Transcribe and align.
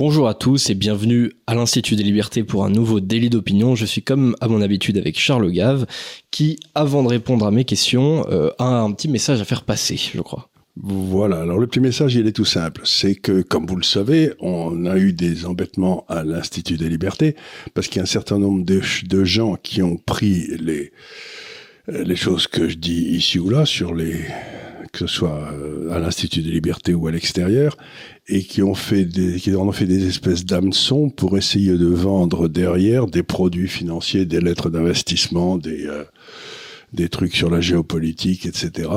Bonjour 0.00 0.28
à 0.28 0.34
tous 0.34 0.70
et 0.70 0.74
bienvenue 0.74 1.30
à 1.46 1.54
l'Institut 1.54 1.94
des 1.94 2.02
Libertés 2.02 2.42
pour 2.42 2.64
un 2.64 2.70
nouveau 2.70 3.00
délit 3.00 3.28
d'opinion. 3.28 3.74
Je 3.74 3.84
suis 3.84 4.00
comme 4.00 4.34
à 4.40 4.48
mon 4.48 4.62
habitude 4.62 4.96
avec 4.96 5.18
Charles 5.18 5.50
Gave 5.50 5.84
qui, 6.30 6.58
avant 6.74 7.02
de 7.02 7.08
répondre 7.08 7.46
à 7.46 7.50
mes 7.50 7.66
questions, 7.66 8.26
euh, 8.30 8.48
a 8.58 8.80
un 8.80 8.92
petit 8.92 9.08
message 9.08 9.42
à 9.42 9.44
faire 9.44 9.62
passer, 9.62 9.98
je 9.98 10.22
crois. 10.22 10.48
Voilà, 10.82 11.42
alors 11.42 11.58
le 11.58 11.66
petit 11.66 11.80
message, 11.80 12.14
il 12.14 12.26
est 12.26 12.32
tout 12.32 12.46
simple. 12.46 12.80
C'est 12.86 13.14
que, 13.14 13.42
comme 13.42 13.66
vous 13.66 13.76
le 13.76 13.82
savez, 13.82 14.32
on 14.40 14.86
a 14.86 14.96
eu 14.96 15.12
des 15.12 15.44
embêtements 15.44 16.06
à 16.08 16.24
l'Institut 16.24 16.78
des 16.78 16.88
Libertés 16.88 17.36
parce 17.74 17.86
qu'il 17.86 17.96
y 17.96 18.00
a 18.00 18.04
un 18.04 18.06
certain 18.06 18.38
nombre 18.38 18.64
de, 18.64 19.24
gens 19.24 19.56
qui 19.62 19.82
ont 19.82 19.98
pris 19.98 20.46
les 20.56 22.16
choses 22.16 22.46
que 22.46 22.70
je 22.70 22.76
dis 22.76 23.02
ici 23.10 23.38
ou 23.38 23.50
là 23.50 23.66
sur 23.66 23.94
les 23.94 24.14
que 24.92 24.98
ce 24.98 25.06
soit 25.06 25.52
euh, 25.52 25.90
à 25.92 25.98
l'Institut 25.98 26.42
des 26.42 26.50
libertés 26.50 26.94
ou 26.94 27.06
à 27.06 27.12
l'extérieur, 27.12 27.76
et 28.28 28.42
qui 28.42 28.62
ont 28.62 28.74
fait 28.74 29.04
des, 29.04 29.36
qui 29.38 29.54
ont 29.54 29.72
fait 29.72 29.86
des 29.86 30.06
espèces 30.06 30.44
d'hameçons 30.44 31.10
pour 31.10 31.36
essayer 31.36 31.76
de 31.76 31.86
vendre 31.86 32.48
derrière 32.48 33.06
des 33.06 33.22
produits 33.22 33.68
financiers, 33.68 34.26
des 34.26 34.40
lettres 34.40 34.70
d'investissement, 34.70 35.58
des, 35.58 35.86
euh, 35.86 36.04
des 36.92 37.08
trucs 37.08 37.34
sur 37.34 37.50
la 37.50 37.60
géopolitique, 37.60 38.46
etc. 38.46 38.88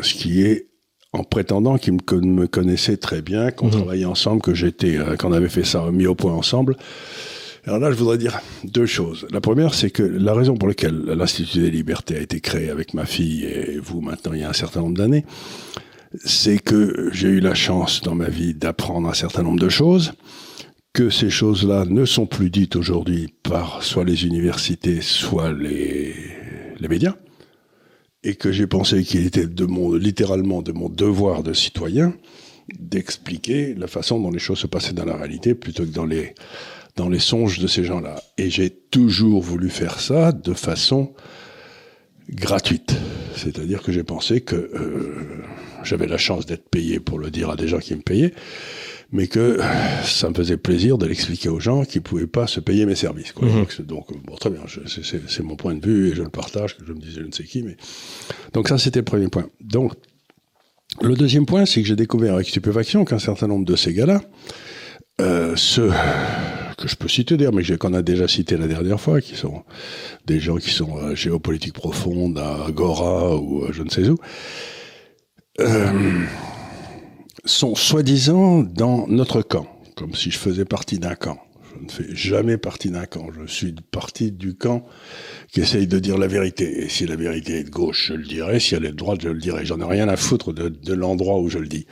Ce 0.00 0.14
qui 0.14 0.42
est 0.42 0.68
en 1.12 1.24
prétendant 1.24 1.78
qu'ils 1.78 1.94
me, 1.94 2.46
connaissaient 2.46 2.98
très 2.98 3.22
bien, 3.22 3.50
qu'on 3.50 3.68
mmh. 3.68 3.70
travaillait 3.70 4.04
ensemble, 4.04 4.42
que 4.42 4.54
j'étais, 4.54 4.96
euh, 4.96 5.16
qu'on 5.16 5.32
avait 5.32 5.48
fait 5.48 5.64
ça 5.64 5.90
mis 5.90 6.06
au 6.06 6.14
point 6.14 6.32
ensemble. 6.32 6.76
Alors 7.66 7.80
là, 7.80 7.90
je 7.90 7.96
voudrais 7.96 8.16
dire 8.16 8.38
deux 8.62 8.86
choses. 8.86 9.26
La 9.32 9.40
première, 9.40 9.74
c'est 9.74 9.90
que 9.90 10.04
la 10.04 10.34
raison 10.34 10.56
pour 10.56 10.68
laquelle 10.68 11.02
l'Institut 11.04 11.58
des 11.58 11.70
libertés 11.72 12.16
a 12.16 12.20
été 12.20 12.40
créé 12.40 12.70
avec 12.70 12.94
ma 12.94 13.06
fille 13.06 13.44
et 13.44 13.78
vous 13.82 14.00
maintenant 14.00 14.34
il 14.34 14.40
y 14.40 14.44
a 14.44 14.48
un 14.48 14.52
certain 14.52 14.82
nombre 14.82 14.96
d'années, 14.96 15.24
c'est 16.24 16.58
que 16.58 17.10
j'ai 17.12 17.26
eu 17.26 17.40
la 17.40 17.54
chance 17.54 18.02
dans 18.02 18.14
ma 18.14 18.28
vie 18.28 18.54
d'apprendre 18.54 19.08
un 19.08 19.14
certain 19.14 19.42
nombre 19.42 19.58
de 19.58 19.68
choses, 19.68 20.12
que 20.92 21.10
ces 21.10 21.28
choses-là 21.28 21.84
ne 21.86 22.04
sont 22.04 22.26
plus 22.26 22.50
dites 22.50 22.76
aujourd'hui 22.76 23.34
par 23.42 23.82
soit 23.82 24.04
les 24.04 24.24
universités, 24.24 25.00
soit 25.00 25.52
les, 25.52 26.14
médias, 26.88 27.16
et 28.22 28.36
que 28.36 28.52
j'ai 28.52 28.68
pensé 28.68 29.02
qu'il 29.02 29.26
était 29.26 29.48
de 29.48 29.64
mon, 29.64 29.92
littéralement 29.92 30.62
de 30.62 30.70
mon 30.70 30.88
devoir 30.88 31.42
de 31.42 31.52
citoyen 31.52 32.14
d'expliquer 32.78 33.74
la 33.74 33.88
façon 33.88 34.20
dont 34.20 34.30
les 34.30 34.38
choses 34.38 34.58
se 34.58 34.66
passaient 34.66 34.92
dans 34.92 35.04
la 35.04 35.16
réalité 35.16 35.54
plutôt 35.54 35.84
que 35.84 35.90
dans 35.90 36.06
les 36.06 36.34
dans 36.96 37.08
les 37.08 37.18
songes 37.18 37.58
de 37.58 37.66
ces 37.66 37.84
gens-là. 37.84 38.16
Et 38.38 38.50
j'ai 38.50 38.70
toujours 38.70 39.42
voulu 39.42 39.68
faire 39.68 40.00
ça 40.00 40.32
de 40.32 40.54
façon 40.54 41.12
gratuite. 42.30 42.96
C'est-à-dire 43.36 43.82
que 43.82 43.92
j'ai 43.92 44.02
pensé 44.02 44.40
que 44.40 44.56
euh, 44.56 45.44
j'avais 45.84 46.06
la 46.06 46.18
chance 46.18 46.46
d'être 46.46 46.68
payé 46.68 46.98
pour 46.98 47.18
le 47.18 47.30
dire 47.30 47.50
à 47.50 47.56
des 47.56 47.68
gens 47.68 47.78
qui 47.78 47.94
me 47.94 48.00
payaient, 48.00 48.32
mais 49.12 49.26
que 49.28 49.60
ça 50.04 50.30
me 50.30 50.34
faisait 50.34 50.56
plaisir 50.56 50.98
de 50.98 51.06
l'expliquer 51.06 51.50
aux 51.50 51.60
gens 51.60 51.84
qui 51.84 52.00
pouvaient 52.00 52.26
pas 52.26 52.46
se 52.46 52.60
payer 52.60 52.86
mes 52.86 52.96
services. 52.96 53.32
Quoi. 53.32 53.48
Mhm. 53.48 53.66
Donc, 53.86 54.06
bon, 54.24 54.34
très 54.36 54.50
bien, 54.50 54.62
c'est 54.86 55.42
mon 55.42 55.56
point 55.56 55.74
de 55.74 55.86
vue 55.86 56.10
et 56.10 56.14
je 56.14 56.22
le 56.22 56.30
partage, 56.30 56.76
que 56.76 56.84
je 56.84 56.92
me 56.92 56.98
disais 56.98 57.20
je 57.20 57.26
ne 57.26 57.32
sais 57.32 57.44
qui. 57.44 57.62
Mais... 57.62 57.76
Donc 58.54 58.68
ça, 58.68 58.78
c'était 58.78 59.00
le 59.00 59.04
premier 59.04 59.28
point. 59.28 59.46
Donc, 59.60 59.92
le 61.02 61.14
deuxième 61.14 61.44
point, 61.44 61.66
c'est 61.66 61.82
que 61.82 61.88
j'ai 61.88 61.96
découvert 61.96 62.34
avec 62.34 62.48
stupéfaction 62.48 63.04
qu'un 63.04 63.18
certain 63.18 63.48
nombre 63.48 63.66
de 63.66 63.76
ces 63.76 63.92
gars-là, 63.92 64.22
euh, 65.20 65.54
ceux 65.56 65.90
que 66.76 66.88
je 66.88 66.96
peux 66.96 67.08
citer 67.08 67.36
d'ailleurs, 67.36 67.54
mais 67.54 67.64
qu'on 67.76 67.94
a 67.94 68.02
déjà 68.02 68.28
cité 68.28 68.56
la 68.56 68.66
dernière 68.66 69.00
fois, 69.00 69.20
qui 69.20 69.34
sont 69.34 69.64
des 70.26 70.40
gens 70.40 70.56
qui 70.56 70.70
sont 70.70 70.98
euh, 70.98 71.14
géopolitique 71.14 71.76
à 72.36 72.66
Agora 72.66 73.36
ou 73.36 73.64
euh, 73.64 73.72
je 73.72 73.82
ne 73.82 73.88
sais 73.88 74.08
où, 74.08 74.16
euh, 75.60 76.24
sont 77.44 77.74
soi-disant 77.74 78.62
dans 78.62 79.06
notre 79.08 79.42
camp, 79.42 79.66
comme 79.94 80.14
si 80.14 80.30
je 80.30 80.38
faisais 80.38 80.64
partie 80.64 80.98
d'un 80.98 81.14
camp. 81.14 81.38
Je 81.74 81.84
ne 81.84 81.90
fais 81.90 82.14
jamais 82.14 82.56
partie 82.56 82.90
d'un 82.90 83.04
camp. 83.04 83.28
Je 83.38 83.46
suis 83.52 83.74
partie 83.90 84.32
du 84.32 84.54
camp 84.54 84.86
qui 85.52 85.60
essaye 85.60 85.86
de 85.86 85.98
dire 85.98 86.16
la 86.16 86.26
vérité. 86.26 86.84
Et 86.84 86.88
si 86.88 87.06
la 87.06 87.16
vérité 87.16 87.58
est 87.58 87.64
de 87.64 87.70
gauche, 87.70 88.06
je 88.08 88.14
le 88.14 88.24
dirai. 88.24 88.60
Si 88.60 88.74
elle 88.74 88.86
est 88.86 88.92
de 88.92 88.96
droite, 88.96 89.20
je 89.22 89.28
le 89.28 89.38
dirai. 89.38 89.66
J'en 89.66 89.78
ai 89.80 89.84
rien 89.84 90.08
à 90.08 90.16
foutre 90.16 90.54
de 90.54 90.94
l'endroit 90.94 91.38
où 91.38 91.50
je 91.50 91.58
le 91.58 91.66
dis 91.66 91.86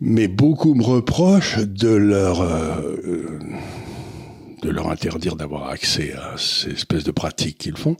mais 0.00 0.28
beaucoup 0.28 0.74
me 0.74 0.82
reprochent 0.82 1.58
de 1.58 1.88
leur 1.88 2.40
euh, 2.40 3.38
de 4.62 4.70
leur 4.70 4.90
interdire 4.90 5.36
d'avoir 5.36 5.68
accès 5.68 6.12
à 6.14 6.36
ces 6.36 6.70
espèces 6.70 7.04
de 7.04 7.12
pratiques 7.12 7.58
qu'ils 7.58 7.76
font, 7.76 7.96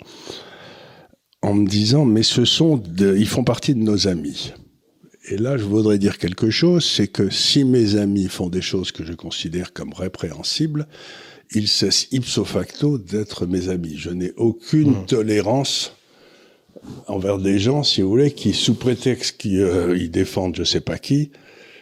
en 1.42 1.54
me 1.54 1.66
disant 1.66 2.04
mais 2.04 2.22
ce 2.22 2.44
sont 2.44 2.82
ils 2.98 3.28
font 3.28 3.44
partie 3.44 3.74
de 3.74 3.80
nos 3.80 4.08
amis. 4.08 4.52
Et 5.30 5.36
là, 5.36 5.58
je 5.58 5.64
voudrais 5.64 5.98
dire 5.98 6.16
quelque 6.16 6.48
chose, 6.48 6.86
c'est 6.86 7.08
que 7.08 7.28
si 7.28 7.62
mes 7.62 7.96
amis 7.96 8.28
font 8.28 8.48
des 8.48 8.62
choses 8.62 8.92
que 8.92 9.04
je 9.04 9.12
considère 9.12 9.74
comme 9.74 9.92
répréhensibles, 9.92 10.88
ils 11.52 11.68
cessent 11.68 12.08
ipso 12.12 12.44
facto 12.44 12.96
d'être 12.96 13.44
mes 13.44 13.68
amis. 13.68 13.94
Je 13.96 14.08
n'ai 14.08 14.32
aucune 14.36 15.02
mmh. 15.02 15.06
tolérance 15.06 15.92
envers 17.08 17.38
des 17.38 17.58
gens, 17.58 17.82
si 17.82 18.00
vous 18.00 18.08
voulez, 18.08 18.30
qui, 18.30 18.54
sous 18.54 18.74
prétexte 18.74 19.36
qu'ils 19.36 19.60
euh, 19.60 20.08
défendent 20.08 20.56
je 20.56 20.64
sais 20.64 20.80
pas 20.80 20.98
qui, 20.98 21.30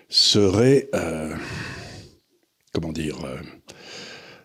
serait, 0.08 0.88
euh, 0.94 1.34
comment 2.72 2.92
dire, 2.92 3.24
euh, 3.24 3.36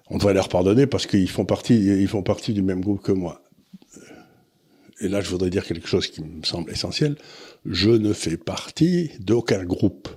on 0.09 0.17
devrait 0.17 0.33
leur 0.33 0.49
pardonner 0.49 0.87
parce 0.87 1.07
qu'ils 1.07 1.29
font 1.29 1.45
partie, 1.45 1.75
ils 1.75 2.07
font 2.07 2.23
partie 2.23 2.53
du 2.53 2.61
même 2.61 2.81
groupe 2.81 3.01
que 3.01 3.11
moi. 3.11 3.41
Et 4.99 5.07
là, 5.07 5.21
je 5.21 5.29
voudrais 5.29 5.49
dire 5.49 5.65
quelque 5.65 5.87
chose 5.87 6.07
qui 6.07 6.21
me 6.21 6.43
semble 6.43 6.71
essentiel. 6.71 7.15
Je 7.65 7.89
ne 7.89 8.13
fais 8.13 8.37
partie 8.37 9.11
d'aucun 9.19 9.63
groupe. 9.63 10.09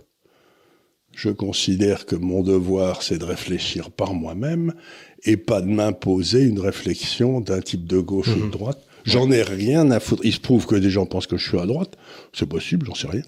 Je 1.12 1.30
considère 1.30 2.06
que 2.06 2.16
mon 2.16 2.42
devoir, 2.42 3.02
c'est 3.02 3.18
de 3.18 3.24
réfléchir 3.24 3.90
par 3.90 4.14
moi-même 4.14 4.74
et 5.22 5.36
pas 5.36 5.62
de 5.62 5.68
m'imposer 5.68 6.42
une 6.42 6.58
réflexion 6.58 7.40
d'un 7.40 7.60
type 7.60 7.86
de 7.86 7.98
gauche 7.98 8.28
ou 8.28 8.40
de 8.40 8.46
mmh. 8.46 8.50
droite. 8.50 8.84
J'en 9.04 9.30
ai 9.30 9.42
rien 9.42 9.90
à 9.90 10.00
foutre. 10.00 10.22
Il 10.24 10.32
se 10.32 10.40
prouve 10.40 10.66
que 10.66 10.74
des 10.74 10.90
gens 10.90 11.06
pensent 11.06 11.26
que 11.26 11.36
je 11.36 11.48
suis 11.48 11.58
à 11.58 11.66
droite. 11.66 11.96
C'est 12.32 12.48
possible, 12.48 12.86
j'en 12.86 12.94
sais 12.94 13.08
rien 13.08 13.22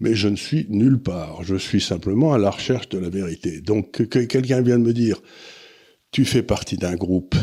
mais 0.00 0.14
je 0.14 0.28
ne 0.28 0.36
suis 0.36 0.66
nulle 0.70 0.98
part. 0.98 1.42
Je 1.44 1.56
suis 1.56 1.80
simplement 1.80 2.32
à 2.32 2.38
la 2.38 2.50
recherche 2.50 2.88
de 2.88 2.98
la 2.98 3.10
vérité. 3.10 3.60
Donc 3.60 3.92
que, 3.92 4.02
quelqu'un 4.02 4.62
vienne 4.62 4.82
me 4.82 4.92
dire, 4.92 5.20
tu 6.10 6.24
fais 6.24 6.42
partie 6.42 6.76
d'un 6.76 6.96
groupe, 6.96 7.36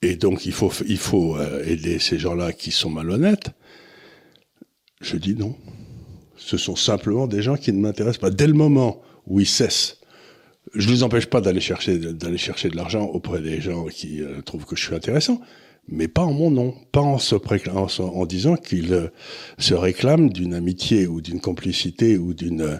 et 0.00 0.16
donc 0.16 0.46
il 0.46 0.52
faut, 0.52 1.36
euh, 1.36 1.64
aider 1.64 1.98
ces 1.98 2.18
gens-là 2.18 2.52
qui 2.52 2.70
sont 2.70 2.90
malhonnêtes, 2.90 3.50
je 5.00 5.16
dis 5.16 5.34
non. 5.34 5.56
Ce 6.36 6.56
sont 6.56 6.74
simplement 6.74 7.28
des 7.28 7.42
gens 7.42 7.56
qui 7.56 7.72
ne 7.72 7.78
m'intéressent 7.78 8.20
pas. 8.20 8.30
Dès 8.30 8.48
le 8.48 8.54
moment 8.54 9.00
où 9.26 9.38
ils 9.38 9.46
cessent, 9.46 10.00
je 10.74 10.88
ne 10.88 10.92
les 10.92 11.02
empêche 11.02 11.26
pas 11.26 11.40
d'aller 11.40 11.60
chercher, 11.60 11.98
d'aller 11.98 12.38
chercher 12.38 12.68
de 12.68 12.76
l'argent 12.76 13.04
auprès 13.04 13.40
des 13.40 13.60
gens 13.60 13.84
qui 13.86 14.22
euh, 14.22 14.40
trouvent 14.42 14.64
que 14.64 14.74
je 14.74 14.84
suis 14.84 14.94
intéressant, 14.94 15.40
mais 15.88 16.08
pas 16.08 16.22
en 16.22 16.32
mon 16.32 16.50
nom, 16.50 16.74
pas 16.92 17.00
en, 17.00 17.18
se 17.18 17.34
en, 18.00 18.26
disant 18.26 18.56
qu'il 18.56 18.92
euh, 18.92 19.08
se 19.58 19.74
réclame 19.74 20.30
d'une 20.30 20.54
amitié 20.54 21.06
ou 21.06 21.20
d'une 21.20 21.40
complicité 21.40 22.16
ou 22.16 22.34
euh, 22.42 22.78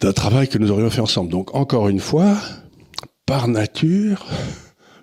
d'un 0.00 0.12
travail 0.12 0.48
que 0.48 0.58
nous 0.58 0.70
aurions 0.70 0.90
fait 0.90 1.00
ensemble. 1.00 1.30
Donc 1.30 1.54
encore 1.54 1.88
une 1.88 2.00
fois, 2.00 2.36
par 3.26 3.48
nature, 3.48 4.26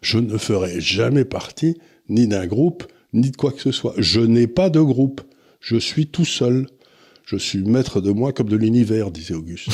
je 0.01 0.19
ne 0.19 0.37
ferai 0.37 0.79
jamais 0.79 1.25
partie 1.25 1.77
ni 2.09 2.27
d'un 2.27 2.45
groupe, 2.45 2.85
ni 3.13 3.31
de 3.31 3.37
quoi 3.37 3.51
que 3.51 3.61
ce 3.61 3.71
soit. 3.71 3.93
Je 3.97 4.21
n'ai 4.21 4.47
pas 4.47 4.69
de 4.69 4.81
groupe. 4.81 5.21
Je 5.59 5.77
suis 5.77 6.07
tout 6.07 6.25
seul. 6.25 6.67
Je 7.25 7.37
suis 7.37 7.63
maître 7.63 8.01
de 8.01 8.11
moi 8.11 8.33
comme 8.33 8.49
de 8.49 8.57
l'univers, 8.57 9.11
disait 9.11 9.35
Auguste 9.35 9.69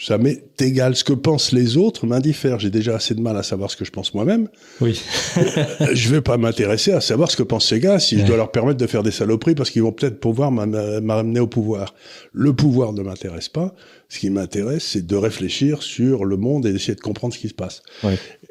ça 0.00 0.16
m'est 0.16 0.42
égal. 0.62 0.96
Ce 0.96 1.04
que 1.04 1.12
pensent 1.12 1.52
les 1.52 1.76
autres 1.76 2.06
m'indiffère. 2.06 2.58
J'ai 2.58 2.70
déjà 2.70 2.96
assez 2.96 3.14
de 3.14 3.20
mal 3.20 3.36
à 3.36 3.42
savoir 3.42 3.70
ce 3.70 3.76
que 3.76 3.84
je 3.84 3.90
pense 3.90 4.14
moi-même. 4.14 4.48
Oui. 4.80 5.00
je 5.92 6.08
vais 6.08 6.22
pas 6.22 6.38
m'intéresser 6.38 6.92
à 6.92 7.02
savoir 7.02 7.30
ce 7.30 7.36
que 7.36 7.42
pensent 7.42 7.68
ces 7.68 7.80
gars 7.80 7.98
si 7.98 8.18
je 8.18 8.24
dois 8.24 8.38
leur 8.38 8.50
permettre 8.50 8.78
de 8.78 8.86
faire 8.86 9.02
des 9.02 9.10
saloperies 9.10 9.54
parce 9.54 9.68
qu'ils 9.68 9.82
vont 9.82 9.92
peut-être 9.92 10.18
pouvoir 10.18 10.50
m'amener 10.50 11.40
au 11.40 11.46
pouvoir. 11.46 11.94
Le 12.32 12.54
pouvoir 12.54 12.94
ne 12.94 13.02
m'intéresse 13.02 13.50
pas. 13.50 13.74
Ce 14.08 14.18
qui 14.18 14.30
m'intéresse, 14.30 14.84
c'est 14.84 15.06
de 15.06 15.16
réfléchir 15.16 15.82
sur 15.82 16.24
le 16.24 16.36
monde 16.38 16.64
et 16.66 16.72
d'essayer 16.72 16.94
de 16.94 17.00
comprendre 17.00 17.34
ce 17.34 17.38
qui 17.38 17.48
se 17.48 17.54
passe. 17.54 17.82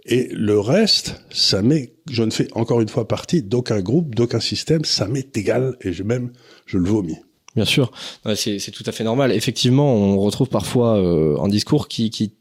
Et 0.06 0.30
le 0.32 0.60
reste, 0.60 1.22
ça 1.32 1.64
m'est, 1.64 1.94
je 2.12 2.24
ne 2.24 2.32
fais 2.32 2.48
encore 2.54 2.80
une 2.80 2.90
fois 2.90 3.08
partie 3.08 3.42
d'aucun 3.42 3.82
groupe, 3.82 4.14
d'aucun 4.14 4.40
système. 4.40 4.86
Ça 4.86 5.08
m'est 5.08 5.36
égal 5.36 5.76
et 5.82 5.94
je 5.94 6.04
même, 6.04 6.32
je 6.68 6.78
le 6.78 6.88
vomis. 6.88 7.18
Bien 7.56 7.66
sûr, 7.66 7.92
c'est 8.36 8.72
tout 8.72 8.84
à 8.86 8.92
fait 8.92 9.04
normal. 9.04 9.32
Effectivement, 9.32 9.94
on 9.94 10.20
retrouve 10.20 10.50
parfois 10.50 10.98
euh, 10.98 11.38
un 11.40 11.48
discours 11.48 11.88
qui, 11.88 12.10
qui 12.10 12.34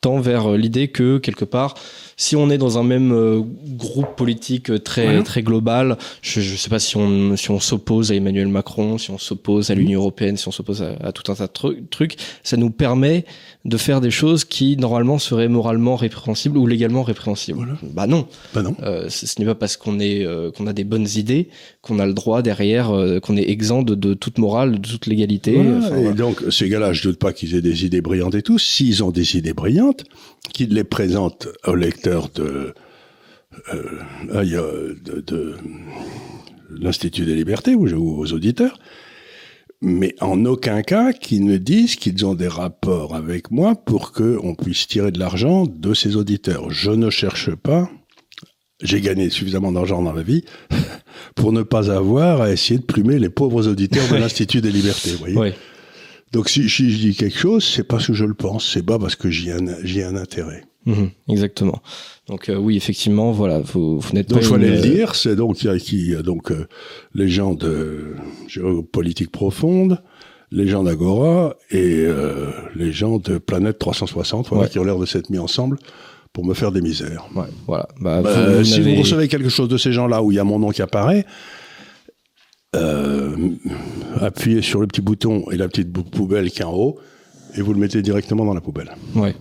tend 0.00 0.20
vers 0.20 0.52
l'idée 0.52 0.88
que 0.88 1.18
quelque 1.18 1.44
part, 1.44 1.74
si 2.22 2.36
on 2.36 2.50
est 2.50 2.58
dans 2.58 2.78
un 2.78 2.84
même 2.84 3.12
euh, 3.12 3.40
groupe 3.76 4.14
politique 4.16 4.70
euh, 4.70 4.78
très 4.78 5.24
très 5.24 5.42
global, 5.42 5.98
je 6.22 6.38
ne 6.38 6.56
sais 6.56 6.70
pas 6.70 6.78
si 6.78 6.96
on 6.96 7.36
si 7.36 7.50
on 7.50 7.58
s'oppose 7.58 8.12
à 8.12 8.14
Emmanuel 8.14 8.46
Macron, 8.46 8.96
si 8.96 9.10
on 9.10 9.18
s'oppose 9.18 9.72
à 9.72 9.74
l'Union 9.74 9.98
européenne, 9.98 10.36
si 10.36 10.46
on 10.46 10.52
s'oppose 10.52 10.82
à, 10.82 11.10
tout 11.10 11.32
un 11.32 11.34
tas 11.34 11.48
de 11.48 11.86
trucs, 11.90 12.16
ça 12.44 12.56
nous 12.56 12.70
permet 12.70 13.24
de 13.64 13.76
faire 13.76 14.00
des 14.00 14.12
choses 14.12 14.44
qui 14.44 14.76
normalement 14.76 15.18
seraient 15.18 15.48
moralement 15.48 15.96
répréhensibles 15.96 16.58
ou 16.58 16.66
légalement 16.68 17.02
répréhensibles. 17.02 17.76
Bah 17.82 18.06
non. 18.06 18.28
Bah 18.54 18.62
non. 18.62 18.76
Euh, 18.82 19.08
ce, 19.08 19.40
n'est 19.40 19.46
pas 19.46 19.56
parce 19.56 19.76
qu'on 19.76 19.98
est 19.98 20.24
qu'on 20.56 20.68
a 20.68 20.72
des 20.72 20.84
bonnes 20.84 21.08
idées 21.16 21.48
qu'on 21.80 21.98
a 21.98 22.06
le 22.06 22.14
droit 22.14 22.42
derrière 22.42 22.92
qu'on 23.22 23.36
est 23.36 23.48
exempt 23.50 23.82
de, 23.82 24.14
toute 24.14 24.38
morale, 24.38 24.80
de 24.80 24.88
toute 24.88 25.06
légalité. 25.06 25.54
et 25.54 26.14
donc 26.14 26.40
ces 26.50 26.68
gars-là, 26.68 26.92
je 26.92 27.02
doute 27.02 27.18
pas 27.18 27.32
qu'ils 27.32 27.56
aient 27.56 27.62
des 27.62 27.84
idées 27.84 28.00
brillantes 28.00 28.36
et 28.36 28.42
tout. 28.42 28.60
S'ils 28.60 29.02
ont 29.02 29.10
des 29.10 29.36
idées 29.36 29.54
brillantes, 29.54 30.04
qu'ils 30.52 30.74
les 30.74 30.84
présentent 30.84 31.48
aux 31.66 31.74
lecteurs 31.74 32.28
de, 32.30 32.74
euh, 33.74 34.94
de, 35.04 35.56
l'Institut 36.70 37.24
des 37.24 37.34
libertés 37.34 37.74
ou 37.74 38.20
aux 38.20 38.32
auditeurs, 38.32 38.78
mais 39.80 40.14
en 40.20 40.44
aucun 40.44 40.82
cas 40.82 41.12
qu'ils 41.12 41.44
ne 41.44 41.56
disent 41.56 41.96
qu'ils 41.96 42.24
ont 42.24 42.34
des 42.34 42.48
rapports 42.48 43.14
avec 43.14 43.50
moi 43.50 43.74
pour 43.74 44.12
qu'on 44.12 44.54
puisse 44.54 44.86
tirer 44.86 45.10
de 45.10 45.18
l'argent 45.18 45.66
de 45.66 45.94
ces 45.94 46.16
auditeurs. 46.16 46.70
Je 46.70 46.92
ne 46.92 47.10
cherche 47.10 47.54
pas, 47.54 47.90
j'ai 48.80 49.00
gagné 49.00 49.28
suffisamment 49.28 49.72
d'argent 49.72 50.02
dans 50.02 50.12
la 50.12 50.22
vie 50.22 50.44
pour 51.34 51.52
ne 51.52 51.62
pas 51.62 51.90
avoir 51.90 52.40
à 52.40 52.50
essayer 52.50 52.78
de 52.78 52.84
plumer 52.84 53.18
les 53.18 53.30
pauvres 53.30 53.68
auditeurs 53.68 54.08
de 54.08 54.16
l'Institut 54.18 54.60
des 54.60 54.72
libertés. 54.72 55.12
Vous 55.12 55.18
voyez 55.18 55.54
Donc 56.32 56.48
si, 56.48 56.68
je 56.68 56.84
dis 56.84 57.14
quelque 57.14 57.38
chose, 57.38 57.64
c'est 57.64 57.84
parce 57.84 58.06
que 58.06 58.14
je 58.14 58.24
le 58.24 58.34
pense, 58.34 58.68
c'est 58.72 58.84
pas 58.84 58.98
parce 58.98 59.16
que 59.16 59.30
j'ai 59.30 59.52
un, 59.52 59.68
un 59.68 60.16
intérêt. 60.16 60.64
Mhm, 60.86 61.10
exactement. 61.28 61.80
Donc 62.28 62.48
euh, 62.48 62.56
oui, 62.56 62.76
effectivement, 62.76 63.30
voilà, 63.32 63.60
vous, 63.60 64.00
vous 64.00 64.12
n'êtes 64.14 64.28
pas. 64.28 64.36
Donc 64.36 64.42
je 64.42 64.48
voulais 64.48 64.70
le 64.70 64.80
dire, 64.80 65.14
c'est 65.14 65.36
donc 65.36 65.62
il 65.62 65.66
y 65.66 65.70
a 65.70 65.78
qui 65.78 66.14
donc 66.24 66.50
euh, 66.50 66.66
les 67.14 67.28
gens 67.28 67.54
de 67.54 68.14
géopolitique 68.48 69.30
profonde, 69.30 70.02
les 70.50 70.66
gens 70.66 70.82
d'Agora 70.82 71.56
et 71.70 72.04
euh, 72.04 72.50
les 72.74 72.92
gens 72.92 73.18
de 73.18 73.38
Planète 73.38 73.78
360, 73.78 74.48
voilà, 74.48 74.68
qui 74.68 74.78
ont 74.78 74.84
l'air 74.84 74.98
de 74.98 75.06
s'être 75.06 75.30
mis 75.30 75.38
ensemble 75.38 75.78
pour 76.32 76.44
me 76.44 76.54
faire 76.54 76.72
des 76.72 76.80
misères. 76.80 77.26
Ouais, 77.34 77.44
voilà. 77.66 77.86
Bah, 78.00 78.22
bah 78.22 78.64
si 78.64 78.80
vous 78.80 79.00
recevez 79.00 79.28
quelque 79.28 79.50
chose 79.50 79.68
de 79.68 79.76
ces 79.76 79.92
gens-là 79.92 80.22
où 80.22 80.32
il 80.32 80.36
y 80.36 80.40
a 80.40 80.44
mon 80.44 80.58
nom 80.58 80.70
qui 80.70 80.82
apparaît, 80.82 81.26
appuyez 84.20 84.62
sur 84.62 84.80
le 84.80 84.86
petit 84.86 85.00
bouton 85.00 85.44
et 85.50 85.56
la 85.56 85.68
petite 85.68 85.92
poubelle 85.92 86.50
qui 86.50 86.62
est 86.62 86.64
en 86.64 86.74
haut 86.74 86.98
et 87.56 87.60
vous 87.60 87.72
le 87.72 87.78
mettez 87.78 88.02
directement 88.02 88.44
dans 88.44 88.54
la 88.54 88.60
poubelle. 88.60 88.92
Ouais. 89.14 89.34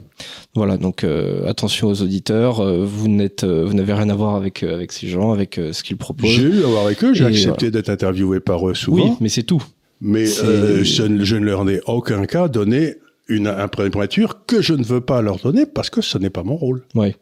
Voilà, 0.53 0.77
donc 0.77 1.03
euh, 1.03 1.47
attention 1.47 1.87
aux 1.87 2.01
auditeurs, 2.01 2.59
euh, 2.59 2.85
vous 2.85 3.07
n'êtes, 3.07 3.43
euh, 3.43 3.65
vous 3.65 3.73
n'avez 3.73 3.93
rien 3.93 4.09
à 4.09 4.15
voir 4.15 4.35
avec 4.35 4.63
avec 4.63 4.91
ces 4.91 5.07
gens, 5.07 5.31
avec 5.31 5.55
ce 5.55 5.81
qu'ils 5.83 5.97
proposent. 5.97 6.29
J'ai 6.29 6.43
eu 6.43 6.63
à 6.63 6.67
voir 6.67 6.85
avec 6.85 7.03
eux, 7.03 7.13
j'ai 7.13 7.25
accepté 7.25 7.71
d'être 7.71 7.89
interviewé 7.89 8.39
par 8.39 8.67
eux 8.69 8.73
souvent. 8.73 9.03
Oui, 9.03 9.11
mais 9.21 9.29
c'est 9.29 9.43
tout. 9.43 9.63
Mais 10.01 10.25
je, 10.25 11.03
ne 11.03 11.45
leur 11.45 11.69
ai 11.69 11.79
aucun 11.85 12.25
cas 12.25 12.47
donné 12.47 12.95
une 13.27 13.47
imprimature 13.47 14.45
que 14.45 14.61
je 14.61 14.73
ne 14.73 14.83
veux 14.83 15.01
pas 15.01 15.21
leur 15.21 15.37
donner 15.37 15.65
parce 15.65 15.89
que 15.89 16.01
ce 16.01 16.17
n'est 16.17 16.31
pas 16.31 16.43
mon 16.43 16.55
rôle. 16.55 16.83
Oui. 16.95 17.15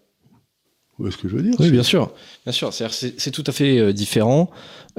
Vous 0.99 1.05
voyez 1.05 1.15
ce 1.15 1.21
que 1.21 1.29
je 1.29 1.35
veux 1.37 1.41
dire 1.41 1.53
Oui, 1.59 1.71
bien 1.71 1.81
sûr, 1.81 2.11
bien 2.45 2.51
sûr. 2.51 2.73
C'est 2.73 3.31
tout 3.31 3.43
à 3.47 3.53
fait 3.53 3.79
euh, 3.79 3.93
différent. 3.93 4.49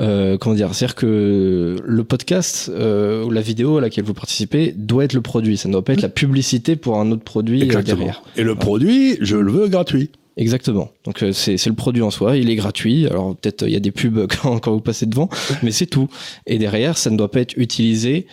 Euh, 0.01 0.39
comment 0.39 0.55
dire? 0.55 0.75
C'est-à-dire 0.75 0.95
que 0.95 1.77
le 1.85 2.05
podcast 2.05 2.71
euh, 2.73 3.23
ou 3.23 3.31
la 3.31 3.43
vidéo 3.43 3.77
à 3.77 3.83
laquelle 3.83 4.05
vous 4.05 4.15
participez 4.15 4.73
doit 4.75 5.05
être 5.05 5.13
le 5.13 5.21
produit. 5.21 5.59
Ça 5.59 5.69
ne 5.69 5.75
doit 5.75 5.85
pas 5.85 5.93
être 5.93 6.01
la 6.01 6.09
publicité 6.09 6.75
pour 6.75 6.99
un 6.99 7.13
autre 7.13 7.23
produit 7.23 7.67
derrière. 7.67 8.23
Et 8.39 8.43
le 8.43 8.55
produit, 8.55 9.19
je 9.21 9.37
le 9.37 9.53
veux 9.53 9.69
gratuit. 9.69 10.09
Exactement. 10.39 10.91
Donc 11.05 11.23
c'est 11.33 11.67
le 11.67 11.75
produit 11.75 12.01
en 12.01 12.11
soi, 12.11 12.39
il 12.39 12.49
est 12.49 12.57
gratuit. 12.57 13.07
Alors 13.07 13.37
peut-être 13.37 13.65
il 13.67 13.73
y 13.73 13.77
a 13.77 13.81
des 13.81 13.91
pubs 13.91 14.27
quand, 14.43 14.59
quand 14.59 14.73
vous 14.73 14.81
passez 14.81 15.05
devant, 15.05 15.29
mais 15.63 15.71
c'est 15.71 15.85
tout. 15.85 16.09
Et 16.47 16.57
derrière, 16.57 16.97
ça 16.97 17.11
ne 17.11 17.19
doit 17.19 17.31
pas 17.31 17.41
être 17.41 17.59
utilisé 17.59 18.27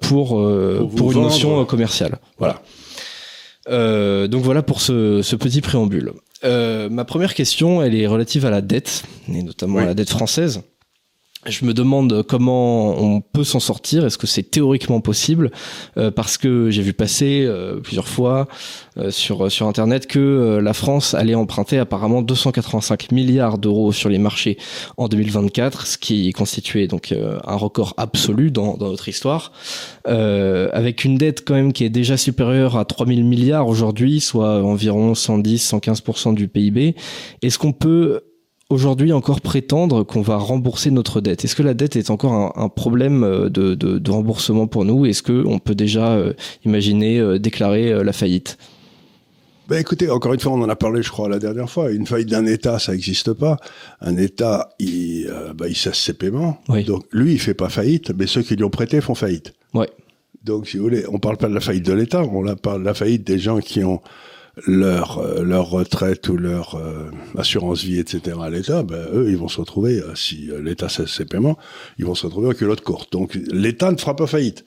pour 0.00 0.28
pour, 0.94 1.12
une 1.12 1.22
notion 1.22 1.64
commerciale. 1.64 2.18
Voilà. 2.36 2.60
donc 4.28 4.42
voilà 4.42 4.62
pour 4.62 4.82
ce, 4.82 5.22
ce 5.22 5.36
petit 5.36 5.62
préambule. 5.62 6.12
Euh, 6.44 6.88
ma 6.88 7.04
première 7.04 7.34
question, 7.34 7.82
elle 7.82 7.94
est 7.94 8.06
relative 8.06 8.46
à 8.46 8.50
la 8.50 8.60
dette, 8.60 9.04
et 9.28 9.42
notamment 9.42 9.78
à 9.78 9.84
la 9.84 9.94
dette 9.94 10.10
française. 10.10 10.62
Je 11.48 11.64
me 11.64 11.72
demande 11.72 12.22
comment 12.24 13.00
on 13.00 13.20
peut 13.20 13.44
s'en 13.44 13.60
sortir. 13.60 14.04
Est-ce 14.04 14.18
que 14.18 14.26
c'est 14.26 14.42
théoriquement 14.42 15.00
possible? 15.00 15.50
Euh, 15.96 16.10
Parce 16.10 16.36
que 16.36 16.70
j'ai 16.70 16.82
vu 16.82 16.92
passer 16.92 17.44
euh, 17.46 17.80
plusieurs 17.80 18.08
fois 18.08 18.48
euh, 18.98 19.10
sur 19.10 19.50
sur 19.50 19.66
internet 19.66 20.06
que 20.06 20.58
la 20.62 20.74
France 20.74 21.14
allait 21.14 21.34
emprunter 21.34 21.78
apparemment 21.78 22.22
285 22.22 23.12
milliards 23.12 23.58
d'euros 23.58 23.92
sur 23.92 24.08
les 24.08 24.18
marchés 24.18 24.58
en 24.96 25.08
2024, 25.08 25.86
ce 25.86 25.98
qui 25.98 26.32
constituait 26.32 26.86
donc 26.86 27.12
un 27.12 27.56
record 27.56 27.94
absolu 27.96 28.50
dans, 28.50 28.76
dans 28.76 28.88
notre 28.88 29.08
histoire, 29.08 29.52
avec 30.04 31.04
une 31.04 31.16
dette 31.16 31.44
quand 31.44 31.54
même 31.54 31.72
qui 31.72 31.84
est 31.84 31.90
déjà 31.90 32.16
supérieure 32.16 32.76
à 32.76 32.84
3000 32.84 33.24
milliards 33.24 33.68
aujourd'hui, 33.68 34.20
soit 34.20 34.62
environ 34.62 35.12
110-115% 35.12 36.34
du 36.34 36.48
PIB. 36.48 36.94
Est-ce 37.42 37.58
qu'on 37.58 37.72
peut 37.72 38.22
aujourd'hui 38.70 39.12
encore 39.12 39.40
prétendre 39.40 40.02
qu'on 40.04 40.22
va 40.22 40.36
rembourser 40.36 40.90
notre 40.90 41.20
dette? 41.20 41.44
Est-ce 41.44 41.56
que 41.56 41.62
la 41.62 41.74
dette 41.74 41.96
est 41.96 42.10
encore 42.10 42.58
un, 42.58 42.68
problème 42.68 43.24
euh, 43.24 43.48
de, 43.48 44.10
remboursement 44.10 44.66
pour 44.66 44.84
nous? 44.84 45.06
Est-ce 45.06 45.22
qu'on 45.22 45.58
peut 45.58 45.74
déjà 45.74 46.12
euh, 46.12 46.32
imaginer 46.64 47.18
euh, 47.18 47.38
déclarer 47.38 48.04
la 48.04 48.12
faillite? 48.12 48.58
Ben 49.68 49.78
écoutez, 49.78 50.08
encore 50.08 50.32
une 50.32 50.40
fois, 50.40 50.52
on 50.52 50.62
en 50.62 50.68
a 50.70 50.76
parlé, 50.76 51.02
je 51.02 51.10
crois, 51.10 51.28
la 51.28 51.38
dernière 51.38 51.68
fois. 51.68 51.90
Une 51.90 52.06
faillite 52.06 52.30
d'un 52.30 52.46
État, 52.46 52.78
ça 52.78 52.92
n'existe 52.92 53.34
pas. 53.34 53.58
Un 54.00 54.16
État, 54.16 54.70
il, 54.78 55.30
ben, 55.54 55.66
il 55.68 55.76
cesse 55.76 55.98
ses 55.98 56.14
paiements. 56.14 56.58
Donc, 56.86 57.04
lui, 57.12 57.34
il 57.34 57.38
fait 57.38 57.52
pas 57.52 57.68
faillite, 57.68 58.12
mais 58.16 58.26
ceux 58.26 58.40
qui 58.40 58.56
lui 58.56 58.64
ont 58.64 58.70
prêté 58.70 59.02
font 59.02 59.14
faillite. 59.14 59.52
Ouais. 59.74 59.90
Donc, 60.42 60.68
si 60.68 60.78
vous 60.78 60.84
voulez, 60.84 61.04
on 61.12 61.18
parle 61.18 61.36
pas 61.36 61.48
de 61.48 61.54
la 61.54 61.60
faillite 61.60 61.84
de 61.84 61.92
l'État, 61.92 62.22
on 62.22 62.56
parle 62.56 62.80
de 62.80 62.86
la 62.86 62.94
faillite 62.94 63.26
des 63.26 63.38
gens 63.38 63.58
qui 63.58 63.84
ont 63.84 64.00
leur 64.66 65.18
euh, 65.18 65.42
leur 65.42 65.70
retraite 65.70 66.28
ou 66.28 66.36
leur 66.36 66.74
euh, 66.74 67.10
assurance 67.36 67.82
vie, 67.84 67.98
etc. 67.98 68.36
à 68.42 68.50
l'État, 68.50 68.82
ben, 68.82 69.06
eux, 69.12 69.30
ils 69.30 69.36
vont 69.36 69.48
se 69.48 69.60
retrouver, 69.60 70.00
euh, 70.00 70.14
si 70.14 70.50
l'État 70.62 70.88
cesse 70.88 71.10
ses 71.10 71.24
paiements, 71.24 71.58
ils 71.98 72.04
vont 72.04 72.14
se 72.14 72.26
retrouver 72.26 72.48
en 72.48 72.52
culotte 72.52 72.80
courte. 72.80 73.12
Donc 73.12 73.38
l'État 73.50 73.90
ne 73.92 73.96
fera 73.96 74.16
pas 74.16 74.26
faillite. 74.26 74.64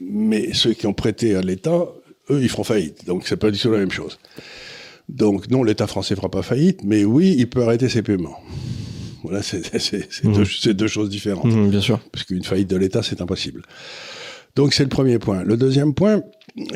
Mais 0.00 0.52
ceux 0.52 0.72
qui 0.72 0.86
ont 0.86 0.92
prêté 0.92 1.34
à 1.34 1.42
l'État, 1.42 1.86
eux, 2.30 2.42
ils 2.42 2.48
feront 2.48 2.64
faillite. 2.64 3.06
Donc 3.06 3.26
c'est 3.26 3.36
pas 3.36 3.50
du 3.50 3.58
tout 3.58 3.70
la 3.70 3.78
même 3.78 3.90
chose. 3.90 4.18
Donc 5.08 5.50
non, 5.50 5.64
l'État 5.64 5.86
français 5.86 6.14
fera 6.14 6.30
pas 6.30 6.42
faillite, 6.42 6.84
mais 6.84 7.04
oui, 7.04 7.34
il 7.36 7.48
peut 7.48 7.62
arrêter 7.62 7.88
ses 7.88 8.02
paiements. 8.02 8.38
Voilà, 9.22 9.42
c'est 9.42 10.24
mmh. 10.24 10.32
deux, 10.32 10.74
deux, 10.74 10.86
choses 10.86 11.10
différentes. 11.10 11.52
Mmh, 11.52 11.70
bien 11.70 11.80
sûr. 11.80 11.98
Parce 12.12 12.24
qu'une 12.24 12.44
faillite 12.44 12.70
de 12.70 12.76
l'État, 12.76 13.02
c'est 13.02 13.20
impossible. 13.20 13.62
Donc 14.56 14.72
c'est 14.72 14.82
le 14.82 14.88
premier 14.88 15.18
point. 15.18 15.42
Le 15.42 15.56
deuxième 15.56 15.94
point, 15.94 16.22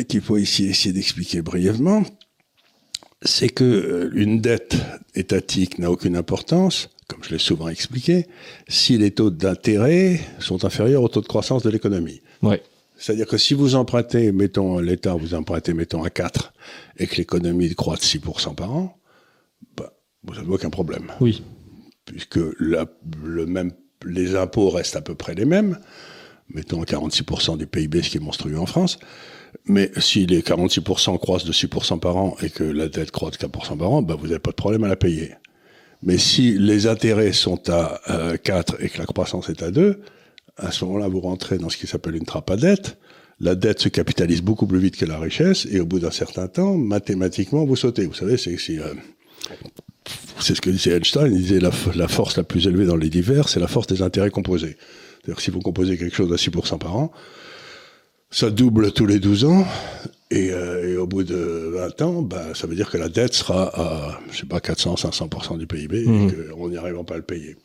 qu'il 0.08 0.20
faut 0.20 0.36
ici 0.36 0.66
essayer 0.66 0.92
d'expliquer 0.92 1.42
brièvement, 1.42 2.02
c'est 3.24 3.48
que 3.48 3.64
euh, 3.64 4.10
une 4.14 4.40
dette 4.40 4.76
étatique 5.14 5.78
n'a 5.78 5.90
aucune 5.90 6.16
importance, 6.16 6.90
comme 7.08 7.22
je 7.22 7.30
l'ai 7.30 7.38
souvent 7.38 7.68
expliqué, 7.68 8.26
si 8.68 8.98
les 8.98 9.10
taux 9.10 9.30
d'intérêt 9.30 10.20
sont 10.38 10.64
inférieurs 10.64 11.02
au 11.02 11.08
taux 11.08 11.20
de 11.20 11.26
croissance 11.26 11.62
de 11.62 11.70
l'économie. 11.70 12.20
Ouais. 12.42 12.62
C'est-à-dire 12.96 13.26
que 13.26 13.38
si 13.38 13.54
vous 13.54 13.74
empruntez, 13.74 14.30
mettons, 14.32 14.78
l'État 14.78 15.14
vous 15.14 15.34
empruntez, 15.34 15.74
mettons, 15.74 16.04
à 16.04 16.10
4, 16.10 16.52
et 16.98 17.06
que 17.06 17.16
l'économie 17.16 17.74
croît 17.74 17.96
de 17.96 18.02
6% 18.02 18.54
par 18.54 18.72
an, 18.72 18.98
bah, 19.76 19.92
vous 20.22 20.34
n'avez 20.34 20.48
aucun 20.48 20.70
problème. 20.70 21.12
Oui. 21.20 21.42
Puisque 22.04 22.38
la, 22.60 22.86
le 23.24 23.46
même, 23.46 23.72
les 24.06 24.36
impôts 24.36 24.70
restent 24.70 24.96
à 24.96 25.00
peu 25.00 25.14
près 25.14 25.34
les 25.34 25.44
mêmes, 25.44 25.78
mettons 26.48 26.82
46% 26.82 27.56
du 27.56 27.66
PIB, 27.66 28.02
ce 28.02 28.10
qui 28.10 28.16
est 28.18 28.20
monstrueux 28.20 28.58
en 28.58 28.66
France, 28.66 28.98
mais 29.66 29.90
si 29.98 30.26
les 30.26 30.40
46% 30.40 31.18
croissent 31.18 31.44
de 31.44 31.52
6% 31.52 31.98
par 31.98 32.16
an 32.16 32.36
et 32.42 32.50
que 32.50 32.64
la 32.64 32.88
dette 32.88 33.10
croît 33.10 33.30
de 33.30 33.36
4% 33.36 33.78
par 33.78 33.90
an, 33.90 34.02
ben 34.02 34.14
vous 34.14 34.26
n'avez 34.26 34.38
pas 34.38 34.50
de 34.50 34.56
problème 34.56 34.84
à 34.84 34.88
la 34.88 34.96
payer. 34.96 35.32
Mais 36.02 36.18
si 36.18 36.58
les 36.58 36.86
intérêts 36.86 37.32
sont 37.32 37.70
à 37.70 38.00
4 38.42 38.74
euh, 38.74 38.76
et 38.80 38.88
que 38.90 38.98
la 38.98 39.06
croissance 39.06 39.48
est 39.48 39.62
à 39.62 39.70
2, 39.70 40.00
à 40.56 40.70
ce 40.70 40.84
moment-là, 40.84 41.08
vous 41.08 41.20
rentrez 41.20 41.58
dans 41.58 41.68
ce 41.68 41.76
qui 41.76 41.86
s'appelle 41.86 42.14
une 42.14 42.24
trappe 42.26 42.50
à 42.50 42.56
dette. 42.56 42.98
La 43.40 43.54
dette 43.54 43.80
se 43.80 43.88
capitalise 43.88 44.42
beaucoup 44.42 44.66
plus 44.66 44.78
vite 44.78 44.96
que 44.96 45.06
la 45.06 45.18
richesse 45.18 45.66
et 45.70 45.80
au 45.80 45.86
bout 45.86 45.98
d'un 45.98 46.10
certain 46.10 46.46
temps, 46.46 46.76
mathématiquement, 46.76 47.64
vous 47.64 47.74
sautez. 47.74 48.06
Vous 48.06 48.14
savez, 48.14 48.36
c'est. 48.36 48.78
Euh, 48.78 48.94
ce 50.38 50.52
que 50.60 50.70
disait 50.70 50.96
Einstein, 50.96 51.32
il 51.34 51.40
disait 51.40 51.60
la, 51.60 51.70
la 51.94 52.08
force 52.08 52.36
la 52.36 52.44
plus 52.44 52.66
élevée 52.66 52.84
dans 52.84 52.96
les 52.96 53.08
divers, 53.08 53.48
c'est 53.48 53.60
la 53.60 53.66
force 53.66 53.86
des 53.86 54.02
intérêts 54.02 54.30
composés. 54.30 54.76
C'est-à-dire 55.22 55.40
si 55.40 55.50
vous 55.50 55.60
composez 55.60 55.96
quelque 55.96 56.14
chose 56.14 56.32
à 56.32 56.36
6% 56.36 56.78
par 56.78 56.96
an, 56.96 57.12
ça 58.34 58.50
double 58.50 58.90
tous 58.90 59.06
les 59.06 59.20
12 59.20 59.44
ans, 59.44 59.64
et, 60.32 60.50
euh, 60.50 60.92
et, 60.92 60.96
au 60.96 61.06
bout 61.06 61.22
de 61.22 61.70
20 61.72 62.02
ans, 62.02 62.22
bah, 62.22 62.46
ça 62.54 62.66
veut 62.66 62.74
dire 62.74 62.90
que 62.90 62.98
la 62.98 63.08
dette 63.08 63.32
sera 63.32 63.70
à, 63.72 64.20
je 64.32 64.38
sais 64.38 64.46
pas, 64.46 64.58
400, 64.58 64.96
500% 64.96 65.56
du 65.56 65.68
PIB, 65.68 66.02
et 66.02 66.08
mmh. 66.08 66.50
qu'on 66.52 66.68
n'y 66.68 66.76
arrivera 66.76 67.04
pas 67.04 67.14
à 67.14 67.18
le 67.18 67.22
payer. 67.22 67.56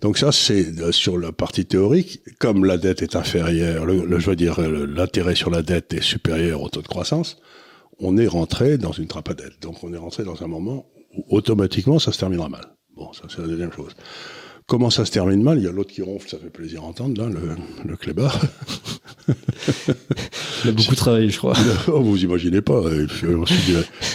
Donc 0.00 0.16
ça, 0.16 0.32
c'est 0.32 0.80
euh, 0.80 0.92
sur 0.92 1.18
la 1.18 1.30
partie 1.30 1.66
théorique, 1.66 2.22
comme 2.38 2.64
la 2.64 2.78
dette 2.78 3.02
est 3.02 3.16
inférieure, 3.16 3.84
le, 3.84 4.18
je 4.18 4.30
veux 4.30 4.36
dire, 4.36 4.58
l'intérêt 4.60 5.34
sur 5.34 5.50
la 5.50 5.60
dette 5.60 5.92
est 5.92 6.02
supérieur 6.02 6.62
au 6.62 6.70
taux 6.70 6.82
de 6.82 6.88
croissance, 6.88 7.36
on 8.00 8.16
est 8.16 8.28
rentré 8.28 8.78
dans 8.78 8.92
une 8.92 9.08
trappe 9.08 9.28
à 9.28 9.34
dette. 9.34 9.60
Donc 9.60 9.84
on 9.84 9.92
est 9.92 9.98
rentré 9.98 10.24
dans 10.24 10.42
un 10.42 10.46
moment 10.46 10.86
automatiquement, 11.28 11.98
ça 11.98 12.12
se 12.12 12.18
terminera 12.18 12.48
mal. 12.48 12.64
Bon, 12.96 13.12
ça 13.12 13.24
c'est 13.28 13.42
la 13.42 13.48
deuxième 13.48 13.72
chose. 13.72 13.94
Comment 14.68 14.90
ça 14.90 15.06
se 15.06 15.10
termine 15.10 15.42
mal? 15.42 15.56
Il 15.56 15.64
y 15.64 15.66
a 15.66 15.72
l'autre 15.72 15.90
qui 15.90 16.02
ronfle, 16.02 16.28
ça 16.28 16.36
fait 16.36 16.50
plaisir 16.50 16.82
à 16.82 16.84
entendre, 16.88 17.18
là, 17.22 17.30
le, 17.30 17.56
le 17.88 17.96
clébard. 17.96 18.38
il 20.64 20.68
a 20.68 20.72
beaucoup 20.72 20.94
travaillé, 20.94 21.30
je 21.30 21.38
crois. 21.38 21.56
Oh, 21.88 22.02
vous 22.02 22.22
imaginez 22.22 22.60
pas. 22.60 22.82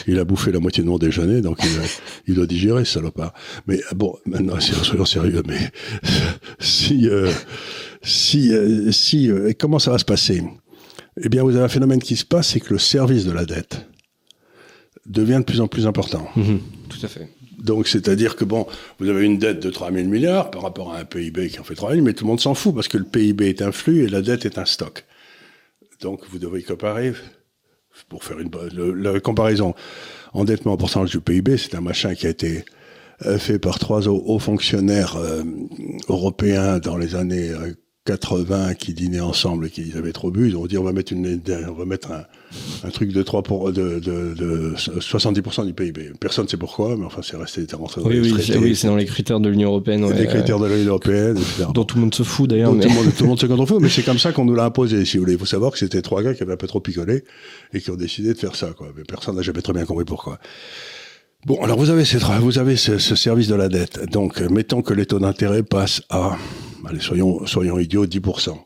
il, 0.06 0.20
a, 0.20 0.24
bouffé 0.26 0.52
la 0.52 0.60
moitié 0.60 0.84
de 0.84 0.90
mon 0.90 1.00
déjeuner, 1.00 1.42
donc 1.42 1.58
il, 2.28 2.36
doit 2.36 2.46
digérer, 2.46 2.86
ce 2.86 2.94
salopard. 2.94 3.34
Mais 3.66 3.80
bon, 3.96 4.16
maintenant, 4.28 4.60
soyons 4.60 5.06
sérieux, 5.06 5.42
mais 5.48 5.72
si, 6.60 7.10
euh, 7.10 7.32
si, 8.04 8.54
euh, 8.54 8.92
si, 8.92 9.32
euh, 9.32 9.54
comment 9.58 9.80
ça 9.80 9.90
va 9.90 9.98
se 9.98 10.06
passer? 10.06 10.44
Eh 11.20 11.30
bien, 11.30 11.42
vous 11.42 11.56
avez 11.56 11.66
un 11.66 11.70
phénomène 11.70 12.00
qui 12.00 12.16
se 12.16 12.26
passe, 12.26 12.50
c'est 12.50 12.60
que 12.60 12.74
le 12.74 12.80
service 12.80 13.26
de 13.26 13.32
la 13.32 13.46
dette 13.46 13.88
devient 15.08 15.40
de 15.40 15.46
plus 15.46 15.62
en 15.62 15.68
plus 15.68 15.88
important. 15.88 16.28
Mhm. 16.36 16.60
tout 16.90 17.04
à 17.04 17.08
fait. 17.08 17.28
Donc, 17.64 17.88
c'est-à-dire 17.88 18.36
que, 18.36 18.44
bon, 18.44 18.68
vous 19.00 19.10
avez 19.10 19.26
une 19.26 19.38
dette 19.38 19.60
de 19.62 19.70
3 19.70 19.92
000 19.92 20.08
milliards 20.08 20.52
par 20.52 20.62
rapport 20.64 20.94
à 20.94 21.00
un 21.00 21.06
PIB 21.06 21.48
qui 21.48 21.60
en 21.60 21.64
fait 21.64 21.76
3 21.76 21.94
000, 21.94 22.04
mais 22.04 22.14
tout 22.14 22.26
le 22.26 22.30
monde 22.30 22.42
s'en 22.42 22.54
fout 22.54 22.76
parce 22.76 22.90
que 22.90 22.98
le 22.98 23.06
PIB 23.06 23.50
est 23.50 23.62
un 23.62 23.72
flux 23.72 24.04
et 24.04 24.08
la 24.08 24.22
dette 24.22 24.46
est 24.46 24.58
un 24.58 24.66
stock. 24.66 25.06
Donc, 26.02 26.22
vous 26.30 26.40
devez 26.40 26.62
comparer, 26.62 27.14
pour 28.10 28.24
faire 28.26 28.40
une 28.40 28.52
la 28.96 29.20
comparaison, 29.22 29.74
endettement 30.34 30.74
en 30.74 30.78
pourcentage 30.78 31.12
du 31.12 31.22
PIB, 31.22 31.58
c'est 31.58 31.76
un 31.76 31.82
machin 31.82 32.16
qui 32.16 32.28
a 32.28 32.30
été 32.30 32.66
euh, 33.26 33.38
fait 33.38 33.60
par 33.60 33.80
trois 33.80 34.08
hauts 34.10 34.40
fonctionnaires 34.40 35.16
euh, 35.16 35.44
européens 36.10 36.80
dans 36.80 36.98
les 36.98 37.16
années 37.16 37.50
euh, 37.50 37.74
80 38.06 38.74
qui 38.74 38.94
dînaient 38.94 39.22
ensemble 39.22 39.68
et 39.68 39.70
qui 39.70 39.94
avaient 39.96 40.12
trop 40.12 40.30
bu, 40.30 40.50
ils 40.50 40.58
ont 40.58 40.66
dit 40.66 40.78
on 40.78 40.84
va 40.84 40.92
mettre 40.92 41.14
une, 41.14 41.40
on 41.70 41.74
va 41.74 41.86
mettre 41.86 42.12
un, 42.12 42.26
un 42.84 42.90
truc 42.90 43.14
de 43.14 43.24
3 43.24 43.44
pour, 43.44 43.72
de, 43.72 44.00
de, 44.00 44.34
de 44.34 44.74
70% 44.76 45.66
du 45.66 45.74
PIB. 45.74 46.12
Personne 46.20 46.44
ne 46.44 46.50
sait 46.50 46.58
pourquoi, 46.58 46.98
mais 46.98 47.06
enfin 47.06 47.22
c'est 47.24 47.38
resté 47.38 47.66
rentré 47.74 48.02
dans 48.02 48.08
oui, 48.08 48.16
les 48.16 48.32
oui, 48.34 48.58
oui, 48.62 48.76
c'est 48.76 48.88
dans 48.88 48.98
les 48.98 49.06
critères 49.06 49.40
de 49.40 49.48
l'Union 49.48 49.70
européenne. 49.70 50.04
Ouais, 50.04 50.14
les 50.18 50.28
critères 50.28 50.60
de 50.60 50.68
l'Union 50.68 50.90
européenne, 50.90 51.38
etc. 51.38 51.68
Dont 51.74 51.86
tout 51.86 51.96
le 51.96 52.02
monde 52.02 52.14
se 52.14 52.24
fout 52.24 52.50
d'ailleurs. 52.50 52.74
Mais... 52.74 52.84
Tout, 52.84 52.90
le 52.90 52.96
monde, 52.96 53.16
tout 53.16 53.24
le 53.24 53.30
monde 53.30 53.40
se 53.40 53.46
contrefou, 53.48 53.80
mais 53.80 53.90
c'est 53.90 54.04
comme 54.04 54.20
ça 54.20 54.34
qu'on 54.34 54.44
nous 54.44 54.56
l'a 54.56 54.66
imposé, 54.66 55.06
si 55.06 55.16
vous 55.16 55.24
voulez. 55.24 55.34
Il 55.34 55.40
faut 55.40 55.46
savoir 55.46 55.72
que 55.72 55.78
c'était 55.78 56.02
trois 56.02 56.22
gars 56.22 56.34
qui 56.34 56.44
avaient 56.44 56.54
un 56.54 56.58
peu 56.58 56.68
trop 56.68 56.82
picolé 56.82 57.24
et 57.74 57.80
qui 57.80 57.90
ont 57.90 57.96
décidé 57.96 58.34
de 58.34 58.38
faire 58.38 58.58
ça, 58.58 58.72
quoi. 58.78 58.88
Mais 58.98 59.04
personne 59.04 59.38
n'a 59.38 59.44
jamais 59.44 59.62
très 59.62 59.74
bien 59.74 59.86
compris 59.86 60.04
pourquoi. 60.04 60.40
Bon, 61.46 61.62
alors 61.62 61.78
vous 61.78 61.90
avez, 61.90 62.04
ces, 62.04 62.18
vous 62.18 62.60
avez 62.60 62.76
ce, 62.76 62.98
ce 62.98 63.16
service 63.16 63.48
de 63.48 63.56
la 63.56 63.70
dette. 63.70 64.12
Donc, 64.12 64.42
mettons 64.42 64.82
que 64.82 64.94
les 64.94 65.06
taux 65.06 65.20
d'intérêt 65.20 65.64
passent 65.64 66.02
à 66.10 66.38
allez, 66.86 67.00
soyons, 67.00 67.46
soyons 67.46 67.80
idiots, 67.80 68.06
10%. 68.06 68.58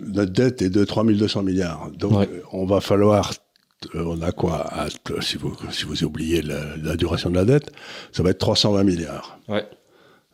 Notre 0.00 0.32
dette 0.32 0.62
est 0.62 0.70
de 0.70 0.84
3200 0.84 1.42
milliards. 1.42 1.90
Donc, 1.92 2.28
on 2.52 2.66
va 2.66 2.80
falloir, 2.80 3.32
euh, 3.94 4.04
on 4.04 4.20
a 4.22 4.32
quoi, 4.32 4.70
si 5.20 5.36
vous, 5.36 5.56
si 5.70 5.84
vous 5.84 6.04
oubliez 6.04 6.42
la, 6.42 6.96
duration 6.96 7.30
de 7.30 7.36
la 7.36 7.44
dette, 7.44 7.72
ça 8.12 8.22
va 8.22 8.30
être 8.30 8.38
320 8.38 8.84
milliards. 8.84 9.38
Ouais. 9.48 9.66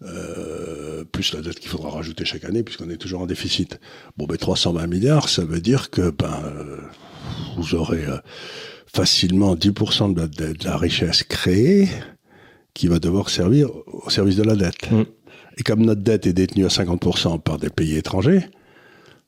Euh, 0.02 1.04
plus 1.04 1.32
la 1.32 1.40
dette 1.40 1.60
qu'il 1.60 1.70
faudra 1.70 1.90
rajouter 1.90 2.24
chaque 2.24 2.44
année, 2.44 2.62
puisqu'on 2.62 2.90
est 2.90 2.96
toujours 2.96 3.22
en 3.22 3.26
déficit. 3.26 3.78
Bon, 4.16 4.26
ben 4.26 4.36
320 4.36 4.86
milliards, 4.86 5.28
ça 5.28 5.44
veut 5.44 5.60
dire 5.60 5.90
que 5.90 6.10
ben 6.10 6.42
euh, 6.44 6.78
vous 7.56 7.74
aurez 7.74 8.04
facilement 8.86 9.54
10% 9.54 10.12
de 10.12 10.20
la, 10.20 10.26
de 10.26 10.64
la, 10.64 10.76
richesse 10.76 11.22
créée 11.22 11.88
qui 12.74 12.88
va 12.88 12.98
devoir 12.98 13.30
servir 13.30 13.70
au 13.86 14.10
service 14.10 14.36
de 14.36 14.42
la 14.42 14.56
dette. 14.56 14.90
Mm. 14.90 15.04
Et 15.56 15.62
comme 15.62 15.84
notre 15.84 16.02
dette 16.02 16.26
est 16.26 16.32
détenue 16.32 16.64
à 16.64 16.68
50% 16.68 17.40
par 17.40 17.58
des 17.58 17.70
pays 17.70 17.96
étrangers, 17.96 18.48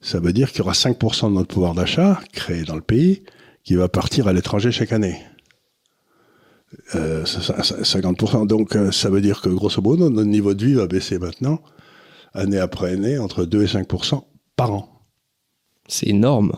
ça 0.00 0.20
veut 0.20 0.32
dire 0.32 0.50
qu'il 0.50 0.58
y 0.58 0.62
aura 0.62 0.72
5% 0.72 1.28
de 1.28 1.34
notre 1.34 1.48
pouvoir 1.48 1.74
d'achat 1.74 2.20
créé 2.32 2.64
dans 2.64 2.74
le 2.74 2.80
pays 2.80 3.22
qui 3.64 3.74
va 3.74 3.88
partir 3.88 4.28
à 4.28 4.32
l'étranger 4.32 4.70
chaque 4.70 4.92
année. 4.92 5.20
Euh, 6.94 7.24
50%. 7.24 8.46
Donc 8.46 8.76
euh, 8.76 8.90
ça 8.90 9.08
veut 9.08 9.20
dire 9.20 9.40
que 9.40 9.48
grosso 9.48 9.80
modo, 9.80 10.10
notre 10.10 10.28
niveau 10.28 10.54
de 10.54 10.64
vie 10.64 10.74
va 10.74 10.86
baisser 10.86 11.18
maintenant, 11.18 11.60
année 12.34 12.58
après 12.58 12.92
année, 12.92 13.18
entre 13.18 13.44
2 13.44 13.62
et 13.62 13.66
5% 13.66 14.22
par 14.56 14.72
an. 14.72 14.88
C'est 15.88 16.08
énorme. 16.08 16.52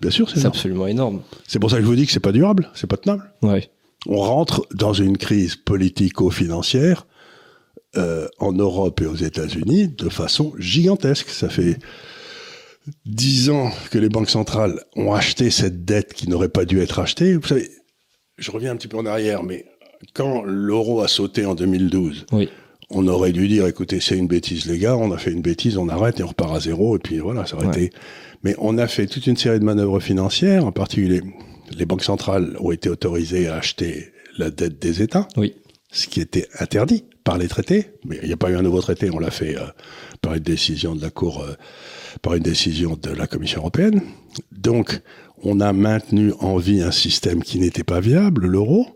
Bien 0.00 0.10
sûr, 0.10 0.28
c'est 0.28 0.44
absolument 0.44 0.86
énorme. 0.86 1.22
C'est 1.46 1.58
pour 1.58 1.70
ça 1.70 1.76
que 1.76 1.82
je 1.82 1.86
vous 1.86 1.94
dis 1.94 2.06
que 2.06 2.12
c'est 2.12 2.20
pas 2.20 2.32
durable, 2.32 2.70
c'est 2.74 2.88
pas 2.88 2.96
tenable. 2.96 3.32
Ouais. 3.42 3.70
On 4.06 4.18
rentre 4.18 4.66
dans 4.74 4.92
une 4.92 5.16
crise 5.16 5.56
politico-financière 5.56 7.06
euh, 7.96 8.28
en 8.38 8.52
Europe 8.52 9.00
et 9.00 9.06
aux 9.06 9.14
États-Unis 9.14 9.88
de 9.88 10.08
façon 10.08 10.52
gigantesque. 10.58 11.30
Ça 11.30 11.48
fait 11.48 11.78
dix 13.06 13.50
ans 13.50 13.70
que 13.90 13.98
les 13.98 14.08
banques 14.08 14.30
centrales 14.30 14.80
ont 14.96 15.12
acheté 15.12 15.50
cette 15.50 15.84
dette 15.84 16.12
qui 16.14 16.28
n'aurait 16.28 16.48
pas 16.48 16.64
dû 16.64 16.80
être 16.80 16.98
achetée. 16.98 17.34
Vous 17.34 17.46
savez, 17.46 17.70
je 18.38 18.50
reviens 18.50 18.72
un 18.72 18.76
petit 18.76 18.88
peu 18.88 18.96
en 18.96 19.06
arrière, 19.06 19.42
mais 19.42 19.64
quand 20.14 20.42
l'euro 20.44 21.00
a 21.00 21.08
sauté 21.08 21.46
en 21.46 21.54
2012, 21.54 22.26
on 22.90 23.08
aurait 23.08 23.32
dû 23.32 23.48
dire, 23.48 23.66
écoutez, 23.66 24.00
c'est 24.00 24.16
une 24.16 24.26
bêtise, 24.26 24.66
les 24.66 24.78
gars, 24.78 24.96
on 24.96 25.10
a 25.12 25.18
fait 25.18 25.30
une 25.30 25.40
bêtise, 25.40 25.78
on 25.78 25.88
arrête 25.88 26.20
et 26.20 26.22
on 26.22 26.28
repart 26.28 26.54
à 26.54 26.60
zéro, 26.60 26.96
et 26.96 26.98
puis 26.98 27.18
voilà, 27.18 27.46
ça 27.46 27.56
aurait 27.56 27.68
été... 27.68 27.90
Mais 28.42 28.54
on 28.58 28.76
a 28.76 28.86
fait 28.86 29.06
toute 29.06 29.26
une 29.26 29.38
série 29.38 29.58
de 29.58 29.64
manœuvres 29.64 30.00
financières, 30.00 30.66
en 30.66 30.72
particulier 30.72 31.22
les 31.76 31.86
banques 31.86 32.02
centrales 32.02 32.56
ont 32.60 32.70
été 32.70 32.88
autorisées 32.88 33.48
à 33.48 33.56
acheter 33.56 34.12
la 34.36 34.50
dette 34.50 34.78
des 34.80 35.02
États, 35.02 35.28
oui. 35.36 35.54
ce 35.90 36.08
qui 36.08 36.20
était 36.20 36.46
interdit 36.58 37.04
par 37.24 37.38
les 37.38 37.48
traités, 37.48 37.86
mais 38.04 38.18
il 38.22 38.28
n'y 38.28 38.34
a 38.34 38.36
pas 38.36 38.50
eu 38.50 38.56
un 38.56 38.62
nouveau 38.62 38.82
traité, 38.82 39.10
on 39.10 39.18
l'a 39.18 39.30
fait 39.30 39.56
euh, 39.56 39.64
par 40.20 40.34
une 40.34 40.42
décision 40.42 40.94
de 40.94 41.00
la 41.00 41.10
Cour, 41.10 41.42
euh, 41.42 41.54
par 42.20 42.34
une 42.34 42.42
décision 42.42 42.98
de 43.00 43.10
la 43.10 43.26
Commission 43.26 43.60
européenne. 43.60 44.02
Donc, 44.52 45.00
on 45.42 45.60
a 45.60 45.72
maintenu 45.72 46.32
en 46.40 46.58
vie 46.58 46.82
un 46.82 46.90
système 46.90 47.42
qui 47.42 47.58
n'était 47.58 47.82
pas 47.82 48.00
viable, 48.00 48.46
l'euro, 48.46 48.86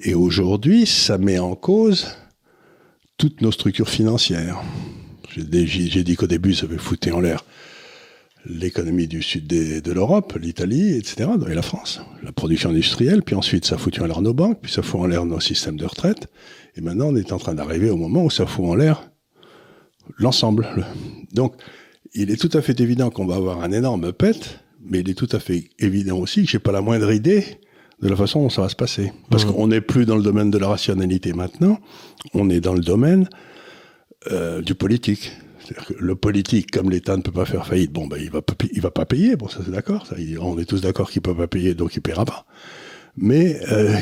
et 0.00 0.14
aujourd'hui, 0.14 0.86
ça 0.86 1.18
met 1.18 1.40
en 1.40 1.56
cause 1.56 2.06
toutes 3.16 3.40
nos 3.40 3.50
structures 3.50 3.88
financières. 3.88 4.62
J'ai 5.36 6.04
dit 6.04 6.14
qu'au 6.14 6.28
début, 6.28 6.54
ça 6.54 6.66
avait 6.66 6.78
foutu 6.78 7.10
en 7.10 7.20
l'air 7.20 7.44
l'économie 8.46 9.08
du 9.08 9.20
sud 9.20 9.46
de 9.46 9.92
l'Europe, 9.92 10.36
l'Italie, 10.40 10.96
etc., 10.96 11.28
et 11.50 11.54
la 11.54 11.62
France, 11.62 12.00
la 12.22 12.32
production 12.32 12.70
industrielle, 12.70 13.22
puis 13.22 13.34
ensuite 13.34 13.64
ça 13.64 13.74
a 13.74 13.78
foutu 13.78 14.00
en 14.00 14.06
l'air 14.06 14.22
nos 14.22 14.32
banques, 14.32 14.60
puis 14.62 14.72
ça 14.72 14.82
fout 14.82 15.00
en 15.00 15.06
l'air 15.06 15.24
nos 15.26 15.40
systèmes 15.40 15.76
de 15.76 15.84
retraite, 15.84 16.28
et 16.78 16.80
maintenant, 16.80 17.08
on 17.08 17.16
est 17.16 17.32
en 17.32 17.38
train 17.38 17.54
d'arriver 17.54 17.90
au 17.90 17.96
moment 17.96 18.24
où 18.24 18.30
ça 18.30 18.46
fout 18.46 18.64
en 18.64 18.76
l'air 18.76 19.10
l'ensemble. 20.16 20.68
Donc, 21.32 21.54
il 22.14 22.30
est 22.30 22.36
tout 22.36 22.56
à 22.56 22.62
fait 22.62 22.78
évident 22.78 23.10
qu'on 23.10 23.26
va 23.26 23.34
avoir 23.34 23.62
un 23.62 23.72
énorme 23.72 24.12
pet, 24.12 24.60
mais 24.80 25.00
il 25.00 25.10
est 25.10 25.14
tout 25.14 25.28
à 25.32 25.40
fait 25.40 25.70
évident 25.80 26.18
aussi 26.18 26.44
que 26.44 26.50
j'ai 26.50 26.60
pas 26.60 26.70
la 26.70 26.80
moindre 26.80 27.12
idée 27.12 27.44
de 28.00 28.08
la 28.08 28.14
façon 28.14 28.42
dont 28.42 28.48
ça 28.48 28.62
va 28.62 28.68
se 28.68 28.76
passer. 28.76 29.12
Parce 29.28 29.44
mmh. 29.44 29.52
qu'on 29.52 29.66
n'est 29.66 29.80
plus 29.80 30.06
dans 30.06 30.16
le 30.16 30.22
domaine 30.22 30.52
de 30.52 30.58
la 30.58 30.68
rationalité 30.68 31.32
maintenant, 31.32 31.80
on 32.32 32.48
est 32.48 32.60
dans 32.60 32.74
le 32.74 32.80
domaine 32.80 33.28
euh, 34.30 34.62
du 34.62 34.76
politique. 34.76 35.32
Que 35.86 35.94
le 35.98 36.14
politique, 36.14 36.70
comme 36.70 36.90
l'État 36.90 37.16
ne 37.16 37.22
peut 37.22 37.32
pas 37.32 37.44
faire 37.44 37.66
faillite, 37.66 37.92
bon, 37.92 38.06
ben, 38.06 38.18
il 38.18 38.30
va, 38.30 38.40
il 38.72 38.80
va 38.80 38.90
pas 38.90 39.04
payer. 39.04 39.36
Bon, 39.36 39.48
ça 39.48 39.58
c'est 39.62 39.70
d'accord. 39.72 40.06
On 40.40 40.58
est 40.58 40.64
tous 40.64 40.80
d'accord 40.80 41.10
qu'il 41.10 41.20
peut 41.20 41.34
pas 41.34 41.48
payer, 41.48 41.74
donc 41.74 41.94
il 41.96 42.00
paiera 42.00 42.24
pas. 42.24 42.46
Mais 43.18 43.60
euh, 43.70 43.98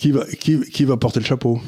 qui 0.00 0.12
va, 0.12 0.24
qui, 0.24 0.84
va 0.84 0.96
porter 0.96 1.20
le 1.20 1.26
chapeau? 1.26 1.60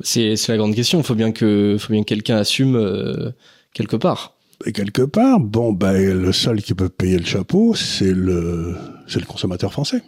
C'est 0.00 0.34
la 0.48 0.56
grande 0.56 0.74
question. 0.74 0.98
Il 0.98 1.04
faut 1.04 1.14
bien 1.14 1.32
que, 1.32 1.76
faut 1.78 1.92
bien 1.92 2.02
quelqu'un 2.02 2.38
assume 2.38 2.76
euh, 2.76 3.30
quelque 3.74 3.96
part. 3.96 4.38
Et 4.64 4.72
quelque 4.72 5.02
part, 5.02 5.38
bon, 5.38 5.72
ben, 5.72 6.18
le 6.18 6.32
seul 6.32 6.62
qui 6.62 6.72
peut 6.72 6.88
payer 6.88 7.18
le 7.18 7.26
chapeau, 7.26 7.74
c'est 7.74 8.12
le, 8.12 8.74
le 9.14 9.26
consommateur 9.26 9.70
français. 9.70 10.02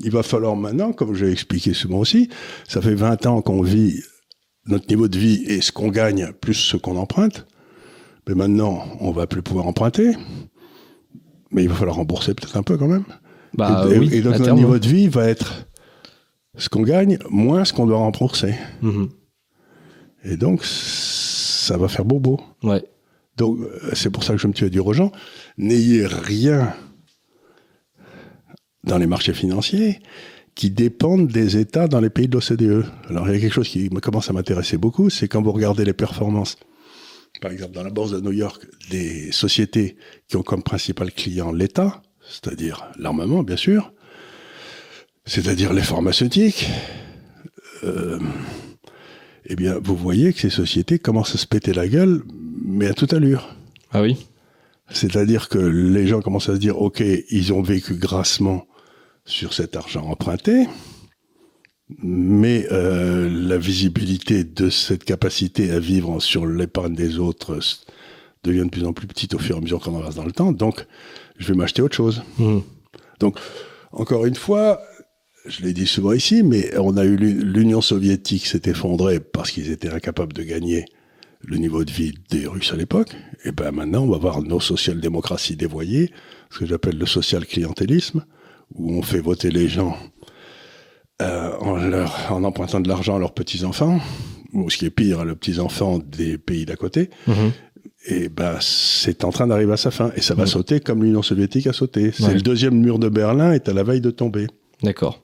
Il 0.00 0.10
va 0.10 0.22
falloir 0.22 0.56
maintenant, 0.56 0.92
comme 0.92 1.14
j'ai 1.14 1.30
expliqué 1.30 1.74
souvent 1.74 1.98
aussi, 1.98 2.30
ça 2.66 2.80
fait 2.80 2.94
20 2.94 3.26
ans 3.26 3.42
qu'on 3.42 3.60
vit 3.60 4.00
notre 4.66 4.88
niveau 4.88 5.08
de 5.08 5.18
vie 5.18 5.42
et 5.46 5.60
ce 5.60 5.72
qu'on 5.72 5.88
gagne 5.88 6.32
plus 6.40 6.54
ce 6.54 6.78
qu'on 6.78 6.96
emprunte. 6.96 7.46
Mais 8.26 8.34
maintenant, 8.34 8.82
on 9.00 9.10
va 9.10 9.26
plus 9.26 9.42
pouvoir 9.42 9.66
emprunter. 9.66 10.12
Mais 11.50 11.64
il 11.64 11.68
va 11.68 11.74
falloir 11.74 11.96
rembourser 11.96 12.32
peut-être 12.32 12.56
un 12.56 12.62
peu 12.62 12.78
quand 12.78 12.88
même. 12.88 13.04
Bah, 13.54 13.86
et, 13.90 13.98
oui, 13.98 14.08
et 14.12 14.20
donc 14.20 14.38
notre 14.38 14.54
niveau 14.54 14.78
de 14.78 14.86
vie 14.86 15.08
va 15.08 15.28
être 15.28 15.66
ce 16.56 16.68
qu'on 16.68 16.82
gagne 16.82 17.18
moins 17.28 17.64
ce 17.64 17.72
qu'on 17.72 17.86
doit 17.86 17.98
rembourser. 17.98 18.54
Mhm. 18.82 19.08
Et 20.24 20.36
donc 20.36 20.64
ça 20.64 21.76
va 21.76 21.88
faire 21.88 22.04
bobo. 22.04 22.40
Ouais. 22.62 22.84
Donc 23.36 23.58
c'est 23.94 24.10
pour 24.10 24.24
ça 24.24 24.34
que 24.34 24.40
je 24.40 24.46
me 24.46 24.52
tue 24.52 24.66
à 24.66 24.68
dire 24.68 24.86
aux 24.86 24.92
gens 24.92 25.12
n'ayez 25.56 26.06
rien 26.06 26.74
dans 28.84 28.98
les 28.98 29.06
marchés 29.06 29.32
financiers 29.32 30.00
qui 30.54 30.70
dépendent 30.70 31.28
des 31.28 31.56
États 31.56 31.88
dans 31.88 32.00
les 32.00 32.10
pays 32.10 32.28
de 32.28 32.34
l'OCDE. 32.34 32.84
Alors 33.08 33.28
il 33.28 33.34
y 33.34 33.36
a 33.36 33.40
quelque 33.40 33.52
chose 33.52 33.68
qui 33.68 33.88
commence 33.88 34.28
à 34.30 34.32
m'intéresser 34.32 34.76
beaucoup, 34.76 35.10
c'est 35.10 35.28
quand 35.28 35.42
vous 35.42 35.52
regardez 35.52 35.84
les 35.84 35.92
performances, 35.92 36.58
par 37.40 37.50
exemple 37.50 37.72
dans 37.72 37.82
la 37.82 37.90
bourse 37.90 38.10
de 38.10 38.20
New 38.20 38.32
York, 38.32 38.66
des 38.90 39.32
sociétés 39.32 39.96
qui 40.28 40.36
ont 40.36 40.42
comme 40.42 40.62
principal 40.62 41.12
client 41.12 41.52
l'État, 41.52 42.02
c'est-à-dire 42.30 42.86
l'armement, 42.98 43.42
bien 43.42 43.56
sûr, 43.56 43.92
c'est-à-dire 45.26 45.72
les 45.72 45.82
pharmaceutiques, 45.82 46.68
euh, 47.84 48.18
eh 49.46 49.56
bien, 49.56 49.78
vous 49.82 49.96
voyez 49.96 50.32
que 50.32 50.40
ces 50.40 50.50
sociétés 50.50 50.98
commencent 50.98 51.34
à 51.34 51.38
se 51.38 51.46
péter 51.46 51.72
la 51.72 51.88
gueule, 51.88 52.22
mais 52.64 52.86
à 52.86 52.94
toute 52.94 53.12
allure. 53.12 53.54
Ah 53.90 54.02
oui 54.02 54.16
C'est-à-dire 54.90 55.48
que 55.48 55.58
les 55.58 56.06
gens 56.06 56.20
commencent 56.20 56.48
à 56.48 56.54
se 56.54 56.60
dire, 56.60 56.80
OK, 56.80 57.02
ils 57.30 57.52
ont 57.52 57.62
vécu 57.62 57.94
grassement 57.94 58.66
sur 59.24 59.52
cet 59.52 59.76
argent 59.76 60.06
emprunté, 60.06 60.68
mais 62.02 62.68
euh, 62.70 63.28
la 63.28 63.58
visibilité 63.58 64.44
de 64.44 64.70
cette 64.70 65.02
capacité 65.02 65.72
à 65.72 65.80
vivre 65.80 66.20
sur 66.20 66.46
l'épargne 66.46 66.94
des 66.94 67.18
autres 67.18 67.58
devient 68.44 68.64
de 68.64 68.70
plus 68.70 68.84
en 68.84 68.92
plus 68.92 69.08
petite 69.08 69.34
au 69.34 69.38
fur 69.38 69.56
et 69.56 69.58
à 69.58 69.60
mesure 69.60 69.80
qu'on 69.80 69.98
avance 69.98 70.14
dans 70.14 70.24
le 70.24 70.32
temps. 70.32 70.52
Donc, 70.52 70.86
je 71.40 71.48
vais 71.48 71.54
m'acheter 71.54 71.82
autre 71.82 71.96
chose. 71.96 72.22
Mmh. 72.38 72.58
Donc, 73.18 73.38
encore 73.90 74.26
une 74.26 74.36
fois, 74.36 74.80
je 75.46 75.62
l'ai 75.62 75.72
dit 75.72 75.86
souvent 75.86 76.12
ici, 76.12 76.42
mais 76.42 76.76
on 76.78 76.96
a 76.96 77.04
eu 77.04 77.16
l'Union 77.16 77.80
soviétique 77.80 78.46
s'est 78.46 78.62
effondrée 78.66 79.18
parce 79.20 79.50
qu'ils 79.50 79.70
étaient 79.70 79.88
incapables 79.88 80.32
de 80.32 80.42
gagner 80.42 80.84
le 81.42 81.56
niveau 81.56 81.84
de 81.84 81.90
vie 81.90 82.14
des 82.30 82.46
Russes 82.46 82.72
à 82.72 82.76
l'époque. 82.76 83.16
Et 83.44 83.52
ben 83.52 83.72
maintenant, 83.72 84.02
on 84.02 84.10
va 84.10 84.18
voir 84.18 84.42
nos 84.42 84.60
social-démocraties 84.60 85.56
dévoyées, 85.56 86.12
ce 86.50 86.58
que 86.58 86.66
j'appelle 86.66 86.98
le 86.98 87.06
social-clientélisme, 87.06 88.24
où 88.74 88.92
on 88.92 89.02
fait 89.02 89.20
voter 89.20 89.50
les 89.50 89.68
gens 89.68 89.96
euh, 91.22 91.56
en, 91.60 91.76
leur, 91.76 92.30
en 92.30 92.44
empruntant 92.44 92.80
de 92.80 92.88
l'argent 92.88 93.16
à 93.16 93.18
leurs 93.18 93.34
petits-enfants, 93.34 94.00
ou 94.52 94.68
ce 94.68 94.76
qui 94.76 94.86
est 94.86 94.90
pire, 94.90 95.20
à 95.20 95.24
leurs 95.24 95.36
petits-enfants 95.36 95.98
des 95.98 96.36
pays 96.36 96.66
d'à 96.66 96.76
côté. 96.76 97.08
Mhm. 97.26 97.52
Et 98.06 98.28
ben, 98.28 98.56
c'est 98.60 99.24
en 99.24 99.30
train 99.30 99.46
d'arriver 99.46 99.72
à 99.72 99.76
sa 99.76 99.90
fin. 99.90 100.10
Et 100.16 100.22
ça 100.22 100.34
va 100.34 100.46
sauter 100.46 100.80
comme 100.80 101.04
l'Union 101.04 101.22
soviétique 101.22 101.66
a 101.66 101.72
sauté. 101.72 102.12
C'est 102.12 102.32
le 102.32 102.40
deuxième 102.40 102.74
mur 102.74 102.98
de 102.98 103.08
Berlin 103.08 103.52
est 103.52 103.68
à 103.68 103.74
la 103.74 103.82
veille 103.82 104.00
de 104.00 104.10
tomber. 104.10 104.46
D'accord. 104.82 105.22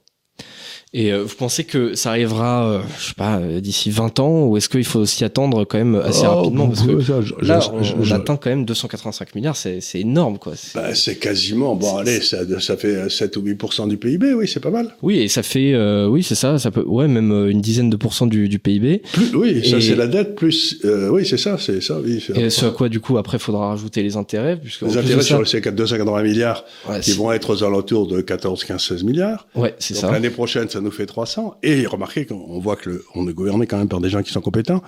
Et 0.93 1.13
euh, 1.13 1.25
vous 1.25 1.35
pensez 1.35 1.65
que 1.65 1.97
ça 1.97 2.11
arrivera, 2.11 2.65
euh, 2.65 2.81
je 3.01 3.09
sais 3.09 3.15
pas, 3.15 3.39
euh, 3.39 3.61
d'ici 3.61 3.91
20 3.91 4.21
ans, 4.21 4.45
ou 4.47 4.57
est-ce 4.57 4.69
qu'il 4.69 4.85
faut 4.85 5.05
s'y 5.05 5.25
attendre 5.25 5.65
quand 5.65 5.79
même 5.79 5.97
assez 5.97 6.23
oh, 6.25 6.37
rapidement? 6.37 6.69
Parce 6.69 6.87
que 6.87 7.45
là, 7.45 7.59
on, 7.73 8.13
atteint 8.13 8.37
quand 8.37 8.51
même 8.51 8.65
285 8.65 9.35
milliards, 9.35 9.57
c'est 9.57 9.81
énorme, 9.95 10.39
quoi. 10.39 10.53
C'est 10.55 10.75
bah, 10.75 11.15
quasiment, 11.21 11.75
bon, 11.75 11.97
allez, 11.97 12.21
ça, 12.21 12.39
ça, 12.61 12.77
fait 12.77 13.11
7 13.11 13.37
ou 13.37 13.43
8% 13.43 13.89
du 13.89 13.97
PIB, 13.97 14.35
oui, 14.35 14.47
c'est 14.47 14.61
pas 14.61 14.71
mal. 14.71 14.95
Oui, 15.03 15.19
et 15.19 15.29
ça 15.29 15.43
fait, 15.43 15.75
oui, 16.07 16.23
c'est 16.23 16.37
ça, 16.37 16.59
ça 16.61 16.71
peut, 16.71 16.85
ouais, 16.85 17.09
même 17.09 17.33
une 17.49 17.61
dizaine 17.61 17.91
de 17.91 17.97
pourcents 17.97 18.27
du, 18.27 18.49
du 18.49 18.61
PIB. 18.61 19.03
Plus, 19.13 19.35
oui, 19.35 19.69
ça 19.69 19.81
c'est 19.81 19.97
la 19.97 20.07
dette, 20.07 20.37
plus, 20.37 20.81
oui, 20.85 21.27
c'est 21.27 21.37
ça, 21.37 21.59
c'est 21.59 21.83
ça, 21.83 21.99
oui. 21.99 22.25
Et 22.37 22.49
ce 22.49 22.67
à 22.67 22.71
quoi, 22.71 22.89
du 22.89 23.01
coup, 23.01 23.19
après, 23.19 23.39
il 23.39 23.41
faudra 23.41 23.71
rajouter 23.71 24.05
les 24.05 24.17
intérêts, 24.17 24.57
puisque. 24.57 24.83
Les 24.83 24.97
intérêts 24.97 25.23
sur 25.23 25.47
ces 25.47 25.61
280 25.61 26.23
milliards, 26.23 26.65
qui 27.03 27.13
vont 27.13 27.33
être 27.33 27.53
aux 27.53 27.65
alentours 27.65 28.07
de 28.07 28.21
14, 28.21 28.65
15, 28.65 28.81
16 28.81 29.03
milliards. 29.03 29.49
Ouais, 29.57 29.75
c'est 29.81 29.95
ça. 29.95 30.13
L'année 30.13 30.31
prochaine, 30.31 30.69
ça 30.77 30.83
nous 30.83 30.91
fait 30.91 31.07
300. 31.07 31.57
Et 31.63 31.87
remarquez 31.87 32.27
qu'on 32.27 32.61
voit 32.61 32.77
que 32.77 32.91
le, 32.91 33.05
on 33.15 33.27
est 33.29 33.33
gouverné 33.33 33.67
quand 33.67 33.79
même 33.79 33.89
par 33.89 34.01
des 34.01 34.11
gens 34.11 34.23
qui 34.23 34.31
sont 34.31 34.43
compétents. 34.43 34.83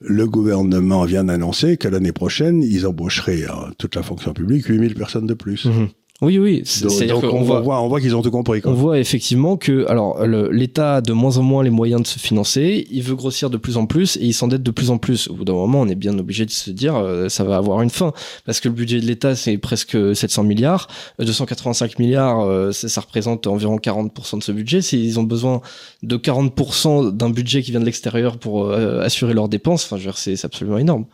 Le 0.00 0.26
gouvernement 0.26 1.04
vient 1.04 1.22
d'annoncer 1.22 1.76
que 1.76 1.86
l'année 1.86 2.10
prochaine, 2.10 2.60
ils 2.60 2.88
embaucheraient 2.88 3.44
euh, 3.44 3.70
toute 3.78 3.94
la 3.94 4.02
fonction 4.02 4.32
publique 4.32 4.66
8000 4.66 4.94
personnes 4.94 5.28
de 5.28 5.34
plus. 5.34 5.66
Mhm. 5.66 5.88
Oui, 6.22 6.38
oui. 6.38 6.62
Donc, 6.82 7.24
on, 7.24 7.42
voit, 7.42 7.82
on 7.82 7.88
voit 7.88 8.00
qu'ils 8.00 8.14
ont 8.14 8.22
tout 8.22 8.30
compris. 8.30 8.62
On 8.64 8.74
voit 8.74 9.00
effectivement 9.00 9.56
que, 9.56 9.84
alors, 9.88 10.24
l'État 10.24 10.96
a 10.96 11.00
de 11.00 11.12
moins 11.12 11.36
en 11.36 11.42
moins 11.42 11.64
les 11.64 11.70
moyens 11.70 12.00
de 12.02 12.06
se 12.06 12.20
financer. 12.20 12.86
Il 12.92 13.02
veut 13.02 13.16
grossir 13.16 13.50
de 13.50 13.56
plus 13.56 13.76
en 13.76 13.86
plus 13.86 14.16
et 14.18 14.26
il 14.26 14.32
s'endette 14.32 14.62
de 14.62 14.70
plus 14.70 14.90
en 14.90 14.98
plus. 14.98 15.26
Au 15.26 15.34
bout 15.34 15.44
d'un 15.44 15.54
moment, 15.54 15.80
on 15.80 15.88
est 15.88 15.96
bien 15.96 16.16
obligé 16.16 16.46
de 16.46 16.52
se 16.52 16.70
dire, 16.70 16.94
euh, 16.94 17.28
ça 17.28 17.42
va 17.42 17.56
avoir 17.56 17.82
une 17.82 17.90
fin, 17.90 18.12
parce 18.46 18.60
que 18.60 18.68
le 18.68 18.74
budget 18.74 19.00
de 19.00 19.06
l'État 19.06 19.34
c'est 19.34 19.58
presque 19.58 19.96
700 20.14 20.44
milliards, 20.44 20.86
285 21.18 21.90
euh, 21.90 21.94
milliards, 21.98 22.40
euh, 22.46 22.70
ça, 22.70 23.00
représente 23.00 23.48
environ 23.48 23.78
40% 23.78 24.38
de 24.38 24.44
ce 24.44 24.52
budget. 24.52 24.80
S'ils 24.80 25.18
ont 25.18 25.24
besoin 25.24 25.60
de 26.04 26.16
40% 26.16 27.10
d'un 27.10 27.30
budget 27.30 27.62
qui 27.62 27.72
vient 27.72 27.80
de 27.80 27.84
l'extérieur 27.84 28.38
pour 28.38 28.70
assurer 28.70 29.34
leurs 29.34 29.48
dépenses, 29.48 29.84
enfin, 29.86 29.96
je 29.96 30.02
veux 30.02 30.12
dire, 30.12 30.18
c'est 30.18 30.44
absolument 30.44 30.78
énorme. 30.78 31.06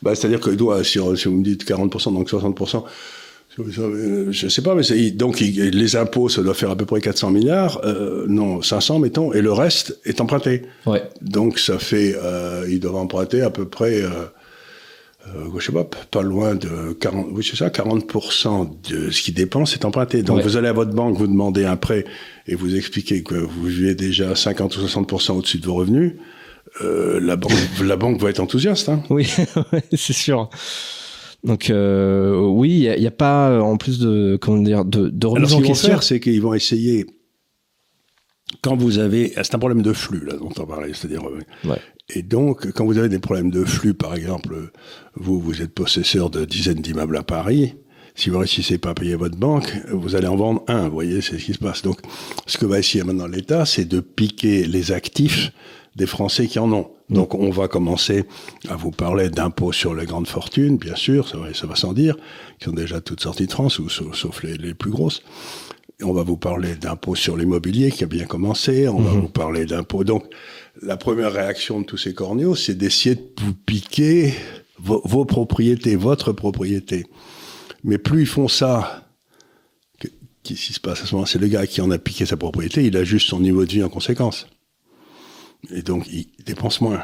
Bah, 0.00 0.14
c'est-à-dire 0.14 0.40
que 0.40 0.50
doit, 0.50 0.82
si, 0.84 0.98
si 1.16 1.28
vous 1.28 1.36
me 1.36 1.44
dites 1.44 1.68
40%, 1.68 2.14
donc 2.14 2.30
60%. 2.30 2.84
Je 3.56 4.48
sais 4.48 4.62
pas, 4.62 4.74
mais 4.74 5.10
donc 5.10 5.40
les 5.40 5.96
impôts, 5.96 6.28
ça 6.28 6.42
doit 6.42 6.54
faire 6.54 6.70
à 6.70 6.76
peu 6.76 6.86
près 6.86 7.00
400 7.00 7.30
milliards, 7.30 7.80
euh, 7.84 8.24
non 8.28 8.62
500 8.62 8.98
mettons, 8.98 9.32
et 9.32 9.42
le 9.42 9.52
reste 9.52 9.98
est 10.04 10.20
emprunté. 10.20 10.62
Ouais. 10.86 11.02
Donc 11.20 11.58
ça 11.58 11.78
fait, 11.78 12.16
euh, 12.16 12.66
ils 12.68 12.80
doivent 12.80 12.96
emprunter 12.96 13.42
à 13.42 13.50
peu 13.50 13.66
près, 13.66 14.02
euh, 14.02 14.08
euh, 15.28 15.48
je 15.56 15.66
sais 15.66 15.72
pas, 15.72 15.88
pas 16.10 16.22
loin 16.22 16.56
de 16.56 16.94
40, 16.98 17.28
oui 17.30 17.46
c'est 17.48 17.56
ça, 17.56 17.68
40% 17.68 18.68
de 18.90 19.10
ce 19.10 19.22
qu'ils 19.22 19.34
dépensent 19.34 19.74
est 19.74 19.84
emprunté. 19.84 20.22
Donc 20.22 20.42
vous 20.42 20.56
allez 20.56 20.68
à 20.68 20.72
votre 20.72 20.92
banque, 20.92 21.16
vous 21.16 21.28
demandez 21.28 21.64
un 21.64 21.76
prêt 21.76 22.04
et 22.48 22.56
vous 22.56 22.74
expliquez 22.74 23.22
que 23.22 23.36
vous 23.36 23.66
vivez 23.66 23.94
déjà 23.94 24.34
50 24.34 24.76
ou 24.76 24.80
60% 24.80 25.32
au-dessus 25.32 25.58
de 25.58 25.66
vos 25.66 25.74
revenus. 25.74 26.14
Euh, 26.82 27.20
la 27.20 27.36
banque, 27.36 27.52
la 27.84 27.96
banque 27.96 28.20
va 28.20 28.30
être 28.30 28.40
enthousiaste. 28.40 28.88
Hein. 28.88 29.02
Oui, 29.10 29.32
c'est 29.92 30.12
sûr. 30.12 30.50
Donc 31.44 31.70
euh, 31.70 32.38
oui, 32.38 32.88
il 32.94 33.00
n'y 33.00 33.06
a, 33.06 33.10
pas 33.10 33.60
en 33.60 33.76
plus 33.76 33.98
de 33.98 34.38
comment 34.40 34.62
dire 34.62 34.84
de, 34.84 35.08
de 35.08 35.26
remise 35.26 35.36
Alors, 35.36 35.50
ce 35.50 35.56
qu'ils 35.56 35.66
vont 35.66 35.74
faire, 35.74 36.02
c'est 36.02 36.20
qu'ils 36.20 36.40
vont 36.40 36.54
essayer 36.54 37.06
quand 38.62 38.76
vous 38.76 38.98
avez, 38.98 39.32
c'est 39.36 39.54
un 39.54 39.58
problème 39.58 39.82
de 39.82 39.92
flux 39.92 40.24
là 40.24 40.36
dont 40.36 40.50
on 40.58 40.66
parlait, 40.66 40.92
c'est-à-dire 40.94 41.22
ouais. 41.24 41.76
et 42.14 42.22
donc 42.22 42.70
quand 42.72 42.84
vous 42.86 42.98
avez 42.98 43.08
des 43.08 43.18
problèmes 43.18 43.50
de 43.50 43.64
flux, 43.64 43.94
par 43.94 44.14
exemple, 44.14 44.70
vous 45.14 45.40
vous 45.40 45.60
êtes 45.60 45.74
possesseur 45.74 46.30
de 46.30 46.44
dizaines 46.44 46.80
d'immeubles 46.80 47.16
à 47.16 47.22
Paris, 47.22 47.74
si 48.14 48.30
vous 48.30 48.38
réussissez 48.38 48.78
pas 48.78 48.90
à 48.90 48.94
payer 48.94 49.16
votre 49.16 49.36
banque, 49.36 49.74
vous 49.90 50.14
allez 50.14 50.28
en 50.28 50.36
vendre 50.36 50.62
un. 50.68 50.88
Vous 50.88 50.94
voyez, 50.94 51.20
c'est 51.20 51.38
ce 51.38 51.44
qui 51.44 51.52
se 51.52 51.58
passe. 51.58 51.82
Donc, 51.82 51.98
ce 52.46 52.58
que 52.58 52.64
va 52.64 52.78
essayer 52.78 53.02
maintenant 53.02 53.26
l'État, 53.26 53.66
c'est 53.66 53.86
de 53.86 53.98
piquer 53.98 54.66
les 54.66 54.92
actifs 54.92 55.50
des 55.96 56.06
Français 56.06 56.46
qui 56.46 56.58
en 56.58 56.72
ont. 56.72 56.90
Donc 57.10 57.34
on 57.34 57.50
va 57.50 57.68
commencer 57.68 58.24
à 58.68 58.76
vous 58.76 58.90
parler 58.90 59.28
d'impôts 59.28 59.72
sur 59.72 59.94
les 59.94 60.06
grandes 60.06 60.26
fortunes, 60.26 60.78
bien 60.78 60.96
sûr, 60.96 61.28
ça 61.28 61.36
va, 61.36 61.52
ça 61.52 61.66
va 61.66 61.76
sans 61.76 61.92
dire, 61.92 62.16
qui 62.58 62.64
sont 62.64 62.72
déjà 62.72 63.00
toutes 63.00 63.20
sorties 63.20 63.46
de 63.46 63.52
France, 63.52 63.78
ou 63.78 63.88
sauf, 63.88 64.42
les, 64.42 64.56
les, 64.56 64.74
plus 64.74 64.90
grosses. 64.90 65.22
on 66.02 66.12
va 66.12 66.22
vous 66.22 66.38
parler 66.38 66.76
d'impôts 66.76 67.14
sur 67.14 67.36
l'immobilier 67.36 67.90
qui 67.90 68.04
a 68.04 68.06
bien 68.06 68.24
commencé, 68.24 68.88
on 68.88 69.00
va 69.00 69.12
mhm. 69.12 69.20
vous 69.20 69.28
parler 69.28 69.66
d'impôts. 69.66 70.04
Donc 70.04 70.24
la 70.82 70.96
première 70.96 71.32
réaction 71.32 71.80
de 71.80 71.84
tous 71.84 71.98
ces 71.98 72.14
corneaux, 72.14 72.54
c'est 72.54 72.74
d'essayer 72.74 73.16
de 73.16 73.30
vous 73.40 73.54
piquer 73.54 74.32
vos, 74.78 75.02
vos, 75.04 75.24
propriétés, 75.26 75.94
votre 75.94 76.32
propriété. 76.32 77.06
Mais 77.84 77.98
plus 77.98 78.22
ils 78.22 78.26
font 78.26 78.48
ça, 78.48 79.06
qu'est-ce 80.00 80.66
qui 80.66 80.72
se 80.72 80.80
passe 80.80 81.02
à 81.02 81.06
ce 81.06 81.14
moment? 81.14 81.26
C'est 81.26 81.38
le 81.38 81.48
gars 81.48 81.66
qui 81.66 81.82
en 81.82 81.90
a 81.90 81.98
piqué 81.98 82.24
sa 82.24 82.38
propriété, 82.38 82.84
il 82.84 82.96
ajuste 82.96 83.28
son 83.28 83.40
niveau 83.40 83.66
de 83.66 83.70
vie 83.70 83.82
en 83.84 83.90
conséquence. 83.90 84.46
Et 85.70 85.82
donc, 85.82 86.06
ils 86.08 86.28
dépensent 86.44 86.84
moins. 86.84 87.02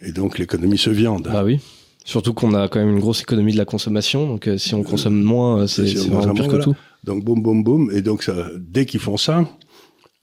Et 0.00 0.12
donc, 0.12 0.38
l'économie 0.38 0.78
se 0.78 0.90
viande. 0.90 1.28
Bah 1.32 1.44
oui. 1.44 1.60
Surtout 2.04 2.34
qu'on 2.34 2.54
a 2.54 2.68
quand 2.68 2.78
même 2.78 2.90
une 2.90 3.00
grosse 3.00 3.22
économie 3.22 3.52
de 3.52 3.58
la 3.58 3.64
consommation. 3.64 4.28
Donc, 4.28 4.46
euh, 4.46 4.58
si 4.58 4.74
on 4.74 4.82
consomme 4.82 5.20
moins, 5.20 5.62
euh, 5.62 5.66
c'est 5.66 5.92
vraiment 6.08 6.34
pire 6.34 6.48
que 6.48 6.62
tout. 6.62 6.76
Donc, 7.04 7.24
boum, 7.24 7.42
boum, 7.42 7.64
boum. 7.64 7.90
Et 7.92 8.02
donc, 8.02 8.22
ça, 8.22 8.48
dès 8.56 8.86
qu'ils 8.86 9.00
font 9.00 9.16
ça, 9.16 9.48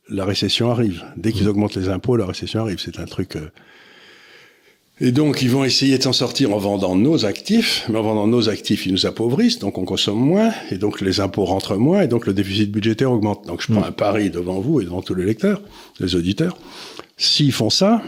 la 0.09 0.25
récession 0.25 0.71
arrive. 0.71 1.03
Dès 1.17 1.31
qu'ils 1.31 1.45
mmh. 1.45 1.49
augmentent 1.49 1.75
les 1.75 1.89
impôts, 1.89 2.15
la 2.15 2.25
récession 2.25 2.61
arrive. 2.61 2.79
C'est 2.79 2.99
un 2.99 3.05
truc. 3.05 3.35
Euh, 3.35 3.51
et 4.99 5.11
donc, 5.11 5.41
ils 5.41 5.49
vont 5.49 5.63
essayer 5.63 5.97
de 5.97 6.03
s'en 6.03 6.13
sortir 6.13 6.53
en 6.53 6.57
vendant 6.57 6.95
nos 6.95 7.25
actifs, 7.25 7.85
mais 7.89 7.97
en 7.97 8.03
vendant 8.03 8.27
nos 8.27 8.49
actifs, 8.49 8.85
ils 8.85 8.91
nous 8.91 9.05
appauvrissent, 9.05 9.59
donc 9.59 9.77
on 9.77 9.85
consomme 9.85 10.19
moins, 10.19 10.51
et 10.71 10.77
donc 10.77 11.01
les 11.01 11.19
impôts 11.19 11.45
rentrent 11.45 11.77
moins, 11.77 12.01
et 12.01 12.07
donc 12.07 12.27
le 12.27 12.33
déficit 12.33 12.71
budgétaire 12.71 13.11
augmente. 13.11 13.47
Donc, 13.47 13.61
je 13.61 13.71
prends 13.71 13.81
mmh. 13.81 13.89
un 13.89 13.91
pari 13.91 14.29
devant 14.29 14.59
vous 14.59 14.81
et 14.81 14.85
devant 14.85 15.01
tous 15.01 15.15
les 15.15 15.25
lecteurs, 15.25 15.61
les 15.99 16.15
auditeurs. 16.15 16.57
S'ils 17.17 17.51
font 17.51 17.71
ça, 17.71 18.03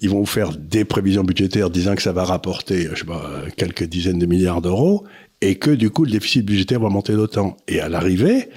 ils 0.00 0.10
vont 0.10 0.18
vous 0.18 0.26
faire 0.26 0.50
des 0.56 0.84
prévisions 0.84 1.24
budgétaires 1.24 1.70
disant 1.70 1.94
que 1.94 2.02
ça 2.02 2.12
va 2.12 2.24
rapporter, 2.24 2.88
je 2.92 3.00
sais 3.00 3.04
pas, 3.04 3.30
quelques 3.56 3.84
dizaines 3.84 4.18
de 4.18 4.26
milliards 4.26 4.60
d'euros, 4.60 5.04
et 5.40 5.54
que 5.54 5.70
du 5.70 5.90
coup 5.90 6.04
le 6.04 6.10
déficit 6.10 6.44
budgétaire 6.44 6.80
va 6.80 6.88
monter 6.88 7.14
d'autant. 7.14 7.56
Et 7.68 7.80
à 7.80 7.88
l'arrivée, 7.88 8.48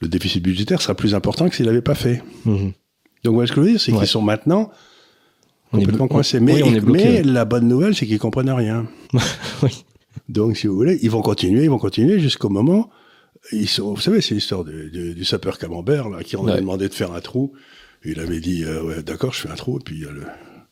le 0.00 0.08
déficit 0.08 0.42
budgétaire 0.42 0.80
sera 0.80 0.94
plus 0.94 1.14
important 1.14 1.48
que 1.48 1.54
s'il 1.54 1.66
l'avait 1.66 1.82
pas 1.82 1.94
fait. 1.94 2.22
Mhm. 2.44 2.72
Donc, 3.24 3.34
vous 3.34 3.46
ce 3.46 3.52
que 3.52 3.56
je 3.56 3.60
veux 3.60 3.70
dire, 3.72 3.80
c'est 3.80 3.92
qu'ils 3.92 4.06
sont 4.06 4.22
maintenant 4.22 4.70
complètement 5.70 6.08
coincés. 6.08 6.40
Mais, 6.40 6.60
mais 6.84 7.22
la 7.22 7.44
bonne 7.44 7.68
nouvelle, 7.68 7.94
c'est 7.94 8.06
qu'ils 8.06 8.18
comprennent 8.18 8.50
rien. 8.50 8.86
oui. 9.62 9.84
Donc, 10.28 10.56
si 10.56 10.66
vous 10.66 10.74
voulez, 10.74 10.98
ils 11.02 11.10
vont 11.10 11.22
continuer, 11.22 11.64
ils 11.64 11.70
vont 11.70 11.78
continuer 11.78 12.20
jusqu'au 12.20 12.48
moment. 12.48 12.90
Ils 13.52 13.68
sont, 13.68 13.94
vous 13.94 14.00
savez, 14.00 14.20
c'est 14.20 14.34
l'histoire 14.34 14.64
du, 14.64 15.14
du, 15.14 15.24
sapeur 15.24 15.58
camembert 15.58 16.08
là, 16.08 16.22
qui 16.22 16.36
en 16.36 16.46
a 16.46 16.56
demandé 16.56 16.88
de 16.88 16.94
faire 16.94 17.12
un 17.12 17.20
trou 17.20 17.52
il 18.04 18.20
avait 18.20 18.40
dit, 18.40 18.64
euh, 18.64 18.82
ouais, 18.82 19.02
d'accord, 19.02 19.32
je 19.32 19.40
fais 19.40 19.50
un 19.50 19.56
trou. 19.56 19.78
Et 19.78 19.82
puis, 19.82 19.96
il 19.98 20.04
le, 20.04 20.24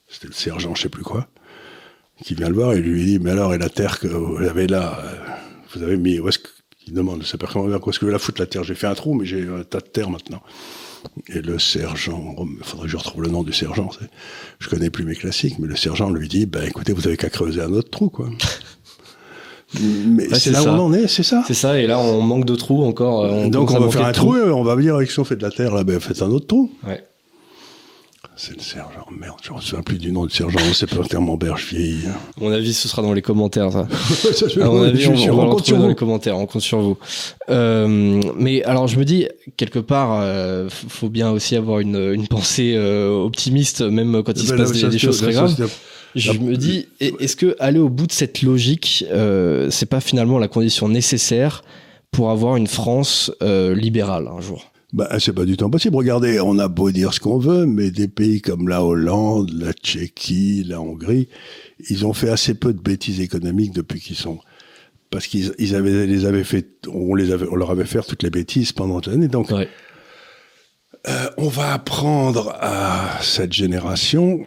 c'était 0.08 0.28
le 0.28 0.32
sergent, 0.32 0.74
je 0.74 0.82
sais 0.82 0.88
plus 0.88 1.02
quoi, 1.02 1.28
qui 2.22 2.34
vient 2.34 2.48
le 2.48 2.54
voir 2.54 2.72
et 2.72 2.80
lui 2.80 3.04
dit, 3.04 3.18
mais 3.18 3.30
alors, 3.30 3.54
et 3.54 3.58
la 3.58 3.68
terre 3.68 4.00
que 4.00 4.08
vous 4.08 4.36
avez 4.38 4.66
là, 4.66 4.98
euh, 5.04 5.14
vous 5.74 5.82
avez 5.82 5.96
mis, 5.96 6.18
où 6.18 6.28
est-ce 6.28 6.38
qu'il 6.38 6.94
demande, 6.94 7.22
ça 7.24 7.36
peut 7.36 7.46
comment 7.50 7.68
est-ce 7.68 7.98
que 7.98 8.06
vous 8.06 8.10
la 8.10 8.18
foutre 8.18 8.40
la 8.40 8.46
terre? 8.46 8.64
J'ai 8.64 8.74
fait 8.74 8.86
un 8.86 8.94
trou, 8.94 9.14
mais 9.14 9.26
j'ai 9.26 9.46
un 9.46 9.64
tas 9.64 9.80
de 9.80 9.86
terre 9.86 10.10
maintenant. 10.10 10.42
Et 11.28 11.40
le 11.40 11.58
sergent, 11.58 12.34
il 12.38 12.64
faudrait 12.64 12.86
que 12.86 12.92
je 12.92 12.96
retrouve 12.96 13.22
le 13.22 13.30
nom 13.30 13.42
du 13.42 13.52
sergent. 13.52 13.90
Je 14.58 14.68
connais 14.68 14.90
plus 14.90 15.04
mes 15.04 15.14
classiques, 15.14 15.58
mais 15.58 15.68
le 15.68 15.76
sergent 15.76 16.10
lui 16.10 16.28
dit, 16.28 16.46
ben 16.46 16.64
écoutez, 16.64 16.92
vous 16.92 17.06
avez 17.06 17.16
qu'à 17.16 17.30
creuser 17.30 17.60
un 17.60 17.72
autre 17.72 17.90
trou, 17.90 18.08
quoi. 18.08 18.28
Mais 19.80 20.26
c'est 20.32 20.50
là 20.50 20.62
où 20.62 20.68
on 20.68 20.86
en 20.86 20.92
est, 20.94 21.08
c'est 21.08 21.22
ça 21.22 21.44
C'est 21.46 21.52
ça, 21.52 21.78
et 21.78 21.86
là 21.86 21.98
on 21.98 22.22
manque 22.22 22.46
de 22.46 22.54
trous 22.54 22.84
encore. 22.84 23.50
Donc 23.50 23.70
on 23.70 23.78
va 23.78 23.90
faire 23.90 24.06
un 24.06 24.12
trou, 24.12 24.34
on 24.34 24.62
va 24.64 24.74
dire, 24.76 24.94
avec 24.94 25.10
si 25.10 25.20
on 25.20 25.24
fait 25.24 25.36
de 25.36 25.42
la 25.42 25.50
terre, 25.50 25.74
là, 25.74 25.84
ben 25.84 26.00
faites 26.00 26.22
un 26.22 26.30
autre 26.30 26.46
trou. 26.46 26.70
Ouais. 26.86 27.04
C'est 28.40 28.56
le 28.56 28.62
sergent. 28.62 29.04
Merde, 29.10 29.34
je 29.42 29.50
ne 29.50 29.56
me 29.56 29.60
souviens 29.60 29.82
plus 29.82 29.98
du 29.98 30.12
nom 30.12 30.24
du 30.24 30.32
sergent. 30.32 30.60
C'est 30.72 30.88
pas 30.88 31.02
tellement 31.02 31.36
berge 31.36 31.66
vieilli. 31.72 32.06
À 32.06 32.40
mon 32.40 32.52
avis, 32.52 32.72
ce 32.72 32.86
sera 32.86 33.02
dans 33.02 33.12
les 33.12 33.20
commentaires, 33.20 33.72
ça. 33.72 33.80
à 34.60 34.64
mon 34.66 34.82
avis, 34.84 35.08
on, 35.08 35.40
on, 35.40 35.50
compte 35.50 35.66
sur 35.66 35.76
dans 35.76 35.88
les 35.88 35.96
commentaires. 35.96 36.38
On 36.38 36.46
compte 36.46 36.62
sur 36.62 36.78
vous. 36.78 36.96
Euh, 37.50 38.20
mais 38.36 38.62
alors, 38.62 38.86
je 38.86 38.96
me 38.96 39.04
dis, 39.04 39.26
quelque 39.56 39.80
part, 39.80 40.20
euh, 40.22 40.68
faut 40.70 41.08
bien 41.08 41.32
aussi 41.32 41.56
avoir 41.56 41.80
une, 41.80 41.96
une 42.14 42.28
pensée 42.28 42.74
euh, 42.76 43.10
optimiste, 43.10 43.80
même 43.80 44.22
quand 44.22 44.34
il 44.36 44.46
se 44.46 44.54
passe 44.54 44.70
des, 44.70 44.98
choses 45.00 45.20
très 45.20 45.32
graves. 45.32 45.68
Je 46.14 46.30
me 46.30 46.56
dis, 46.56 46.86
est-ce 47.00 47.34
que 47.34 47.56
aller 47.58 47.80
au 47.80 47.88
bout 47.88 48.06
de 48.06 48.12
cette 48.12 48.42
logique, 48.42 49.04
euh, 49.10 49.68
c'est 49.70 49.90
pas 49.90 50.00
finalement 50.00 50.38
la 50.38 50.46
condition 50.46 50.88
nécessaire 50.88 51.64
pour 52.12 52.30
avoir 52.30 52.54
une 52.54 52.68
France 52.68 53.32
libérale 53.40 54.28
un 54.28 54.40
jour? 54.40 54.70
Bah, 54.92 55.08
c'est 55.18 55.34
pas 55.34 55.44
du 55.44 55.56
tout 55.56 55.66
impossible. 55.66 55.96
Regardez, 55.96 56.40
on 56.40 56.58
a 56.58 56.68
beau 56.68 56.90
dire 56.90 57.12
ce 57.12 57.20
qu'on 57.20 57.38
veut, 57.38 57.66
mais 57.66 57.90
des 57.90 58.08
pays 58.08 58.40
comme 58.40 58.68
la 58.68 58.82
Hollande, 58.82 59.50
la 59.52 59.72
Tchéquie, 59.72 60.64
la 60.64 60.80
Hongrie, 60.80 61.28
ils 61.90 62.06
ont 62.06 62.14
fait 62.14 62.30
assez 62.30 62.54
peu 62.54 62.72
de 62.72 62.80
bêtises 62.80 63.20
économiques 63.20 63.74
depuis 63.74 64.00
qu'ils 64.00 64.16
sont, 64.16 64.38
parce 65.10 65.26
qu'ils 65.26 65.52
ils 65.58 65.74
avaient, 65.74 66.06
les 66.06 66.24
avaient 66.24 66.44
fait, 66.44 66.86
on 66.90 67.14
les 67.14 67.32
avait, 67.32 67.46
on 67.50 67.56
leur 67.56 67.70
avait 67.70 67.84
fait 67.84 68.00
toutes 68.02 68.22
les 68.22 68.30
bêtises 68.30 68.72
pendant 68.72 69.00
des 69.00 69.10
années. 69.10 69.28
Donc, 69.28 69.50
ouais. 69.50 69.68
euh, 71.06 71.28
on 71.36 71.48
va 71.48 71.74
apprendre 71.74 72.56
à 72.58 73.18
cette 73.20 73.52
génération 73.52 74.46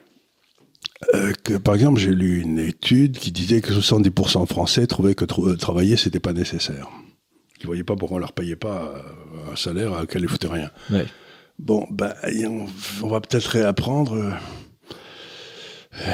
euh, 1.14 1.34
que, 1.44 1.54
par 1.54 1.76
exemple, 1.76 2.00
j'ai 2.00 2.16
lu 2.16 2.42
une 2.42 2.58
étude 2.58 3.20
qui 3.20 3.32
disait 3.32 3.62
que 3.62 3.72
70% 3.72 4.42
de 4.42 4.46
Français 4.48 4.88
trouvaient 4.88 5.16
que 5.16 5.26
travailler 5.56 5.98
c'était 5.98 6.20
pas 6.20 6.34
nécessaire 6.34 6.90
qui 7.62 7.68
voyaient 7.68 7.84
pas 7.84 7.96
pourquoi 7.96 8.18
on 8.18 8.20
leur 8.20 8.34
payait 8.34 8.56
pas 8.56 8.92
euh, 8.96 9.54
un 9.54 9.56
salaire 9.56 9.94
à 9.94 10.04
auquel 10.04 10.24
ils 10.24 10.28
foutaient 10.28 10.48
rien. 10.48 10.72
Bon, 11.60 11.86
ben, 11.92 12.14
on, 13.04 13.08
va 13.08 13.22
peut-être 13.22 13.46
réapprendre 13.46 14.16
euh, 14.16 14.32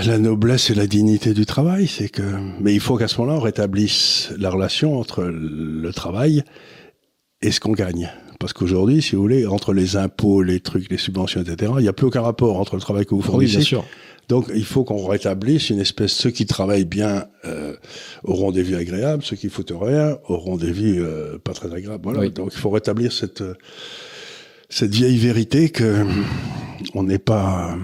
la 0.06 0.18
noblesse 0.18 0.70
et 0.70 0.76
la 0.76 0.88
dignité 0.88 1.34
du 1.34 1.46
travail. 1.46 1.88
C'est 1.88 2.10
que, 2.10 2.22
mais 2.60 2.74
il 2.74 2.82
faut 2.82 2.98
qu'à 2.98 3.08
ce 3.08 3.18
moment-là, 3.22 3.40
on 3.40 3.42
rétablisse 3.42 4.34
la 4.38 4.50
relation 4.50 5.00
entre 5.00 5.24
le 5.24 5.92
travail 5.94 6.44
et 7.42 7.52
ce 7.52 7.62
qu'on 7.62 7.72
gagne. 7.72 8.12
Parce 8.40 8.52
qu'aujourd'hui, 8.52 9.02
si 9.02 9.16
vous 9.16 9.22
voulez, 9.22 9.48
entre 9.48 9.74
les 9.74 9.96
impôts, 9.96 10.44
les 10.44 10.60
trucs, 10.60 10.92
les 10.92 10.98
subventions, 10.98 11.42
etc., 11.42 11.72
il 11.78 11.84
n'y 11.84 11.88
a 11.88 11.94
plus 11.94 12.08
aucun 12.08 12.22
rapport 12.22 12.60
entre 12.60 12.76
le 12.76 12.82
travail 12.82 13.06
que 13.06 13.16
vous 13.16 13.22
fournissez 13.22 13.76
oui. 13.76 13.82
Donc 14.28 14.52
il 14.54 14.66
faut 14.66 14.84
qu'on 14.84 15.06
rétablisse 15.06 15.70
une 15.70 15.80
espèce, 15.80 16.12
ceux 16.12 16.32
qui 16.32 16.46
travaillent 16.46 16.86
bien 16.86 17.28
euh, 17.46 17.76
auront 18.24 18.52
des 18.52 18.62
vies 18.62 18.76
agréables, 18.76 19.24
ceux 19.24 19.38
qui 19.38 19.50
foutent 19.50 19.74
rien 19.80 20.18
auront 20.28 20.58
des 20.58 20.72
vies 20.72 20.98
euh, 20.98 21.38
pas 21.38 21.54
très 21.54 21.74
agréables. 21.74 22.04
Voilà. 22.04 22.28
Donc 22.30 22.52
il 22.54 22.60
faut 22.60 22.70
rétablir 22.70 23.14
cette 23.14 23.44
cette 24.70 24.94
vieille 24.94 25.18
vérité 25.18 25.70
que 25.70 26.06
on 26.94 27.04
n'est 27.04 27.20
pas 27.20 27.78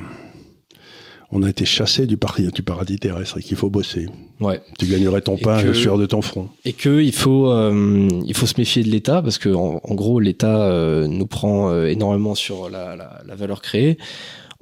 on 1.35 1.41
a 1.41 1.49
été 1.49 1.65
chassé 1.65 2.05
du, 2.05 2.15
paradis, 2.15 2.51
du 2.51 2.61
paradis 2.61 2.99
terrestre 2.99 3.39
et 3.39 3.41
qu'il 3.41 3.57
faut 3.57 3.71
bosser. 3.71 4.07
Ouais. 4.39 4.61
Tu 4.77 4.85
gagnerais 4.85 5.21
ton 5.21 5.35
pain 5.35 5.55
à 5.55 5.63
la 5.63 5.73
sueur 5.73 5.97
de 5.97 6.05
ton 6.05 6.21
front. 6.21 6.49
Et 6.63 6.73
que 6.73 7.01
il 7.01 7.11
faut, 7.11 7.49
euh, 7.49 8.07
il 8.25 8.35
faut 8.35 8.45
se 8.45 8.53
méfier 8.59 8.83
de 8.83 8.89
l'État 8.89 9.21
parce 9.23 9.39
que 9.39 9.49
en, 9.49 9.81
en 9.83 9.95
gros 9.95 10.19
l'État 10.19 10.61
euh, 10.61 11.07
nous 11.07 11.25
prend 11.25 11.71
euh, 11.71 11.87
énormément 11.87 12.35
sur 12.35 12.69
la, 12.69 12.95
la, 12.95 13.21
la, 13.25 13.35
valeur 13.35 13.63
créée 13.63 13.97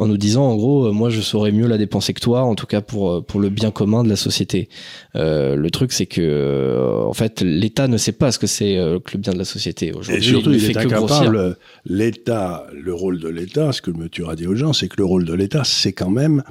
en 0.02 0.08
nous 0.08 0.18
disant 0.18 0.46
en 0.46 0.56
gros 0.56 0.88
euh, 0.88 0.92
moi 0.92 1.12
je 1.12 1.22
saurais 1.22 1.52
mieux 1.52 1.68
la 1.68 1.78
dépenser 1.78 2.14
que 2.14 2.20
toi 2.20 2.42
en 2.42 2.56
tout 2.56 2.66
cas 2.66 2.82
pour 2.82 3.12
euh, 3.12 3.22
pour 3.22 3.40
le 3.40 3.50
bien 3.50 3.70
commun 3.70 4.04
de 4.04 4.10
la 4.10 4.16
société. 4.16 4.68
Euh, 5.16 5.56
le 5.56 5.70
truc 5.70 5.92
c'est 5.92 6.08
que 6.08 7.06
en 7.06 7.14
fait 7.14 7.42
l'État 7.42 7.88
ne 7.88 7.98
sait 7.98 8.12
pas 8.12 8.32
ce 8.32 8.40
que 8.40 8.48
c'est 8.48 8.74
que 9.06 9.12
le 9.14 9.20
bien 9.20 9.32
de 9.32 9.38
la 9.38 9.46
société. 9.46 9.94
Aujourd'hui 9.94 10.24
surtout 10.24 10.52
il, 10.54 10.64
il, 10.64 10.72
est 10.72 10.78
incapable 10.78 11.56
l'État 11.86 12.66
le 12.74 12.94
rôle 12.96 13.20
de 13.20 13.30
l'État 13.30 13.72
ce 13.72 13.82
que 13.84 13.92
le 13.92 13.98
monsieur 13.98 14.28
a 14.28 14.36
dit 14.36 14.48
aux 14.48 14.56
gens 14.56 14.74
c'est 14.74 14.88
que 14.88 14.98
le 14.98 15.06
rôle 15.06 15.24
de 15.24 15.34
l'État 15.36 15.64
c'est 15.64 15.94
quand 15.94 16.10
même 16.10 16.42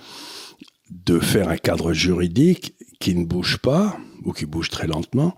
de 1.04 1.18
faire 1.18 1.48
un 1.48 1.56
cadre 1.56 1.92
juridique 1.92 2.74
qui 3.00 3.16
ne 3.16 3.24
bouge 3.24 3.58
pas 3.58 3.96
ou 4.24 4.32
qui 4.32 4.46
bouge 4.46 4.70
très 4.70 4.86
lentement 4.86 5.34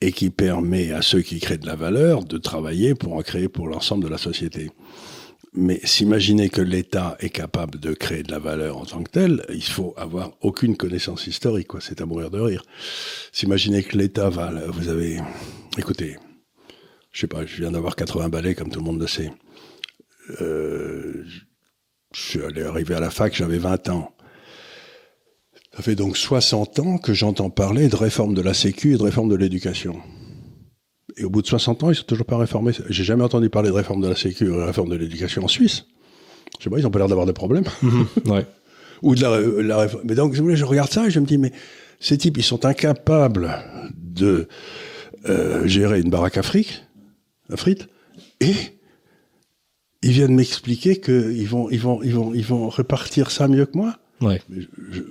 et 0.00 0.10
qui 0.10 0.30
permet 0.30 0.90
à 0.90 1.02
ceux 1.02 1.22
qui 1.22 1.38
créent 1.38 1.58
de 1.58 1.66
la 1.66 1.76
valeur 1.76 2.24
de 2.24 2.36
travailler 2.36 2.96
pour 2.96 3.14
en 3.14 3.22
créer 3.22 3.48
pour 3.48 3.68
l'ensemble 3.68 4.02
de 4.02 4.08
la 4.08 4.18
société. 4.18 4.70
Mais 5.56 5.80
s'imaginer 5.84 6.48
que 6.48 6.60
l'État 6.60 7.16
est 7.20 7.30
capable 7.30 7.78
de 7.78 7.94
créer 7.94 8.24
de 8.24 8.32
la 8.32 8.40
valeur 8.40 8.76
en 8.76 8.84
tant 8.84 9.02
que 9.04 9.10
tel, 9.10 9.44
il 9.50 9.62
faut 9.62 9.94
avoir 9.96 10.32
aucune 10.40 10.76
connaissance 10.76 11.28
historique, 11.28 11.68
quoi. 11.68 11.80
C'est 11.80 12.00
à 12.00 12.06
mourir 12.06 12.30
de 12.30 12.40
rire. 12.40 12.64
S'imaginer 13.30 13.84
que 13.84 13.96
l'État 13.96 14.30
va, 14.30 14.50
vous 14.66 14.88
avez, 14.88 15.20
écoutez, 15.78 16.18
je 17.12 17.20
sais 17.20 17.26
pas, 17.28 17.46
je 17.46 17.62
viens 17.62 17.70
d'avoir 17.70 17.94
80 17.94 18.30
balais, 18.30 18.56
comme 18.56 18.70
tout 18.70 18.80
le 18.80 18.84
monde 18.84 19.00
le 19.00 19.06
sait. 19.06 19.30
Euh, 20.40 21.24
je 22.12 22.20
suis 22.20 22.42
allé 22.42 22.62
arriver 22.62 22.96
à 22.96 23.00
la 23.00 23.10
fac, 23.10 23.32
j'avais 23.34 23.58
20 23.58 23.90
ans. 23.90 24.12
Ça 25.76 25.82
fait 25.82 25.94
donc 25.94 26.16
60 26.16 26.78
ans 26.80 26.98
que 26.98 27.14
j'entends 27.14 27.50
parler 27.50 27.88
de 27.88 27.96
réforme 27.96 28.34
de 28.34 28.42
la 28.42 28.54
Sécu 28.54 28.94
et 28.94 28.96
de 28.96 29.02
réforme 29.02 29.28
de 29.28 29.36
l'éducation. 29.36 30.00
Et 31.16 31.24
au 31.24 31.30
bout 31.30 31.42
de 31.42 31.46
60 31.46 31.84
ans, 31.84 31.90
ils 31.90 31.94
sont 31.94 32.04
toujours 32.04 32.26
pas 32.26 32.36
réformés. 32.36 32.72
J'ai 32.88 33.04
jamais 33.04 33.22
entendu 33.22 33.48
parler 33.48 33.68
de 33.68 33.74
réforme 33.74 34.00
de 34.02 34.08
la 34.08 34.16
sécu 34.16 34.48
ou 34.48 34.56
de 34.56 34.62
réforme 34.62 34.88
de 34.90 34.96
l'éducation 34.96 35.44
en 35.44 35.48
Suisse. 35.48 35.86
Je 36.58 36.64
sais 36.64 36.70
pas, 36.70 36.78
ils 36.78 36.86
ont 36.86 36.90
pas 36.90 36.98
l'air 36.98 37.08
d'avoir 37.08 37.26
des 37.26 37.32
problèmes. 37.32 37.64
Mhm. 37.82 38.06
ouais. 38.26 38.46
ou 39.02 39.14
de 39.14 39.20
la, 39.22 39.62
la 39.62 39.76
réforme. 39.78 40.02
Mais 40.06 40.14
donc, 40.14 40.34
je 40.34 40.64
regarde 40.64 40.90
ça 40.90 41.06
et 41.06 41.10
je 41.10 41.20
me 41.20 41.26
dis, 41.26 41.38
mais 41.38 41.52
ces 42.00 42.18
types, 42.18 42.36
ils 42.36 42.42
sont 42.42 42.64
incapables 42.64 43.54
de 43.94 44.48
euh, 45.28 45.66
gérer 45.66 46.00
une 46.00 46.10
baraque 46.10 46.36
afrique, 46.36 46.82
à 47.50 47.56
frites, 47.56 47.88
et 48.40 48.54
ils 50.02 50.10
viennent 50.12 50.34
m'expliquer 50.34 51.00
qu'ils 51.00 51.48
vont, 51.48 51.70
ils 51.70 51.80
vont, 51.80 52.02
ils 52.02 52.14
vont, 52.14 52.34
ils 52.34 52.44
vont 52.44 52.68
repartir 52.68 53.30
ça 53.30 53.48
mieux 53.48 53.66
que 53.66 53.76
moi. 53.76 53.96
Ouais. 54.20 54.40
Mais 54.48 54.62
je, 54.90 55.02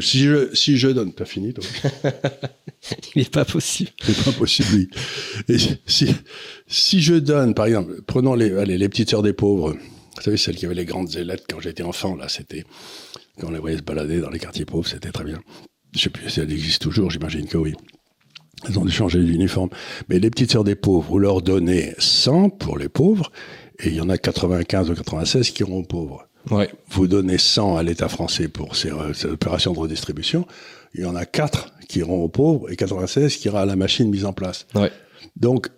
si 0.00 0.20
je, 0.20 0.54
si 0.54 0.76
je 0.76 0.88
donne, 0.88 1.12
t'as 1.12 1.24
fini, 1.24 1.52
toi. 1.52 1.64
Il 3.14 3.22
n'est 3.22 3.28
pas 3.28 3.44
possible. 3.44 3.90
C'est 4.02 4.24
pas 4.24 4.32
possible, 4.32 4.68
oui. 4.74 4.88
Et 5.48 5.56
si, 5.86 6.14
si 6.66 7.02
je 7.02 7.14
donne, 7.14 7.54
par 7.54 7.66
exemple, 7.66 8.02
prenons 8.06 8.34
les, 8.34 8.52
allez, 8.56 8.78
les 8.78 8.88
petites 8.88 9.10
sœurs 9.10 9.22
des 9.22 9.32
pauvres. 9.32 9.72
Vous 9.72 10.22
savez, 10.22 10.36
celles 10.36 10.56
qui 10.56 10.64
avaient 10.64 10.74
les 10.74 10.84
grandes 10.84 11.14
ailettes 11.16 11.44
quand 11.48 11.60
j'étais 11.60 11.82
enfant, 11.82 12.16
là, 12.16 12.28
c'était, 12.28 12.64
quand 13.38 13.48
on 13.48 13.50
les 13.50 13.58
voyait 13.58 13.76
se 13.76 13.82
balader 13.82 14.20
dans 14.20 14.30
les 14.30 14.38
quartiers 14.38 14.64
pauvres, 14.64 14.88
c'était 14.88 15.12
très 15.12 15.24
bien. 15.24 15.40
Je 15.94 16.00
sais 16.00 16.10
plus 16.10 16.28
si 16.30 16.40
elles 16.40 16.52
existent 16.52 16.84
toujours, 16.84 17.10
j'imagine 17.10 17.46
que 17.46 17.58
oui. 17.58 17.74
Elles 18.66 18.78
ont 18.78 18.84
dû 18.84 18.92
changer 18.92 19.22
d'uniforme. 19.22 19.68
Mais 20.08 20.18
les 20.18 20.30
petites 20.30 20.52
sœurs 20.52 20.64
des 20.64 20.74
pauvres, 20.74 21.06
vous 21.08 21.18
leur 21.18 21.42
donnez 21.42 21.94
100 21.98 22.50
pour 22.50 22.78
les 22.78 22.88
pauvres, 22.88 23.30
et 23.78 23.88
il 23.88 23.94
y 23.94 24.00
en 24.00 24.08
a 24.08 24.16
95 24.16 24.90
ou 24.90 24.94
96 24.94 25.50
qui 25.50 25.62
iront 25.62 25.80
aux 25.80 25.84
pauvres. 25.84 26.25
Ouais. 26.50 26.70
Vous 26.90 27.06
donnez 27.08 27.38
100 27.38 27.76
à 27.76 27.82
l'État 27.82 28.08
français 28.08 28.48
pour 28.48 28.76
ces, 28.76 28.90
ces, 29.14 29.26
opérations 29.26 29.72
de 29.72 29.78
redistribution. 29.78 30.46
Il 30.94 31.02
y 31.02 31.04
en 31.04 31.16
a 31.16 31.26
4 31.26 31.72
qui 31.88 32.00
iront 32.00 32.22
aux 32.22 32.28
pauvres 32.28 32.70
et 32.70 32.76
96 32.76 33.36
qui 33.36 33.48
ira 33.48 33.62
à 33.62 33.66
la 33.66 33.76
machine 33.76 34.08
mise 34.08 34.24
en 34.24 34.32
place. 34.32 34.66
Ouais. 34.74 34.90
Donc, 35.36 35.68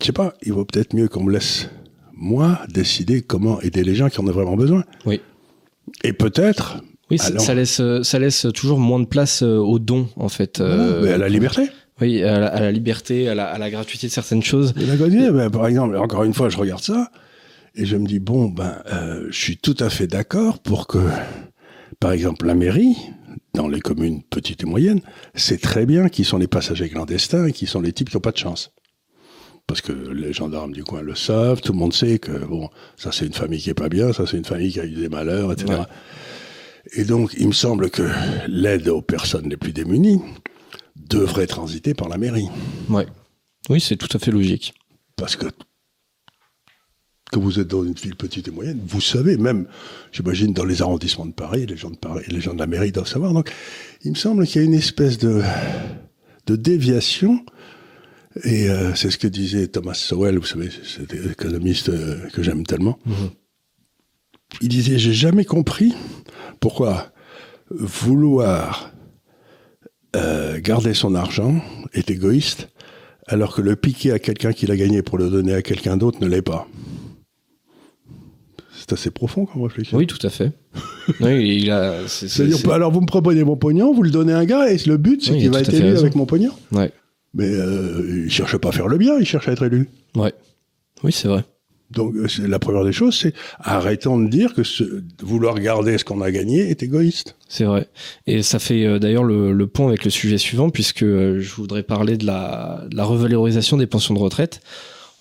je 0.00 0.06
sais 0.06 0.12
pas, 0.12 0.34
il 0.42 0.52
vaut 0.52 0.64
peut-être 0.64 0.94
mieux 0.94 1.08
qu'on 1.08 1.24
me 1.24 1.32
laisse, 1.32 1.68
moi, 2.14 2.60
décider 2.68 3.22
comment 3.22 3.60
aider 3.60 3.82
les 3.82 3.94
gens 3.94 4.08
qui 4.08 4.20
en 4.20 4.26
ont 4.26 4.32
vraiment 4.32 4.56
besoin. 4.56 4.84
Oui. 5.04 5.20
Et 6.04 6.12
peut-être. 6.12 6.82
Oui, 7.10 7.18
ça 7.18 7.54
laisse, 7.54 7.82
ça 8.02 8.18
laisse 8.20 8.46
toujours 8.54 8.78
moins 8.78 9.00
de 9.00 9.06
place 9.06 9.42
euh, 9.42 9.56
aux 9.56 9.80
dons, 9.80 10.08
en 10.14 10.28
fait. 10.28 10.60
Euh, 10.60 11.02
mais 11.02 11.12
à 11.12 11.18
la 11.18 11.28
liberté. 11.28 11.68
Oui, 12.00 12.22
à 12.22 12.38
la, 12.38 12.46
à 12.46 12.60
la 12.60 12.70
liberté, 12.70 13.28
à 13.28 13.34
la, 13.34 13.46
à 13.46 13.58
la, 13.58 13.68
gratuité 13.68 14.06
de 14.06 14.12
certaines 14.12 14.42
choses. 14.42 14.72
La 14.76 14.96
gratuité, 14.96 15.30
ben, 15.30 15.50
par 15.50 15.66
exemple, 15.66 15.96
encore 15.96 16.22
une 16.22 16.32
fois, 16.32 16.48
je 16.48 16.56
regarde 16.56 16.82
ça. 16.82 17.10
Et 17.74 17.86
je 17.86 17.96
me 17.96 18.06
dis, 18.06 18.18
bon, 18.18 18.48
ben, 18.48 18.82
euh, 18.92 19.28
je 19.30 19.38
suis 19.38 19.56
tout 19.56 19.76
à 19.78 19.90
fait 19.90 20.06
d'accord 20.06 20.58
pour 20.58 20.86
que, 20.86 20.98
par 21.98 22.12
exemple, 22.12 22.46
la 22.46 22.54
mairie, 22.54 22.96
dans 23.54 23.68
les 23.68 23.80
communes 23.80 24.22
petites 24.22 24.62
et 24.62 24.66
moyennes, 24.66 25.00
c'est 25.34 25.60
très 25.60 25.86
bien 25.86 26.08
qui 26.08 26.24
sont 26.24 26.38
les 26.38 26.46
passagers 26.46 26.88
clandestins 26.88 27.46
et 27.46 27.52
qui 27.52 27.66
sont 27.66 27.80
les 27.80 27.92
types 27.92 28.10
qui 28.10 28.16
n'ont 28.16 28.20
pas 28.20 28.32
de 28.32 28.38
chance. 28.38 28.72
Parce 29.66 29.80
que 29.80 29.92
les 29.92 30.32
gendarmes 30.32 30.72
du 30.72 30.82
coin 30.82 31.00
le 31.00 31.14
savent, 31.14 31.60
tout 31.60 31.72
le 31.72 31.78
monde 31.78 31.92
sait 31.92 32.18
que, 32.18 32.32
bon, 32.44 32.68
ça 32.96 33.12
c'est 33.12 33.26
une 33.26 33.32
famille 33.32 33.60
qui 33.60 33.70
est 33.70 33.74
pas 33.74 33.88
bien, 33.88 34.12
ça 34.12 34.26
c'est 34.26 34.36
une 34.36 34.44
famille 34.44 34.72
qui 34.72 34.80
a 34.80 34.84
eu 34.84 34.94
des 34.94 35.08
malheurs, 35.08 35.52
etc. 35.52 35.72
Ouais. 35.72 35.86
Et 36.94 37.04
donc, 37.04 37.34
il 37.38 37.46
me 37.46 37.52
semble 37.52 37.90
que 37.90 38.08
l'aide 38.48 38.88
aux 38.88 39.02
personnes 39.02 39.48
les 39.48 39.56
plus 39.56 39.72
démunies 39.72 40.20
devrait 40.96 41.46
transiter 41.46 41.94
par 41.94 42.08
la 42.08 42.18
mairie. 42.18 42.48
Ouais. 42.88 43.06
Oui, 43.68 43.80
c'est 43.80 43.96
tout 43.96 44.08
à 44.12 44.18
fait 44.18 44.30
logique. 44.30 44.74
Parce 45.16 45.36
que 45.36 45.46
que 47.30 47.38
vous 47.38 47.60
êtes 47.60 47.68
dans 47.68 47.84
une 47.84 47.94
ville 47.94 48.16
petite 48.16 48.48
et 48.48 48.50
moyenne, 48.50 48.80
vous 48.86 49.00
savez, 49.00 49.36
même, 49.36 49.66
j'imagine, 50.12 50.52
dans 50.52 50.64
les 50.64 50.82
arrondissements 50.82 51.26
de 51.26 51.32
Paris, 51.32 51.66
les 51.66 51.76
gens 51.76 51.90
de 51.90 51.96
Paris, 51.96 52.24
les 52.28 52.40
gens 52.40 52.54
de 52.54 52.58
la 52.58 52.66
mairie 52.66 52.92
doivent 52.92 53.08
savoir. 53.08 53.32
Donc, 53.32 53.50
il 54.04 54.10
me 54.10 54.16
semble 54.16 54.46
qu'il 54.46 54.60
y 54.60 54.64
a 54.64 54.66
une 54.66 54.74
espèce 54.74 55.18
de, 55.18 55.42
de 56.46 56.56
déviation. 56.56 57.44
Et 58.44 58.70
euh, 58.70 58.94
c'est 58.94 59.10
ce 59.10 59.18
que 59.18 59.26
disait 59.28 59.66
Thomas 59.68 59.94
Sowell, 59.94 60.38
vous 60.38 60.46
savez, 60.46 60.70
cet 60.84 61.12
économiste 61.14 61.88
euh, 61.88 62.28
que 62.32 62.42
j'aime 62.42 62.64
tellement. 62.64 62.98
-hmm. 63.06 63.30
Il 64.60 64.68
disait, 64.68 64.98
j'ai 64.98 65.12
jamais 65.12 65.44
compris 65.44 65.94
pourquoi 66.58 67.12
vouloir 67.70 68.92
euh, 70.16 70.60
garder 70.60 70.94
son 70.94 71.14
argent 71.14 71.62
est 71.92 72.10
égoïste, 72.10 72.68
alors 73.26 73.54
que 73.54 73.62
le 73.62 73.76
piquer 73.76 74.10
à 74.12 74.18
quelqu'un 74.18 74.52
qui 74.52 74.66
l'a 74.66 74.76
gagné 74.76 75.02
pour 75.02 75.18
le 75.18 75.30
donner 75.30 75.54
à 75.54 75.62
quelqu'un 75.62 75.96
d'autre 75.96 76.18
ne 76.20 76.26
l'est 76.26 76.42
pas. 76.42 76.66
C'est 78.90 78.94
assez 78.94 79.10
profond 79.12 79.46
comme 79.46 79.62
réflexion. 79.62 79.96
Oui, 79.98 80.08
tout 80.08 80.18
à 80.26 80.30
fait. 80.30 80.50
oui, 81.20 81.60
il 81.62 81.70
a. 81.70 82.08
C'est-à-dire, 82.08 82.72
alors 82.72 82.90
vous 82.90 83.00
me 83.00 83.06
proposez 83.06 83.44
mon 83.44 83.56
pognon, 83.56 83.94
vous 83.94 84.02
le 84.02 84.10
donnez 84.10 84.32
à 84.32 84.38
un 84.38 84.44
gars, 84.44 84.68
et 84.68 84.78
le 84.84 84.96
but, 84.96 85.24
c'est 85.24 85.38
qu'il 85.38 85.48
va 85.50 85.60
être 85.60 85.72
élu 85.72 85.96
avec 85.96 86.16
mon 86.16 86.26
pognon. 86.26 86.50
Ouais. 86.72 86.90
Mais 87.32 87.48
euh, 87.48 88.24
il 88.24 88.30
cherche 88.32 88.56
pas 88.56 88.70
à 88.70 88.72
faire 88.72 88.88
le 88.88 88.98
bien, 88.98 89.16
il 89.20 89.24
cherche 89.24 89.46
à 89.46 89.52
être 89.52 89.62
élu. 89.62 89.88
Ouais. 90.16 90.32
Oui, 91.04 91.12
c'est 91.12 91.28
vrai. 91.28 91.44
Donc 91.92 92.14
euh, 92.16 92.26
la 92.48 92.58
première 92.58 92.84
des 92.84 92.92
choses, 92.92 93.16
c'est 93.16 93.32
arrêtons 93.60 94.18
de 94.18 94.28
dire 94.28 94.54
que 94.54 94.62
vouloir 95.22 95.60
garder 95.60 95.98
ce 95.98 96.04
qu'on 96.04 96.20
a 96.20 96.32
gagné 96.32 96.68
est 96.68 96.82
égoïste. 96.82 97.36
C'est 97.48 97.64
vrai. 97.64 97.86
Et 98.26 98.42
ça 98.42 98.58
fait 98.58 98.84
euh, 98.86 98.98
d'ailleurs 98.98 99.24
le, 99.24 99.52
le, 99.52 99.66
pont 99.68 99.86
avec 99.86 100.04
le 100.04 100.10
sujet 100.10 100.38
suivant, 100.38 100.70
puisque 100.70 101.04
euh, 101.04 101.40
je 101.40 101.54
voudrais 101.54 101.84
parler 101.84 102.16
de 102.16 102.26
la, 102.26 102.84
de 102.90 102.96
la 102.96 103.04
revalorisation 103.04 103.76
des 103.76 103.86
pensions 103.86 104.14
de 104.14 104.20
retraite. 104.20 104.60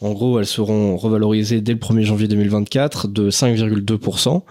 En 0.01 0.12
gros, 0.13 0.39
elles 0.39 0.45
seront 0.45 0.95
revalorisées 0.97 1.62
dès 1.62 1.73
le 1.73 1.79
1er 1.79 2.03
janvier 2.03 2.27
2024 2.27 3.07
de 3.07 3.29
5,2%. 3.29 4.43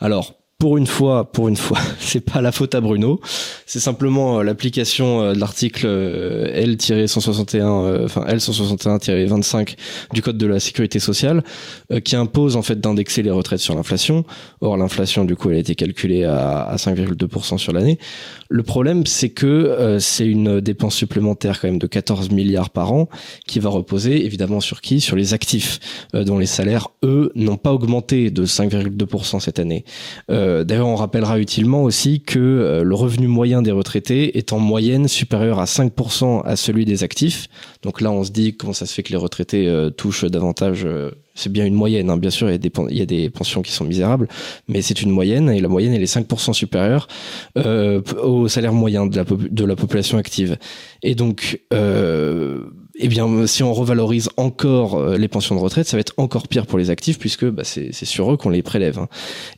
Alors, 0.00 0.34
pour 0.60 0.76
une 0.76 0.86
fois, 0.86 1.32
pour 1.32 1.48
une 1.48 1.56
fois, 1.56 1.78
c'est 1.98 2.20
pas 2.20 2.42
la 2.42 2.52
faute 2.52 2.74
à 2.74 2.82
Bruno, 2.82 3.18
c'est 3.64 3.80
simplement 3.80 4.38
euh, 4.40 4.42
l'application 4.42 5.22
euh, 5.22 5.32
de 5.32 5.40
l'article 5.40 5.86
euh, 5.86 6.52
L-161, 6.52 8.04
enfin 8.04 8.26
L161-25 8.26 9.76
du 10.12 10.20
code 10.20 10.36
de 10.36 10.46
la 10.46 10.60
sécurité 10.60 10.98
sociale 10.98 11.42
qui 12.04 12.14
impose 12.14 12.56
en 12.56 12.62
fait 12.62 12.78
d'indexer 12.78 13.22
les 13.22 13.30
retraites 13.30 13.60
sur 13.60 13.74
l'inflation. 13.74 14.24
Or 14.60 14.76
l'inflation 14.76 15.24
du 15.24 15.34
coup 15.34 15.48
elle 15.50 15.56
a 15.56 15.60
été 15.60 15.74
calculée 15.74 16.24
à, 16.24 16.62
à 16.62 16.76
5,2% 16.76 17.56
sur 17.56 17.72
l'année. 17.72 17.98
Le 18.50 18.62
problème 18.62 19.06
c'est 19.06 19.30
que 19.30 19.96
c'est 19.98 20.26
une 20.26 20.60
dépense 20.60 20.94
supplémentaire 20.94 21.60
quand 21.60 21.68
même 21.68 21.78
de 21.78 21.86
14 21.86 22.30
milliards 22.30 22.70
par 22.70 22.92
an 22.92 23.08
qui 23.46 23.60
va 23.60 23.70
reposer 23.70 24.26
évidemment 24.26 24.60
sur 24.60 24.82
qui? 24.82 25.00
Sur 25.00 25.16
les 25.16 25.32
actifs 25.32 25.78
dont 26.12 26.38
les 26.38 26.46
salaires 26.46 26.88
eux 27.02 27.32
n'ont 27.34 27.56
pas 27.56 27.72
augmenté 27.72 28.30
de 28.30 28.44
5,2% 28.44 29.40
cette 29.40 29.58
année. 29.58 29.84
D'ailleurs, 30.64 30.88
on 30.88 30.96
rappellera 30.96 31.38
utilement 31.38 31.82
aussi 31.82 32.20
que 32.20 32.38
euh, 32.38 32.82
le 32.82 32.94
revenu 32.94 33.26
moyen 33.26 33.62
des 33.62 33.70
retraités 33.70 34.38
est 34.38 34.52
en 34.52 34.58
moyenne 34.58 35.08
supérieur 35.08 35.58
à 35.58 35.64
5% 35.64 36.42
à 36.44 36.56
celui 36.56 36.84
des 36.84 37.02
actifs. 37.02 37.48
Donc 37.82 38.00
là, 38.00 38.10
on 38.10 38.24
se 38.24 38.30
dit 38.30 38.56
comment 38.56 38.72
ça 38.72 38.86
se 38.86 38.94
fait 38.94 39.02
que 39.02 39.10
les 39.10 39.18
retraités 39.18 39.68
euh, 39.68 39.90
touchent 39.90 40.24
davantage. 40.24 40.86
c'est 41.34 41.50
bien 41.50 41.64
une 41.64 41.74
moyenne, 41.74 42.10
hein. 42.10 42.16
bien 42.16 42.30
sûr, 42.30 42.48
il 42.48 42.52
y, 42.52 42.54
a 42.54 42.58
des, 42.58 42.72
il 42.90 42.96
y, 42.98 43.02
a 43.02 43.06
des, 43.06 43.30
pensions 43.30 43.62
qui 43.62 43.72
sont 43.72 43.84
misérables, 43.84 44.28
mais 44.68 44.82
c'est 44.82 45.02
une 45.02 45.10
moyenne 45.10 45.50
et 45.50 45.60
la 45.60 45.68
moyenne 45.68 45.94
elle 45.94 46.02
est 46.02 46.14
5% 46.14 46.52
supérieure 46.52 47.08
au 48.22 48.48
salaire 48.48 48.72
moyen 48.72 49.06
de 49.06 49.16
la, 49.16 49.24
de 49.24 49.64
la 49.64 49.76
population 49.76 50.18
active. 50.18 50.58
Et 51.02 51.14
donc 51.14 51.60
eh 53.02 53.08
bien, 53.08 53.46
si 53.46 53.62
on 53.62 53.72
revalorise 53.72 54.28
encore 54.36 54.96
euh, 54.96 55.16
les 55.16 55.28
pensions 55.28 55.54
de 55.54 55.60
retraite, 55.60 55.86
ça 55.86 55.96
va 55.96 56.00
être 56.00 56.12
encore 56.16 56.48
pire 56.48 56.66
pour 56.66 56.78
les 56.78 56.90
actifs 56.90 57.18
puisque 57.18 57.46
bah, 57.46 57.62
c'est 57.64 57.92
sur 57.92 58.32
eux 58.32 58.36
qu'on 58.36 58.50
les 58.50 58.62
prélève. 58.62 58.98
Hein. 58.98 59.08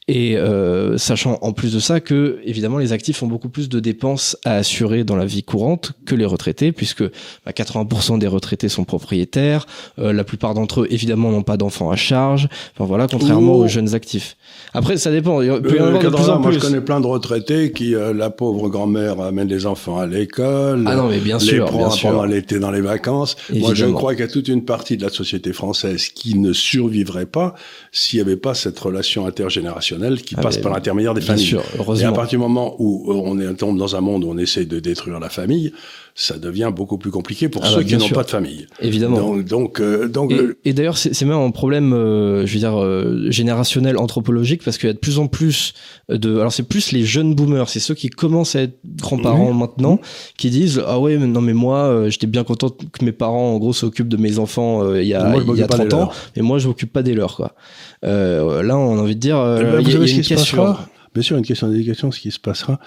Et 0.09 0.37
euh, 0.37 0.97
sachant 0.99 1.39
en 1.43 1.53
plus 1.53 1.73
de 1.73 1.81
ça 1.81 2.01
que, 2.01 2.41
évidemment, 2.45 2.79
les 2.79 2.93
actifs 2.93 3.23
ont 3.23 3.27
beaucoup 3.27 3.49
plus 3.49 3.69
de 3.69 3.81
dépenses 3.81 4.37
à 4.45 4.57
assurer 4.57 5.05
dans 5.05 5.17
la 5.17 5.27
vie 5.27 5.43
courante 5.43 5.93
que 6.07 6.15
les 6.15 6.25
retraités, 6.25 6.73
puisque 6.73 7.03
bah, 7.03 7.53
80% 7.53 8.19
des 8.19 8.27
retraités 8.27 8.69
sont 8.69 8.85
propriétaires, 8.85 9.67
euh, 9.99 10.13
la 10.13 10.25
plupart 10.25 10.55
d'entre 10.55 10.83
eux, 10.83 10.87
évidemment, 10.91 11.31
n'ont 11.31 11.43
pas 11.43 11.57
d'enfants 11.57 11.91
à 11.91 11.97
charge. 11.97 12.49
Enfin 12.75 12.85
voilà, 12.85 13.07
contrairement 13.09 13.57
aux 13.57 13.69
jeunes 13.69 13.95
actifs. 13.95 14.37
Après, 14.75 14.97
ça 14.97 15.11
dépend. 15.11 15.43
Il 15.43 15.51
peut 15.63 15.77
y 15.77 15.81
en 15.81 15.87
avoir 15.87 16.03
de 16.03 16.09
plus 16.09 16.29
en 16.29 16.39
moi, 16.41 16.51
je 16.51 16.59
connais 16.59 16.81
plein 16.81 17.01
de 17.01 17.07
retraités 17.07 17.73
qui, 17.73 17.95
la 18.15 18.31
pauvre 18.31 18.69
grand-mère 18.69 19.21
amène 19.21 19.49
les 19.49 19.67
enfants 19.67 19.99
à 19.99 20.07
l'école. 20.07 20.85
Ah 20.87 20.97
non, 20.97 21.09
mais 21.09 21.19
bien 21.19 21.39
sûr, 21.39 21.65
les 21.65 21.71
prend 21.71 21.79
bien 21.79 21.91
sûr. 21.91 22.11
pendant 22.11 22.25
l'été 22.25 22.59
dans 22.59 22.71
les 22.71 22.81
vacances. 22.81 23.32
Moi, 23.53 23.75
je 23.75 23.87
crois 23.87 24.15
qu'il 24.15 24.25
y 24.25 24.29
a 24.29 24.31
toute 24.31 24.49
une 24.49 24.65
partie 24.65 24.97
de 24.97 25.03
la 25.03 25.11
société 25.11 25.53
française 25.53 26.09
qui 26.09 26.39
ne 26.39 26.53
survivrait 26.53 27.27
pas 27.27 27.55
s'il 27.91 28.19
n'y 28.19 28.23
avait 28.23 28.37
pas 28.37 28.55
cette 28.55 28.79
relation 28.79 29.27
intergénérationnelle 29.27 30.23
qui 30.23 30.35
ah, 30.39 30.43
passe 30.43 30.59
par 30.59 30.73
l'intermédiaire 30.73 31.15
des 31.15 31.21
familles. 31.21 31.45
Sûr, 31.45 31.65
heureusement. 31.79 32.09
Et 32.09 32.09
à 32.09 32.13
partir 32.13 32.39
du 32.39 32.43
moment 32.43 32.77
où 32.79 33.05
on 33.13 33.39
est 33.39 33.53
tombe 33.55 33.79
dans 33.79 33.97
un 33.97 34.01
monde 34.01 34.25
où 34.25 34.31
on 34.31 34.39
essaie 34.39 34.65
de 34.65 34.81
détruire 34.81 35.21
la 35.21 35.29
famille, 35.29 35.73
ça 36.15 36.39
devient 36.39 36.71
beaucoup 36.75 36.99
plus 36.99 37.11
compliqué 37.11 37.49
pour 37.49 37.63
ah 37.65 37.69
ceux 37.69 37.77
bah, 37.79 37.85
qui 37.85 37.97
n'ont 37.97 38.09
pas 38.11 38.23
de 38.23 38.31
famille. 38.31 38.67
Évidemment. 38.81 39.17
Donc, 39.17 39.45
donc, 39.45 39.81
euh, 39.81 40.09
donc 40.09 40.33
et, 40.65 40.73
d'ailleurs, 40.75 40.99
c'est 40.99 41.23
même 41.23 41.39
un 41.39 41.51
problème, 41.51 41.95
euh, 41.95 42.47
je 42.47 42.53
veux 42.53 42.59
dire, 42.59 42.79
euh, 42.79 43.31
générationnel, 43.31 43.97
anthropologique, 43.97 44.63
parce 44.63 44.77
qu'il 44.77 44.89
y 44.89 44.91
a 44.91 44.93
de 44.93 44.99
plus 44.99 45.19
en 45.19 45.27
plus 45.27 45.73
de. 46.11 46.39
Alors, 46.39 46.53
c'est 46.53 46.65
plus 46.65 46.93
les 46.93 47.05
jeunes 47.05 47.35
boomers, 47.35 47.69
c'est 47.69 47.81
ceux 47.81 47.95
qui 47.95 48.11
commencent 48.11 48.57
à 48.57 48.63
être 48.63 48.79
grands-parents 48.85 49.55
maintenant, 49.55 50.01
qui 50.37 50.51
disent 50.51 50.83
ah 50.87 51.01
ouais, 51.01 51.17
mais 51.17 51.27
non 51.27 51.41
mais 51.41 51.55
moi, 51.55 52.09
j'étais 52.09 52.27
bien 52.27 52.45
content 52.45 52.69
que 52.71 53.05
mes 53.05 53.13
parents, 53.13 53.55
en 53.55 53.59
gros, 53.59 53.73
s'occupent 53.73 54.09
de 54.09 54.19
mes 54.19 54.39
enfants 54.39 54.95
il 54.95 55.07
y 55.07 55.15
a, 55.15 55.35
il 55.37 55.57
y 55.57 55.63
a 55.63 55.67
30 55.67 55.95
ans, 55.95 56.11
mais 56.37 56.43
moi, 56.43 56.59
je 56.59 56.69
m'occupe 56.69 56.93
pas 56.93 57.03
des 57.03 57.15
leurs, 57.15 57.37
quoi. 57.37 57.55
là, 58.03 58.77
on 58.77 58.99
a 58.99 59.01
envie 59.01 59.15
de 59.15 59.21
dire, 59.21 59.37
eh 59.37 59.65
ben, 59.65 59.81
il 59.81 59.91
y 59.91 59.97
a, 59.97 60.17
une 60.17 60.23
question. 60.23 60.77
Bien 61.15 61.23
sûr, 61.23 61.37
une 61.37 61.45
question 61.45 61.69
d'éducation, 61.69 62.11
ce 62.11 62.21
qui 62.21 62.31
se 62.31 62.39
passera 62.39 62.79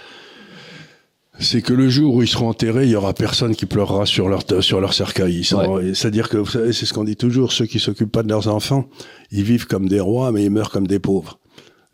c'est 1.40 1.62
que 1.62 1.74
le 1.74 1.90
jour 1.90 2.16
où 2.16 2.22
ils 2.22 2.28
seront 2.28 2.50
enterrés, 2.50 2.86
il 2.86 2.92
y 2.92 2.96
aura 2.96 3.14
personne 3.14 3.56
qui 3.56 3.66
pleurera 3.66 4.06
sur 4.06 4.30
leur 4.30 4.44
sur 4.62 4.80
leur 4.80 4.94
cercueil. 4.94 5.44
C'est-à-dire 5.44 6.30
que 6.30 6.38
vous 6.38 6.50
savez, 6.50 6.74
c'est 6.74 6.86
ce 6.86 6.94
qu'on 6.94 7.04
dit 7.04 7.16
toujours, 7.16 7.52
ceux 7.52 7.66
qui 7.66 7.80
s'occupent 7.80 8.12
pas 8.12 8.24
de 8.24 8.30
leurs 8.30 8.48
enfants, 8.48 8.88
ils 9.32 9.44
vivent 9.44 9.68
comme 9.68 9.88
des 9.88 10.00
rois, 10.00 10.32
mais 10.32 10.44
ils 10.44 10.52
meurent 10.52 10.72
comme 10.72 10.88
des 10.88 11.00
pauvres. 11.00 11.40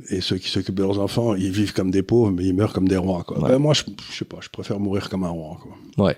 Et 0.10 0.22
ceux 0.22 0.38
qui 0.38 0.50
s'occupent 0.50 0.76
de 0.76 0.84
leurs 0.84 1.00
enfants, 1.00 1.36
ils 1.36 1.52
vivent 1.52 1.74
comme 1.74 1.92
des 1.92 2.02
pauvres, 2.02 2.32
mais 2.32 2.46
ils 2.46 2.56
meurent 2.56 2.74
comme 2.74 2.88
des 2.88 2.98
rois. 2.98 3.24
Quoi. 3.24 3.38
Ben, 3.48 3.60
moi, 3.60 3.74
je, 3.74 3.84
je 4.12 4.18
sais 4.18 4.26
pas, 4.26 4.38
je 4.42 4.50
préfère 4.50 4.80
mourir 4.80 5.10
comme 5.10 5.24
un 5.24 5.30
roi. 5.30 5.60
Quoi. 5.62 6.06
Ouais. 6.06 6.18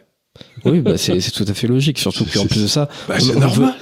Oui, 0.66 0.80
bah 0.80 0.98
c'est 0.98 1.20
tout 1.32 1.46
à 1.48 1.54
fait 1.54 1.68
logique, 1.68 2.00
surtout 2.00 2.26
qu'en 2.26 2.48
plus 2.48 2.64
de 2.64 2.68
ça, 2.68 2.90
bah 3.08 3.18
normal. 3.38 3.76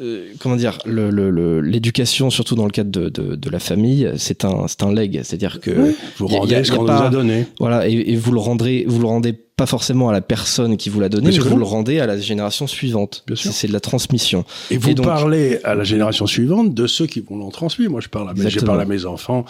Euh, 0.00 0.32
comment 0.38 0.56
dire, 0.56 0.78
l'éducation, 0.86 2.26
le, 2.26 2.30
surtout 2.30 2.54
dans 2.54 2.64
le 2.64 2.70
cadre 2.70 2.90
de, 2.90 3.08
de, 3.10 3.34
de 3.34 3.50
la 3.50 3.58
famille, 3.58 4.10
c'est 4.16 4.46
un, 4.46 4.64
un 4.80 4.94
leg, 4.94 5.20
c'est-à-dire 5.22 5.60
que 5.60 5.94
vous 6.16 6.26
rendez 6.28 6.64
ce 6.64 6.72
qu'on 6.72 6.84
nous 6.84 6.90
a 6.90 7.10
donné. 7.10 7.46
Voilà, 7.58 7.86
et, 7.86 7.92
et, 7.92 8.16
vous 8.16 8.32
le 8.32 8.38
rendrez, 8.40 8.84
vous 8.88 9.00
le 9.00 9.06
rendez 9.06 9.34
pas 9.60 9.66
forcément 9.66 10.08
à 10.08 10.12
la 10.12 10.22
personne 10.22 10.78
qui 10.78 10.88
vous 10.88 11.00
l'a 11.00 11.10
donné, 11.10 11.32
mais 11.32 11.38
vous 11.38 11.58
le 11.58 11.64
rendez 11.64 12.00
à 12.00 12.06
la 12.06 12.18
génération 12.18 12.66
suivante. 12.66 13.24
C'est 13.34 13.68
de 13.68 13.72
la 13.74 13.80
transmission. 13.80 14.46
Et 14.70 14.78
vous 14.78 14.94
parlez 14.94 15.58
à 15.64 15.74
la 15.74 15.84
génération 15.84 16.26
suivante 16.26 16.72
de 16.72 16.86
ceux 16.86 17.06
qui 17.06 17.20
vont 17.20 17.36
l'en 17.36 17.50
transmettre. 17.50 17.90
Moi, 17.90 18.00
je 18.00 18.08
parle, 18.08 18.30
à, 18.30 18.48
j'ai 18.48 18.60
parlé 18.60 18.82
à 18.82 18.86
mes 18.86 19.04
enfants, 19.04 19.44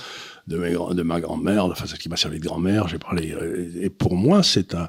de, 0.49 0.57
mes, 0.57 0.73
de 0.73 1.03
ma 1.03 1.21
grand-mère, 1.21 1.67
enfin 1.67 1.87
celle 1.87 1.99
qui 1.99 2.09
m'a 2.09 2.17
servi 2.17 2.41
de 2.41 2.45
grand-mère. 2.45 2.89
J'ai 2.89 2.99
parlé, 2.99 3.33
euh, 3.33 3.69
et 3.81 3.89
pour 3.89 4.17
moi, 4.17 4.43
c'est 4.43 4.75
un 4.75 4.89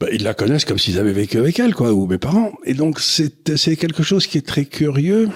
bah, 0.00 0.06
ils 0.10 0.22
la 0.22 0.32
connaissent 0.32 0.64
comme 0.64 0.78
s'ils 0.78 0.98
avaient 0.98 1.12
vécu 1.12 1.38
avec 1.38 1.60
elle, 1.60 1.74
quoi, 1.74 1.92
ou 1.92 2.06
mes 2.06 2.18
parents. 2.18 2.52
Et 2.64 2.72
donc, 2.72 2.98
c'est 3.00 3.76
quelque 3.76 4.02
chose 4.02 4.26
qui 4.26 4.38
est 4.38 4.46
très 4.46 4.64
curieux. 4.64 5.28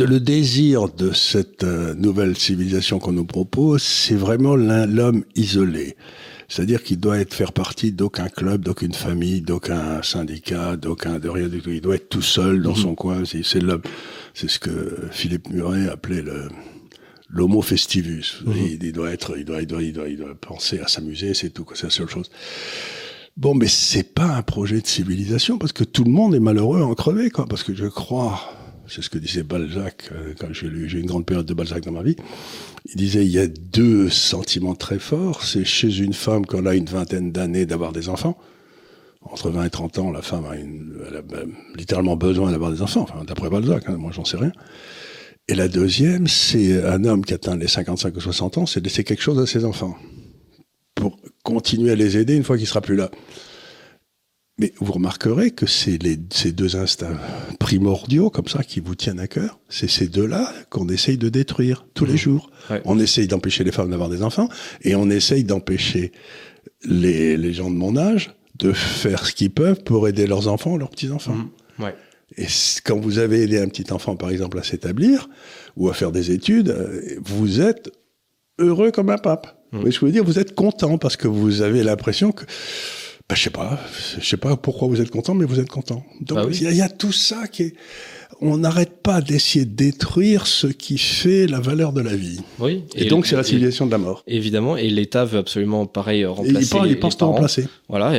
Le 0.00 0.18
désir 0.18 0.88
de 0.88 1.12
cette 1.12 1.64
euh, 1.64 1.94
nouvelle 1.94 2.36
civilisation 2.36 2.98
qu'on 2.98 3.12
nous 3.12 3.24
propose, 3.24 3.82
c'est 3.82 4.16
vraiment 4.16 4.56
l'homme 4.56 5.24
isolé. 5.36 5.96
C'est-à-dire 6.48 6.82
qu'il 6.82 7.00
doit 7.00 7.18
être 7.18 7.32
faire 7.32 7.52
partie 7.52 7.92
d'aucun 7.92 8.28
club, 8.28 8.62
d'aucune 8.62 8.92
famille, 8.92 9.40
d'aucun 9.40 10.02
syndicat, 10.02 10.76
d'aucun 10.76 11.18
de 11.18 11.28
rien 11.30 11.48
du 11.48 11.62
tout. 11.62 11.70
Il 11.70 11.80
doit 11.80 11.94
être 11.94 12.10
tout 12.10 12.20
seul 12.20 12.60
dans 12.62 12.72
mhm. 12.72 12.76
son 12.76 12.94
coin. 12.94 13.22
C'est 13.24 13.60
l'homme. 13.60 13.80
C'est 14.34 14.50
ce 14.50 14.58
que 14.58 15.08
Philippe 15.12 15.48
Muret 15.48 15.88
appelait 15.88 16.20
le 16.20 16.48
l'homo 17.32 17.62
festivus. 17.62 18.42
Mhm. 18.44 18.54
Il, 18.80 18.92
doit 18.92 19.10
être, 19.10 19.36
il 19.36 19.44
doit, 19.44 19.62
il 19.62 19.66
doit, 19.66 19.82
il 19.82 19.92
doit, 19.92 20.08
il 20.08 20.18
doit 20.18 20.34
penser 20.34 20.78
à 20.80 20.86
s'amuser, 20.86 21.34
c'est 21.34 21.50
tout, 21.50 21.66
c'est 21.74 21.84
la 21.84 21.90
seule 21.90 22.08
chose. 22.08 22.30
Bon, 23.36 23.54
mais 23.54 23.68
c'est 23.68 24.14
pas 24.14 24.36
un 24.36 24.42
projet 24.42 24.80
de 24.80 24.86
civilisation 24.86 25.56
parce 25.58 25.72
que 25.72 25.84
tout 25.84 26.04
le 26.04 26.10
monde 26.10 26.34
est 26.34 26.40
malheureux 26.40 26.82
en 26.82 26.94
crever, 26.94 27.30
quoi. 27.30 27.46
Parce 27.46 27.62
que 27.62 27.74
je 27.74 27.86
crois, 27.86 28.52
c'est 28.86 29.00
ce 29.00 29.08
que 29.08 29.16
disait 29.16 29.42
Balzac 29.42 30.10
euh, 30.12 30.34
quand 30.38 30.52
j'ai 30.52 30.68
lu, 30.68 30.88
j'ai 30.88 30.98
une 30.98 31.06
grande 31.06 31.24
période 31.24 31.46
de 31.46 31.54
Balzac 31.54 31.82
dans 31.82 31.92
ma 31.92 32.02
vie. 32.02 32.16
Il 32.84 32.96
disait 32.96 33.24
il 33.24 33.32
y 33.32 33.38
a 33.38 33.46
deux 33.46 34.10
sentiments 34.10 34.74
très 34.74 34.98
forts. 34.98 35.44
C'est 35.44 35.64
chez 35.64 35.98
une 35.98 36.12
femme 36.12 36.44
quand 36.44 36.58
elle 36.58 36.68
a 36.68 36.74
une 36.74 36.84
vingtaine 36.84 37.32
d'années 37.32 37.64
d'avoir 37.64 37.92
des 37.92 38.10
enfants. 38.10 38.36
Entre 39.22 39.50
20 39.50 39.64
et 39.64 39.70
30 39.70 39.98
ans, 39.98 40.10
la 40.10 40.20
femme 40.20 40.44
a, 40.46 40.56
une, 40.56 40.98
elle 41.08 41.16
a 41.16 41.22
littéralement 41.76 42.16
besoin 42.16 42.50
d'avoir 42.50 42.72
des 42.72 42.82
enfants. 42.82 43.02
Enfin, 43.08 43.24
d'après 43.24 43.48
Balzac, 43.48 43.84
hein, 43.88 43.96
moi 43.96 44.10
j'en 44.12 44.24
sais 44.24 44.36
rien. 44.36 44.52
Et 45.48 45.54
la 45.54 45.68
deuxième, 45.68 46.28
c'est 46.28 46.84
un 46.84 47.04
homme 47.04 47.24
qui 47.24 47.34
atteint 47.34 47.56
les 47.56 47.68
55 47.68 48.16
ou 48.16 48.20
60 48.20 48.58
ans, 48.58 48.66
c'est 48.66 48.80
de 48.80 48.84
laisser 48.84 49.04
quelque 49.04 49.22
chose 49.22 49.38
à 49.40 49.46
ses 49.46 49.64
enfants 49.64 49.96
pour 50.94 51.18
continuer 51.42 51.90
à 51.90 51.94
les 51.94 52.16
aider 52.16 52.34
une 52.34 52.44
fois 52.44 52.56
qu'il 52.56 52.66
sera 52.66 52.80
plus 52.80 52.96
là. 52.96 53.10
Mais 54.58 54.72
vous 54.78 54.92
remarquerez 54.92 55.50
que 55.50 55.66
c'est 55.66 55.98
ces 56.30 56.52
deux 56.52 56.76
instincts 56.76 57.18
primordiaux 57.58 58.30
comme 58.30 58.46
ça 58.46 58.62
qui 58.62 58.80
vous 58.80 58.94
tiennent 58.94 59.18
à 59.18 59.26
cœur. 59.26 59.58
C'est 59.68 59.88
ces 59.88 60.06
deux-là 60.06 60.52
qu'on 60.70 60.88
essaye 60.88 61.16
de 61.16 61.28
détruire 61.28 61.86
tous 61.94 62.04
les 62.04 62.14
mmh. 62.14 62.18
jours. 62.18 62.50
On 62.84 62.98
essaye 62.98 63.26
d'empêcher 63.26 63.64
les 63.64 63.72
femmes 63.72 63.90
d'avoir 63.90 64.10
des 64.10 64.22
enfants 64.22 64.48
et 64.82 64.94
on 64.94 65.10
essaye 65.10 65.42
d'empêcher 65.42 66.12
les, 66.84 67.36
les, 67.36 67.52
gens 67.52 67.70
de 67.70 67.76
mon 67.76 67.96
âge 67.96 68.34
de 68.58 68.72
faire 68.72 69.26
ce 69.26 69.32
qu'ils 69.32 69.50
peuvent 69.50 69.82
pour 69.82 70.06
aider 70.06 70.26
leurs 70.26 70.48
enfants, 70.48 70.76
leurs 70.76 70.90
petits-enfants. 70.90 71.34
Mmh. 71.34 71.82
Ouais. 71.82 71.94
Et 72.36 72.46
quand 72.84 72.98
vous 72.98 73.18
avez 73.18 73.42
aidé 73.42 73.58
un 73.58 73.68
petit 73.68 73.92
enfant, 73.92 74.16
par 74.16 74.30
exemple, 74.30 74.58
à 74.58 74.62
s'établir 74.62 75.28
ou 75.76 75.88
à 75.88 75.94
faire 75.94 76.12
des 76.12 76.30
études, 76.30 76.70
euh, 76.70 77.00
vous 77.24 77.60
êtes 77.60 77.90
heureux 78.58 78.90
comme 78.90 79.10
un 79.10 79.18
pape. 79.18 79.66
Mmh. 79.72 79.90
Je 79.90 80.04
veux 80.04 80.12
dire, 80.12 80.24
vous 80.24 80.38
êtes 80.38 80.54
content 80.54 80.98
parce 80.98 81.16
que 81.16 81.28
vous 81.28 81.62
avez 81.62 81.82
l'impression 81.82 82.32
que, 82.32 82.44
ben, 83.28 83.34
je 83.34 83.42
sais 83.42 83.50
pas, 83.50 83.80
je 84.20 84.26
sais 84.26 84.36
pas 84.36 84.56
pourquoi 84.56 84.88
vous 84.88 85.00
êtes 85.00 85.10
content, 85.10 85.34
mais 85.34 85.44
vous 85.44 85.60
êtes 85.60 85.70
content. 85.70 86.04
Donc 86.20 86.38
ah 86.40 86.46
il 86.50 86.74
y, 86.74 86.82
a 86.82 86.88
tout 86.88 87.12
ça 87.12 87.46
qui 87.48 87.62
est. 87.62 87.74
on 88.42 88.58
n'arrête 88.58 89.02
pas 89.02 89.20
d'essayer 89.20 89.64
de 89.64 89.74
détruire 89.74 90.46
ce 90.46 90.66
qui 90.66 90.98
fait 90.98 91.46
la 91.46 91.60
valeur 91.60 91.92
de 91.92 92.00
la 92.00 92.16
vie. 92.16 92.40
Oui. 92.58 92.82
Et, 92.94 93.06
donc, 93.06 93.26
c'est 93.26 93.36
la 93.36 93.44
civilisation 93.44 93.86
de 93.86 93.92
la 93.92 93.98
mort. 93.98 94.24
Évidemment, 94.26 94.76
et 94.76 94.90
l'État 94.90 95.24
veut 95.24 95.38
absolument, 95.38 95.86
pareil, 95.86 96.24
remplacer. 96.24 96.76
Et 96.76 96.88
il, 96.88 96.98
pense, 96.98 97.14
il 97.14 97.24
remplacer. 97.24 97.68
Voilà, 97.88 98.12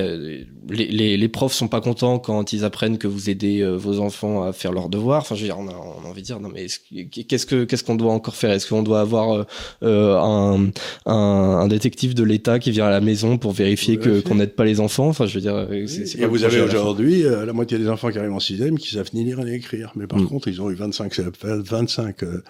les, 0.69 0.87
les, 0.87 1.17
les, 1.17 1.27
profs 1.27 1.53
sont 1.53 1.67
pas 1.67 1.81
contents 1.81 2.19
quand 2.19 2.53
ils 2.53 2.63
apprennent 2.63 2.97
que 2.97 3.07
vous 3.07 3.29
aidez 3.29 3.59
euh, 3.59 3.75
vos 3.75 3.99
enfants 3.99 4.43
à 4.43 4.53
faire 4.53 4.71
leurs 4.71 4.89
devoirs. 4.89 5.21
Enfin, 5.21 5.35
je 5.35 5.41
veux 5.41 5.47
dire, 5.47 5.57
on 5.59 5.67
a, 5.67 5.73
on 5.73 6.05
a 6.05 6.09
envie 6.09 6.21
de 6.21 6.25
dire, 6.25 6.39
non, 6.39 6.49
mais 6.49 6.67
qu'est-ce 7.09 7.45
que 7.45 7.65
qu'est-ce 7.65 7.83
qu'on 7.83 7.95
doit 7.95 8.13
encore 8.13 8.35
faire? 8.35 8.51
Est-ce 8.51 8.67
qu'on 8.67 8.83
doit 8.83 9.01
avoir 9.01 9.33
euh, 9.33 9.43
euh, 9.83 10.17
un, 10.17 10.69
un, 11.05 11.13
un, 11.13 11.67
détective 11.67 12.13
de 12.13 12.23
l'État 12.23 12.59
qui 12.59 12.71
vient 12.71 12.85
à 12.85 12.91
la 12.91 13.01
maison 13.01 13.37
pour 13.37 13.51
vérifier 13.51 13.97
que 13.97 14.21
qu'on 14.21 14.35
n'aide 14.35 14.55
pas 14.55 14.63
les 14.63 14.79
enfants? 14.79 15.07
Enfin, 15.07 15.25
je 15.25 15.35
veux 15.35 15.41
dire, 15.41 15.67
c'est, 15.87 16.19
et 16.19 16.25
vous 16.25 16.43
avez 16.43 16.61
aujourd'hui 16.61 17.23
la, 17.23 17.45
la, 17.45 17.53
moitié 17.53 17.77
des 17.77 17.89
enfants 17.89 18.09
qui 18.09 18.17
arrivent 18.17 18.33
en 18.33 18.39
sixième 18.39 18.77
qui 18.77 18.89
savent 18.89 19.09
ni 19.13 19.23
lire 19.23 19.43
ni 19.43 19.53
écrire, 19.53 19.91
mais 19.95 20.07
par 20.13 20.21
mm. 20.21 20.27
contre, 20.27 20.47
ils 20.47 20.61
ont 20.61 20.69
eu 20.69 20.75
25, 20.75 21.19
25 21.41 22.23
euh, 22.23 22.43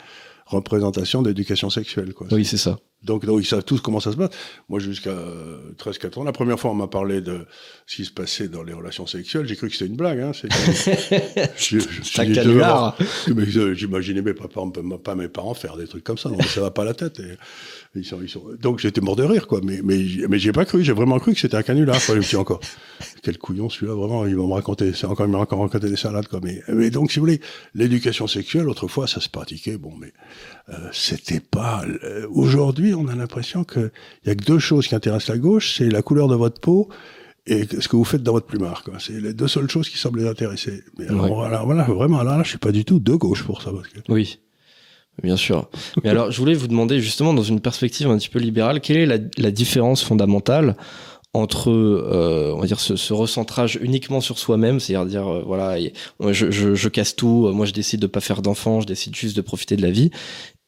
représentations 0.46 1.22
d'éducation 1.22 1.70
sexuelle. 1.70 2.14
Quoi. 2.14 2.28
Oui, 2.32 2.46
c'est 2.46 2.58
ça. 2.58 2.78
Donc, 3.04 3.26
donc, 3.26 3.42
ils 3.42 3.46
savent 3.46 3.64
tous 3.64 3.82
comment 3.82 4.00
ça 4.00 4.12
se 4.12 4.18
passe. 4.18 4.32
Moi, 4.70 4.80
jusqu'à 4.80 5.16
13-14 5.78 6.20
ans, 6.20 6.24
la 6.24 6.32
première 6.32 6.60
fois, 6.60 6.72
on 6.72 6.76
m'a 6.76 6.88
parlé 6.88 7.22
de 7.22 7.46
ce 7.86 7.98
qui 7.98 8.06
se 8.06 8.12
passait 8.12 8.48
dans 8.48 8.64
les 8.64 8.74
relations 8.74 9.08
sexuelles. 9.08 9.48
J'ai 9.48 9.56
cru 9.56 9.68
que 9.68 9.74
c'était 9.74 9.88
une 9.88 9.96
blague. 9.96 10.20
Hein. 10.20 10.32
je, 11.58 11.80
je, 11.80 12.22
un 12.22 12.34
canular. 12.34 12.98
J'imaginais 13.74 14.22
mes, 14.22 14.34
parents, 14.34 14.70
pas 14.70 15.16
mes 15.16 15.28
parents 15.28 15.54
faire 15.54 15.78
des 15.78 15.88
trucs 15.88 16.04
comme 16.04 16.18
ça. 16.18 16.30
Donc, 16.30 16.44
ça 16.44 16.62
va 16.62 16.72
pas 16.72 16.86
la 16.86 16.94
tête. 16.94 17.20
Et, 17.20 17.38
ils 17.96 18.06
sont, 18.06 18.20
ils 18.22 18.30
sont... 18.30 18.44
Donc 18.60 18.80
j'étais 18.80 19.02
mort 19.02 19.16
de 19.16 19.24
rire, 19.24 19.48
quoi. 19.48 19.60
Mais, 19.64 19.82
mais, 19.84 20.04
mais 20.28 20.40
j'ai 20.40 20.52
pas 20.52 20.66
cru, 20.66 20.84
j'ai 20.84 20.94
vraiment 20.94 21.20
cru 21.20 21.34
que 21.34 21.40
c'était 21.40 21.58
un 21.58 21.62
canular, 21.62 22.04
quoi. 22.04 22.16
Je 22.16 22.20
me 22.20 22.24
suis 22.24 22.38
encore, 22.38 22.60
quel 23.22 23.38
couillon 23.38 23.70
celui-là, 23.70 23.94
vraiment, 23.94 24.26
il 24.26 24.36
va 24.36 24.44
me 24.44 24.54
raconter, 24.54 24.94
c'est 24.94 25.06
encore, 25.06 25.28
il 25.28 25.32
m'a 25.32 25.38
encore 25.38 25.60
raconté 25.60 25.90
des 25.90 25.96
salades, 25.96 26.28
quoi. 26.28 26.40
Mais, 26.42 26.62
mais 26.70 26.90
donc, 26.90 27.12
si 27.12 27.20
vous 27.20 27.26
voulez, 27.26 27.40
l'éducation 27.76 28.26
sexuelle, 28.26 28.68
autrefois, 28.68 29.08
ça 29.08 29.22
se 29.22 29.30
pratiquait, 29.30 29.78
bon, 29.78 29.94
mais 30.00 30.12
euh, 30.70 30.90
c'était 30.92 31.40
pas. 31.40 31.84
Euh, 32.04 32.28
aujourd'hui, 32.32 32.93
on 32.96 33.08
a 33.08 33.16
l'impression 33.16 33.64
que 33.64 33.92
il 34.24 34.30
y 34.30 34.32
a 34.32 34.36
que 34.36 34.44
deux 34.44 34.60
choses 34.60 34.88
qui 34.88 34.96
intéressent 34.96 35.30
la 35.30 35.38
gauche, 35.38 35.76
c'est 35.78 35.90
la 35.90 36.02
couleur 36.02 36.28
de 36.28 36.36
votre 36.36 36.60
peau 36.60 36.90
et 37.46 37.66
ce 37.66 37.88
que 37.88 37.96
vous 37.96 38.06
faites 38.06 38.24
dans 38.24 38.32
votre 38.32 38.46
plumard. 38.46 38.84
C'est 39.00 39.20
les 39.20 39.34
deux 39.34 39.48
seules 39.48 39.70
choses 39.70 39.90
qui 39.90 39.98
semblent 39.98 40.20
les 40.20 40.28
intéresser. 40.28 40.84
Mais 40.98 41.08
alors, 41.08 41.28
voilà, 41.64 41.84
vraiment, 41.84 42.24
là, 42.24 42.38
là, 42.38 42.44
je 42.44 42.50
suis 42.50 42.58
pas 42.58 42.72
du 42.72 42.86
tout 42.86 43.00
de 43.00 43.14
gauche 43.14 43.44
pour 43.44 43.62
ça. 43.62 43.72
Parce 43.72 43.88
que... 43.90 44.00
Oui. 44.10 44.40
Bien 45.22 45.38
sûr. 45.38 45.70
Mais 46.04 46.10
alors, 46.10 46.32
je 46.32 46.40
voulais 46.40 46.56
vous 46.56 46.68
demander 46.68 47.00
justement, 47.00 47.34
dans 47.34 47.44
une 47.44 47.60
perspective 47.60 48.10
un 48.10 48.18
petit 48.18 48.30
peu 48.30 48.40
libérale, 48.40 48.82
quelle 48.82 48.98
est 48.98 49.06
la, 49.06 49.18
la 49.38 49.52
différence 49.52 50.04
fondamentale 50.04 50.76
entre, 51.34 51.70
euh, 51.72 52.54
on 52.56 52.60
va 52.60 52.68
dire, 52.68 52.80
ce, 52.80 52.96
ce, 52.96 53.14
recentrage 53.14 53.80
uniquement 53.82 54.22
sur 54.22 54.38
soi-même, 54.38 54.80
c'est-à-dire 54.80 55.06
dire, 55.06 55.28
euh, 55.28 55.44
voilà, 55.46 55.78
je, 56.20 56.52
je, 56.52 56.76
je, 56.76 56.90
casse 56.90 57.16
tout, 57.16 57.52
moi 57.54 57.66
je 57.66 57.74
décide 57.74 58.00
de 58.00 58.08
pas 58.08 58.22
faire 58.22 58.44
d'enfant, 58.44 58.82
je 58.82 58.86
décide 58.86 59.16
juste 59.16 59.36
de 59.36 59.42
profiter 59.42 59.76
de 59.76 59.82
la 59.82 59.90
vie, 59.90 60.12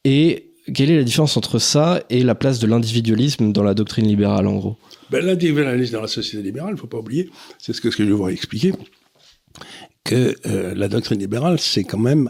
et 0.06 0.55
quelle 0.74 0.92
est 0.92 0.98
la 0.98 1.04
différence 1.04 1.38
entre 1.38 1.60
ça 1.60 2.04
et 2.10 2.24
la 2.24 2.36
place 2.36 2.60
de 2.60 2.68
l'individualisme 2.68 3.52
dans 3.52 3.64
la 3.64 3.74
doctrine 3.74 4.08
libérale, 4.08 4.48
en 4.48 4.56
gros? 4.56 4.78
Ben, 5.10 5.24
L'individualisme 5.24 5.94
dans 5.94 6.02
la 6.02 6.08
société 6.08 6.42
libérale, 6.44 6.74
il 6.76 6.80
faut 6.80 6.88
pas 6.88 6.98
oublier, 6.98 7.30
c'est 7.60 7.74
ce 7.74 7.82
que, 7.82 7.90
que 7.90 8.06
je 8.06 8.14
vais 8.14 8.34
expliquer, 8.34 8.74
que 10.04 10.36
euh, 10.46 10.74
la 10.76 10.88
doctrine 10.88 11.20
libérale, 11.20 11.60
c'est 11.60 11.84
quand 11.84 12.00
même 12.00 12.30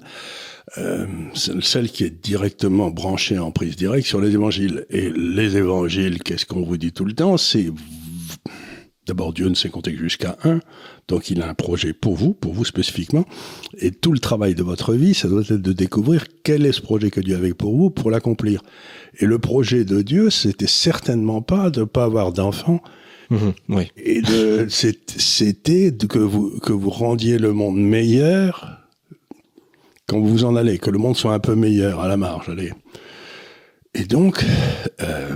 euh, 0.77 1.05
celle 1.33 1.89
qui 1.89 2.03
est 2.03 2.09
directement 2.09 2.89
branchée 2.89 3.37
en 3.37 3.51
prise 3.51 3.75
directe 3.75 4.07
sur 4.07 4.19
les 4.19 4.33
évangiles. 4.33 4.85
Et 4.89 5.09
les 5.11 5.57
évangiles, 5.57 6.21
qu'est-ce 6.23 6.45
qu'on 6.45 6.63
vous 6.63 6.77
dit 6.77 6.91
tout 6.91 7.05
le 7.05 7.13
temps? 7.13 7.37
C'est 7.37 7.71
D'abord, 9.05 9.33
Dieu 9.33 9.47
ne 9.47 9.53
sait 9.53 9.69
compter 9.69 9.95
jusqu'à 9.95 10.35
un, 10.43 10.59
donc 11.07 11.29
il 11.29 11.41
a 11.41 11.49
un 11.49 11.53
projet 11.53 11.93
pour 11.93 12.15
vous, 12.15 12.33
pour 12.33 12.53
vous 12.53 12.65
spécifiquement, 12.65 13.25
et 13.77 13.91
tout 13.91 14.11
le 14.11 14.19
travail 14.19 14.55
de 14.55 14.63
votre 14.63 14.93
vie, 14.93 15.13
ça 15.13 15.27
doit 15.27 15.41
être 15.41 15.53
de 15.53 15.73
découvrir 15.73 16.25
quel 16.43 16.65
est 16.65 16.71
ce 16.71 16.81
projet 16.81 17.11
que 17.11 17.21
Dieu 17.21 17.35
avait 17.35 17.53
pour 17.53 17.75
vous 17.75 17.89
pour 17.89 18.11
l'accomplir. 18.11 18.61
Et 19.19 19.25
le 19.25 19.39
projet 19.39 19.85
de 19.85 20.01
Dieu, 20.01 20.29
c'était 20.29 20.67
certainement 20.67 21.41
pas 21.41 21.69
de 21.69 21.83
pas 21.83 22.05
avoir 22.05 22.31
d'enfants, 22.31 22.81
mmh, 23.29 23.37
oui. 23.69 23.91
et 23.97 24.21
c'était 24.69 25.91
que 25.91 26.19
vous 26.19 26.59
que 26.59 26.73
vous 26.73 26.89
rendiez 26.89 27.37
le 27.37 27.53
monde 27.53 27.77
meilleur 27.77 28.81
quand 30.07 30.19
vous 30.19 30.45
en 30.45 30.55
allez, 30.55 30.77
que 30.77 30.89
le 30.89 30.99
monde 30.99 31.15
soit 31.15 31.33
un 31.33 31.39
peu 31.39 31.55
meilleur 31.55 31.99
à 31.99 32.07
la 32.07 32.17
marge, 32.17 32.49
allez. 32.49 32.71
Et 33.93 34.03
donc, 34.03 34.45
euh, 35.01 35.35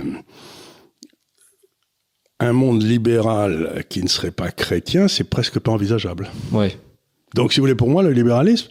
un 2.40 2.52
monde 2.52 2.82
libéral 2.82 3.84
qui 3.88 4.02
ne 4.02 4.08
serait 4.08 4.30
pas 4.30 4.50
chrétien, 4.50 5.08
c'est 5.08 5.24
presque 5.24 5.58
pas 5.58 5.70
envisageable. 5.70 6.28
Ouais. 6.52 6.76
Donc, 7.34 7.52
si 7.52 7.60
vous 7.60 7.64
voulez, 7.64 7.74
pour 7.74 7.88
moi, 7.88 8.02
le 8.02 8.10
libéralisme 8.10 8.68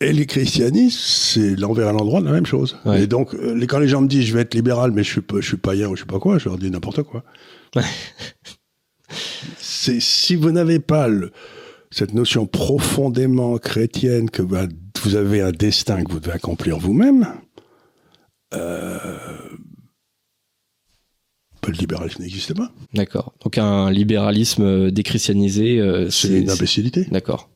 et 0.00 0.12
le 0.12 0.24
christianisme, 0.24 0.98
c'est 0.98 1.56
l'envers 1.56 1.88
à 1.88 1.92
l'endroit 1.92 2.20
de 2.20 2.26
la 2.26 2.32
même 2.32 2.46
chose. 2.46 2.78
Et 2.94 3.06
donc, 3.06 3.34
euh, 3.34 3.58
quand 3.66 3.78
les 3.78 3.88
gens 3.88 4.00
me 4.00 4.08
disent 4.08 4.26
je 4.26 4.34
vais 4.34 4.42
être 4.42 4.54
libéral, 4.54 4.92
mais 4.92 5.02
je 5.02 5.10
suis, 5.10 5.22
je 5.40 5.46
suis 5.46 5.56
païen 5.56 5.88
ou 5.88 5.96
je 5.96 6.00
sais 6.02 6.06
pas 6.06 6.18
quoi, 6.18 6.38
je 6.38 6.48
leur 6.48 6.58
dis 6.58 6.70
n'importe 6.70 7.02
quoi. 7.02 7.24
Ouais. 7.74 7.82
c'est 9.58 10.00
si 10.00 10.36
vous 10.36 10.52
n'avez 10.52 10.78
pas 10.78 11.08
le, 11.08 11.32
cette 11.90 12.14
notion 12.14 12.46
profondément 12.46 13.58
chrétienne 13.58 14.30
que 14.30 14.42
vous 14.42 15.16
avez 15.16 15.40
un 15.40 15.52
destin 15.52 16.04
que 16.04 16.12
vous 16.12 16.20
devez 16.20 16.34
accomplir 16.34 16.78
vous-même, 16.78 17.26
euh, 18.54 18.98
le 21.70 21.78
libéralisme 21.78 22.22
n'existe 22.22 22.54
pas. 22.54 22.70
D'accord. 22.94 23.34
Donc 23.42 23.58
un 23.58 23.90
libéralisme 23.90 24.90
déchristianisé, 24.90 25.78
euh, 25.78 26.10
c'est 26.10 26.28
une 26.28 26.50
imbécilité. 26.50 27.06
D'accord. 27.10 27.50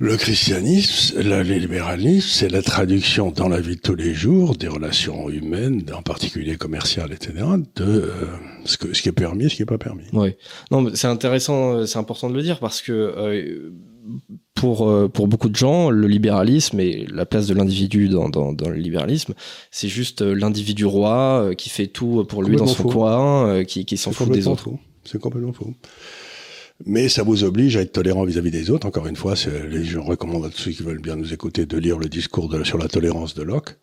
Le 0.00 0.16
christianisme, 0.16 1.20
le 1.20 1.42
libéralisme, 1.42 2.28
c'est 2.30 2.48
la 2.48 2.62
traduction 2.62 3.32
dans 3.32 3.48
la 3.48 3.60
vie 3.60 3.74
de 3.74 3.80
tous 3.80 3.96
les 3.96 4.14
jours 4.14 4.54
des 4.54 4.68
relations 4.68 5.28
humaines, 5.28 5.82
en 5.92 6.02
particulier 6.02 6.56
commerciales, 6.56 7.12
etc., 7.12 7.32
de 7.74 7.84
euh, 7.84 8.12
ce, 8.64 8.76
que, 8.76 8.94
ce 8.94 9.02
qui 9.02 9.08
est 9.08 9.12
permis 9.12 9.46
et 9.46 9.48
ce 9.48 9.56
qui 9.56 9.62
n'est 9.62 9.66
pas 9.66 9.76
permis. 9.76 10.04
Oui. 10.12 10.36
Non, 10.70 10.88
c'est 10.94 11.08
intéressant, 11.08 11.72
euh, 11.74 11.86
c'est 11.86 11.98
important 11.98 12.30
de 12.30 12.36
le 12.36 12.42
dire 12.42 12.60
parce 12.60 12.80
que 12.80 12.92
euh, 12.92 13.72
pour, 14.54 15.10
pour 15.10 15.28
beaucoup 15.28 15.48
de 15.48 15.56
gens, 15.56 15.90
le 15.90 16.06
libéralisme 16.06 16.80
et 16.80 17.06
la 17.12 17.26
place 17.26 17.46
de 17.46 17.54
l'individu 17.54 18.08
dans, 18.08 18.28
dans, 18.28 18.52
dans, 18.52 18.68
le 18.68 18.76
libéralisme, 18.76 19.34
c'est 19.70 19.88
juste 19.88 20.22
l'individu 20.22 20.84
roi 20.84 21.50
qui 21.56 21.68
fait 21.68 21.86
tout 21.86 22.24
pour 22.28 22.42
lui 22.42 22.56
dans 22.56 22.66
son 22.66 22.84
coin, 22.84 23.64
qui, 23.64 23.84
qui 23.84 23.96
s'en 23.96 24.12
fout 24.12 24.30
des 24.30 24.48
autres. 24.48 24.70
C'est 25.04 25.20
complètement 25.20 25.52
faux 25.52 25.72
mais 26.86 27.08
ça 27.08 27.22
vous 27.22 27.44
oblige 27.44 27.76
à 27.76 27.80
être 27.80 27.92
tolérant 27.92 28.24
vis-à-vis 28.24 28.50
des 28.50 28.70
autres. 28.70 28.86
Encore 28.86 29.06
une 29.06 29.16
fois, 29.16 29.34
les, 29.70 29.84
je 29.84 29.98
recommande 29.98 30.44
à 30.44 30.50
tous 30.50 30.58
ceux 30.58 30.70
qui 30.70 30.82
veulent 30.82 31.00
bien 31.00 31.16
nous 31.16 31.32
écouter 31.32 31.66
de 31.66 31.76
lire 31.76 31.98
le 31.98 32.08
discours 32.08 32.48
de, 32.48 32.62
sur 32.64 32.78
la 32.78 32.88
tolérance 32.88 33.34
de 33.34 33.42
Locke, 33.42 33.76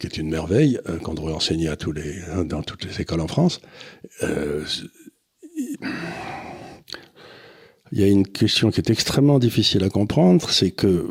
qui 0.00 0.06
est 0.06 0.18
une 0.18 0.28
merveille, 0.28 0.80
euh, 0.88 0.98
qu'on 0.98 1.14
devrait 1.14 1.32
enseigner 1.32 1.68
à 1.68 1.76
tous 1.76 1.92
les, 1.92 2.20
hein, 2.32 2.44
dans 2.44 2.62
toutes 2.62 2.84
les 2.84 3.00
écoles 3.00 3.20
en 3.20 3.28
France. 3.28 3.60
Euh, 4.22 4.64
il 7.92 8.00
y 8.00 8.04
a 8.04 8.08
une 8.08 8.26
question 8.26 8.70
qui 8.70 8.80
est 8.80 8.90
extrêmement 8.90 9.38
difficile 9.38 9.84
à 9.84 9.88
comprendre, 9.88 10.48
c'est 10.50 10.70
que 10.70 11.06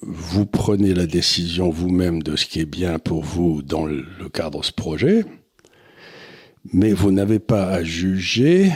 vous 0.00 0.46
prenez 0.46 0.94
la 0.94 1.06
décision 1.06 1.70
vous-même 1.70 2.22
de 2.22 2.36
ce 2.36 2.46
qui 2.46 2.60
est 2.60 2.66
bien 2.66 2.98
pour 2.98 3.24
vous 3.24 3.62
dans 3.62 3.86
le 3.86 4.04
cadre 4.32 4.60
de 4.60 4.64
ce 4.64 4.72
projet, 4.72 5.24
mais 6.72 6.92
vous 6.92 7.10
n'avez 7.10 7.38
pas 7.38 7.66
à 7.68 7.82
juger 7.82 8.72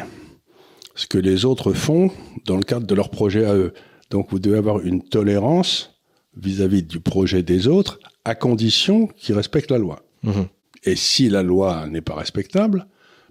ce 0.95 1.07
que 1.07 1.19
les 1.19 1.45
autres 1.45 1.73
font 1.73 2.11
dans 2.45 2.57
le 2.57 2.63
cadre 2.63 2.87
de 2.87 2.95
leur 2.95 3.11
projet 3.11 3.45
à 3.45 3.55
eux. 3.55 3.73
Donc 4.11 4.31
vous 4.31 4.39
devez 4.39 4.59
avoir 4.59 4.81
une 4.81 5.03
tolérance 5.03 5.95
vis-à-vis 6.37 6.83
du 6.83 7.01
projet 7.01 7.43
des 7.43 7.67
autres, 7.67 7.99
à 8.25 8.35
condition 8.35 9.07
qu'ils 9.07 9.35
respectent 9.35 9.71
la 9.71 9.79
loi. 9.79 10.03
Mmh. 10.23 10.43
Et 10.85 10.97
si 10.97 11.29
la 11.29 11.43
loi 11.43 11.87
n'est 11.89 12.01
pas 12.01 12.15
respectable, 12.15 12.87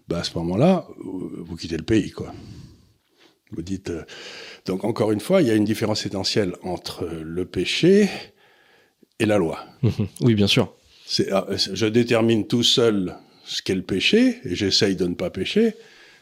bah 0.08 0.20
à 0.20 0.24
ce 0.24 0.38
moment-là, 0.38 0.88
vous 0.98 1.56
quittez 1.56 1.78
le 1.78 1.84
pays, 1.84 2.12
quoi. 2.12 2.34
Vous 3.52 3.62
dites. 3.62 3.90
Euh, 3.90 4.04
donc 4.66 4.84
encore 4.84 5.12
une 5.12 5.20
fois, 5.20 5.42
il 5.42 5.48
y 5.48 5.52
a 5.52 5.56
une 5.56 5.66
différence 5.66 6.06
essentielle 6.06 6.54
entre 6.64 7.06
le 7.06 7.46
péché 7.46 8.10
et 9.20 9.26
la 9.26 9.38
loi. 9.38 9.60
Mmh. 9.82 9.90
Oui, 10.22 10.36
bien 10.36 10.48
sûr. 10.48 10.74
Ah, 11.32 11.48
je 11.56 11.86
détermine 11.86 12.48
tout 12.48 12.64
seul 12.64 13.16
ce 13.46 13.62
qu'est 13.62 13.76
le 13.76 13.82
péché 13.82 14.40
et 14.44 14.56
j'essaye 14.56 14.96
de 14.96 15.08
ne 15.08 15.16
pas 15.16 15.30
pécher. 15.30 15.74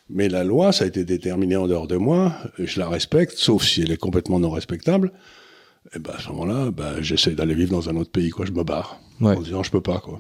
Mais 0.10 0.30
la 0.30 0.44
loi, 0.44 0.72
ça 0.72 0.84
a 0.84 0.88
été 0.88 1.04
déterminé 1.04 1.56
en 1.56 1.68
dehors 1.68 1.88
de 1.88 1.98
moi, 1.98 2.36
je 2.60 2.80
la 2.80 2.88
respecte, 2.88 3.38
sauf 3.38 3.64
si 3.64 3.82
elle 3.82 3.92
est 3.92 3.98
complètement 3.98 4.40
non 4.40 4.52
respectable. 4.52 5.12
Et 5.96 6.00
ben 6.00 6.14
à 6.16 6.20
ce 6.20 6.30
moment-là, 6.30 6.72
ben, 6.72 7.02
j'essaie 7.02 7.32
d'aller 7.32 7.56
vivre 7.56 7.72
dans 7.72 7.90
un 7.90 7.96
autre 7.96 8.12
pays, 8.12 8.30
quoi. 8.30 8.46
Je 8.46 8.52
me 8.52 8.64
barre. 8.64 9.00
En 9.22 9.42
disant, 9.42 9.64
je 9.64 9.72
peux 9.72 9.82
pas, 9.82 10.00
quoi. 10.00 10.20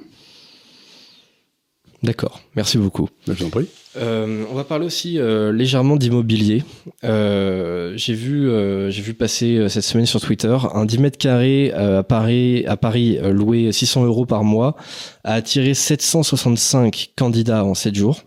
D'accord, 2.05 2.39
merci 2.55 2.77
beaucoup. 2.77 3.09
Je 3.27 3.33
vous 3.33 3.45
en 3.45 3.49
prie. 3.49 3.65
Euh, 3.97 4.45
on 4.51 4.53
va 4.53 4.63
parler 4.63 4.85
aussi 4.85 5.17
euh, 5.17 5.51
légèrement 5.51 5.95
d'immobilier. 5.95 6.63
Euh, 7.03 7.93
j'ai 7.95 8.13
vu, 8.13 8.47
euh, 8.47 8.91
j'ai 8.91 9.01
vu 9.01 9.15
passer 9.15 9.57
euh, 9.57 9.69
cette 9.69 9.85
semaine 9.85 10.05
sur 10.05 10.21
Twitter 10.21 10.55
un 10.75 10.85
10 10.85 10.99
mètres 10.99 11.17
carrés 11.17 11.71
à 11.71 12.03
Paris, 12.03 12.63
à 12.67 12.77
Paris 12.77 13.17
loué 13.23 13.71
600 13.71 14.05
euros 14.05 14.27
par 14.27 14.43
mois, 14.43 14.75
a 15.23 15.33
attiré 15.33 15.73
765 15.73 17.13
candidats 17.15 17.65
en 17.65 17.73
7 17.73 17.95
jours. 17.95 18.21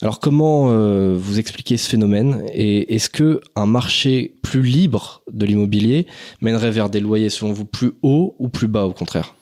Alors 0.00 0.18
comment 0.18 0.70
euh, 0.70 1.14
vous 1.18 1.38
expliquez 1.38 1.76
ce 1.76 1.86
phénomène 1.86 2.42
et 2.54 2.94
est-ce 2.94 3.10
que 3.10 3.42
un 3.56 3.66
marché 3.66 4.36
plus 4.40 4.62
libre 4.62 5.22
de 5.30 5.44
l'immobilier 5.44 6.06
mènerait 6.40 6.70
vers 6.70 6.88
des 6.88 7.00
loyers 7.00 7.28
selon 7.28 7.52
vous 7.52 7.66
plus 7.66 7.92
hauts 8.00 8.34
ou 8.38 8.48
plus 8.48 8.68
bas 8.68 8.86
au 8.86 8.92
contraire? 8.92 9.34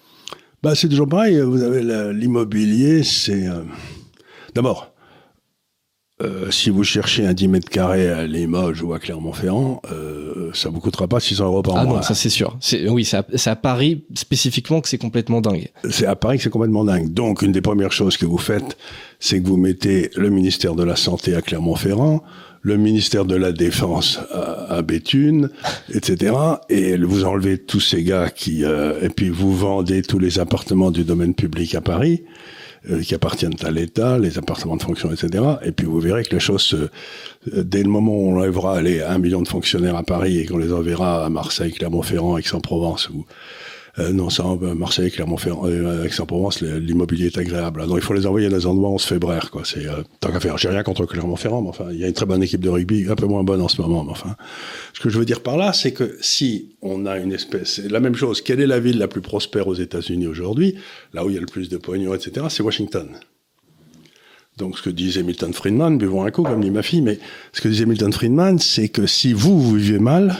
Bah, 0.68 0.74
c'est 0.74 0.88
toujours 0.88 1.08
pareil. 1.08 1.40
Vous 1.40 1.62
avez 1.62 1.82
l'immobilier, 2.12 3.02
c'est 3.02 3.46
euh, 3.46 3.62
d'abord 4.54 4.92
euh, 6.20 6.50
si 6.50 6.68
vous 6.68 6.82
cherchez 6.82 7.24
un 7.24 7.32
10 7.32 7.46
mètres 7.46 7.70
carrés 7.70 8.10
à 8.10 8.26
Limoges 8.26 8.82
ou 8.82 8.92
à 8.92 8.98
Clermont-Ferrand, 8.98 9.80
euh, 9.92 10.50
ça 10.52 10.68
vous 10.68 10.80
coûtera 10.80 11.06
pas 11.06 11.20
600 11.20 11.44
euros 11.44 11.62
par 11.62 11.74
mois. 11.74 11.82
Ah 11.84 11.86
non, 11.86 12.02
ça 12.02 12.16
c'est 12.16 12.28
sûr. 12.28 12.58
Oui, 12.88 13.04
c'est 13.04 13.50
à, 13.50 13.56
Paris 13.56 14.04
spécifiquement 14.14 14.80
que 14.80 14.88
c'est 14.88 14.98
complètement 14.98 15.40
dingue. 15.40 15.68
C'est 15.88 16.06
à 16.06 16.16
Paris 16.16 16.38
que 16.38 16.42
c'est 16.42 16.50
complètement 16.50 16.84
dingue. 16.84 17.12
Donc, 17.14 17.42
une 17.42 17.52
des 17.52 17.60
premières 17.60 17.92
choses 17.92 18.16
que 18.16 18.26
vous 18.26 18.36
faites, 18.36 18.76
c'est 19.20 19.40
que 19.40 19.46
vous 19.46 19.56
mettez 19.56 20.10
le 20.16 20.28
ministère 20.28 20.74
de 20.74 20.82
la 20.82 20.96
Santé 20.96 21.36
à 21.36 21.40
Clermont-Ferrand, 21.40 22.24
le 22.62 22.76
ministère 22.76 23.24
de 23.24 23.36
la 23.36 23.52
Défense 23.52 24.20
à, 24.32 24.76
à, 24.76 24.82
Béthune, 24.82 25.50
etc. 25.94 26.34
Et 26.68 26.96
vous 26.96 27.24
enlevez 27.24 27.58
tous 27.58 27.80
ces 27.80 28.02
gars 28.02 28.30
qui... 28.30 28.64
Euh, 28.64 29.00
et 29.02 29.08
puis 29.08 29.28
vous 29.28 29.56
vendez 29.56 30.02
tous 30.02 30.18
les 30.18 30.38
appartements 30.38 30.90
du 30.90 31.04
domaine 31.04 31.34
public 31.34 31.74
à 31.74 31.80
Paris. 31.80 32.22
Euh, 32.90 33.02
qui 33.02 33.12
appartiennent 33.12 33.56
à 33.64 33.72
l'État, 33.72 34.18
les 34.18 34.38
appartements 34.38 34.76
de 34.76 34.82
fonction, 34.82 35.10
etc. 35.10 35.42
Et 35.64 35.72
puis 35.72 35.84
vous 35.84 35.98
verrez 35.98 36.22
que 36.22 36.32
les 36.32 36.40
choses, 36.40 36.74
euh, 36.74 37.64
dès 37.64 37.82
le 37.82 37.88
moment 37.88 38.12
où 38.12 38.30
on 38.30 38.36
enlèvera 38.36 38.80
les 38.80 39.02
un 39.02 39.18
million 39.18 39.42
de 39.42 39.48
fonctionnaires 39.48 39.96
à 39.96 40.04
Paris 40.04 40.38
et 40.38 40.46
qu'on 40.46 40.58
les 40.58 40.72
enverra 40.72 41.26
à 41.26 41.28
Marseille, 41.28 41.72
Clermont-Ferrand, 41.72 42.38
Aix-en-Provence 42.38 43.10
ou 43.10 43.26
euh, 43.98 44.12
non, 44.12 44.30
ça, 44.30 44.44
euh, 44.44 44.74
Marseille, 44.74 45.10
Clermont-Ferrand, 45.10 45.66
euh, 45.66 46.04
Aix-en-Provence, 46.04 46.60
l'immobilier 46.60 47.26
est 47.26 47.38
agréable. 47.38 47.86
Donc 47.86 47.96
il 47.96 48.02
faut 48.02 48.14
les 48.14 48.26
envoyer 48.26 48.48
dans 48.48 48.56
des 48.56 48.66
endroits 48.66 48.90
où 48.90 48.94
on 48.94 48.98
se 48.98 49.06
fait 49.06 49.20
quoi. 49.50 49.62
C'est 49.64 49.86
euh, 49.86 50.02
tant 50.20 50.30
qu'à 50.30 50.40
faire. 50.40 50.56
J'ai 50.58 50.68
rien 50.68 50.82
contre 50.82 51.04
Clermont-Ferrand, 51.06 51.62
mais 51.62 51.68
enfin, 51.68 51.86
il 51.90 51.98
y 51.98 52.04
a 52.04 52.06
une 52.06 52.12
très 52.12 52.26
bonne 52.26 52.42
équipe 52.42 52.60
de 52.60 52.68
rugby, 52.68 53.06
un 53.08 53.16
peu 53.16 53.26
moins 53.26 53.42
bonne 53.42 53.60
en 53.60 53.68
ce 53.68 53.80
moment, 53.80 54.04
mais 54.04 54.10
enfin. 54.10 54.36
Ce 54.94 55.00
que 55.00 55.08
je 55.08 55.18
veux 55.18 55.24
dire 55.24 55.42
par 55.42 55.56
là, 55.56 55.72
c'est 55.72 55.92
que 55.92 56.16
si 56.20 56.76
on 56.82 57.06
a 57.06 57.18
une 57.18 57.32
espèce, 57.32 57.74
c'est 57.74 57.90
la 57.90 58.00
même 58.00 58.14
chose. 58.14 58.40
Quelle 58.40 58.60
est 58.60 58.66
la 58.66 58.80
ville 58.80 58.98
la 58.98 59.08
plus 59.08 59.20
prospère 59.20 59.66
aux 59.66 59.74
États-Unis 59.74 60.26
aujourd'hui, 60.26 60.76
là 61.12 61.24
où 61.24 61.30
il 61.30 61.34
y 61.34 61.38
a 61.38 61.40
le 61.40 61.46
plus 61.46 61.68
de 61.68 61.76
pognon, 61.76 62.14
etc. 62.14 62.46
C'est 62.50 62.62
Washington. 62.62 63.08
Donc, 64.56 64.76
ce 64.76 64.82
que 64.82 64.90
disait 64.90 65.22
Milton 65.22 65.52
Friedman, 65.52 65.98
buvons 65.98 66.24
un 66.24 66.32
coup, 66.32 66.42
comme 66.42 66.60
dit 66.60 66.70
ma 66.70 66.82
fille, 66.82 67.00
mais 67.00 67.20
ce 67.52 67.60
que 67.60 67.68
disait 67.68 67.86
Milton 67.86 68.12
Friedman, 68.12 68.58
c'est 68.58 68.88
que 68.88 69.06
si 69.06 69.32
vous, 69.32 69.60
vous 69.60 69.74
vivez 69.76 70.00
mal, 70.00 70.36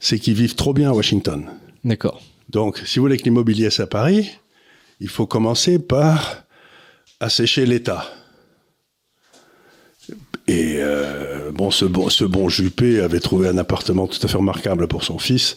c'est 0.00 0.18
qu'ils 0.18 0.34
vivent 0.34 0.54
trop 0.54 0.72
bien 0.72 0.90
à 0.90 0.94
Washington. 0.94 1.44
D'accord. 1.84 2.22
Donc, 2.48 2.78
si 2.84 2.98
vous 2.98 3.04
voulez 3.04 3.16
que 3.16 3.24
l'immobilier 3.24 3.68
à 3.78 3.86
Paris, 3.86 4.30
il 5.00 5.08
faut 5.08 5.26
commencer 5.26 5.78
par 5.78 6.44
assécher 7.20 7.66
l'État. 7.66 8.04
Et 10.48 10.76
euh, 10.78 11.52
bon, 11.52 11.70
ce 11.70 11.84
bon, 11.84 12.08
ce 12.08 12.24
bon 12.24 12.48
Juppé 12.48 13.00
avait 13.00 13.20
trouvé 13.20 13.48
un 13.48 13.58
appartement 13.58 14.08
tout 14.08 14.18
à 14.22 14.28
fait 14.28 14.36
remarquable 14.36 14.88
pour 14.88 15.04
son 15.04 15.18
fils, 15.18 15.56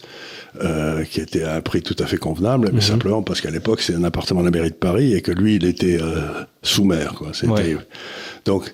euh, 0.62 1.04
qui 1.06 1.22
était 1.22 1.44
à 1.44 1.56
un 1.56 1.62
prix 1.62 1.82
tout 1.82 1.96
à 2.00 2.06
fait 2.06 2.18
convenable, 2.18 2.70
mais 2.72 2.76
mhm. 2.76 2.82
simplement 2.82 3.24
parce 3.24 3.42
qu'à 3.42 3.50
l'époque 3.50 3.82
c'est 3.82 3.96
un 3.96 4.04
appartement 4.04 4.42
de 4.42 4.46
la 4.46 4.52
mairie 4.52 4.70
de 4.70 4.76
Paris 4.76 5.14
et 5.14 5.22
que 5.22 5.32
lui 5.32 5.56
il 5.56 5.66
était 5.66 5.98
euh, 6.00 6.44
sous 6.62 6.86
mer. 6.86 7.16
Quoi. 7.16 7.32
C'était... 7.34 7.78
Donc, 8.46 8.72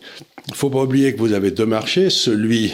il 0.50 0.54
faut 0.54 0.70
pas 0.70 0.84
oublier 0.84 1.14
que 1.14 1.20
vous 1.20 1.32
avez 1.32 1.52
deux 1.52 1.66
marchés, 1.66 2.10
celui 2.10 2.74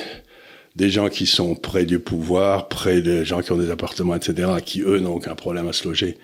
des 0.77 0.91
gens 0.91 1.09
qui 1.09 1.25
sont 1.25 1.55
près 1.55 1.85
du 1.85 1.97
pouvoir, 1.97 2.69
près 2.69 3.01
des 3.01 3.25
gens 3.25 3.41
qui 3.41 3.51
ont 3.51 3.57
des 3.57 3.71
appartements, 3.71 4.15
etc., 4.15 4.51
qui 4.63 4.81
eux 4.81 4.99
n'ont 4.99 5.15
aucun 5.15 5.33
problème 5.33 5.67
à 5.67 5.73
se 5.73 5.87
loger. 5.87 6.17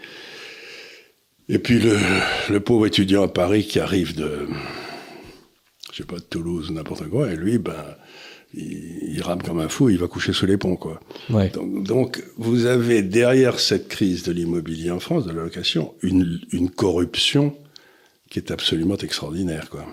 Et 1.49 1.57
puis 1.57 1.79
le, 1.79 1.97
le 2.51 2.59
pauvre 2.59 2.85
étudiant 2.85 3.23
à 3.23 3.27
Paris 3.27 3.65
qui 3.65 3.79
arrive 3.79 4.15
de, 4.15 4.47
je 5.91 5.97
sais 5.97 6.03
pas, 6.03 6.17
de 6.17 6.21
Toulouse 6.21 6.69
ou 6.69 6.73
n'importe 6.73 7.09
quoi, 7.09 7.31
et 7.31 7.35
lui, 7.35 7.57
ben, 7.57 7.83
il, 8.53 9.19
rame 9.23 9.41
comme 9.41 9.59
un 9.59 9.69
fou, 9.69 9.89
il 9.89 9.97
va 9.97 10.07
coucher 10.07 10.33
sous 10.33 10.45
les 10.45 10.57
ponts, 10.57 10.75
quoi. 10.75 10.99
Ouais. 11.31 11.49
Donc, 11.49 11.83
donc, 11.83 12.23
vous 12.37 12.67
avez 12.67 13.01
derrière 13.01 13.59
cette 13.59 13.87
crise 13.87 14.21
de 14.21 14.31
l'immobilier 14.31 14.91
en 14.91 14.99
France, 14.99 15.25
de 15.25 15.31
la 15.31 15.41
location, 15.41 15.95
une, 16.03 16.39
une 16.51 16.69
corruption 16.69 17.57
qui 18.29 18.37
est 18.37 18.51
absolument 18.51 18.97
extraordinaire, 18.97 19.71
quoi. 19.71 19.83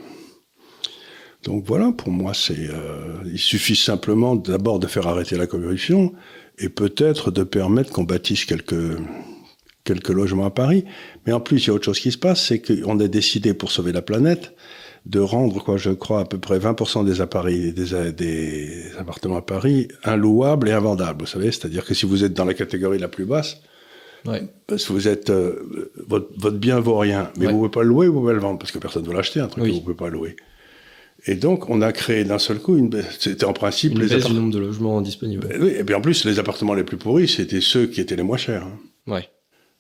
Donc 1.45 1.65
voilà, 1.67 1.93
pour 1.93 2.11
moi, 2.11 2.33
c'est, 2.35 2.69
euh, 2.69 3.23
il 3.25 3.39
suffit 3.39 3.77
simplement 3.77 4.37
d'abord 4.37 4.79
de 4.79 4.87
faire 4.87 5.07
arrêter 5.07 5.37
la 5.37 5.47
corruption 5.47 6.13
et 6.59 6.69
peut-être 6.69 7.31
de 7.31 7.43
permettre 7.45 7.91
qu'on 7.93 8.05
bâtisse 8.05 8.45
quelques 8.45 8.99
quelques 9.85 10.11
logements 10.11 10.45
à 10.45 10.51
Paris. 10.51 10.85
Mais 11.27 11.33
en 11.33 11.41
plus, 11.41 11.65
il 11.65 11.69
y 11.69 11.71
a 11.71 11.73
autre 11.73 11.87
chose 11.87 11.99
qui 11.99 12.13
se 12.13 12.19
passe, 12.19 12.47
c'est 12.47 12.61
qu'on 12.61 13.01
a 13.01 13.09
décidé 13.09 13.55
pour 13.55 13.73
sauver 13.73 13.93
la 13.93 14.03
planète 14.03 14.53
de 15.07 15.19
rendre, 15.19 15.65
quoi, 15.65 15.79
je 15.79 15.91
crois, 15.91 16.21
à 16.21 16.25
peu 16.27 16.39
près 16.39 16.59
20% 16.59 17.07
des 17.07 17.23
appareils, 17.23 17.73
des, 17.73 18.13
des 18.13 18.93
appartements 18.99 19.39
à 19.39 19.43
Paris, 19.43 19.89
inlouables 20.05 20.69
et 20.69 20.73
invendables. 20.73 21.23
Vous 21.23 21.31
savez, 21.31 21.51
c'est-à-dire 21.51 21.87
que 21.87 21.95
si 21.95 22.05
vous 22.05 22.23
êtes 22.23 22.35
dans 22.35 22.45
la 22.45 22.53
catégorie 22.53 22.99
la 22.99 23.09
plus 23.09 23.25
basse, 23.25 23.63
ouais. 24.27 24.43
parce 24.67 24.85
que 24.85 24.93
vous 24.93 25.09
êtes, 25.09 25.31
euh, 25.31 25.91
votre, 26.07 26.29
votre, 26.37 26.59
bien 26.59 26.81
vaut 26.81 26.99
rien, 26.99 27.31
mais 27.39 27.47
vous 27.47 27.53
ne 27.53 27.57
pouvez 27.57 27.71
pas 27.71 27.83
le 27.83 27.89
louer, 27.89 28.09
vous 28.09 28.21
pouvez 28.21 28.35
le 28.35 28.41
vendre, 28.41 28.59
parce 28.59 28.73
que 28.73 28.79
personne 28.79 29.03
ne 29.03 29.09
veut 29.09 29.15
l'acheter, 29.15 29.41
un 29.41 29.49
truc 29.49 29.65
que 29.65 29.71
vous 29.71 29.77
ne 29.77 29.81
pouvez 29.81 29.95
pas 29.95 30.11
louer. 30.11 30.37
Et 31.27 31.35
donc, 31.35 31.69
on 31.69 31.83
a 31.83 31.93
créé 31.93 32.25
d'un 32.25 32.39
seul 32.39 32.59
coup 32.59 32.77
une 32.77 32.91
C'était 33.19 33.45
en 33.45 33.53
principe 33.53 33.93
une 33.93 34.01
les 34.01 34.09
baisse 34.09 34.25
du 34.25 34.33
nombre 34.33 34.53
de 34.53 34.59
logements 34.59 35.01
disponibles. 35.01 35.47
Ben 35.47 35.63
oui, 35.63 35.71
et 35.77 35.85
puis 35.85 35.95
en 35.95 36.01
plus, 36.01 36.25
les 36.25 36.39
appartements 36.39 36.75
les 36.75 36.85
plus 36.85 36.97
pourris, 36.97 37.29
c'était 37.29 37.61
ceux 37.61 37.87
qui 37.87 38.01
étaient 38.01 38.17
les 38.17 38.23
moins 38.23 38.39
chers. 38.39 38.65
Hein. 38.65 38.79
Ouais. 39.07 39.29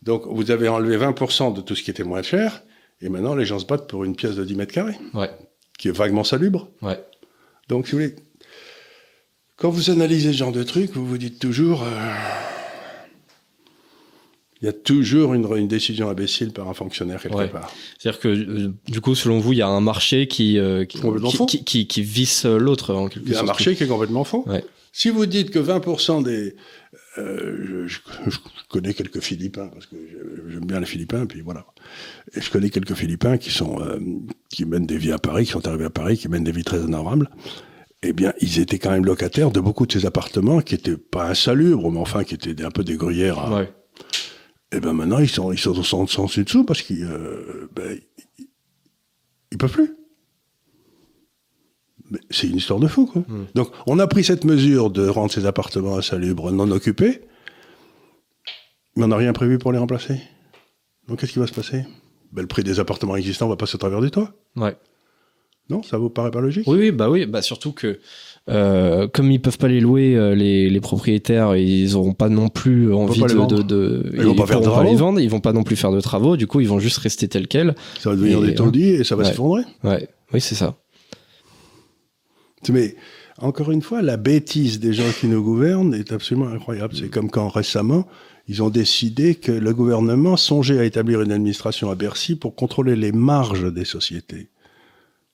Donc, 0.02 0.24
vous 0.26 0.50
avez 0.50 0.68
enlevé 0.68 0.96
20% 0.96 1.54
de 1.54 1.60
tout 1.60 1.74
ce 1.74 1.82
qui 1.82 1.90
était 1.90 2.04
moins 2.04 2.22
cher, 2.22 2.62
et 3.00 3.08
maintenant, 3.08 3.34
les 3.34 3.46
gens 3.46 3.58
se 3.58 3.66
battent 3.66 3.88
pour 3.88 4.04
une 4.04 4.16
pièce 4.16 4.36
de 4.36 4.44
10 4.44 4.54
mètres 4.54 4.72
carrés. 4.72 4.98
Ouais. 5.14 5.30
Qui 5.78 5.88
est 5.88 5.92
vaguement 5.92 6.24
salubre. 6.24 6.68
Ouais. 6.82 7.02
Donc, 7.68 7.86
si 7.86 7.92
vous 7.92 7.98
voulez, 7.98 8.16
quand 9.56 9.70
vous 9.70 9.90
analysez 9.90 10.32
ce 10.32 10.38
genre 10.38 10.52
de 10.52 10.62
truc, 10.62 10.90
vous 10.94 11.06
vous 11.06 11.18
dites 11.18 11.38
toujours. 11.38 11.82
Euh, 11.82 11.86
il 14.62 14.66
y 14.66 14.68
a 14.68 14.72
toujours 14.72 15.34
une, 15.34 15.46
une, 15.56 15.68
décision 15.68 16.10
imbécile 16.10 16.52
par 16.52 16.68
un 16.68 16.74
fonctionnaire 16.74 17.22
quelque 17.22 17.50
part. 17.50 17.72
C'est-à-dire 17.98 18.20
que 18.20 18.28
euh, 18.28 18.72
du 18.88 19.00
coup, 19.00 19.14
selon 19.14 19.38
vous, 19.38 19.52
il 19.52 19.58
y 19.58 19.62
a 19.62 19.68
un 19.68 19.80
marché 19.80 20.28
qui 20.28 20.58
euh, 20.58 20.84
qui, 20.84 21.00
qui, 21.46 21.64
qui, 21.64 21.86
qui, 21.86 22.02
visse 22.02 22.44
l'autre 22.44 22.94
en 22.94 23.08
quelque 23.08 23.26
sorte. 23.26 23.28
Il 23.28 23.32
y 23.32 23.36
a 23.36 23.40
un 23.40 23.44
marché 23.44 23.74
qui 23.74 23.84
est 23.84 23.88
complètement 23.88 24.24
faux. 24.24 24.44
Ouais. 24.46 24.64
Si 24.92 25.08
vous 25.08 25.24
dites 25.26 25.50
que 25.50 25.60
20% 25.60 26.24
des, 26.24 26.56
euh, 27.18 27.86
je, 27.86 27.98
je, 28.26 28.38
connais 28.68 28.92
quelques 28.92 29.20
Philippins 29.20 29.68
parce 29.68 29.86
que 29.86 29.96
j'aime 30.48 30.64
bien 30.64 30.80
les 30.80 30.86
Philippins, 30.86 31.26
puis 31.26 31.40
voilà. 31.40 31.64
Et 32.34 32.40
je 32.40 32.50
connais 32.50 32.70
quelques 32.70 32.94
Philippins 32.94 33.38
qui 33.38 33.50
sont 33.50 33.80
euh, 33.80 33.98
qui 34.48 34.64
mènent 34.64 34.86
des 34.86 34.98
vies 34.98 35.12
à 35.12 35.18
Paris, 35.18 35.44
qui 35.44 35.52
sont 35.52 35.66
arrivés 35.66 35.86
à 35.86 35.90
Paris, 35.90 36.18
qui 36.18 36.28
mènent 36.28 36.44
des 36.44 36.52
vies 36.52 36.64
très 36.64 36.78
honorables. 36.78 37.30
Eh 38.02 38.12
bien, 38.12 38.32
ils 38.40 38.60
étaient 38.60 38.78
quand 38.78 38.90
même 38.90 39.04
locataires 39.04 39.50
de 39.50 39.60
beaucoup 39.60 39.86
de 39.86 39.92
ces 39.92 40.06
appartements 40.06 40.60
qui 40.60 40.74
étaient 40.74 40.96
pas 40.96 41.28
insalubres, 41.28 41.90
mais 41.90 41.98
enfin 41.98 42.24
qui 42.24 42.34
étaient 42.34 42.64
un 42.64 42.70
peu 42.70 42.82
des 42.82 42.96
gruyères. 42.96 43.38
À, 43.38 43.54
ouais 43.54 43.72
et 44.72 44.80
ben 44.80 44.92
maintenant, 44.92 45.18
ils 45.18 45.28
sont, 45.28 45.52
ils 45.52 45.58
sont 45.58 45.82
sans, 45.82 46.06
sans 46.06 46.26
dessous 46.26 46.64
parce 46.64 46.82
qu'ils 46.82 47.04
euh, 47.04 47.68
ben, 47.74 47.98
ils 49.50 49.58
peuvent 49.58 49.72
plus. 49.72 49.96
C'est 52.30 52.48
une 52.48 52.56
histoire 52.56 52.80
de 52.80 52.88
fou, 52.88 53.06
quoi. 53.06 53.22
Hmm. 53.28 53.46
Donc, 53.54 53.70
on 53.86 53.98
a 54.00 54.06
pris 54.06 54.24
cette 54.24 54.44
mesure 54.44 54.90
de 54.90 55.08
rendre 55.08 55.30
ces 55.30 55.46
appartements 55.46 55.96
insalubres 55.96 56.50
non 56.50 56.70
occupés, 56.72 57.20
mais 58.96 59.04
on 59.04 59.08
n'a 59.08 59.16
rien 59.16 59.32
prévu 59.32 59.58
pour 59.58 59.70
les 59.72 59.78
remplacer. 59.78 60.20
Donc, 61.06 61.20
qu'est-ce 61.20 61.32
qui 61.32 61.38
va 61.38 61.46
se 61.46 61.52
passer? 61.52 61.84
Ben, 62.32 62.42
Le 62.42 62.48
prix 62.48 62.64
des 62.64 62.80
appartements 62.80 63.16
existants 63.16 63.48
va 63.48 63.56
passer 63.56 63.76
au 63.76 63.78
travers 63.78 64.00
du 64.00 64.10
toit. 64.10 64.32
Ouais. 64.56 64.76
Non, 65.68 65.84
ça 65.84 65.98
vous 65.98 66.10
paraît 66.10 66.32
pas 66.32 66.40
logique? 66.40 66.66
Oui, 66.66 66.78
oui, 66.78 66.90
bah 66.90 67.08
oui, 67.08 67.26
bah 67.26 67.42
surtout 67.42 67.72
que 67.72 68.00
euh, 68.50 69.06
comme 69.06 69.30
ils 69.30 69.40
peuvent 69.40 69.58
pas 69.58 69.68
les 69.68 69.80
louer, 69.80 70.16
euh, 70.16 70.34
les, 70.34 70.68
les, 70.68 70.80
propriétaires, 70.80 71.56
ils 71.56 71.94
auront 71.94 72.14
pas 72.14 72.28
non 72.28 72.48
plus 72.48 72.92
envie 72.92 73.20
de, 73.20 73.46
de, 73.46 73.62
de, 73.62 74.12
ils, 74.14 74.22
vont 74.22 74.34
pas, 74.34 74.46
faire 74.46 74.60
de 74.60 74.68
pas 74.68 74.82
les 74.82 74.96
vendre, 74.96 75.20
ils 75.20 75.30
vont 75.30 75.40
pas 75.40 75.52
non 75.52 75.62
plus 75.62 75.76
faire 75.76 75.92
de 75.92 76.00
travaux. 76.00 76.36
Du 76.36 76.46
coup, 76.46 76.60
ils 76.60 76.68
vont 76.68 76.80
juste 76.80 76.98
rester 76.98 77.28
tels 77.28 77.46
quels. 77.46 77.74
Ça 78.00 78.10
va 78.10 78.16
devenir 78.16 78.40
des 78.40 78.54
taudis 78.54 78.88
et 78.88 79.04
ça 79.04 79.14
va 79.14 79.24
s'effondrer. 79.24 79.62
Ouais, 79.84 80.08
oui, 80.32 80.40
c'est 80.40 80.56
ça. 80.56 80.76
Mais 82.68 82.96
encore 83.38 83.70
une 83.70 83.82
fois, 83.82 84.02
la 84.02 84.16
bêtise 84.16 84.80
des 84.80 84.92
gens 84.92 85.10
qui 85.18 85.26
nous 85.26 85.42
gouvernent 85.42 85.94
est 85.94 86.12
absolument 86.12 86.48
incroyable. 86.48 86.94
C'est 86.96 87.08
comme 87.08 87.30
quand 87.30 87.48
récemment, 87.48 88.06
ils 88.48 88.62
ont 88.62 88.68
décidé 88.68 89.36
que 89.36 89.52
le 89.52 89.72
gouvernement 89.72 90.36
songeait 90.36 90.78
à 90.78 90.84
établir 90.84 91.22
une 91.22 91.32
administration 91.32 91.90
à 91.90 91.94
Bercy 91.94 92.34
pour 92.34 92.54
contrôler 92.56 92.96
les 92.96 93.12
marges 93.12 93.72
des 93.72 93.84
sociétés. 93.84 94.48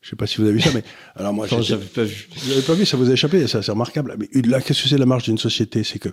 Je 0.07 0.11
sais 0.11 0.17
pas 0.17 0.29
si 0.29 0.37
vous 0.37 0.45
avez 0.45 0.53
vu 0.53 0.61
ça, 0.61 0.71
mais 0.73 0.85
alors 1.17 1.35
moi, 1.35 1.49
j'avais 1.49 1.85
pas 1.85 2.05
vu. 2.05 2.29
Vous 2.37 2.51
l'avez 2.51 2.63
pas 2.63 2.75
vu, 2.75 2.87
ça 2.87 2.97
vous 2.97 3.11
a 3.11 3.13
échappé, 3.13 3.45
ça 3.49 3.61
c'est 3.61 3.73
remarquable. 3.73 4.15
Mais 4.17 4.43
là, 4.43 4.61
qu'est-ce 4.61 4.85
que 4.85 4.89
c'est 4.89 4.99
la 4.99 5.05
marge 5.05 5.25
d'une 5.25 5.37
société 5.37 5.83
C'est 5.83 5.99
que 5.99 6.11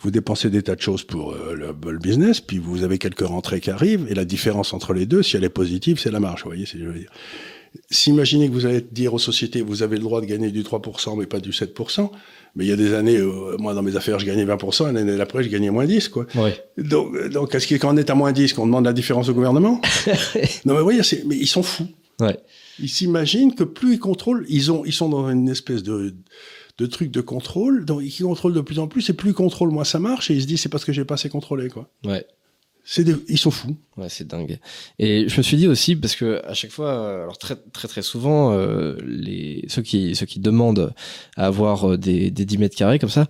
vous 0.00 0.10
dépensez 0.10 0.48
des 0.48 0.62
tas 0.62 0.74
de 0.74 0.80
choses 0.80 1.02
pour 1.02 1.32
euh, 1.32 1.54
le, 1.54 1.98
business, 1.98 2.40
puis 2.40 2.56
vous 2.56 2.84
avez 2.84 2.96
quelques 2.96 3.20
rentrées 3.20 3.60
qui 3.60 3.70
arrivent, 3.70 4.06
et 4.08 4.14
la 4.14 4.24
différence 4.24 4.72
entre 4.72 4.94
les 4.94 5.04
deux, 5.04 5.22
si 5.22 5.36
elle 5.36 5.44
est 5.44 5.50
positive, 5.50 5.98
c'est 6.00 6.10
la 6.10 6.20
marge. 6.20 6.42
Vous 6.44 6.48
voyez, 6.48 6.64
c'est 6.64 6.78
je 6.78 6.86
veux 6.86 6.98
dire. 6.98 7.10
S'imaginez 7.90 8.48
que 8.48 8.54
vous 8.54 8.64
allez 8.64 8.80
dire 8.80 9.12
aux 9.12 9.18
sociétés, 9.18 9.60
vous 9.60 9.82
avez 9.82 9.96
le 9.96 10.02
droit 10.02 10.22
de 10.22 10.26
gagner 10.26 10.50
du 10.50 10.62
3%, 10.62 11.18
mais 11.18 11.26
pas 11.26 11.40
du 11.40 11.50
7%. 11.50 12.10
Mais 12.56 12.64
il 12.64 12.68
y 12.68 12.72
a 12.72 12.76
des 12.76 12.94
années, 12.94 13.18
euh, 13.18 13.58
moi 13.58 13.74
dans 13.74 13.82
mes 13.82 13.94
affaires, 13.94 14.18
je 14.18 14.24
gagnais 14.24 14.46
20%, 14.46 14.88
et 14.88 14.92
l'année 14.94 15.18
d'après, 15.18 15.44
je 15.44 15.50
gagnais 15.50 15.70
moins 15.70 15.84
10, 15.84 16.08
quoi. 16.08 16.24
Ouais. 16.34 16.56
Donc, 16.78 17.28
donc, 17.28 17.54
est-ce 17.54 17.74
qu'on 17.76 17.98
est 17.98 18.08
à 18.08 18.14
moins 18.14 18.32
10, 18.32 18.54
qu'on 18.54 18.64
demande 18.64 18.86
la 18.86 18.94
différence 18.94 19.28
au 19.28 19.34
gouvernement? 19.34 19.82
Non, 20.64 20.76
mais 20.76 20.80
voyez, 20.80 21.02
mais 21.26 21.36
ils 21.36 21.46
sont 21.46 21.62
fous. 21.62 21.88
Ouais. 22.20 22.38
Ils 22.80 22.88
s'imaginent 22.88 23.54
que 23.54 23.64
plus 23.64 23.94
ils 23.94 23.98
contrôlent, 23.98 24.44
ils, 24.48 24.72
ont, 24.72 24.84
ils 24.84 24.92
sont 24.92 25.08
dans 25.08 25.28
une 25.28 25.48
espèce 25.48 25.82
de, 25.82 26.14
de 26.78 26.86
truc 26.86 27.10
de 27.10 27.20
contrôle, 27.20 27.84
donc 27.84 28.02
ils 28.02 28.24
contrôlent 28.24 28.54
de 28.54 28.60
plus 28.60 28.78
en 28.78 28.88
plus, 28.88 29.08
et 29.10 29.12
plus 29.12 29.30
ils 29.30 29.34
contrôlent, 29.34 29.70
moins 29.70 29.84
ça 29.84 29.98
marche, 29.98 30.30
et 30.30 30.34
ils 30.34 30.42
se 30.42 30.46
disent 30.46 30.62
c'est 30.62 30.68
parce 30.68 30.84
que 30.84 30.92
j'ai 30.92 31.04
pas 31.04 31.14
assez 31.14 31.28
contrôlé, 31.28 31.68
quoi. 31.68 31.88
Ouais. 32.04 32.26
C'est 32.86 33.06
ils 33.28 33.38
sont 33.38 33.50
fous. 33.50 33.76
Ouais, 33.96 34.10
c'est 34.10 34.26
dingue. 34.26 34.58
Et 34.98 35.26
je 35.26 35.36
me 35.38 35.42
suis 35.42 35.56
dit 35.56 35.66
aussi 35.66 35.96
parce 35.96 36.14
que 36.14 36.44
à 36.44 36.52
chaque 36.52 36.70
fois, 36.70 37.22
alors 37.22 37.38
très 37.38 37.56
très 37.56 37.88
très 37.88 38.02
souvent, 38.02 38.52
euh, 38.52 38.96
les 39.06 39.64
ceux 39.68 39.80
qui 39.80 40.14
ceux 40.14 40.26
qui 40.26 40.38
demandent 40.38 40.92
à 41.36 41.46
avoir 41.46 41.92
euh, 41.92 41.96
des 41.96 42.30
des 42.30 42.44
10 42.44 42.58
mètres 42.58 42.76
carrés 42.76 42.98
comme 42.98 43.08
ça, 43.08 43.26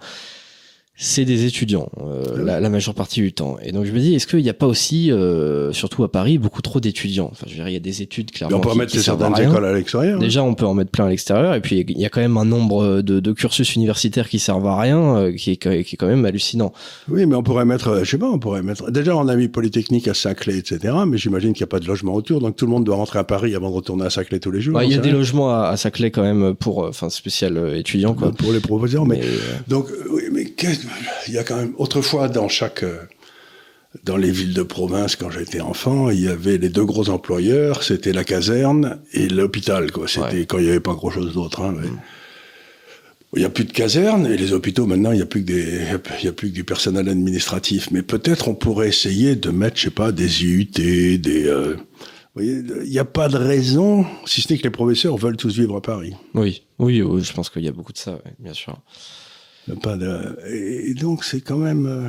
c'est 0.96 1.24
des 1.24 1.44
étudiants 1.44 1.88
euh, 2.00 2.22
la, 2.44 2.60
la, 2.60 2.68
majeure 2.70 2.94
partie 2.94 3.20
du 3.20 3.32
temps. 3.32 3.56
Et 3.64 3.72
donc 3.72 3.84
je 3.84 3.90
me 3.90 3.98
dis, 3.98 4.14
est-ce 4.14 4.28
qu'il 4.28 4.42
n'y 4.42 4.48
a 4.48 4.54
pas 4.54 4.66
aussi, 4.68 5.10
euh, 5.10 5.72
surtout 5.72 6.04
à 6.04 6.10
Paris, 6.12 6.38
beaucoup 6.38 6.62
trop 6.62 6.78
d'étudiants? 6.78 7.28
Enfin, 7.32 7.46
je 7.48 7.52
veux 7.52 7.56
dire, 7.58 7.68
il 7.68 7.72
y 7.72 7.76
a 7.76 7.80
des 7.80 8.00
études 8.00 8.30
clairement. 8.30 8.56
Mais 8.56 8.64
on 8.64 8.68
peut 8.68 8.70
en 8.70 8.76
mettre 8.76 8.96
certaines 8.96 9.36
écoles 9.40 9.64
à 9.64 9.72
l'extérieur. 9.72 10.16
hein. 10.16 10.20
Déjà, 10.20 10.44
on 10.44 10.54
peut 10.54 10.66
en 10.66 10.74
mettre 10.74 10.92
plein 10.92 11.06
à 11.06 11.08
l'extérieur. 11.10 11.54
Et 11.56 11.60
puis, 11.60 11.84
il 11.88 11.98
y 11.98 12.04
a 12.06 12.10
quand 12.10 12.20
même 12.20 12.36
un 12.36 12.44
nombre 12.44 13.02
de, 13.02 13.18
de 13.18 13.32
cursus 13.32 13.74
universitaires 13.74 14.28
qui 14.28 14.38
servent 14.38 14.68
à 14.68 14.78
rien, 14.80 15.16
euh, 15.16 15.32
qui, 15.32 15.50
est, 15.50 15.56
qui 15.56 15.94
est 15.94 15.96
quand 15.96 16.06
même 16.06 16.24
hallucinant. 16.24 16.72
Oui, 17.08 17.26
mais 17.26 17.34
on 17.34 17.42
pourrait 17.42 17.64
mettre, 17.64 18.00
je 18.04 18.10
sais 18.10 18.18
pas, 18.18 18.30
on 18.30 18.38
pourrait 18.38 18.62
mettre. 18.62 18.90
Déjà, 18.92 19.16
on 19.16 19.26
a 19.26 19.34
mis 19.34 19.48
Polytechnique 19.48 20.06
à 20.06 20.14
Saclay, 20.14 20.58
etc. 20.58 20.94
Mais 21.08 21.18
j'imagine 21.18 21.54
qu'il 21.54 21.62
n'y 21.62 21.68
a 21.68 21.72
pas 21.72 21.80
de 21.80 21.86
logement 21.88 22.14
autour, 22.14 22.40
donc 22.40 22.54
tout 22.54 22.66
le 22.66 22.70
monde 22.70 22.84
doit 22.84 22.96
rentrer 22.96 23.18
à 23.18 23.24
Paris 23.24 23.56
avant 23.56 23.68
de 23.70 23.74
retourner 23.74 24.04
à 24.04 24.10
Saclay 24.10 24.38
tous 24.38 24.52
les 24.52 24.60
jours. 24.60 24.76
Ouais, 24.76 24.86
il 24.86 24.92
y 24.92 24.94
a 24.94 24.98
des 24.98 25.10
logements 25.10 25.50
à, 25.52 25.66
à 25.70 25.76
Saclay 25.76 26.12
quand 26.12 26.22
même 26.22 26.54
pour, 26.54 26.84
enfin, 26.84 27.10
spécial 27.10 27.72
étudiants 27.74 28.14
quoi. 28.14 28.30
pour 28.30 28.52
les 28.52 28.60
professeurs, 28.60 29.04
mais 29.06 29.14
Mais, 29.16 29.26
Donc, 29.66 29.86
oui, 30.10 30.22
mais 30.32 30.44
qu'est-ce- 30.44 30.83
il 31.28 31.34
y 31.34 31.38
a 31.38 31.44
quand 31.44 31.56
même, 31.56 31.74
autrefois, 31.78 32.28
dans 32.28 32.48
chaque, 32.48 32.82
euh, 32.82 32.98
dans 34.04 34.16
les 34.16 34.30
villes 34.30 34.54
de 34.54 34.62
province, 34.62 35.14
quand 35.16 35.30
j'étais 35.30 35.60
enfant, 35.60 36.10
il 36.10 36.20
y 36.20 36.28
avait 36.28 36.58
les 36.58 36.68
deux 36.68 36.84
gros 36.84 37.08
employeurs, 37.10 37.82
c'était 37.84 38.12
la 38.12 38.24
caserne 38.24 38.98
et 39.12 39.28
l'hôpital, 39.28 39.92
quoi. 39.92 40.08
C'était 40.08 40.20
Ouais. 40.38 40.46
quand 40.46 40.58
il 40.58 40.64
n'y 40.64 40.70
avait 40.70 40.80
pas 40.80 40.94
grand 40.94 41.10
chose 41.10 41.32
d'autre, 41.32 41.60
hein, 41.62 41.74
mais- 41.80 41.88
Il 43.36 43.40
n'y 43.40 43.44
a 43.46 43.50
plus 43.50 43.64
de 43.64 43.72
caserne 43.72 44.26
et 44.28 44.36
les 44.36 44.52
hôpitaux 44.52 44.86
maintenant 44.86 45.10
il 45.10 45.16
n'y 45.16 45.22
a 45.22 45.26
plus 45.26 45.40
que 45.44 45.46
des 45.48 45.80
il 46.20 46.24
y 46.24 46.28
a 46.28 46.32
plus 46.32 46.50
que 46.50 46.54
du 46.54 46.62
personnel 46.62 47.08
administratif 47.08 47.88
mais 47.90 48.02
peut-être 48.02 48.46
on 48.46 48.54
pourrait 48.54 48.86
essayer 48.86 49.34
de 49.34 49.50
mettre 49.50 49.76
je 49.76 49.82
sais 49.86 49.90
pas 49.90 50.12
des 50.12 50.44
IUT 50.44 50.66
des 51.18 51.44
euh, 51.48 51.74
vous 51.74 51.80
voyez, 52.36 52.62
il 52.84 52.90
n'y 52.90 52.98
a 53.00 53.04
pas 53.04 53.26
de 53.28 53.36
raison 53.36 54.06
si 54.24 54.40
ce 54.40 54.52
n'est 54.52 54.58
que 54.60 54.62
les 54.62 54.70
professeurs 54.70 55.16
veulent 55.16 55.36
tous 55.36 55.52
vivre 55.58 55.74
à 55.74 55.82
Paris 55.82 56.14
oui, 56.34 56.62
oui, 56.78 57.02
oui, 57.02 57.24
je 57.24 57.32
pense 57.32 57.50
qu'il 57.50 57.64
y 57.64 57.68
a 57.68 57.72
beaucoup 57.72 57.92
de 57.92 57.98
ça, 57.98 58.20
bien 58.38 58.54
sûr. 58.54 58.78
Pas 59.82 59.96
de... 59.96 60.36
Et 60.50 60.94
donc, 60.94 61.24
c'est 61.24 61.40
quand 61.40 61.56
même. 61.58 61.86
euh, 61.86 62.08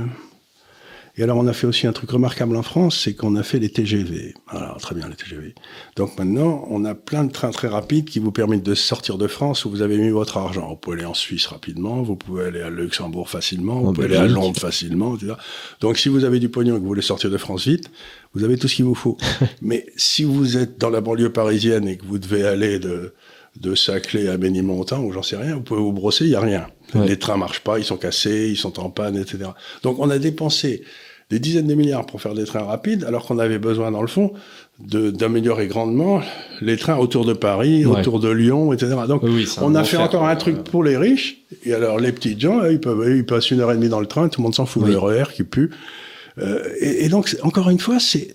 Et 1.18 1.24
alors, 1.24 1.38
on 1.38 1.47
a 1.47 1.53
fait 1.53 1.68
aussi 1.68 1.88
un 1.88 1.93
truc 1.93 2.12
remarquable 2.12 2.58
en 2.58 2.64
France, 2.64 2.99
c'est 3.01 3.14
qu'on 3.14 3.38
a 3.38 3.43
fait 3.43 3.60
les 3.60 3.70
TGV. 3.70 4.34
Alors, 4.49 4.78
très 4.82 4.93
bien, 4.93 5.08
les 5.08 5.16
TGV. 5.16 5.56
Donc 5.95 6.20
maintenant, 6.20 6.66
on 6.70 6.84
a 6.84 6.93
plein 6.93 7.24
de 7.24 7.32
trains 7.32 7.51
très 7.51 7.70
rapides 7.70 8.10
qui 8.10 8.20
vous 8.20 8.34
permettent 8.34 8.64
de 8.64 8.76
sortir 8.76 9.18
de 9.18 9.28
France 9.28 9.64
où 9.64 9.70
vous 9.70 9.82
avez 9.82 9.97
mis 9.97 10.10
votre 10.10 10.36
argent. 10.36 10.68
Vous 10.68 10.76
pouvez 10.76 10.97
aller 10.97 11.06
en 11.06 11.14
Suisse 11.14 11.47
rapidement, 11.47 12.03
vous 12.03 12.18
pouvez 12.18 12.43
aller 12.47 12.60
à 12.62 12.70
Luxembourg 12.70 13.30
facilement, 13.30 13.80
vous 13.80 13.88
En 13.89 13.93
pouvez 13.93 14.08
aller 14.08 14.18
à. 14.18 14.28
Londres 14.28 14.60
facilement, 14.60 15.16
etc. 15.16 15.36
Donc, 15.80 15.97
si 15.97 16.10
vous 16.10 16.26
avez 16.26 16.39
du 16.39 16.49
pognon 16.49 16.74
et 16.76 16.78
que 16.78 16.82
vous 16.82 16.88
voulez 16.89 17.01
sortir 17.01 17.30
de 17.30 17.38
France 17.38 17.66
vite, 17.66 17.89
vous 18.34 18.43
avez 18.43 18.58
tout 18.58 18.68
ce 18.68 18.76
qu'il 18.76 18.84
vous 18.86 18.95
faut. 18.95 19.18
Mais 19.62 19.86
si 19.95 20.26
vous 20.26 20.58
êtes 20.58 20.78
dans 20.78 20.89
la 20.89 20.99
banlieue 20.99 21.32
parisienne 21.32 21.88
et 21.88 21.95
que 21.95 22.03
vous 22.06 22.20
devez 22.20 22.43
aller 22.45 22.78
de, 22.80 23.14
de 23.60 23.74
Saclay 23.76 24.28
à 24.28 24.38
Ménilmontant 24.38 25.01
ou 25.01 25.12
j'en 25.12 25.24
sais 25.24 25.38
rien, 25.38 25.56
vous 25.56 25.62
pouvez 25.62 25.80
vous 25.82 25.93
brosser, 25.93 26.26
il 26.26 26.30
n'y 26.32 26.36
a 26.36 26.41
rien. 26.41 26.68
Ouais. 26.93 27.08
Les 27.08 27.18
trains 27.18 27.38
marchent 27.38 27.62
pas, 27.62 27.80
ils 27.80 27.86
sont 27.86 27.97
cassés, 27.97 28.49
ils 28.49 28.58
sont 28.58 28.80
en 28.80 28.89
panne, 28.89 29.18
etc. 29.18 29.39
Donc 29.84 29.97
on 29.99 30.10
a 30.10 30.18
dépensé 30.20 30.84
des 31.32 31.39
dizaines 31.39 31.66
de 31.66 31.74
milliards 31.74 32.06
pour 32.06 32.22
faire 32.22 32.36
des 32.36 32.43
trains 32.45 32.64
rapides, 32.64 33.03
alors 33.03 33.26
qu'on 33.26 33.39
avait 33.39 33.58
besoin, 33.58 33.89
dans 33.91 34.01
le 34.03 34.08
fond, 34.08 34.34
de- 34.80 35.10
d'améliorer 35.10 35.66
grandement 35.68 36.22
les 36.62 36.78
trains 36.78 36.97
autour 36.97 37.26
de 37.26 37.34
Paris, 37.34 37.84
Ouais. 37.86 37.99
autour 37.99 38.20
de 38.20 38.30
Lyon, 38.30 38.72
etc. 38.74 38.93
Donc 39.08 39.24
Oui, 39.24 39.47
on 39.62 39.74
a 39.74 39.84
fait 39.84 39.97
encore 39.97 40.28
un 40.28 40.36
truc 40.36 40.64
pour 40.64 40.84
les 40.84 40.97
riches, 40.97 41.38
et 41.66 41.74
alors 41.74 41.97
les 41.99 42.12
petits 42.12 42.39
gens, 42.39 42.64
ils, 42.66 42.80
peuvent, 42.80 43.01
eux, 43.01 43.18
ils 43.18 43.26
passent 43.26 43.49
une 43.49 43.60
heure 43.62 43.72
et 43.72 43.76
demie 43.76 43.89
dans 43.89 43.99
le 44.01 44.06
train, 44.06 44.28
tout 44.30 44.39
le 44.41 44.43
monde 44.43 44.53
s'en 44.56 44.68
fout, 44.68 44.84
Oui. 44.86 44.91
le 44.91 44.99
RER 44.99 45.24
qui 45.34 45.43
pue. 45.43 45.72
Euh, 46.38 46.60
et, 46.80 47.06
et 47.06 47.10
donc, 47.10 47.36
encore 47.41 47.70
une 47.72 47.80
fois, 47.80 47.99
c'est 47.99 48.28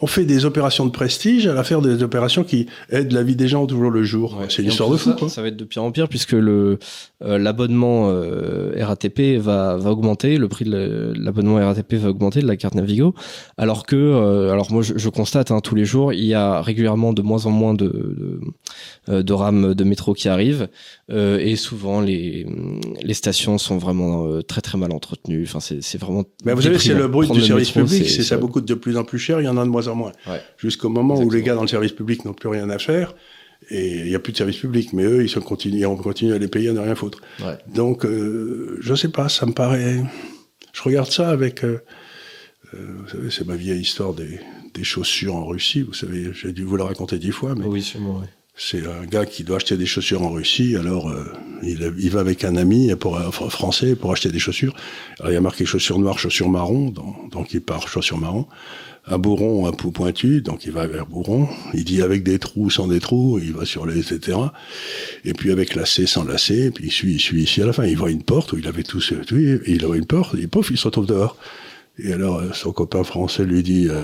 on 0.00 0.06
fait 0.06 0.24
des 0.24 0.44
opérations 0.44 0.86
de 0.86 0.90
prestige 0.90 1.46
à 1.46 1.54
la 1.54 1.64
faire 1.64 1.82
des 1.82 2.02
opérations 2.02 2.44
qui 2.44 2.66
aident 2.90 3.12
la 3.12 3.22
vie 3.22 3.36
des 3.36 3.48
gens 3.48 3.66
toujours 3.66 3.90
le 3.90 4.02
jour. 4.02 4.38
Ouais. 4.38 4.46
C'est 4.48 4.62
une 4.62 4.68
histoire 4.68 4.90
de 4.90 4.96
fou, 4.96 5.10
ça, 5.10 5.16
quoi. 5.16 5.28
Ça 5.28 5.42
va 5.42 5.48
être 5.48 5.56
de 5.56 5.64
pire 5.64 5.82
en 5.82 5.90
pire 5.90 6.08
puisque 6.08 6.32
le 6.32 6.78
euh, 7.22 7.38
l'abonnement 7.38 8.08
euh, 8.08 8.72
RATP 8.78 9.38
va 9.38 9.76
va 9.76 9.90
augmenter, 9.90 10.38
le 10.38 10.48
prix 10.48 10.64
de 10.64 11.12
l'abonnement 11.16 11.56
RATP 11.56 11.94
va 11.94 12.10
augmenter 12.10 12.40
de 12.40 12.46
la 12.46 12.56
carte 12.56 12.74
Navigo, 12.74 13.14
alors 13.58 13.84
que 13.86 13.96
euh, 13.96 14.52
alors 14.52 14.72
moi 14.72 14.82
je, 14.82 14.94
je 14.96 15.08
constate 15.08 15.50
hein, 15.50 15.60
tous 15.60 15.74
les 15.74 15.84
jours 15.84 16.12
il 16.12 16.24
y 16.24 16.34
a 16.34 16.62
régulièrement 16.62 17.12
de 17.12 17.22
moins 17.22 17.46
en 17.46 17.50
moins 17.50 17.74
de 17.74 17.80
de, 17.80 18.40
euh, 19.08 19.22
de 19.22 19.32
rames 19.32 19.74
de 19.74 19.84
métro 19.84 20.14
qui 20.14 20.28
arrivent 20.28 20.68
euh, 21.10 21.38
et 21.38 21.56
souvent 21.56 22.00
les 22.00 22.46
les 23.02 23.14
stations 23.14 23.58
sont 23.58 23.78
vraiment 23.78 24.26
euh, 24.26 24.42
très 24.42 24.60
très 24.60 24.78
mal 24.78 24.92
entretenues. 24.92 25.44
Enfin 25.46 25.60
c'est 25.60 25.98
vraiment. 25.98 26.24
Mais 26.44 26.54
vous 26.54 26.62
savez, 26.62 26.78
c'est 26.78 26.94
le 26.94 27.08
bruit 27.08 27.28
du 27.28 27.40
service 27.40 27.74
métro, 27.74 27.88
public, 27.88 28.08
c'est 28.08 28.22
ça 28.22 28.36
beaucoup 28.36 28.60
de 28.60 28.74
plus 28.74 28.96
en 28.96 29.04
plus 29.04 29.18
cher, 29.20 29.40
il 29.40 29.44
y 29.44 29.48
en 29.48 29.56
a 29.56 29.64
de 29.64 29.70
moins 29.70 29.86
en 29.88 29.94
moins. 29.94 30.12
Ouais. 30.26 30.40
Jusqu'au 30.58 30.88
moment 30.88 31.20
où 31.20 31.30
les 31.30 31.42
gars 31.42 31.54
dans 31.54 31.62
le 31.62 31.68
service 31.68 31.92
public 31.92 32.24
n'ont 32.24 32.32
plus 32.34 32.48
rien 32.48 32.68
à 32.70 32.78
faire, 32.78 33.14
et 33.70 33.98
il 33.98 34.04
n'y 34.06 34.14
a 34.14 34.18
plus 34.18 34.32
de 34.32 34.38
service 34.38 34.56
public, 34.56 34.92
mais 34.92 35.04
eux, 35.04 35.22
ils 35.22 35.28
sont 35.28 35.40
continu, 35.40 35.84
on 35.86 35.96
continue 35.96 36.32
à 36.32 36.38
les 36.38 36.48
payer 36.48 36.70
à 36.70 36.72
ne 36.72 36.80
rien 36.80 36.94
foutre. 36.94 37.20
Ouais. 37.40 37.58
Donc, 37.72 38.04
euh, 38.06 38.78
je 38.80 38.94
sais 38.94 39.10
pas, 39.10 39.28
ça 39.28 39.44
me 39.46 39.52
paraît. 39.52 40.02
Je 40.72 40.82
regarde 40.82 41.10
ça 41.10 41.28
avec. 41.30 41.62
euh, 41.62 41.78
euh, 42.74 42.78
vous 43.02 43.08
savez, 43.08 43.30
c'est 43.30 43.46
ma 43.46 43.56
vieille 43.56 43.80
histoire 43.80 44.14
des, 44.14 44.40
des 44.74 44.84
chaussures 44.84 45.36
en 45.36 45.44
Russie. 45.46 45.82
Vous 45.82 45.92
savez, 45.92 46.30
j'ai 46.32 46.52
dû 46.52 46.64
vous 46.64 46.76
la 46.76 46.84
raconter 46.84 47.18
dix 47.18 47.32
fois, 47.32 47.54
mais 47.54 47.66
Oui 47.66 47.82
sûrement. 47.82 48.20
ouais. 48.20 48.26
c'est 48.56 48.86
un 48.86 49.04
gars 49.06 49.26
qui 49.26 49.42
doit 49.44 49.56
acheter 49.56 49.76
des 49.76 49.86
chaussures 49.86 50.22
en 50.22 50.30
Russie. 50.30 50.76
Alors, 50.76 51.10
euh, 51.10 51.24
il, 51.62 51.92
il 51.98 52.10
va 52.10 52.20
avec 52.20 52.44
un 52.44 52.56
ami 52.56 52.94
pour, 52.94 53.18
fr- 53.18 53.50
français 53.50 53.94
pour 53.96 54.12
acheter 54.12 54.30
des 54.30 54.38
chaussures. 54.38 54.74
Alors, 55.18 55.32
il 55.32 55.34
y 55.34 55.38
a 55.38 55.40
marqué 55.40 55.64
chaussures 55.66 55.98
noires, 55.98 56.18
chaussures 56.18 56.48
marron. 56.48 56.90
Donc, 56.90 57.30
donc 57.30 57.52
il 57.52 57.60
part 57.60 57.88
chaussures 57.88 58.18
marron. 58.18 58.46
Un 59.06 59.18
bourron, 59.18 59.66
un 59.66 59.72
pou 59.72 59.90
pointu. 59.90 60.40
Donc, 60.42 60.64
il 60.66 60.72
va 60.72 60.86
vers 60.86 61.06
bourron. 61.06 61.48
Il 61.74 61.84
dit 61.84 62.00
avec 62.02 62.22
des 62.22 62.38
trous, 62.38 62.70
sans 62.70 62.86
des 62.86 63.00
trous. 63.00 63.38
Il 63.42 63.52
va 63.54 63.64
sur 63.64 63.84
les, 63.86 63.98
etc. 64.12 64.38
Et 65.24 65.32
puis, 65.34 65.50
avec 65.50 65.74
lacet, 65.74 66.06
sans 66.06 66.24
lacet. 66.24 66.66
Et 66.66 66.70
puis, 66.70 66.86
il 66.86 66.92
suit, 66.92 67.14
il 67.14 67.20
suit 67.20 67.42
ici 67.42 67.62
à 67.62 67.66
la 67.66 67.72
fin. 67.72 67.84
Il 67.86 67.96
voit 67.96 68.10
une 68.10 68.22
porte 68.22 68.52
où 68.52 68.58
il 68.58 68.66
avait 68.68 68.82
tout, 68.84 69.00
ce- 69.00 69.14
tout 69.14 69.36
et 69.36 69.60
il 69.66 69.84
voit 69.84 69.96
une 69.96 70.06
porte. 70.06 70.34
Et 70.36 70.46
pouf, 70.46 70.70
il 70.70 70.76
se 70.78 70.84
retrouve 70.84 71.06
dehors. 71.06 71.36
Et 71.98 72.12
alors, 72.12 72.38
euh, 72.38 72.50
son 72.52 72.72
copain 72.72 73.02
français 73.04 73.44
lui 73.44 73.62
dit, 73.62 73.88
euh, 73.88 74.00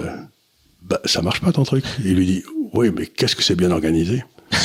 bah, 0.82 1.00
ça 1.04 1.22
marche 1.22 1.40
pas 1.40 1.52
ton 1.52 1.62
truc? 1.62 1.84
Et 2.04 2.08
il 2.10 2.16
lui 2.16 2.26
dit, 2.26 2.42
oui, 2.72 2.90
mais 2.96 3.06
qu'est-ce 3.06 3.36
que 3.36 3.42
c'est 3.44 3.54
bien 3.56 3.70
organisé? 3.70 4.24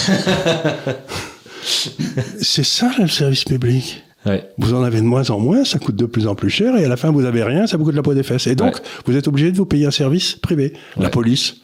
c'est 2.41 2.63
ça 2.65 2.91
le 2.99 3.07
service 3.07 3.43
public. 3.43 4.03
Ouais. 4.25 4.47
Vous 4.59 4.73
en 4.75 4.83
avez 4.83 4.99
de 4.99 5.05
moins 5.05 5.29
en 5.31 5.39
moins, 5.39 5.63
ça 5.65 5.79
coûte 5.79 5.95
de 5.95 6.05
plus 6.05 6.27
en 6.27 6.35
plus 6.35 6.49
cher, 6.49 6.75
et 6.77 6.85
à 6.85 6.87
la 6.89 6.97
fin 6.97 7.11
vous 7.11 7.25
avez 7.25 7.43
rien, 7.43 7.65
ça 7.67 7.77
vous 7.77 7.83
coûte 7.85 7.95
la 7.95 8.03
peau 8.03 8.13
des 8.13 8.23
fesses. 8.23 8.45
Et 8.47 8.55
donc 8.55 8.75
Ouais. 8.75 8.81
vous 9.05 9.15
êtes 9.17 9.27
obligé 9.27 9.51
de 9.51 9.57
vous 9.57 9.65
payer 9.65 9.85
un 9.87 9.91
service 9.91 10.35
privé, 10.35 10.73
la 10.97 11.09
police. 11.09 11.55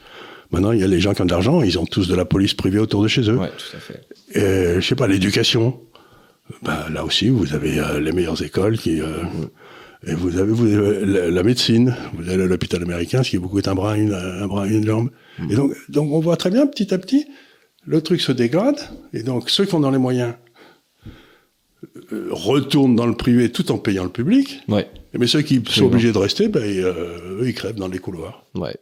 Maintenant 0.52 0.72
il 0.72 0.80
y 0.80 0.84
a 0.84 0.88
les 0.88 1.00
gens 1.00 1.14
qui 1.14 1.22
ont 1.22 1.26
de 1.26 1.32
l'argent, 1.32 1.62
ils 1.62 1.78
ont 1.78 1.86
tous 1.86 2.08
de 2.08 2.16
la 2.16 2.26
police 2.26 2.54
privée 2.56 2.80
autour 2.80 3.04
de 3.04 3.08
chez 3.08 3.30
eux. 3.30 3.36
Ouais 3.38 3.50
tout 3.50 3.76
à 3.78 3.80
fait. 3.80 4.02
Euh, 4.38 4.82
je 4.82 4.88
sais 4.88 4.96
pas, 4.96 5.08
l'éducation. 5.08 5.80
Bah, 6.64 6.88
là 6.92 7.04
aussi, 7.04 7.28
vous 7.30 7.54
avez 7.54 7.78
euh, 7.80 8.00
les 8.00 8.12
meilleures 8.14 8.42
écoles 8.42 8.78
qui. 8.78 9.02
euh, 9.02 9.08
et 10.06 10.14
vous 10.14 10.38
avez, 10.38 10.52
vous 10.52 10.74
avez 10.74 11.06
la, 11.06 11.30
la 11.30 11.44
médecine. 11.44 11.96
Vous 12.18 12.30
allez 12.30 12.44
à 12.44 12.46
l'hôpital 12.46 12.82
américain, 12.82 13.24
ce 13.24 13.32
qui 13.32 13.38
vous 13.38 13.50
coûte 13.50 13.68
un 13.68 13.76
bras, 13.76 13.98
une, 13.98 14.14
un 14.14 14.48
bras, 14.48 14.66
une 14.68 14.86
jambe. 14.86 15.10
Et 15.50 15.56
donc, 15.56 15.74
donc, 15.90 16.12
on 16.14 16.20
voit 16.20 16.38
très 16.38 16.50
bien, 16.52 16.66
petit 16.68 16.94
à 16.94 16.98
petit, 16.98 17.26
le 17.86 18.00
truc 18.02 18.22
se 18.22 18.32
dégrade. 18.32 18.78
Et 19.12 19.24
donc, 19.24 19.50
ceux 19.50 19.66
qui 19.66 19.74
ont 19.76 19.80
dans 19.82 19.92
les 19.92 19.98
moyens 19.98 20.34
retournent 22.32 22.96
dans 22.96 23.06
le 23.06 23.14
privé 23.14 23.52
tout 23.52 23.72
en 23.72 23.78
payant 23.78 24.04
le 24.04 24.10
public. 24.10 24.62
Ouais. 24.68 24.88
Mais 25.18 25.28
ceux 25.28 25.42
qui 25.42 25.62
sont 25.68 25.86
obligés 25.86 26.12
de 26.12 26.18
rester, 26.18 26.48
ben, 26.48 26.64
ils, 26.66 26.84
euh, 26.84 27.42
eux, 27.42 27.48
ils 27.48 27.54
crèvent 27.54 27.76
dans 27.76 27.88
les 27.88 28.00
couloirs. 28.00 28.46
Ouais. 28.56 28.76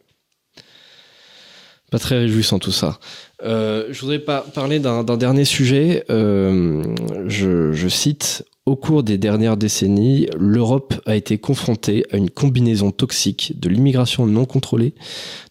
Très 1.98 2.18
réjouissant 2.18 2.58
tout 2.58 2.72
ça. 2.72 2.98
Euh, 3.42 3.86
je 3.90 4.00
voudrais 4.00 4.18
parler 4.18 4.78
d'un 4.78 5.02
dernier 5.16 5.44
sujet. 5.44 6.04
Euh, 6.10 6.82
je, 7.26 7.72
je 7.72 7.88
cite 7.88 8.44
Au 8.66 8.76
cours 8.76 9.02
des 9.02 9.18
dernières 9.18 9.56
décennies, 9.56 10.28
l'Europe 10.38 10.94
a 11.06 11.16
été 11.16 11.38
confrontée 11.38 12.04
à 12.12 12.16
une 12.16 12.30
combinaison 12.30 12.90
toxique 12.90 13.54
de 13.58 13.68
l'immigration 13.68 14.26
non 14.26 14.44
contrôlée, 14.44 14.94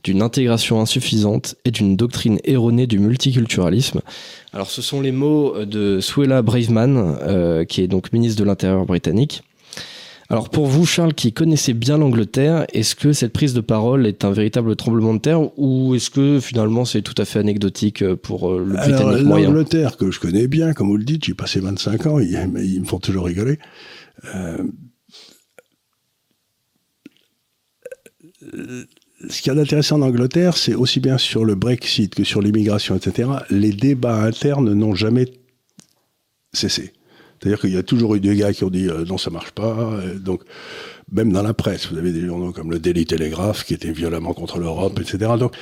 d'une 0.04 0.22
intégration 0.22 0.82
insuffisante 0.82 1.56
et 1.66 1.72
d'une 1.72 1.96
doctrine 1.96 2.40
erronée 2.44 2.88
du 2.88 3.00
multiculturalisme. 3.00 4.02
Alors, 4.54 4.70
ce 4.70 4.82
sont 4.82 5.02
les 5.02 5.12
mots 5.12 5.66
de 5.66 6.00
Suella 6.00 6.42
Braveman, 6.42 7.18
euh, 7.22 7.66
qui 7.66 7.82
est 7.82 7.88
donc 7.88 8.14
ministre 8.14 8.40
de 8.40 8.46
l'Intérieur 8.46 8.86
britannique. 8.86 9.44
Alors 10.30 10.50
pour 10.50 10.66
vous, 10.66 10.86
Charles, 10.86 11.14
qui 11.14 11.34
connaissez 11.34 11.74
bien 11.74 11.98
l'Angleterre, 11.98 12.66
est-ce 12.74 12.96
que 12.96 13.14
cette 13.14 13.32
prise 13.32 13.54
de 13.54 13.62
parole 13.62 14.08
est 14.08 14.26
un 14.26 14.32
véritable 14.32 14.76
tremblement 14.76 15.14
de 15.14 15.20
terre 15.20 15.60
ou 15.60 15.94
est-ce 15.94 16.10
que 16.10 16.40
finalement 16.40 16.84
c'est 16.84 17.04
tout 17.04 17.14
à 17.20 17.26
fait 17.26 17.40
anecdotique 17.40 18.02
euh, 18.02 18.16
pour 18.16 18.52
euh, 18.52 18.66
le 18.66 18.78
Alors, 18.80 19.02
Britannique 19.02 19.28
moyen? 19.28 19.48
l'Angleterre, 19.50 19.98
que 19.98 20.10
je 20.10 20.20
connais 20.20 20.48
bien, 20.48 20.74
comme 20.74 20.88
vous 20.88 20.98
le 20.98 21.04
dites, 21.04 21.26
j'ai 21.26 21.36
passé 21.36 21.60
25 21.60 22.08
ans, 22.08 22.20
ils, 22.20 22.80
me 22.80 22.86
font 22.86 23.00
toujours 23.00 23.26
rigoler. 23.26 23.60
Euh, 24.34 24.58
ce 29.30 29.42
qu'il 29.42 29.48
y 29.48 29.50
a 29.52 29.56
d'intéressant 29.56 29.98
en 29.98 30.02
Angleterre, 30.02 30.58
c'est 30.58 30.74
aussi 30.74 31.00
bien 31.00 31.20
sur 31.20 31.46
le 31.46 31.54
Brexit 31.54 32.16
que 32.16 32.24
sur 32.24 32.42
l'immigration, 32.42 32.96
etc. 32.96 33.30
Les 33.52 33.72
débats 33.72 34.24
internes 34.24 34.74
n'ont 34.74 34.96
jamais 34.96 35.32
cessé. 36.52 36.95
C'est-à-dire 37.46 37.62
qu'il 37.62 37.76
y 37.76 37.78
a 37.78 37.84
toujours 37.84 38.16
eu 38.16 38.20
des 38.20 38.36
gars 38.36 38.54
qui 38.54 38.64
ont 38.64 38.72
dit 38.72 38.90
euh, 38.90 39.06
non, 39.06 39.20
ça 39.20 39.30
marche 39.30 39.52
pas. 39.52 40.00
donc, 40.16 40.42
même 41.12 41.32
dans 41.32 41.44
la 41.44 41.54
presse, 41.54 41.92
vous 41.92 41.98
avez 42.00 42.12
des 42.12 42.26
journaux 42.26 42.52
comme 42.52 42.72
le 42.72 42.80
Daily 42.80 43.06
Telegraph 43.06 43.64
qui 43.64 43.76
étaient 43.76 43.92
violemment 43.92 44.34
contre 44.34 44.58
l'Europe, 44.58 45.00
etc. 45.00 45.34
Donc, 45.38 45.54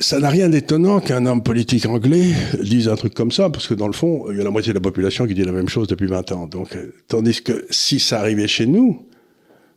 ça 0.00 0.18
n'a 0.18 0.30
rien 0.30 0.48
d'étonnant 0.48 1.00
qu'un 1.00 1.26
homme 1.26 1.42
politique 1.42 1.84
anglais 1.84 2.30
dise 2.62 2.88
un 2.88 2.96
truc 2.96 3.12
comme 3.12 3.30
ça, 3.30 3.50
parce 3.50 3.68
que 3.68 3.74
dans 3.74 3.88
le 3.88 3.92
fond, 3.92 4.24
il 4.30 4.38
y 4.38 4.40
a 4.40 4.44
la 4.44 4.50
moitié 4.50 4.72
de 4.72 4.78
la 4.78 4.80
population 4.80 5.26
qui 5.26 5.34
dit 5.34 5.44
la 5.44 5.52
même 5.52 5.68
chose 5.68 5.86
depuis 5.86 6.06
20 6.06 6.32
ans. 6.32 6.46
Donc, 6.46 6.74
euh, 6.76 6.94
tandis 7.08 7.42
que 7.42 7.66
si 7.68 8.00
ça 8.00 8.20
arrivait 8.20 8.48
chez 8.48 8.64
nous, 8.64 9.06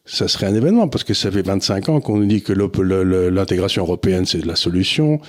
ça 0.05 0.29
serait 0.29 0.45
un 0.45 0.55
événement, 0.55 0.87
parce 0.87 1.03
que 1.03 1.13
ça 1.13 1.29
fait 1.29 1.41
25 1.41 1.89
ans 1.89 1.99
qu'on 1.99 2.19
nous 2.19 2.25
dit 2.27 2.41
que 2.41 2.53
l'intégration 2.53 3.83
européenne, 3.83 4.25
c'est 4.25 4.45
la 4.45 4.55
solution, 4.55 5.19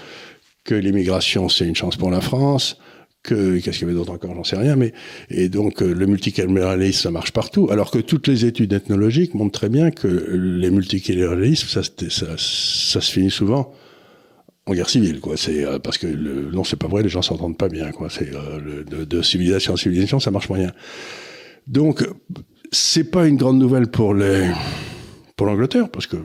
que 0.63 0.77
l'immigration, 0.77 1.49
c'est 1.49 1.67
une 1.67 1.75
chance 1.75 1.97
pour 1.97 2.13
la 2.13 2.21
France, 2.21 2.79
que 3.23 3.59
qu'est-ce 3.59 3.79
qu'il 3.79 3.87
y 3.87 3.91
avait 3.91 3.99
d'autre 3.99 4.13
encore, 4.13 4.35
j'en 4.35 4.45
sais 4.45 4.57
rien, 4.57 4.77
mais 4.77 4.93
et 5.31 5.49
donc 5.49 5.83
euh, 5.83 5.93
le 5.93 6.07
multiculturalisme 6.07 7.03
ça 7.03 7.11
marche 7.11 7.33
partout, 7.33 7.69
alors 7.71 7.91
que 7.91 7.99
toutes 7.99 8.29
les 8.29 8.45
études 8.45 8.73
ethnologiques 8.73 9.35
montrent 9.35 9.59
très 9.59 9.69
bien 9.69 9.91
que 9.91 10.07
les 10.07 10.71
multiculturalismes 10.71 11.69
ça, 11.69 11.83
se 12.37 12.99
finit 13.01 13.31
souvent 13.31 13.73
en 14.67 14.75
guerre 14.75 14.91
civile, 14.91 15.21
quoi. 15.21 15.37
C'est 15.37 15.65
euh, 15.65 15.79
parce 15.79 15.99
que 15.99 16.07
le, 16.07 16.51
non, 16.53 16.63
c'est 16.63 16.79
pas 16.79 16.89
vrai, 16.89 17.03
les 17.03 17.09
gens 17.09 17.23
s'entendent 17.23 17.57
pas 17.57 17.69
bien, 17.69 17.91
quoi. 17.91 18.09
C'est 18.11 18.35
euh, 18.35 18.85
de, 18.85 19.05
de, 19.05 19.23
civilisation 19.23 19.73
en 19.73 19.77
civilisation, 19.77 20.21
ça 20.21 20.31
marche 20.31 20.49
moyen. 20.49 20.73
Donc, 21.67 22.07
c'est 22.71 23.11
pas 23.11 23.27
une 23.27 23.37
grande 23.37 23.59
nouvelle 23.59 23.89
pour 23.89 24.15
les 24.15 24.51
pour 25.37 25.47
l'Angleterre, 25.47 25.89
parce 25.89 26.07
que 26.07 26.17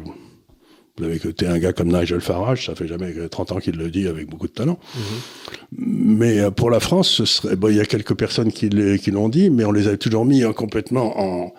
vous 0.98 1.06
avez 1.06 1.16
écouté 1.16 1.48
un 1.48 1.58
gars 1.58 1.74
comme 1.74 1.92
Nigel 1.92 2.22
Farage, 2.22 2.68
ça 2.68 2.76
fait 2.76 2.88
jamais 2.88 3.14
30 3.28 3.54
ans 3.54 3.60
qu'il 3.60 3.78
le 3.78 3.90
dit 3.90 4.08
avec 4.08 4.30
beaucoup 4.30 4.48
de 4.48 4.54
talent. 4.54 4.80
Mm-hmm. 4.96 5.76
Mais 5.78 6.40
euh, 6.40 6.52
pour 6.52 6.70
la 6.70 6.80
France, 6.80 7.10
ce 7.10 7.26
serait, 7.26 7.56
bon, 7.56 7.70
il 7.70 7.78
y 7.78 7.82
a 7.82 7.86
quelques 7.86 8.16
personnes 8.16 8.52
qui 8.52 8.70
l'ont 8.70 9.30
dit, 9.30 9.50
mais 9.50 9.66
on 9.66 9.72
les 9.72 9.88
a 9.88 9.98
toujours 9.98 10.26
mis 10.26 10.44
hein, 10.44 10.54
complètement 10.54 11.20
en, 11.20 11.54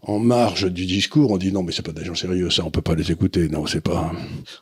en 0.00 0.20
marge 0.20 0.70
du 0.72 0.86
discours, 0.86 1.32
on 1.32 1.38
dit 1.38 1.50
non, 1.50 1.64
mais 1.64 1.72
c'est 1.72 1.84
pas 1.84 1.90
des 1.92 2.04
gens 2.04 2.14
sérieux, 2.14 2.50
ça, 2.50 2.64
on 2.64 2.70
peut 2.70 2.82
pas 2.82 2.94
les 2.94 3.10
écouter. 3.10 3.48
Non, 3.48 3.66
c'est 3.66 3.80
pas. 3.80 4.12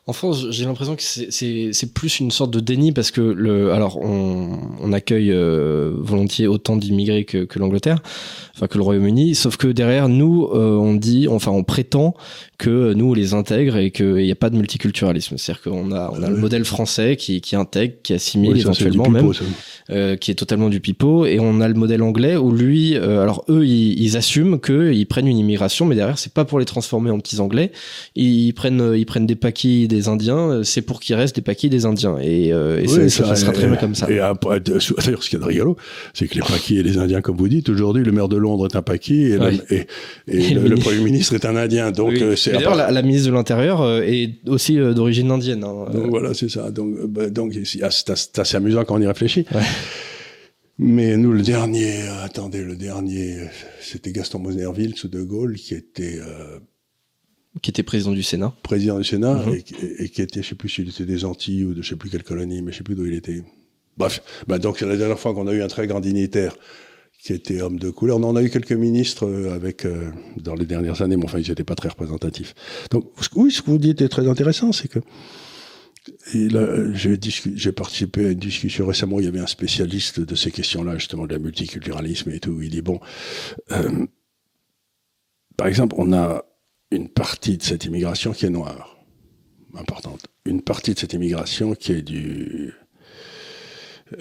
En 0.07 0.15
France, 0.15 0.47
j'ai 0.51 0.65
l'impression 0.65 0.97
que 0.97 1.03
c'est 1.03 1.93
plus 1.93 2.21
une 2.21 2.31
sorte 2.31 2.51
de 2.51 2.59
déni 2.59 2.93
parce 2.93 3.11
que 3.11 3.21
le, 3.21 3.71
alors 3.71 3.99
on, 4.03 4.59
on 4.81 4.93
accueille 4.95 5.31
euh, 5.31 5.93
volontiers 5.99 6.47
autant 6.47 6.77
d'immigrés 6.77 7.25
que, 7.25 7.45
que 7.45 7.59
l'Angleterre, 7.59 8.03
enfin 8.55 8.67
que 8.67 8.79
le 8.79 8.85
Royaume-Uni, 8.85 9.35
sauf 9.35 9.59
que 9.59 9.69
derrière 9.69 10.09
nous, 10.09 10.49
euh, 10.55 10.75
on 10.79 10.95
dit, 10.95 11.29
enfin 11.29 11.51
on 11.51 11.65
prétend 11.65 12.15
que 12.57 12.95
nous 12.95 13.11
on 13.11 13.15
les 13.15 13.35
intègre 13.35 13.77
et 13.77 13.91
qu'il 13.91 14.15
n'y 14.15 14.33
a 14.33 14.37
pas 14.37 14.49
de 14.49 14.57
multiculturalisme. 14.57 15.37
C'est-à-dire 15.37 15.63
qu'on 15.63 15.93
a, 15.93 16.11
on 16.15 16.23
a 16.23 16.31
le 16.31 16.39
modèle 16.39 16.65
français 16.65 17.17
qui, 17.17 17.43
qui 17.43 17.57
intègre, 17.57 17.97
qui 18.03 18.15
assimile 18.15 18.57
éventuellement 18.57 19.11
même, 19.11 19.31
euh, 19.91 20.17
qui 20.17 20.31
est 20.31 20.35
totalement 20.35 20.71
du 20.71 20.81
pipeau, 20.81 21.27
et 21.27 21.39
on 21.41 21.61
a 21.61 21.69
le 21.69 21.75
modèle 21.75 22.03
anglais 22.03 22.37
où 22.37 22.53
lui, 22.53 22.97
alors 22.97 23.45
eux, 23.51 23.67
ils, 23.67 24.01
ils 24.03 24.17
assument 24.17 24.59
qu'ils 24.59 25.07
prennent 25.07 25.26
une 25.31 25.39
immigration, 25.39 25.87
mais 25.87 25.95
derrière 25.95 26.19
c'est 26.19 26.33
pas 26.33 26.45
pour 26.45 26.59
les 26.59 26.65
transformer 26.65 27.11
en 27.11 27.19
petits 27.19 27.41
Anglais. 27.41 27.73
Ils 28.15 28.53
prennent, 28.53 28.93
ils 28.97 29.07
prennent 29.07 29.27
des 29.27 29.37
paquis 29.37 29.89
des 29.89 30.09
Indiens, 30.09 30.63
c'est 30.65 30.83
pour 30.83 31.01
qu'ils 31.01 31.17
restent 31.17 31.37
des 31.37 31.43
paquis 31.43 31.69
des 31.69 31.87
Indiens, 31.87 32.19
et, 32.21 32.49
et 32.49 32.89
ça, 32.89 33.35
sera 33.37 33.53
très 33.53 33.67
bien 33.67 33.77
comme 33.77 33.95
ça. 33.95 34.11
Et 34.11 34.17
d'ailleurs, 34.17 35.23
ce 35.23 35.31
qu'il 35.31 35.39
y 35.39 35.43
a 35.43 35.45
de 35.45 35.45
rigolo, 35.45 35.77
c'est 36.15 36.29
que 36.29 36.35
les 36.35 36.41
paquis 36.41 36.79
et 36.79 36.83
les 36.83 36.99
Indiens, 36.99 37.21
comme 37.21 37.37
vous 37.37 37.49
dites, 37.49 37.69
aujourd'hui, 37.69 38.05
le 38.05 38.13
maire 38.13 38.29
de 38.29 38.37
Londres 38.37 38.69
est 38.71 38.77
un 38.77 38.83
paquis 38.83 39.33
et, 39.71 39.87
et, 40.29 40.55
le, 40.55 40.77
Premier 40.77 41.01
ministre 41.01 41.35
est 41.35 41.45
un 41.45 41.57
Indien. 41.57 41.91
Donc, 41.91 42.15
euh, 42.15 42.37
c'est 42.37 42.53
d'ailleurs 42.53 42.75
la, 42.75 43.03
ministre 43.03 43.29
de 43.29 43.35
l'Intérieur 43.35 43.81
euh, 43.81 44.03
est 44.03 44.35
aussi 44.47 44.79
euh, 44.79 44.95
d'origine 44.95 45.31
indienne. 45.31 45.65
Hein. 45.65 45.87
Donc 45.93 46.07
voilà, 46.09 46.35
c'est 46.35 46.49
ça. 46.49 46.71
Donc, 46.71 46.95
bah, 47.07 47.29
donc 47.29 47.53
c'est 47.65 47.83
assez 47.83 48.57
amusant 48.57 48.85
quand 48.85 48.97
on 48.97 49.01
y 49.01 49.07
réfléchit. 49.07 49.47
Mais 50.79 51.17
nous, 51.17 51.33
le 51.33 51.43
dernier, 51.43 52.07
attendez, 52.23 52.63
le 52.63 52.77
dernier, 52.77 53.39
c'était 53.81 54.13
Gaston 54.13 54.41
Monerville 54.41 54.97
sous 54.97 55.09
De 55.09 55.23
Gaulle 55.23 55.57
qui 55.57 55.75
était 55.75 56.21
qui 57.63 57.71
était 57.71 57.83
président 57.83 58.13
du 58.13 58.23
Sénat. 58.23 58.55
Président 58.63 58.99
du 58.99 59.05
Sénat 59.05 59.35
mhm. 59.47 59.55
et, 59.99 60.09
qui 60.09 60.23
était, 60.23 60.43
je 60.43 60.49
sais 60.49 60.55
plus 60.55 60.69
s'il 60.69 60.89
était 60.89 61.07
des 61.07 61.25
Antilles 61.25 61.65
ou 61.65 61.75
de 61.75 61.83
je 61.83 61.89
sais 61.89 61.97
plus 61.97 62.11
quelle 62.11 62.23
colonie, 62.23 62.63
mais 62.63 62.73
je 62.73 62.79
sais 62.79 62.85
plus 62.85 62.95
d'où 62.95 63.07
il 63.07 63.15
était. 63.15 63.43
Bref, 63.97 64.23
bah 64.47 64.59
donc 64.59 64.79
c'est 64.79 64.87
la 64.87 64.97
dernière 64.97 65.19
fois 65.19 65.33
qu'on 65.33 65.47
a 65.47 65.53
eu 65.53 65.63
un 65.63 65.69
très 65.69 65.87
grand 65.87 66.01
dignitaire 66.01 66.55
qui 67.19 67.33
était 67.33 67.63
homme 67.63 67.79
de 67.79 67.89
couleur. 67.89 68.19
On 68.19 68.37
a 68.37 68.43
eu 68.43 68.51
quelques 68.51 68.73
ministres 68.73 69.27
euh, 69.27 69.55
avec 69.55 69.87
euh, 69.87 70.11
dans 70.37 70.55
les 70.55 70.67
dernières 70.67 71.01
années, 71.01 71.17
mais 71.17 71.25
enfin 71.25 71.39
ils 71.39 71.49
n'étaient 71.49 71.65
pas 71.65 71.75
très 71.75 71.89
représentatifs. 71.89 72.55
Donc 72.91 73.11
oui, 73.35 73.51
ce 73.51 73.63
que 73.63 73.71
vous 73.71 73.79
dites 73.79 74.03
est 74.03 74.09
très 74.09 74.29
intéressant, 74.29 74.73
c'est 74.73 74.89
que 74.89 74.99
j'ai 76.33 77.73
participé 77.73 78.27
à 78.27 78.31
une 78.31 78.39
discussion 78.39 78.87
récemment. 78.87 79.19
Il 79.19 79.25
y 79.25 79.29
avait 79.29 79.41
un 79.41 79.47
spécialiste 79.47 80.21
de 80.21 80.35
ces 80.35 80.51
questions-là, 80.51 80.99
justement, 80.99 81.27
de 81.27 81.33
la 81.33 81.39
multiculturalisme 81.39 82.31
et 82.31 82.41
tout. 82.41 82.61
Il 82.63 82.71
dit 82.71 82.83
bon, 82.83 83.01
euh, 83.73 84.07
par 85.57 85.67
exemple, 85.67 85.95
on 85.99 86.13
a 86.13 86.45
une 86.91 87.09
partie 87.09 87.57
de 87.57 87.63
cette 87.63 87.85
immigration 87.85 88.33
qui 88.33 88.47
est 88.47 88.51
noire, 88.51 88.97
importante. 89.75 90.27
Une 90.45 90.63
partie 90.63 90.95
de 90.95 90.99
cette 90.99 91.13
immigration 91.13 91.75
qui 91.75 91.93
est 91.93 92.03
du 92.03 92.73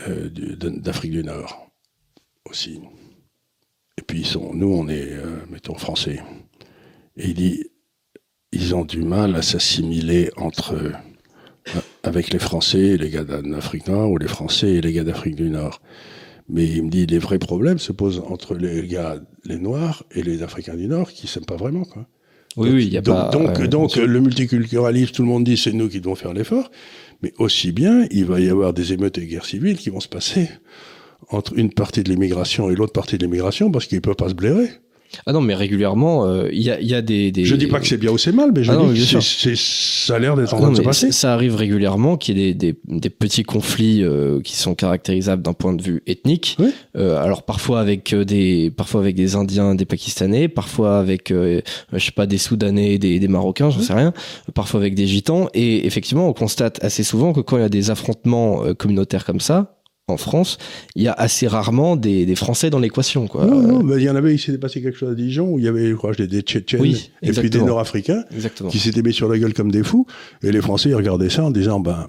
d'Afrique 0.07 1.11
du 1.11 1.23
Nord 1.23 1.69
aussi. 2.49 2.79
Et 3.97 4.01
puis 4.01 4.21
ils 4.21 4.25
sont, 4.25 4.53
nous, 4.53 4.67
on 4.67 4.87
est, 4.87 5.13
euh, 5.13 5.45
mettons, 5.49 5.75
français. 5.75 6.21
Et 7.17 7.29
il 7.29 7.33
dit, 7.33 7.63
ils 8.51 8.75
ont 8.75 8.85
du 8.85 9.01
mal 9.01 9.35
à 9.35 9.41
s'assimiler 9.41 10.31
entre 10.37 10.75
eux, 10.75 10.93
euh, 10.93 11.14
avec 12.03 12.31
les 12.31 12.39
Français 12.39 12.79
et 12.79 12.97
les 12.97 13.09
gars 13.09 13.23
d'Afrique 13.23 13.87
Nord, 13.87 14.11
ou 14.11 14.17
les 14.17 14.27
Français 14.27 14.73
et 14.73 14.81
les 14.81 14.93
gars 14.93 15.03
d'Afrique 15.03 15.35
du 15.35 15.49
Nord. 15.49 15.81
Mais 16.47 16.65
il 16.67 16.83
me 16.83 16.89
dit, 16.89 17.05
les 17.07 17.17
vrais 17.17 17.39
problèmes 17.39 17.79
se 17.79 17.91
posent 17.91 18.21
entre 18.27 18.53
les 18.53 18.87
gars, 18.87 19.17
les 19.45 19.57
Noirs 19.57 20.03
et 20.11 20.21
les 20.21 20.43
Africains 20.43 20.75
du 20.75 20.87
Nord, 20.87 21.11
qui 21.11 21.27
s'aiment 21.27 21.45
pas 21.45 21.55
vraiment, 21.55 21.83
quoi. 21.83 22.05
Oui, 22.57 22.69
oui, 22.71 22.85
il 22.85 22.93
y 22.93 22.97
a 22.97 23.01
donc, 23.01 23.15
pas. 23.15 23.29
Donc, 23.29 23.59
euh, 23.59 23.67
donc 23.67 23.95
le 23.95 24.19
multiculturalisme, 24.21 25.11
tout 25.11 25.23
le 25.23 25.27
monde 25.27 25.43
dit, 25.43 25.57
c'est 25.57 25.73
nous 25.73 25.89
qui 25.89 25.99
devons 25.99 26.15
faire 26.15 26.33
l'effort. 26.33 26.71
Mais 27.21 27.33
aussi 27.37 27.71
bien, 27.71 28.07
il 28.11 28.25
va 28.25 28.39
y 28.39 28.49
avoir 28.49 28.73
des 28.73 28.93
émeutes 28.93 29.17
et 29.17 29.25
guerres 29.25 29.45
civiles 29.45 29.77
qui 29.77 29.89
vont 29.89 29.99
se 29.99 30.07
passer 30.07 30.49
entre 31.29 31.57
une 31.57 31.71
partie 31.71 32.03
de 32.03 32.09
l'immigration 32.09 32.69
et 32.69 32.75
l'autre 32.75 32.93
partie 32.93 33.17
de 33.17 33.25
l'immigration 33.25 33.71
parce 33.71 33.87
qu'ils 33.87 34.01
peuvent 34.01 34.15
pas 34.15 34.29
se 34.29 34.35
blairer. 34.35 34.69
Ah 35.25 35.33
non, 35.33 35.41
mais 35.41 35.55
régulièrement, 35.55 36.25
euh, 36.25 36.49
il 36.51 36.61
y, 36.61 36.71
a, 36.71 36.79
y, 36.81 36.93
a, 36.93 37.01
des, 37.01 37.31
des... 37.31 37.45
Je 37.45 37.55
dis 37.55 37.67
pas 37.67 37.79
que 37.79 37.87
c'est 37.87 37.97
bien 37.97 38.11
ou 38.11 38.17
c'est 38.17 38.31
mal, 38.31 38.51
mais 38.53 38.63
je 38.63 38.71
ah 38.71 38.77
dis 38.93 39.05
que 39.05 39.55
ça 39.55 40.15
a 40.15 40.19
l'air 40.19 40.35
d'être 40.35 40.53
en 40.53 40.57
ah 40.57 40.61
train 40.61 40.71
de 40.71 40.77
se 40.77 40.81
passer. 40.81 41.11
Ça 41.11 41.33
arrive 41.33 41.55
régulièrement 41.55 42.17
qu'il 42.17 42.37
y 42.37 42.43
ait 42.43 42.53
des, 42.53 42.75
des, 42.85 43.09
petits 43.09 43.43
conflits 43.43 44.03
euh, 44.03 44.41
qui 44.41 44.55
sont 44.55 44.75
caractérisables 44.75 45.41
d'un 45.41 45.53
point 45.53 45.73
de 45.73 45.81
vue 45.81 46.03
ethnique. 46.07 46.57
Euh, 46.95 47.21
alors 47.21 47.43
parfois 47.43 47.79
avec 47.79 48.13
euh, 48.13 48.23
des, 48.23 48.71
parfois 48.75 49.01
avec 49.01 49.15
des 49.15 49.35
Indiens, 49.35 49.75
des 49.75 49.85
Pakistanais, 49.85 50.47
parfois 50.47 50.99
avec, 50.99 51.31
je 51.31 51.61
sais 51.97 52.11
pas, 52.11 52.25
des 52.25 52.37
Soudanais, 52.37 52.97
des, 52.97 53.19
des 53.19 53.27
Marocains, 53.27 53.69
j'en 53.69 53.81
sais 53.81 53.93
rien. 53.93 54.13
Parfois 54.53 54.79
avec 54.79 54.95
des 54.95 55.07
Gitans. 55.07 55.47
Et 55.53 55.85
effectivement, 55.85 56.27
on 56.27 56.33
constate 56.33 56.83
assez 56.83 57.03
souvent 57.03 57.33
que 57.33 57.41
quand 57.41 57.57
il 57.57 57.61
y 57.61 57.65
a 57.65 57.69
des 57.69 57.91
affrontements 57.91 58.61
communautaires 58.77 59.25
comme 59.25 59.39
ça, 59.39 59.74
en 60.07 60.17
France, 60.17 60.59
il 60.95 61.01
y 61.01 61.07
a 61.07 61.13
assez 61.13 61.47
rarement 61.47 61.95
des, 61.95 62.27
des 62.27 62.35
Français 62.35 62.69
dans 62.69 62.77
l'équation. 62.77 63.27
Quoi. 63.27 63.45
Non, 63.45 63.61
non, 63.61 63.83
mais 63.83 63.95
il 63.95 64.03
y 64.03 64.09
en 64.09 64.15
avait, 64.15 64.35
il 64.35 64.39
s'était 64.39 64.59
passé 64.59 64.81
quelque 64.81 64.97
chose 64.97 65.11
à 65.11 65.15
Dijon 65.15 65.49
où 65.49 65.59
il 65.59 65.65
y 65.65 65.67
avait, 65.67 65.89
je 65.89 65.95
crois, 65.95 66.13
des, 66.13 66.41
Tchétchènes 66.41 66.95
et 67.23 67.31
puis 67.31 67.49
des 67.49 67.61
Nord-Africains 67.61 68.23
qui 68.69 68.77
s'étaient 68.77 69.01
mis 69.01 69.13
sur 69.13 69.27
la 69.27 69.39
gueule 69.39 69.53
comme 69.53 69.71
des 69.71 69.83
fous. 69.83 70.05
Et 70.43 70.51
les 70.51 70.61
Français, 70.61 70.89
ils 70.89 70.95
regardaient 70.95 71.31
ça 71.31 71.43
en 71.43 71.49
disant, 71.49 71.79
ben, 71.79 72.05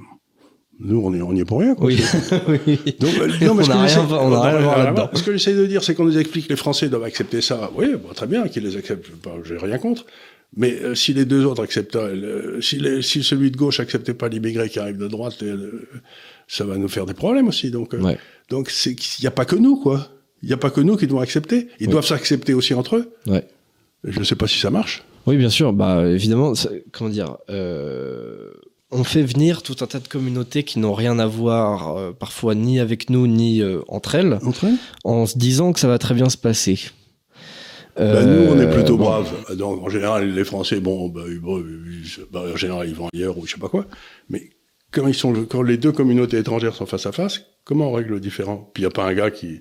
nous, 0.78 1.00
on 1.02 1.14
est, 1.14 1.22
on 1.22 1.32
y 1.32 1.40
est 1.40 1.46
pour 1.46 1.60
rien. 1.60 1.74
Quoi. 1.74 1.86
Oui. 1.86 1.96
Donc, 3.00 3.14
euh, 3.18 3.28
non, 3.46 3.54
mais 3.54 3.64
rien, 3.64 4.06
on 4.10 4.32
a 4.32 4.42
rien 4.42 4.56
à 4.56 4.60
voir 4.60 4.78
là-dedans. 4.78 5.10
Ce 5.14 5.22
que 5.22 5.32
j'essaie 5.32 5.54
de 5.54 5.64
dire, 5.64 5.82
c'est 5.82 5.94
qu'on 5.94 6.04
nous 6.04 6.18
explique 6.18 6.48
que 6.48 6.52
les 6.52 6.56
Français 6.56 6.90
doivent 6.90 7.04
accepter 7.04 7.40
ça. 7.40 7.70
Oui, 7.76 7.86
très 8.14 8.26
bien, 8.26 8.46
qu'ils 8.48 8.64
les 8.64 8.76
acceptent. 8.76 9.06
J'ai 9.44 9.56
rien 9.56 9.78
contre. 9.78 10.04
Mais 10.54 10.74
euh, 10.80 10.94
si 10.94 11.12
les 11.12 11.24
deux 11.24 11.44
autres 11.44 11.62
acceptaient, 11.62 11.98
euh, 11.98 12.60
si, 12.60 12.78
les, 12.78 13.02
si, 13.02 13.22
celui 13.22 13.50
de 13.50 13.56
gauche 13.56 13.80
acceptait 13.80 14.14
pas 14.14 14.28
l'immigré 14.28 14.68
qui 14.68 14.78
arrive 14.78 14.96
de 14.96 15.08
droite, 15.08 15.42
euh, 15.42 15.88
ça 16.46 16.64
va 16.64 16.76
nous 16.76 16.88
faire 16.88 17.06
des 17.06 17.14
problèmes 17.14 17.48
aussi. 17.48 17.70
Donc, 17.70 17.94
ouais. 17.94 18.18
donc 18.48 18.70
c'est 18.70 18.92
il 18.92 19.22
n'y 19.22 19.26
a 19.26 19.32
pas 19.32 19.44
que 19.44 19.56
nous, 19.56 19.76
quoi. 19.76 20.08
Il 20.42 20.48
n'y 20.48 20.54
a 20.54 20.58
pas 20.58 20.70
que 20.70 20.80
nous 20.80 20.96
qui 20.96 21.06
devons 21.06 21.20
accepter. 21.20 21.68
Ils 21.80 21.88
doivent 21.88 22.06
s'accepter 22.06 22.54
aussi 22.54 22.74
entre 22.74 22.96
eux. 22.96 23.12
Ouais. 23.26 23.46
Je 24.04 24.18
ne 24.18 24.24
sais 24.24 24.36
pas 24.36 24.46
si 24.46 24.58
ça 24.58 24.70
marche. 24.70 25.02
Oui, 25.26 25.36
bien 25.36 25.50
sûr. 25.50 25.72
Bah, 25.72 26.06
évidemment, 26.06 26.52
comment 26.92 27.10
dire. 27.10 27.36
on 27.48 29.02
fait 29.02 29.22
venir 29.22 29.62
tout 29.62 29.76
un 29.80 29.86
tas 29.86 29.98
de 29.98 30.08
communautés 30.08 30.62
qui 30.62 30.78
n'ont 30.78 30.94
rien 30.94 31.18
à 31.18 31.26
voir, 31.26 32.14
parfois 32.14 32.54
ni 32.54 32.78
avec 32.78 33.10
nous 33.10 33.26
ni 33.26 33.62
entre 33.88 34.14
elles, 34.14 34.38
entre 34.44 34.66
elles, 34.66 34.76
en 35.04 35.26
se 35.26 35.38
disant 35.38 35.72
que 35.72 35.80
ça 35.80 35.88
va 35.88 35.98
très 35.98 36.14
bien 36.14 36.28
se 36.28 36.36
passer. 36.36 36.78
Bah, 37.96 38.24
nous, 38.24 38.52
on 38.52 38.60
est 38.60 38.70
plutôt 38.70 38.94
euh, 38.94 38.98
braves. 38.98 39.56
Donc, 39.56 39.82
en 39.82 39.88
général, 39.88 40.30
les 40.30 40.44
Français, 40.44 40.80
bon, 40.80 41.08
bah, 41.08 41.22
bah, 42.30 42.42
en 42.52 42.56
général, 42.56 42.88
ils 42.88 42.94
vont 42.94 43.08
ailleurs 43.12 43.38
ou 43.38 43.46
je 43.46 43.52
sais 43.52 43.60
pas 43.60 43.68
quoi. 43.68 43.86
Mais 44.28 44.50
quand 44.96 45.06
ils 45.06 45.14
sont, 45.14 45.44
quand 45.44 45.62
les 45.62 45.76
deux 45.76 45.92
communautés 45.92 46.38
étrangères 46.38 46.74
sont 46.74 46.86
face 46.86 47.06
à 47.06 47.12
face, 47.12 47.42
comment 47.64 47.90
on 47.90 47.92
règle 47.92 48.14
le 48.14 48.20
différent? 48.20 48.70
Puis 48.72 48.82
il 48.82 48.86
n'y 48.86 48.88
a 48.88 48.90
pas 48.90 49.04
un 49.04 49.14
gars 49.14 49.30
qui 49.30 49.60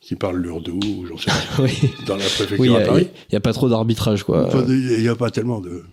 qui 0.00 0.16
parle 0.16 0.38
l'urdou 0.38 0.80
ou 0.84 1.06
j'en 1.06 1.16
sais 1.16 1.30
oui. 1.60 1.72
Dans 2.06 2.16
la 2.16 2.24
préfecture 2.24 2.58
oui, 2.58 2.74
à 2.74 2.80
Paris? 2.80 3.08
Il 3.28 3.32
n'y 3.32 3.36
a, 3.36 3.40
pas 3.40 3.52
trop 3.52 3.68
d'arbitrage, 3.68 4.24
quoi. 4.24 4.48
Il 4.68 5.00
n'y 5.00 5.08
a, 5.08 5.14
pas 5.14 5.30
tellement 5.30 5.60
de 5.60 5.84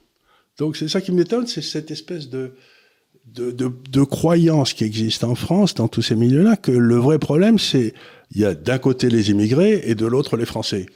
Donc 0.57 0.77
c'est 0.77 0.87
ça 0.87 0.99
qui 0.99 1.11
m'étonne, 1.11 1.45
c'est 1.45 1.61
cette 1.61 1.91
espèce 1.91 2.29
de 2.29 2.53
de, 3.27 3.51
de, 3.51 3.71
de 3.91 4.03
croyance 4.03 4.73
qui 4.73 4.83
existe 4.83 5.23
en 5.23 5.35
France 5.35 5.75
dans 5.75 5.87
tous 5.87 6.01
ces 6.01 6.15
milieux-là, 6.15 6.57
que 6.57 6.71
le 6.71 6.95
vrai 6.95 7.19
problème, 7.19 7.59
c'est 7.59 7.93
il 8.31 8.41
y 8.41 8.45
a 8.45 8.55
d'un 8.55 8.79
côté 8.79 9.09
les 9.09 9.29
immigrés 9.29 9.83
et 9.85 9.93
de 9.93 10.07
l'autre 10.07 10.35
les 10.35 10.45
Français. 10.45 10.87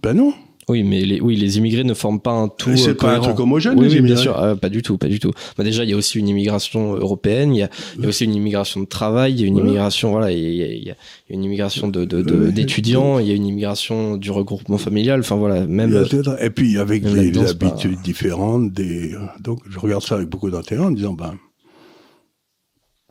Ben 0.00 0.14
non. 0.14 0.32
Oui, 0.68 0.82
mais 0.82 1.02
les, 1.02 1.20
oui, 1.20 1.36
les 1.36 1.58
immigrés 1.58 1.84
ne 1.84 1.94
forment 1.94 2.18
pas 2.20 2.32
un 2.32 2.48
tout. 2.48 2.76
C'est 2.76 2.94
pas 2.96 3.14
un 3.16 3.20
truc 3.20 3.38
homogène, 3.38 3.74
les 3.74 3.86
oui, 3.86 3.86
immigrés. 3.98 4.02
bien 4.14 4.16
sûr, 4.16 4.36
euh, 4.36 4.56
pas 4.56 4.68
du 4.68 4.82
tout, 4.82 4.98
pas 4.98 5.06
du 5.06 5.20
tout. 5.20 5.30
Bah, 5.56 5.62
déjà, 5.62 5.84
il 5.84 5.90
y 5.90 5.92
a 5.92 5.96
aussi 5.96 6.18
une 6.18 6.26
immigration 6.28 6.94
européenne, 6.94 7.54
il 7.54 7.58
y 7.58 7.62
a, 7.62 7.70
il 7.96 8.02
y 8.02 8.06
a 8.06 8.08
aussi 8.08 8.24
une 8.24 8.34
immigration 8.34 8.80
de 8.80 8.86
travail, 8.86 9.34
il 9.34 9.40
y 9.40 9.44
a 9.44 9.46
une 9.46 9.52
Voilà. 9.54 9.68
immigration, 9.68 10.10
voilà, 10.10 10.32
il 10.32 10.38
y 10.40 10.62
a, 10.64 10.66
il 10.66 10.82
y 10.82 10.90
a 10.90 10.96
une 11.30 11.44
immigration 11.44 11.86
de 11.86 12.04
de- 12.04 12.50
d'étudiants, 12.50 13.20
il 13.20 13.28
y 13.28 13.30
a 13.30 13.34
une 13.34 13.46
immigration 13.46 14.16
du 14.16 14.32
regroupement 14.32 14.78
familial. 14.78 15.20
Enfin 15.20 15.36
voilà, 15.36 15.66
même. 15.66 16.04
Et 16.40 16.50
puis 16.50 16.78
avec 16.78 17.04
les 17.04 17.30
pas- 17.30 17.48
habitudes 17.50 18.00
différentes, 18.02 18.72
des... 18.72 19.14
donc 19.40 19.60
je 19.70 19.78
regarde 19.78 20.02
ça 20.02 20.16
avec 20.16 20.28
beaucoup 20.28 20.50
d'intérêt 20.50 20.82
en 20.84 20.90
disant 20.90 21.12
ben 21.12 21.34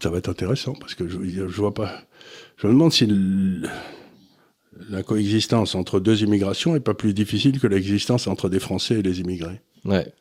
ça 0.03 0.09
va 0.09 0.17
être 0.17 0.27
intéressant 0.29 0.73
parce 0.77 0.93
que 0.93 1.07
je, 1.07 1.17
je 1.23 1.43
vois 1.61 1.73
pas. 1.73 1.89
Je 2.57 2.67
me 2.67 2.73
demande 2.73 2.91
si 2.91 3.05
le- 3.05 3.61
la 4.89 5.03
coexistence 5.03 5.75
entre 5.75 5.99
deux 5.99 6.23
immigrations 6.23 6.75
est 6.75 6.81
pas 6.81 6.93
plus 6.93 7.13
difficile 7.13 7.59
que 7.59 7.67
l'existence 7.67 8.27
entre 8.27 8.49
des 8.49 8.59
Français 8.59 8.95
et 8.95 9.01
les 9.01 9.19
immigrés. 9.19 9.61
Ouais. 9.85 10.11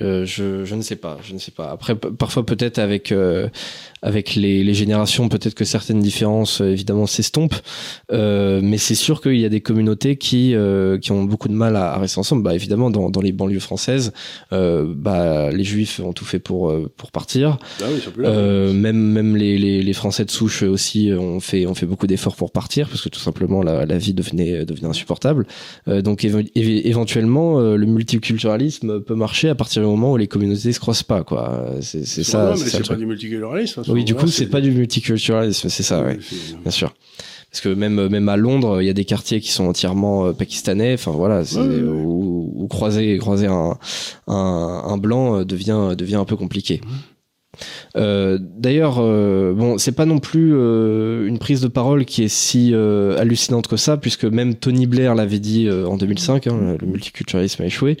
Euh, 0.00 0.24
je, 0.26 0.64
je 0.64 0.74
ne 0.74 0.82
sais 0.82 0.96
pas, 0.96 1.18
je 1.26 1.32
ne 1.34 1.38
sais 1.38 1.50
pas. 1.50 1.70
Après, 1.70 1.94
parfois 1.94 2.44
peut-être 2.44 2.78
avec 2.78 3.12
euh, 3.12 3.48
avec 4.02 4.34
les, 4.34 4.62
les 4.62 4.74
générations, 4.74 5.28
peut-être 5.28 5.54
que 5.54 5.64
certaines 5.64 6.00
différences 6.00 6.60
euh, 6.60 6.70
évidemment 6.70 7.06
s'estompent, 7.06 7.54
euh, 8.12 8.60
mais 8.62 8.78
c'est 8.78 8.94
sûr 8.94 9.20
qu'il 9.20 9.38
y 9.38 9.44
a 9.44 9.48
des 9.48 9.60
communautés 9.60 10.16
qui 10.16 10.54
euh, 10.54 10.98
qui 10.98 11.12
ont 11.12 11.24
beaucoup 11.24 11.48
de 11.48 11.54
mal 11.54 11.76
à, 11.76 11.92
à 11.94 11.98
rester 11.98 12.18
ensemble. 12.18 12.42
Bah 12.42 12.54
évidemment 12.54 12.90
dans, 12.90 13.10
dans 13.10 13.20
les 13.20 13.32
banlieues 13.32 13.60
françaises, 13.60 14.12
euh, 14.52 14.84
bah 14.94 15.50
les 15.50 15.64
Juifs 15.64 16.00
ont 16.00 16.12
tout 16.12 16.24
fait 16.24 16.38
pour 16.38 16.72
pour 16.96 17.10
partir. 17.10 17.58
Ah 17.80 17.84
oui, 17.92 18.00
peut 18.14 18.22
Euh, 18.26 18.72
même 18.72 18.96
même 18.98 19.36
les, 19.36 19.58
les, 19.58 19.82
les 19.82 19.92
Français 19.92 20.24
de 20.24 20.30
souche 20.30 20.62
aussi 20.62 21.10
ont 21.18 21.40
fait 21.40 21.66
ont 21.66 21.74
fait 21.74 21.86
beaucoup 21.86 22.06
d'efforts 22.06 22.36
pour 22.36 22.52
partir 22.52 22.88
parce 22.88 23.00
que 23.02 23.08
tout 23.08 23.20
simplement 23.20 23.62
la, 23.62 23.86
la 23.86 23.98
vie 23.98 24.14
devenait 24.14 24.64
devenait 24.64 24.88
insupportable. 24.88 25.46
Euh, 25.88 26.02
donc 26.02 26.22
éve- 26.24 26.50
éve- 26.54 26.82
éventuellement 26.86 27.60
le 27.60 27.86
multiculturalisme 27.86 29.00
peut 29.00 29.14
marcher 29.14 29.45
à 29.48 29.54
partir 29.54 29.82
du 29.82 29.88
moment 29.88 30.12
où 30.12 30.16
les 30.16 30.26
communautés 30.28 30.72
se 30.72 30.80
croisent 30.80 31.02
pas 31.02 31.22
quoi. 31.24 31.52
Euh, 31.52 31.78
C'est 31.80 32.04
ça. 32.24 32.50
mais 32.52 32.56
c'est 32.56 32.86
pas 32.86 32.94
du 32.96 33.06
multiculturalisme. 33.06 33.84
ce 33.84 33.90
Oui, 33.90 34.04
du 34.04 34.14
coup 34.14 34.26
c'est 34.28 34.46
pas 34.46 34.60
du 34.60 34.70
multiculturalisme, 34.70 35.68
c'est 35.68 35.82
ça, 35.82 36.02
ouais, 36.02 36.18
bien 36.62 36.70
sûr. 36.70 36.94
Parce 37.50 37.60
que 37.62 37.68
même 37.70 38.08
même 38.08 38.28
à 38.28 38.36
Londres, 38.36 38.82
il 38.82 38.86
y 38.86 38.90
a 38.90 38.92
des 38.92 39.04
quartiers 39.06 39.40
qui 39.40 39.50
sont 39.50 39.64
entièrement 39.64 40.26
euh, 40.26 40.32
pakistanais. 40.32 40.94
Enfin 40.94 41.12
voilà, 41.12 41.44
c'est 41.44 41.58
Ouais, 41.58 41.66
ouais, 41.66 41.74
ouais. 41.82 41.82
où, 42.04 42.52
où 42.54 42.68
croiser 42.68 43.16
croiser 43.18 43.46
un 43.46 43.78
un, 44.26 44.82
un 44.84 44.98
blanc 44.98 45.38
euh, 45.40 45.44
devient 45.44 45.94
devient 45.96 46.16
un 46.16 46.24
peu 46.26 46.36
compliqué. 46.36 46.80
Euh, 47.96 48.38
D'ailleurs, 48.40 48.96
euh, 48.98 49.52
bon, 49.52 49.78
c'est 49.78 49.92
pas 49.92 50.06
non 50.06 50.18
plus 50.18 50.52
euh, 50.54 51.26
une 51.26 51.38
prise 51.38 51.60
de 51.60 51.68
parole 51.68 52.04
qui 52.04 52.24
est 52.24 52.28
si 52.28 52.74
hallucinante 52.74 53.66
que 53.68 53.76
ça, 53.76 53.96
puisque 53.96 54.24
même 54.24 54.54
Tony 54.54 54.86
Blair 54.86 55.14
l'avait 55.14 55.38
dit 55.38 55.68
en 55.70 55.96
2005, 55.96 56.46
hein, 56.46 56.76
le 56.80 56.86
multiculturalisme 56.86 57.62
a 57.62 57.66
échoué. 57.66 57.96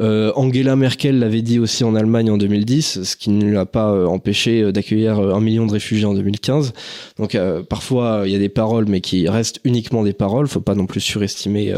Angela 0.00 0.76
Merkel 0.76 1.18
l'avait 1.18 1.42
dit 1.42 1.58
aussi 1.58 1.84
en 1.84 1.94
Allemagne 1.94 2.30
en 2.30 2.38
2010, 2.38 3.02
ce 3.02 3.16
qui 3.16 3.30
ne 3.30 3.52
l'a 3.52 3.66
pas 3.66 4.06
empêché 4.06 4.72
d'accueillir 4.72 5.18
un 5.18 5.40
million 5.40 5.66
de 5.66 5.72
réfugiés 5.72 6.06
en 6.06 6.14
2015. 6.14 6.72
Donc 7.18 7.36
parfois 7.68 8.22
il 8.26 8.32
y 8.32 8.36
a 8.36 8.38
des 8.38 8.48
paroles, 8.48 8.86
mais 8.88 9.00
qui 9.00 9.28
restent 9.28 9.60
uniquement 9.64 10.02
des 10.02 10.12
paroles. 10.12 10.48
Faut 10.48 10.60
pas 10.60 10.74
non 10.74 10.86
plus 10.86 11.00
surestimer 11.00 11.72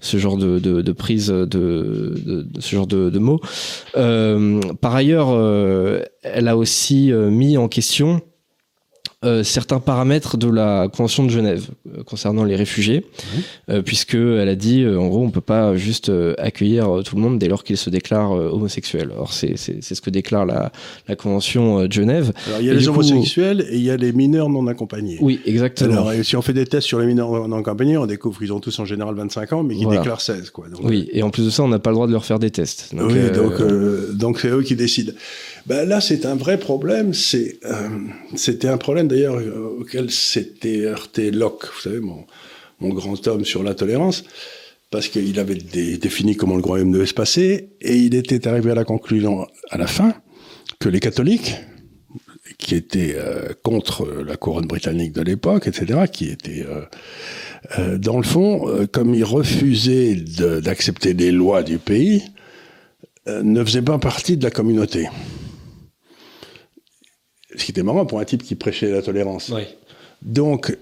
ce 0.00 0.16
genre 0.18 0.36
de, 0.36 0.92
prise 0.92 1.28
de, 1.28 2.46
ce 2.58 2.74
genre 2.74 2.86
de, 2.86 3.18
mots. 3.18 3.40
Par 3.94 4.94
ailleurs, 4.94 5.30
elle 6.22 6.48
a 6.48 6.56
aussi 6.56 7.07
euh, 7.12 7.30
mis 7.30 7.56
en 7.56 7.68
question 7.68 8.20
euh, 9.24 9.42
certains 9.42 9.80
paramètres 9.80 10.36
de 10.36 10.48
la 10.48 10.86
Convention 10.86 11.24
de 11.24 11.28
Genève 11.30 11.70
euh, 11.92 12.04
concernant 12.04 12.44
les 12.44 12.54
réfugiés, 12.54 13.04
euh, 13.68 13.82
puisque 13.82 14.14
elle 14.14 14.48
a 14.48 14.54
dit, 14.54 14.86
en 14.86 15.08
gros, 15.08 15.24
on 15.24 15.30
peut 15.32 15.40
pas 15.40 15.74
juste 15.76 16.08
accueillir 16.38 17.00
tout 17.04 17.16
le 17.16 17.22
monde 17.22 17.36
dès 17.36 17.48
lors 17.48 17.64
qu'ils 17.64 17.78
se 17.78 17.90
déclarent 17.90 18.38
euh, 18.38 18.48
homosexuels. 18.52 19.10
Or, 19.18 19.32
c'est 19.32 19.56
ce 19.56 20.00
que 20.00 20.10
déclare 20.10 20.46
la, 20.46 20.70
la 21.08 21.16
Convention 21.16 21.84
de 21.88 21.90
Genève. 21.92 22.32
Alors 22.46 22.60
il 22.60 22.66
y 22.66 22.70
a 22.70 22.74
Et 22.74 22.76
les 22.76 22.84
coup- 22.84 22.90
homosexuels 22.90 23.66
et 23.68 23.74
il 23.74 23.82
y 23.82 23.90
a 23.90 23.96
les 23.96 24.12
mineurs 24.12 24.48
non 24.50 24.64
accompagnés. 24.68 25.18
Oui, 25.20 25.40
exactement. 25.46 26.06
Alors, 26.06 26.24
si 26.24 26.36
on 26.36 26.42
fait 26.42 26.52
des 26.52 26.66
tests 26.66 26.86
sur 26.86 27.00
les 27.00 27.06
mineurs 27.06 27.48
non 27.48 27.58
accompagnés, 27.58 27.96
on 27.98 28.06
découvre 28.06 28.38
qu'ils 28.38 28.52
ont 28.52 28.60
tous 28.60 28.78
en 28.78 28.84
général 28.84 29.16
25 29.16 29.52
ans, 29.52 29.62
mais 29.64 29.74
qu'ils 29.74 29.82
Voilà. 29.86 29.98
déclarent 30.00 30.20
16, 30.20 30.50
quoi. 30.50 30.68
Donc, 30.68 30.82
oui, 30.84 31.08
et 31.12 31.24
en 31.24 31.30
plus 31.30 31.44
de 31.44 31.50
ça, 31.50 31.64
on 31.64 31.68
n'a 31.68 31.80
pas 31.80 31.90
le 31.90 31.94
droit 31.94 32.06
de 32.06 32.12
leur 32.12 32.24
faire 32.24 32.38
des 32.38 32.52
tests. 32.52 32.94
Donc, 32.94 33.10
oui, 33.10 33.18
donc 33.34 33.60
donc 34.14 34.38
c'est 34.38 34.48
eux 34.48 34.62
qui 34.62 34.76
décident. 34.76 35.12
Ben 35.66 35.86
là, 35.88 36.00
c'est 36.00 36.24
un 36.26 36.34
vrai 36.34 36.58
problème. 36.58 37.12
Euh, 37.34 37.88
c'était 38.36 38.68
un 38.68 38.78
problème 38.78 39.08
d'ailleurs 39.08 39.36
euh, 39.36 39.78
auquel 39.80 40.10
s'était 40.10 40.84
heurté 40.86 41.30
Locke, 41.30 41.66
vous 41.74 41.80
savez, 41.80 42.00
mon 42.00 42.88
grand 42.90 43.26
homme 43.28 43.44
sur 43.44 43.62
la 43.62 43.74
tolérance, 43.74 44.24
parce 44.90 45.08
qu'il 45.08 45.38
avait 45.38 45.56
dé- 45.56 45.98
défini 45.98 46.36
comment 46.36 46.56
le 46.56 46.62
royaume 46.62 46.92
devait 46.92 47.06
se 47.06 47.14
passer, 47.14 47.70
et 47.80 47.96
il 47.96 48.14
était 48.14 48.46
arrivé 48.48 48.70
à 48.70 48.74
la 48.74 48.84
conclusion 48.84 49.46
à 49.70 49.76
la 49.78 49.86
fin 49.86 50.14
que 50.78 50.88
les 50.88 51.00
catholiques, 51.00 51.56
qui 52.56 52.74
étaient 52.74 53.14
euh, 53.16 53.52
contre 53.62 54.06
la 54.26 54.36
couronne 54.36 54.66
britannique 54.66 55.12
de 55.12 55.22
l'époque, 55.22 55.66
etc., 55.66 56.00
qui 56.10 56.28
étaient 56.30 56.64
dans 57.98 58.16
le 58.16 58.22
fond, 58.22 58.86
comme 58.92 59.14
ils 59.14 59.24
refusaient 59.24 60.14
d'accepter 60.14 61.12
les 61.12 61.32
lois 61.32 61.62
du 61.62 61.78
pays, 61.78 62.22
ne 63.26 63.62
faisaient 63.64 63.82
pas 63.82 63.98
partie 63.98 64.36
de 64.36 64.44
la 64.44 64.50
communauté. 64.50 65.08
Ce 67.58 67.64
qui 67.64 67.72
était 67.72 67.82
marrant 67.82 68.06
pour 68.06 68.20
un 68.20 68.24
type 68.24 68.42
qui 68.42 68.54
prêchait 68.54 68.90
la 68.90 69.02
tolérance. 69.02 69.50
oui. 69.54 69.62
Donc, 70.22 70.76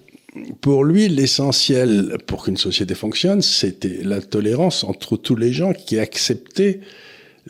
pour 0.61 0.85
lui, 0.85 1.09
l'essentiel 1.09 2.17
pour 2.27 2.45
qu'une 2.45 2.57
société 2.57 2.95
fonctionne, 2.95 3.43
c'était 3.43 4.01
la 4.03 4.21
tolérance 4.21 4.85
entre 4.85 5.17
tous 5.17 5.37
les 5.37 5.53
gens 5.53 5.73
qui 5.73 5.99
acceptaient 5.99 6.81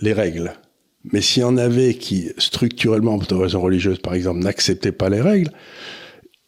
les 0.01 0.13
règles. 0.13 0.53
Mais 1.13 1.21
s'il 1.21 1.43
y 1.43 1.45
en 1.45 1.57
avait 1.57 1.95
qui, 1.95 2.31
structurellement, 2.39 3.19
pour 3.19 3.29
des 3.29 3.43
raisons 3.45 3.61
religieuses, 3.61 3.99
par 3.99 4.15
exemple, 4.15 4.41
n'acceptaient 4.41 4.93
pas 4.93 5.09
les 5.09 5.21
règles, 5.21 5.51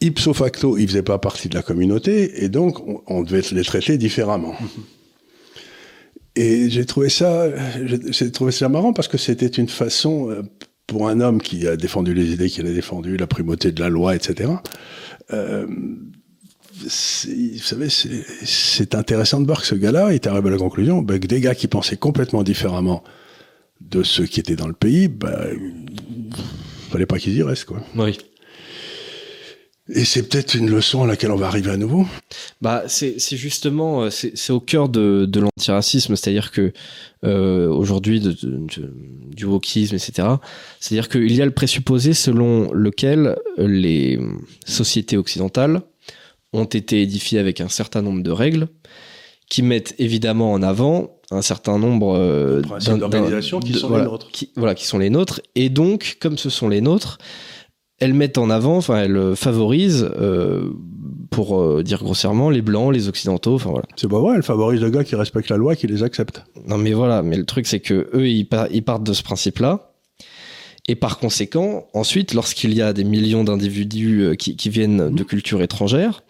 ipso 0.01 0.33
facto, 0.35 0.77
ils 0.79 0.87
faisaient 0.89 1.03
pas 1.03 1.19
partie 1.19 1.49
de 1.49 1.55
la 1.55 1.63
communauté, 1.63 2.45
et 2.45 2.49
donc 2.49 2.81
on, 2.87 3.03
on 3.07 3.23
devait 3.23 3.43
les 3.53 3.65
traiter 3.65 3.99
différemment. 3.99 4.55
Et 6.37 6.71
j'ai 6.71 6.85
trouvé 6.87 7.09
ça, 7.09 7.49
j'ai- 7.85 8.13
j'ai 8.13 8.31
trouvé 8.31 8.53
ça 8.53 8.69
marrant 8.69 8.93
parce 8.93 9.09
que 9.09 9.19
c'était 9.19 9.47
une 9.49 9.69
façon 9.69 10.31
euh, 10.31 10.43
pour 10.89 11.09
un 11.09 11.21
homme 11.21 11.41
qui 11.41 11.69
a 11.69 11.77
défendu 11.77 12.15
les 12.15 12.33
idées 12.33 12.49
qu'il 12.49 12.67
a 12.67 12.73
défendues, 12.73 13.17
la 13.17 13.27
primauté 13.29 13.71
de 13.71 13.81
la 13.81 13.91
loi, 13.91 14.17
etc. 14.17 14.51
Euh, 15.33 15.67
vous 15.69 16.89
savez, 16.89 17.89
c'est- 17.91 18.95
intéressant 18.95 19.41
de 19.41 19.47
voir 19.47 19.61
que 19.61 19.67
ce 19.67 19.75
gars-là 19.75 20.15
est 20.15 20.27
arrivé 20.27 20.49
à 20.49 20.53
la 20.53 20.59
conclusion 20.59 21.03
ben, 21.03 21.21
que 21.21 21.27
des 21.27 21.41
gars 21.41 21.55
qui 21.55 21.67
pensaient 21.69 21.97
complètement 21.99 22.43
différemment 22.43 23.05
de 23.81 24.03
ceux 24.03 24.25
qui 24.27 24.41
étaient 24.41 24.57
dans 24.57 24.67
le 24.67 24.73
pays, 24.73 25.09
il 25.13 26.35
fallait 26.91 27.07
pas 27.07 27.19
qu'ils 27.19 27.35
y 27.37 27.43
restent, 27.43 27.67
quoi. 27.67 27.83
Oui. 27.97 28.17
Et 29.91 30.05
c'est 30.05 30.29
peut-être 30.29 30.55
une 30.55 30.69
leçon 30.71 31.03
à 31.03 31.07
laquelle 31.07 31.31
on 31.31 31.37
va 31.37 31.47
arriver 31.47 31.71
à 31.71 31.77
nouveau. 31.79 32.07
Bah, 32.61 32.83
c'est 32.89 33.19
justement, 33.37 34.03
euh, 34.03 34.11
c'est 34.11 34.51
au 34.53 34.61
cœur 34.61 34.89
de, 34.91 35.25
de 35.27 35.41
l'antiracisme, 35.41 36.15
c'est-à-dire 36.15 36.51
que 36.53 36.73
euh, 37.25 37.69
aujourd'hui, 37.69 38.21
de, 38.21 38.33
de- 38.33 38.59
de- 38.77 38.93
du 39.35 39.45
wokisme, 39.47 39.95
etc. 39.95 40.29
C'est-à-dire 40.79 41.09
qu'il 41.09 41.33
y 41.33 41.41
a 41.41 41.47
le 41.47 41.53
présupposé 41.53 42.13
selon 42.13 42.71
lequel 42.73 43.37
euh, 43.59 43.67
les 43.67 44.19
sociétés 44.67 45.17
occidentales 45.17 45.81
ont 46.53 46.65
été 46.65 47.01
édifiées 47.03 47.39
avec 47.39 47.61
un 47.61 47.69
certain 47.69 48.03
nombre 48.03 48.23
de 48.23 48.31
règles 48.31 48.69
qui 49.49 49.63
mettent 49.63 49.95
évidemment 49.99 50.53
en 50.53 50.63
avant 50.63 51.15
un 51.31 51.43
certain 51.43 51.79
nombre 51.79 52.15
euh, 52.17 52.61
Principes 52.61 52.91
d'un- 52.93 52.99
d'organisation 52.99 53.59
d'un- 53.61 53.67
qui 53.67 53.73
sont 53.79 53.97
les 53.97 54.05
nôtres. 54.05 54.29
qui- 54.33 54.51
voilà, 54.57 54.75
qui 54.75 54.87
sont 54.87 54.99
les 54.99 55.09
nôtres. 55.11 55.41
Et 55.55 55.71
donc, 55.71 56.19
comme 56.21 56.37
ce 56.37 56.51
sont 56.51 56.69
les 56.69 56.81
nôtres, 56.83 57.19
elles 58.01 58.15
mettent 58.15 58.39
en 58.39 58.51
avant, 58.51 58.77
enfin, 58.77 59.03
elles 59.03 59.35
favorisent, 59.37 60.09
euh, 60.21 60.71
pour 61.31 61.61
euh, 61.61 61.83
dire 61.83 62.03
grossièrement, 62.03 62.49
les 62.51 62.63
blancs, 62.63 62.93
les 62.95 63.09
occidentaux, 63.09 63.55
enfin 63.55 63.71
voilà. 63.71 63.87
C'est 63.97 64.09
pas 64.09 64.21
vrai, 64.21 64.37
elle 64.37 64.43
favorise 64.43 64.81
le 64.81 64.91
gars 64.91 65.05
qui 65.05 65.15
respecte 65.17 65.49
la 65.51 65.57
loi, 65.57 65.77
qui 65.77 65.87
les 65.87 66.03
accepte. 66.03 66.43
Non 66.67 66.79
mais 66.79 66.93
voilà, 66.93 67.23
mais 67.23 67.37
le 67.37 67.45
truc 67.45 67.67
c'est 67.67 67.81
que 67.81 68.09
eux 68.15 68.29
ils, 68.29 68.47
par- 68.47 68.69
ils 68.71 68.83
partent 68.83 69.05
de 69.05 69.13
ce 69.13 69.23
principe-là. 69.23 69.93
Et 70.91 70.95
par 70.95 71.19
conséquent, 71.19 71.87
ensuite, 71.93 72.33
lorsqu'il 72.33 72.73
y 72.73 72.81
a 72.81 72.95
des 72.95 73.05
millions 73.05 73.45
d'individus 73.45 74.23
euh, 74.23 74.35
qui, 74.37 74.57
qui 74.57 74.71
viennent 74.71 75.15
de 75.15 75.23
cultures 75.23 75.61
étrangères, 75.61 76.23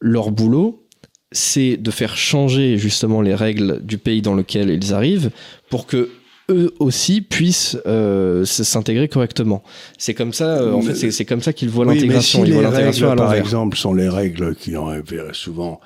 leur 0.00 0.30
boulot, 0.30 0.86
c'est 1.32 1.76
de 1.76 1.90
faire 1.90 2.16
changer 2.16 2.78
justement 2.78 3.22
les 3.22 3.34
règles 3.34 3.84
du 3.84 3.98
pays 3.98 4.22
dans 4.22 4.34
lequel 4.34 4.70
ils 4.70 4.94
arrivent 4.94 5.30
pour 5.68 5.86
que 5.86 6.10
eux 6.50 6.74
aussi 6.78 7.20
puissent 7.20 7.78
euh, 7.86 8.44
s'intégrer 8.44 9.08
correctement. 9.08 9.62
C'est 9.98 10.14
comme 10.14 10.32
ça, 10.32 10.58
euh, 10.58 10.72
en 10.72 10.82
fait, 10.82 10.94
c'est- 10.94 11.24
comme 11.24 11.42
ça 11.42 11.52
qu'ils 11.52 11.70
voient 11.70 11.86
Oui, 11.86 11.94
l'intégration. 11.94 12.44
si 12.44 12.50
ils 12.50 12.52
voient 12.52 12.62
les 12.62 12.68
l'intégration 12.68 13.06
à 13.06 13.10
règles, 13.10 13.22
par 13.22 13.34
exemple, 13.34 13.76
sont 13.76 13.94
les 13.94 14.08
règles 14.08 14.54
qui 14.54 14.76
ont 14.76 14.90
euh, 14.90 15.02
souvent 15.32 15.80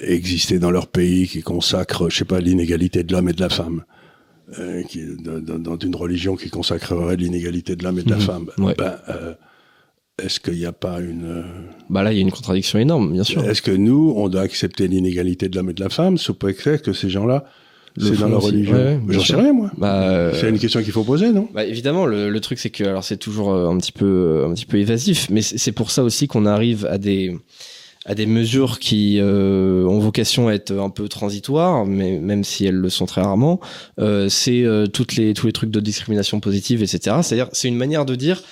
existé 0.00 0.58
dans 0.58 0.70
leur 0.70 0.86
pays, 0.86 1.28
qui 1.28 1.42
consacrent, 1.42 2.08
je 2.08 2.16
sais 2.18 2.24
pas, 2.24 2.40
l'inégalité 2.40 3.02
de 3.02 3.12
l'homme 3.12 3.28
et 3.28 3.32
de 3.32 3.40
la 3.40 3.48
femme. 3.48 3.84
euh, 4.58 4.82
qui, 4.84 5.02
dans, 5.22 5.58
dans, 5.58 5.76
une 5.76 5.94
religion 5.94 6.34
qui 6.34 6.48
consacrerait 6.48 7.16
l'inégalité 7.16 7.76
de 7.76 7.84
l'homme 7.84 7.98
et 7.98 8.02
de 8.02 8.08
la 8.08 8.16
mhm. 8.16 8.22
femme, 8.22 8.46
ben, 8.56 8.96
est-ce 10.24 10.40
qu'il 10.40 10.54
n'y 10.54 10.64
a 10.64 10.72
pas 10.72 11.00
une... 11.00 11.44
Bah 11.90 12.02
là, 12.02 12.12
il 12.12 12.16
y 12.16 12.18
a 12.18 12.22
une 12.22 12.32
contradiction 12.32 12.78
énorme, 12.78 13.12
bien 13.12 13.24
sûr. 13.24 13.44
Est-ce 13.44 13.60
que 13.60 13.70
nous, 13.70 14.14
on 14.16 14.30
doit 14.30 14.40
accepter 14.40 14.88
l'inégalité 14.88 15.50
de 15.50 15.56
l'homme 15.56 15.68
et 15.68 15.74
de 15.74 15.82
la 15.82 15.90
femme, 15.90 16.16
sous 16.16 16.32
prétexte 16.32 16.86
que 16.86 16.92
ces 16.94 17.10
gens-là 17.10 17.44
c'est 17.98 18.18
dans 18.18 18.28
la 18.28 18.38
religion. 18.38 19.00
J'en 19.08 19.20
sais 19.20 19.36
rien, 19.36 19.52
moi. 19.52 19.70
Bah, 19.76 20.30
c'est 20.34 20.48
une 20.48 20.58
question 20.58 20.82
qu'il 20.82 20.92
faut 20.92 21.04
poser, 21.04 21.32
non? 21.32 21.48
bah, 21.52 21.64
Évidemment, 21.64 22.06
le, 22.06 22.30
le, 22.30 22.40
truc, 22.40 22.58
c'est 22.58 22.70
que 22.70 22.84
alors 22.84 23.04
c'est 23.04 23.16
toujours 23.16 23.52
un 23.54 23.76
petit 23.78 23.92
peu, 23.92 24.44
un 24.48 24.54
petit 24.54 24.66
peu 24.66 24.78
évasif, 24.78 25.28
mais 25.30 25.42
c'est 25.42 25.72
pour 25.72 25.90
ça 25.90 26.02
aussi 26.02 26.26
qu'on 26.26 26.46
arrive 26.46 26.86
à 26.86 26.98
des 26.98 27.34
à 28.08 28.14
des 28.14 28.26
mesures 28.26 28.78
qui 28.78 29.18
euh, 29.20 29.84
ont 29.84 29.98
vocation 29.98 30.48
à 30.48 30.54
être 30.54 30.72
un 30.72 30.88
peu 30.88 31.08
transitoires, 31.08 31.84
mais 31.84 32.18
même 32.18 32.42
si 32.42 32.64
elles 32.64 32.74
le 32.74 32.88
sont 32.88 33.04
très 33.04 33.20
rarement, 33.20 33.60
euh, 34.00 34.30
c'est 34.30 34.62
euh, 34.62 34.86
toutes 34.86 35.16
les 35.16 35.34
tous 35.34 35.46
les 35.46 35.52
trucs 35.52 35.70
de 35.70 35.78
discrimination 35.78 36.40
positive, 36.40 36.82
etc. 36.82 37.16
C'est-à-dire, 37.22 37.48
c'est 37.52 37.68
une 37.68 37.76
manière 37.76 38.06
de 38.06 38.14
dire 38.14 38.42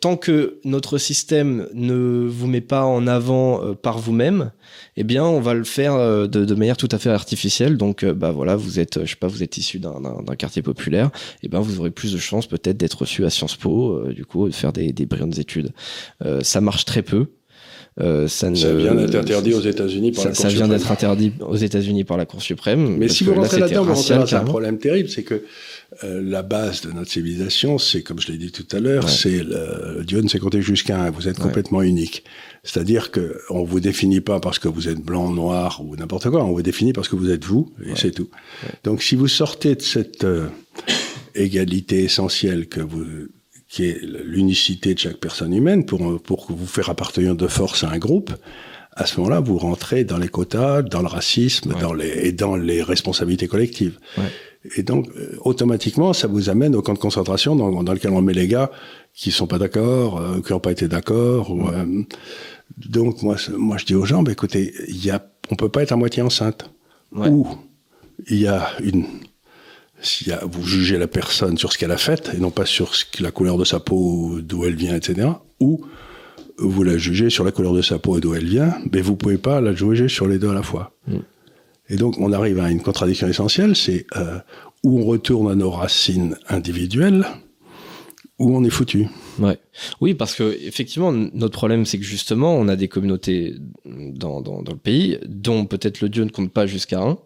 tant 0.00 0.16
que 0.16 0.58
notre 0.64 0.98
système 0.98 1.68
ne 1.74 2.26
vous 2.28 2.46
met 2.46 2.60
pas 2.60 2.84
en 2.84 3.06
avant 3.06 3.64
euh, 3.64 3.74
par 3.74 3.98
vous-même, 3.98 4.52
eh 4.96 5.04
bien, 5.04 5.24
on 5.24 5.40
va 5.40 5.54
le 5.54 5.64
faire 5.64 5.94
euh, 5.94 6.26
de, 6.26 6.54
manière 6.54 6.76
tout 6.76 6.88
à 6.92 6.98
fait 6.98 7.10
artificielle. 7.10 7.76
Donc, 7.76 8.04
bah 8.04 8.30
voilà, 8.30 8.56
vous 8.56 8.78
êtes, 8.78 9.04
je 9.04 9.10
sais 9.10 9.16
pas, 9.16 9.26
vous 9.26 9.42
êtes 9.42 9.56
issu 9.56 9.78
d'un 9.78 10.36
quartier 10.36 10.62
populaire, 10.62 11.10
eh 11.42 11.48
ben 11.48 11.60
vous 11.60 11.80
aurez 11.80 11.90
plus 11.90 12.12
de 12.12 12.18
chances 12.18 12.46
peut-être 12.46 12.76
d'être 12.76 13.00
reçu 13.00 13.24
à 13.24 13.30
Sciences 13.30 13.56
Po, 13.56 14.02
du 14.08 14.24
coup, 14.24 14.48
de 14.48 14.54
faire 14.54 14.72
des 14.72 14.92
brillantes 14.92 15.38
études. 15.38 15.72
ça 16.42 16.60
marche 16.60 16.84
très 16.84 17.02
peu. 17.02 17.26
Euh, 17.98 18.28
ça, 18.28 18.50
vient 18.50 18.94
d'être 18.94 19.16
interdit 19.16 19.52
aux 19.52 19.60
États-Unis 19.60 20.12
par 20.12 20.22
ça, 20.22 20.28
la 20.30 20.34
Cour 20.34 20.42
ça 20.42 20.48
vient 20.48 20.68
d'être 20.68 20.90
interdit 20.90 21.32
aux 21.40 21.56
États-unis 21.56 22.04
par 22.04 22.16
la 22.16 22.24
Cour 22.24 22.40
suprême. 22.40 22.96
Mais 22.96 23.08
si 23.08 23.24
vous 23.24 23.34
rentrez 23.34 23.58
là-dedans, 23.58 23.84
vous 23.84 23.94
rentrez 23.94 24.14
dans 24.14 24.34
un 24.36 24.44
problème 24.44 24.78
terrible, 24.78 25.08
c'est 25.08 25.24
que 25.24 25.42
euh, 26.04 26.22
la 26.22 26.42
base 26.42 26.82
de 26.82 26.92
notre 26.92 27.10
civilisation, 27.10 27.78
c'est 27.78 28.02
comme 28.02 28.20
je 28.20 28.30
l'ai 28.30 28.38
dit 28.38 28.52
tout 28.52 28.66
à 28.74 28.78
l'heure, 28.78 29.08
c'est 29.08 29.42
Dieu 30.06 30.20
ne 30.20 30.28
s'est 30.28 30.38
compté 30.38 30.62
jusqu'à 30.62 31.00
un. 31.00 31.10
Vous 31.10 31.28
êtes 31.28 31.38
complètement 31.38 31.82
unique. 31.82 32.24
C'est-à-dire 32.62 33.10
que 33.10 33.38
on 33.48 33.64
vous 33.64 33.80
définit 33.80 34.20
pas 34.20 34.38
parce 34.38 34.58
que 34.58 34.68
vous 34.68 34.88
êtes 34.88 35.00
blanc, 35.00 35.30
noir 35.30 35.82
ou 35.84 35.96
n'importe 35.96 36.28
quoi. 36.30 36.44
On 36.44 36.52
vous 36.52 36.62
définit 36.62 36.92
parce 36.92 37.08
que 37.08 37.16
vous 37.16 37.30
êtes 37.30 37.44
vous 37.44 37.72
et 37.84 37.96
c'est 37.96 38.10
tout. 38.10 38.28
Donc 38.84 39.02
si 39.02 39.16
vous 39.16 39.28
sortez 39.28 39.74
de 39.74 39.82
cette 39.82 40.24
euh, 40.24 40.46
égalité 41.34 42.04
essentielle 42.04 42.68
que 42.68 42.80
vous 42.80 43.28
qui 43.70 43.84
est 43.84 44.00
l'unicité 44.02 44.94
de 44.94 44.98
chaque 44.98 45.18
personne 45.18 45.54
humaine 45.54 45.86
pour, 45.86 46.20
pour 46.20 46.46
vous 46.50 46.66
faire 46.66 46.90
appartenir 46.90 47.36
de 47.36 47.46
force 47.46 47.84
à 47.84 47.90
un 47.90 47.98
groupe, 47.98 48.32
à 48.96 49.06
ce 49.06 49.18
moment-là, 49.18 49.38
vous 49.38 49.56
rentrez 49.56 50.02
dans 50.02 50.18
les 50.18 50.28
quotas, 50.28 50.82
dans 50.82 51.00
le 51.00 51.06
racisme, 51.06 51.72
dans 51.80 51.94
les, 51.94 52.26
et 52.26 52.32
dans 52.32 52.56
les 52.56 52.82
responsabilités 52.82 53.46
collectives. 53.46 53.98
Ouais. 54.18 54.24
Et 54.76 54.82
donc, 54.82 55.08
euh, 55.16 55.36
automatiquement, 55.42 56.12
ça 56.12 56.26
vous 56.26 56.50
amène 56.50 56.74
au 56.74 56.82
camp 56.82 56.94
de 56.94 56.98
concentration 56.98 57.54
dans, 57.54 57.82
dans 57.84 57.92
lequel 57.92 58.10
on 58.10 58.20
met 58.20 58.34
les 58.34 58.48
gars 58.48 58.70
qui 59.14 59.30
sont 59.30 59.46
pas 59.46 59.58
d'accord, 59.58 60.18
euh, 60.18 60.40
qui 60.40 60.52
n'ont 60.52 60.60
pas 60.60 60.72
été 60.72 60.88
d'accord. 60.88 61.56
Euh, 61.72 62.02
donc, 62.76 63.22
moi, 63.22 63.36
moi, 63.56 63.78
je 63.78 63.86
dis 63.86 63.94
aux 63.94 64.04
gens, 64.04 64.24
bah, 64.24 64.32
écoutez, 64.32 64.74
y 64.88 65.10
a, 65.10 65.24
on 65.50 65.54
peut 65.54 65.68
pas 65.68 65.82
être 65.82 65.92
à 65.92 65.96
moitié 65.96 66.22
enceinte. 66.22 66.68
Ou 67.12 67.46
il 68.28 68.40
y 68.40 68.46
a 68.46 68.68
une 68.82 69.06
si 70.02 70.30
vous 70.50 70.64
jugez 70.64 70.98
la 70.98 71.06
personne 71.06 71.58
sur 71.58 71.72
ce 71.72 71.78
qu'elle 71.78 71.90
a 71.90 71.98
fait 71.98 72.30
et 72.34 72.38
non 72.38 72.50
pas 72.50 72.66
sur 72.66 72.92
la 73.20 73.30
couleur 73.30 73.58
de 73.58 73.64
sa 73.64 73.80
peau, 73.80 74.40
d'où 74.40 74.64
elle 74.64 74.76
vient, 74.76 74.96
etc. 74.96 75.28
Ou 75.60 75.84
vous 76.58 76.82
la 76.82 76.98
jugez 76.98 77.30
sur 77.30 77.44
la 77.44 77.52
couleur 77.52 77.72
de 77.72 77.82
sa 77.82 77.98
peau 77.98 78.18
et 78.18 78.20
d'où 78.20 78.34
elle 78.34 78.46
vient, 78.46 78.74
mais 78.92 79.00
vous 79.00 79.16
pouvez 79.16 79.38
pas 79.38 79.60
la 79.60 79.74
juger 79.74 80.08
sur 80.08 80.26
les 80.26 80.38
deux 80.38 80.50
à 80.50 80.54
la 80.54 80.62
fois. 80.62 80.94
Mm. 81.06 81.18
Et 81.90 81.96
donc 81.96 82.18
on 82.18 82.32
arrive 82.32 82.60
à 82.60 82.70
une 82.70 82.82
contradiction 82.82 83.26
essentielle, 83.26 83.74
c'est 83.74 84.06
euh, 84.16 84.38
où 84.84 85.00
on 85.00 85.04
retourne 85.04 85.50
à 85.50 85.54
nos 85.54 85.70
racines 85.70 86.36
individuelles, 86.48 87.26
où 88.38 88.56
on 88.56 88.64
est 88.64 88.70
foutu. 88.70 89.06
Ouais. 89.38 89.58
Oui, 90.00 90.14
parce 90.14 90.34
que 90.34 90.56
effectivement, 90.62 91.12
notre 91.12 91.52
problème, 91.52 91.84
c'est 91.84 91.98
que 91.98 92.04
justement, 92.04 92.54
on 92.56 92.68
a 92.68 92.76
des 92.76 92.88
communautés 92.88 93.56
dans, 93.84 94.40
dans, 94.40 94.62
le 94.62 94.76
pays 94.76 95.18
dont 95.26 95.66
peut-être 95.66 96.00
le 96.00 96.08
dieu 96.08 96.24
ne 96.24 96.30
compte 96.30 96.52
pas 96.52 96.66
jusqu'à 96.66 97.02
1 97.02 97.18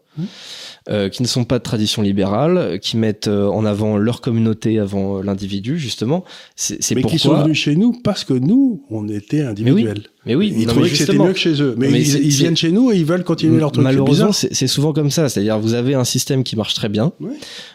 euh, 0.91 1.09
qui 1.09 1.23
ne 1.23 1.27
sont 1.27 1.45
pas 1.45 1.59
de 1.59 1.63
tradition 1.63 2.03
libérale, 2.03 2.79
qui 2.79 2.99
mettent 2.99 3.27
euh, 3.27 3.47
en 3.49 3.65
avant 3.65 3.97
leur 3.97 4.21
communauté 4.21 4.79
avant 4.79 5.23
l'individu, 5.23 5.79
justement. 5.79 6.25
C'est 6.57 6.77
pourquoi... 6.97 7.11
qui 7.11 7.19
sont 7.19 7.35
venus 7.35 7.57
chez 7.57 7.75
nous 7.75 7.99
parce 8.05 8.23
que 8.23 8.35
nous, 8.35 8.85
on 8.91 9.09
était 9.09 9.41
individuels. 9.41 10.03
Mais 10.27 10.35
oui, 10.35 10.53
ils 10.55 10.67
trouvaient 10.67 10.91
que 10.91 10.97
c'était 10.97 11.17
mieux 11.17 11.33
que 11.33 11.39
chez 11.39 11.63
eux. 11.63 11.75
Mais, 11.79 11.91
ils, 11.91 12.29
viennent 12.29 12.57
chez 12.57 12.71
nous 12.71 12.93
et 12.93 12.97
ils 12.97 13.07
veulent 13.07 13.25
continuer 13.25 13.59
leur 13.59 13.73
truc. 13.73 13.83
Malheureusement, 13.83 14.33
c'est 14.33 14.67
souvent 14.67 14.93
comme 14.93 15.11
ça. 15.11 15.31
C'est-à-dire, 15.31 15.59
vous 15.59 15.73
avez 15.73 15.95
un 15.95 16.05
système 16.05 16.45
qui 16.45 16.55
marche 16.55 16.75
très 16.75 16.91
bien. 16.91 17.13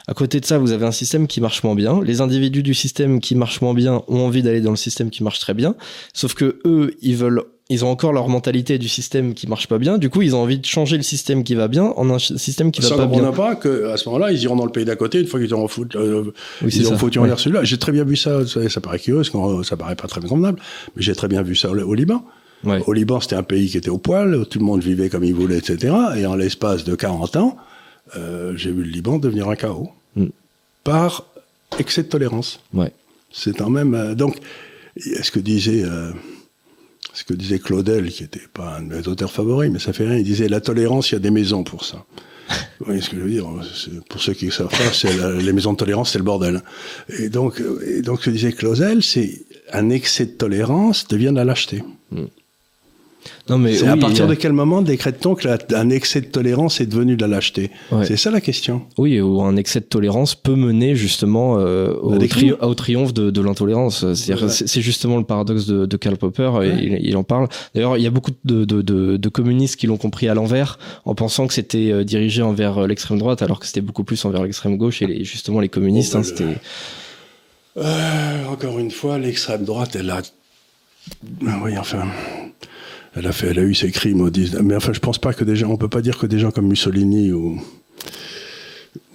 À 0.08 0.14
côté 0.14 0.40
de 0.40 0.46
ça, 0.46 0.60
vous 0.60 0.72
avez 0.72 0.86
un 0.86 0.92
système 0.92 1.26
qui 1.26 1.42
marche 1.42 1.64
moins 1.64 1.76
bien. 1.76 2.02
Les 2.04 2.22
individus 2.22 2.62
du 2.62 2.76
système 2.76 3.22
qui 3.22 3.34
marche 3.34 3.62
moins 3.62 3.74
bien 3.74 4.04
ont 4.08 4.20
envie 4.20 4.44
d'aller 4.44 4.62
dans 4.62 4.72
le 4.72 4.78
système 4.78 5.10
qui 5.10 5.24
marche 5.24 5.40
très 5.40 5.56
bien. 5.56 5.76
Sauf 6.14 6.36
que 6.36 6.60
eux, 6.64 6.96
ils 7.02 7.16
veulent 7.16 7.44
ils 7.72 7.86
ont 7.86 7.90
encore 7.90 8.14
leur 8.14 8.28
mentalité 8.30 8.80
du 8.80 8.90
système 8.90 9.36
qui 9.36 9.48
marche 9.48 9.68
pas 9.68 9.78
bien. 9.78 10.00
Du 10.00 10.10
coup, 10.10 10.24
ils 10.24 10.36
ont 10.36 10.42
envie 10.42 10.58
de 10.58 10.66
changer 10.66 10.98
le 10.98 11.04
système 11.04 11.44
qui 11.44 11.54
va 11.54 11.68
bien 11.68 11.84
en 11.84 12.10
un 12.10 12.18
système 12.18 12.72
qui 12.72 12.82
va 12.82 12.90
pas 12.90 13.06
bien. 13.06 13.24
Ça 13.24 13.32
pas 13.32 13.56
que 13.56 13.86
à 13.90 13.98
ce 13.98 14.10
moment-là, 14.10 14.32
ils 14.32 14.42
iront 14.42 14.56
dans 14.56 14.66
le 14.66 14.72
pays 14.72 14.86
d'à 14.86 14.96
côté 14.96 15.20
une 15.20 15.28
fois 15.28 15.40
qu'ils 15.40 15.54
auront 15.54 15.68
foutu, 15.68 15.96
euh, 15.98 16.32
ils 16.64 16.88
auront 16.88 16.98
foutu 16.98 17.20
en 17.20 17.26
l'air 17.26 17.40
celui-là. 17.40 17.64
J'ai 17.64 17.78
très 17.78 17.92
bien 17.92 18.04
vu 18.04 18.16
ça. 18.16 18.40
Ça, 18.48 18.82
paraît 18.82 19.00
curieux, 19.00 19.24
ça 19.24 19.78
paraît 19.78 19.96
pas 19.96 20.08
très 20.08 20.22
convenable, 20.22 20.60
mais 20.96 21.04
j'ai 21.04 21.14
très 21.14 21.28
bien 21.28 21.44
vu 21.44 21.56
ça 21.56 21.70
au 21.70 21.94
Liban. 21.94 22.24
Au 22.66 22.94
Liban, 22.94 23.20
c'était 23.20 23.36
un 23.36 23.44
pays 23.44 23.70
qui 23.70 23.78
était 23.78 23.90
au 23.90 23.98
poil, 23.98 24.46
tout 24.50 24.60
le 24.60 24.66
monde 24.66 24.82
vivait 24.82 25.10
comme 25.10 25.24
il 25.24 25.34
voulait, 25.34 25.58
etc. 25.58 25.94
Et 26.18 26.26
en 26.26 26.36
l'espace 26.36 26.84
de 26.84 26.96
40 26.96 27.36
ans, 27.38 27.58
euh, 28.18 28.54
j'ai 28.56 28.72
vu 28.72 28.84
le 28.84 28.90
Liban 28.90 29.20
devenir 29.20 29.48
un 29.50 29.56
chaos 29.56 29.90
mm. 30.16 30.26
par 30.84 31.26
excès 31.78 32.04
de 32.04 32.08
tolérance. 32.08 32.60
Ouais. 32.74 32.92
C'est 33.32 33.56
quand 33.56 33.70
même 33.70 33.94
euh, 33.94 34.16
donc. 34.16 34.38
Est-ce 34.98 35.32
que 35.32 35.40
disait 35.40 35.84
euh, 35.86 36.12
ce 37.20 37.26
que 37.26 37.34
disait 37.34 37.60
Claudel, 37.60 38.10
qui 38.12 38.24
n'était 38.24 38.48
pas 38.54 38.78
un 38.78 38.82
de 38.82 38.96
mes 38.96 39.08
auteurs 39.10 39.30
favoris, 39.30 39.70
mais 39.70 39.80
ça 39.80 39.92
fait 39.92 40.08
rien, 40.08 40.16
il 40.16 40.24
disait 40.24 40.48
la 40.48 40.62
tolérance, 40.62 41.12
il 41.12 41.16
y 41.16 41.18
a 41.18 41.20
des 41.20 41.32
maisons 41.32 41.66
pour 41.66 41.84
ça. 41.84 42.06
Vous 42.80 42.86
voyez 42.86 43.02
ce 43.02 43.10
que 43.10 43.18
je 43.18 43.22
veux 43.22 43.30
dire 43.30 43.46
Pour 44.08 44.22
ceux 44.22 44.34
qui 44.34 44.50
savent 44.52 44.70
pas, 44.70 44.94
c'est 44.94 45.12
les 45.42 45.52
maisons 45.52 45.74
de 45.74 45.78
tolérance, 45.78 46.14
c'est 46.14 46.18
le 46.18 46.24
bordel. 46.24 46.64
Et 47.10 47.28
donc, 47.28 47.62
et 47.86 48.02
donc 48.02 48.22
ce 48.22 48.26
que 48.28 48.30
disait 48.30 48.54
Claudel, 48.54 49.04
c'est 49.04 49.44
un 49.74 49.90
excès 49.90 50.28
de 50.28 50.32
tolérance 50.32 51.10
devient 51.10 51.32
de 51.32 51.36
la 51.36 51.44
lâcheté. 51.44 51.84
Hmm. 52.12 52.26
Non, 53.50 53.58
mais 53.58 53.76
c'est 53.76 53.88
à 53.88 53.98
partir 53.98 54.28
de 54.28 54.36
quel 54.36 54.54
moment 54.54 54.82
décrète-t-on 54.82 55.36
qu'un 55.36 55.90
excès 55.90 56.22
de 56.22 56.28
tolérance 56.28 56.82
est 56.82 56.86
devenu 56.86 57.16
de 57.16 57.22
la 57.22 57.28
lâcheté 57.28 57.72
C'est 58.04 58.18
ça 58.18 58.32
la 58.32 58.42
question. 58.42 58.84
Oui, 58.98 59.20
ou 59.20 59.42
un 59.42 59.56
excès 59.56 59.80
de 59.80 59.86
tolérance 59.86 60.36
peut 60.36 60.56
mener 60.56 60.96
justement 60.96 61.58
euh, 61.58 61.94
au, 62.02 62.16
au, 62.16 62.74
triomphe 62.76 63.14
de, 63.14 63.30
de 63.30 63.42
l'intolérance. 63.42 64.14
C'est 64.14 64.82
justement 64.82 65.18
le 65.18 65.24
paradoxe 65.24 65.66
de, 65.66 65.86
de 65.86 65.98
Karl 65.98 66.18
Popper, 66.18 66.52
il, 66.64 67.00
il, 67.02 67.18
en 67.18 67.24
parle. 67.24 67.48
D'ailleurs, 67.76 67.98
il 67.98 68.04
y 68.04 68.08
a 68.08 68.12
beaucoup 68.12 68.32
de, 68.46 68.64
de 68.64 69.30
communistes 69.30 69.76
qui 69.76 69.88
l'ont 69.88 69.98
compris 69.98 70.28
à 70.28 70.34
l'envers, 70.34 70.80
en 71.06 71.16
pensant 71.16 71.48
que 71.48 71.54
c'était 71.54 71.92
euh, 71.92 72.04
dirigé 72.04 72.42
envers 72.42 72.80
euh, 72.80 72.88
l'extrême 72.88 73.20
droite, 73.20 73.42
alors 73.42 73.60
que 73.60 73.66
c'était 73.66 73.82
beaucoup 73.82 74.04
plus 74.04 74.24
envers 74.26 74.44
l'extrême 74.44 74.78
gauche, 74.78 75.02
et 75.02 75.08
les, 75.08 75.24
justement 75.24 75.60
les 75.60 75.70
communistes, 75.70 76.14
oh, 76.16 76.20
hein, 76.20 76.24
c'était... 76.24 76.58
Euh, 77.78 78.46
encore 78.48 78.80
une 78.80 78.92
fois, 78.92 79.18
l'extrême 79.18 79.64
droite, 79.64 79.96
elle 79.96 80.10
a... 80.10 80.22
Ah 81.48 81.60
oui, 81.64 81.78
enfin 81.78 82.08
elle 83.16 83.28
a 83.28 83.32
fait, 83.32 83.48
elle 83.48 83.60
a 83.60 83.64
eu 83.64 83.74
ses 83.74 83.92
crimes 83.92 84.22
au 84.22 84.30
19. 84.30 84.62
Mais 84.62 84.76
enfin, 84.76 84.94
je 84.94 85.00
pense 85.00 85.18
pas 85.18 85.34
que 85.34 85.44
des 85.44 85.56
gens, 85.56 85.70
on 85.70 85.78
peut 85.78 85.90
pas 85.90 86.02
dire 86.02 86.18
que 86.18 86.28
des 86.28 86.40
gens 86.40 86.52
comme 86.52 86.68
Mussolini 86.68 87.32
ou 87.32 87.62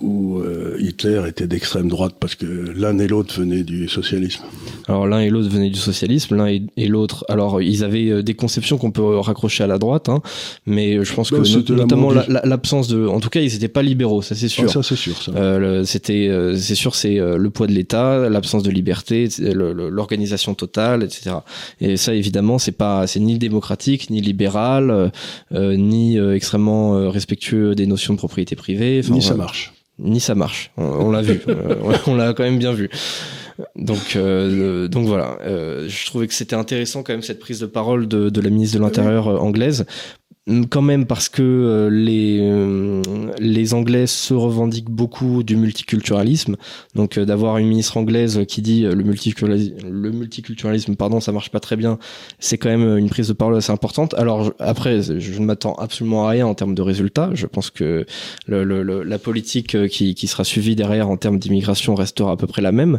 où 0.05 0.39
euh, 0.39 0.77
Hitler 0.79 1.23
était 1.27 1.47
d'extrême 1.47 1.89
droite 1.89 2.17
parce 2.21 2.35
que 2.35 2.45
l'un 2.45 2.99
et 2.99 3.09
l'autre 3.09 3.41
venaient 3.41 3.63
du 3.63 3.89
socialisme 3.89 4.45
Alors 4.87 5.07
l'un 5.07 5.21
et 5.21 5.31
l'autre 5.31 5.49
venaient 5.49 5.71
du 5.71 5.79
socialisme, 5.79 6.37
l'un 6.37 6.47
et, 6.47 6.87
l'autre. 6.87 7.25
Alors 7.29 7.63
ils 7.63 7.83
avaient 7.83 8.11
euh, 8.11 8.23
des 8.23 8.35
conceptions 8.35 8.77
qu'on 8.77 8.91
peut 8.91 9.19
raccrocher 9.19 9.65
à 9.65 9.67
la 9.67 9.79
droite, 9.79 10.09
hein, 10.09 10.21
mais 10.67 11.03
je 11.05 11.15
pense 11.15 11.31
bah, 11.31 11.39
que 11.39 11.73
notamment 11.73 12.13
l'absence 12.29 12.89
de, 12.89 13.07
en 13.07 13.19
tout 13.21 13.31
cas 13.31 13.41
ils 13.41 13.53
n'étaient 13.53 13.69
pas 13.69 13.83
libéraux, 13.83 14.21
ça 14.21 14.35
c'est 14.35 14.49
sûr. 14.49 14.71
ça 14.71 14.83
c'est 14.83 14.97
sûr. 14.97 15.15
Euh, 15.35 15.85
c'était, 15.85 16.31
c'est 16.57 16.75
sûr, 16.75 16.95
c'est 16.95 17.17
le 17.17 17.51
poids 17.51 17.67
de 17.67 17.73
l'État, 17.73 18.29
l'absence 18.29 18.63
de 18.63 18.71
liberté, 18.71 19.29
l'organisation 19.39 20.55
totale, 20.55 21.03
etc. 21.03 21.37
Et 21.81 21.97
ça 21.97 22.15
évidemment 22.15 22.59
c'est 22.59 22.73
pas, 22.73 23.07
c'est 23.07 23.21
ni 23.21 23.39
démocratique, 23.39 24.11
ni 24.11 24.21
libéral, 24.21 25.13
ni 25.53 26.19
extrêmement 26.19 27.11
respectueux 27.11 27.75
des 27.75 27.87
notions 27.87 28.13
de 28.13 28.19
propriété 28.19 28.55
privée. 28.55 29.01
Ni 29.11 29.23
ça 29.23 29.35
marche 29.35 29.73
ni 29.99 30.21
ça 30.21 30.35
marche. 30.35 30.73
On, 30.77 31.11
l'a 31.11 31.23
vu, 31.23 31.41
euh, 31.49 31.77
on 32.07 32.15
l'a 32.15 32.33
quand 32.33 32.45
même 32.45 32.59
bien 32.59 32.73
vu. 32.73 32.91
Donc, 33.77 34.17
euh, 34.17 34.89
donc 34.89 35.07
voilà. 35.07 35.39
Euh, 35.43 35.89
je 35.89 36.07
trouvais 36.07 36.27
que 36.27 36.35
c'était 36.35 36.57
intéressant 36.57 37.03
quand 37.03 37.13
même 37.13 37.23
cette 37.23 37.39
prise 37.39 37.61
de 37.61 37.67
parole 37.67 38.09
de, 38.09 38.29
de 38.29 38.41
la 38.41 38.51
ministre 38.51 38.79
de 38.79 38.83
l'Intérieur 38.83 39.29
anglaise 39.43 39.87
Mm, 40.24 40.24
quand 40.69 40.83
même 40.83 41.07
parce 41.07 41.31
que 41.31 41.43
euh, 41.43 41.89
les 41.89 42.39
euh, 42.43 43.01
les 43.39 43.73
Anglais 43.73 44.07
se 44.07 44.35
revendiquent 44.35 44.91
beaucoup 44.91 45.43
du 45.43 45.57
multiculturalisme. 45.57 46.57
Donc 46.95 47.17
euh, 47.17 47.25
d'avoir 47.25 47.57
une 47.57 47.67
ministre 47.67 47.97
anglaise 47.97 48.43
qui 48.47 48.61
dit 48.61 48.83
le 48.83 49.03
multiculturalisme, 49.03 49.89
le 49.89 50.11
multiculturalisme, 50.11 50.97
pardon, 50.97 51.21
ça 51.21 51.33
marche 51.33 51.51
pas 51.51 51.61
très 51.61 51.77
bien, 51.77 51.99
c'est 52.39 52.59
quand 52.59 52.69
même 52.69 52.99
une 52.99 53.09
prise 53.09 53.29
de 53.29 53.33
parole 53.33 53.57
assez 53.57 53.73
importante. 53.73 54.13
Alors 54.15 54.53
après, 54.59 55.01
je 55.03 55.41
ne 55.41 55.47
m'attends 55.47 55.75
absolument 55.75 56.27
à 56.27 56.31
rien 56.31 56.47
en 56.47 56.55
termes 56.55 56.75
de 56.75 56.83
résultats. 56.83 57.31
Je 57.33 57.47
pense 57.47 57.71
que 57.71 58.05
le, 58.47 58.65
le, 58.65 59.03
la 59.03 59.19
politique 59.19 59.89
qui, 59.89 60.15
qui 60.15 60.27
sera 60.27 60.45
suivie 60.45 60.77
derrière 60.77 61.09
en 61.09 61.17
termes 61.17 61.39
d'immigration 61.39 61.95
restera 61.95 62.33
à 62.33 62.37
peu 62.37 62.47
près 62.47 62.61
la 62.61 62.73
même, 62.73 62.99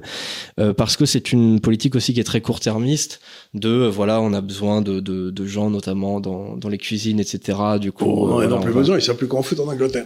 parce 0.77 0.97
que 0.97 1.05
c'est 1.05 1.31
une 1.31 1.59
politique 1.59 1.95
aussi 1.95 2.13
qui 2.13 2.19
est 2.19 2.23
très 2.23 2.41
court-termiste. 2.41 3.19
De 3.53 3.87
voilà, 3.87 4.19
on 4.21 4.33
a 4.33 4.41
besoin 4.41 4.81
de, 4.81 4.99
de, 4.99 5.29
de 5.29 5.45
gens 5.45 5.69
notamment 5.69 6.19
dans, 6.19 6.57
dans 6.57 6.69
les 6.69 6.77
cuisines, 6.77 7.19
etc 7.19 7.55
du 7.79 7.91
coup, 7.91 8.05
on 8.05 8.41
n'en 8.41 8.57
a 8.57 8.61
plus 8.61 8.73
besoin, 8.73 8.97
ils 8.97 9.01
savent 9.01 9.17
plus 9.17 9.27
qu'on 9.27 9.43
fout 9.43 9.59
en 9.59 9.67
Angleterre. 9.67 10.05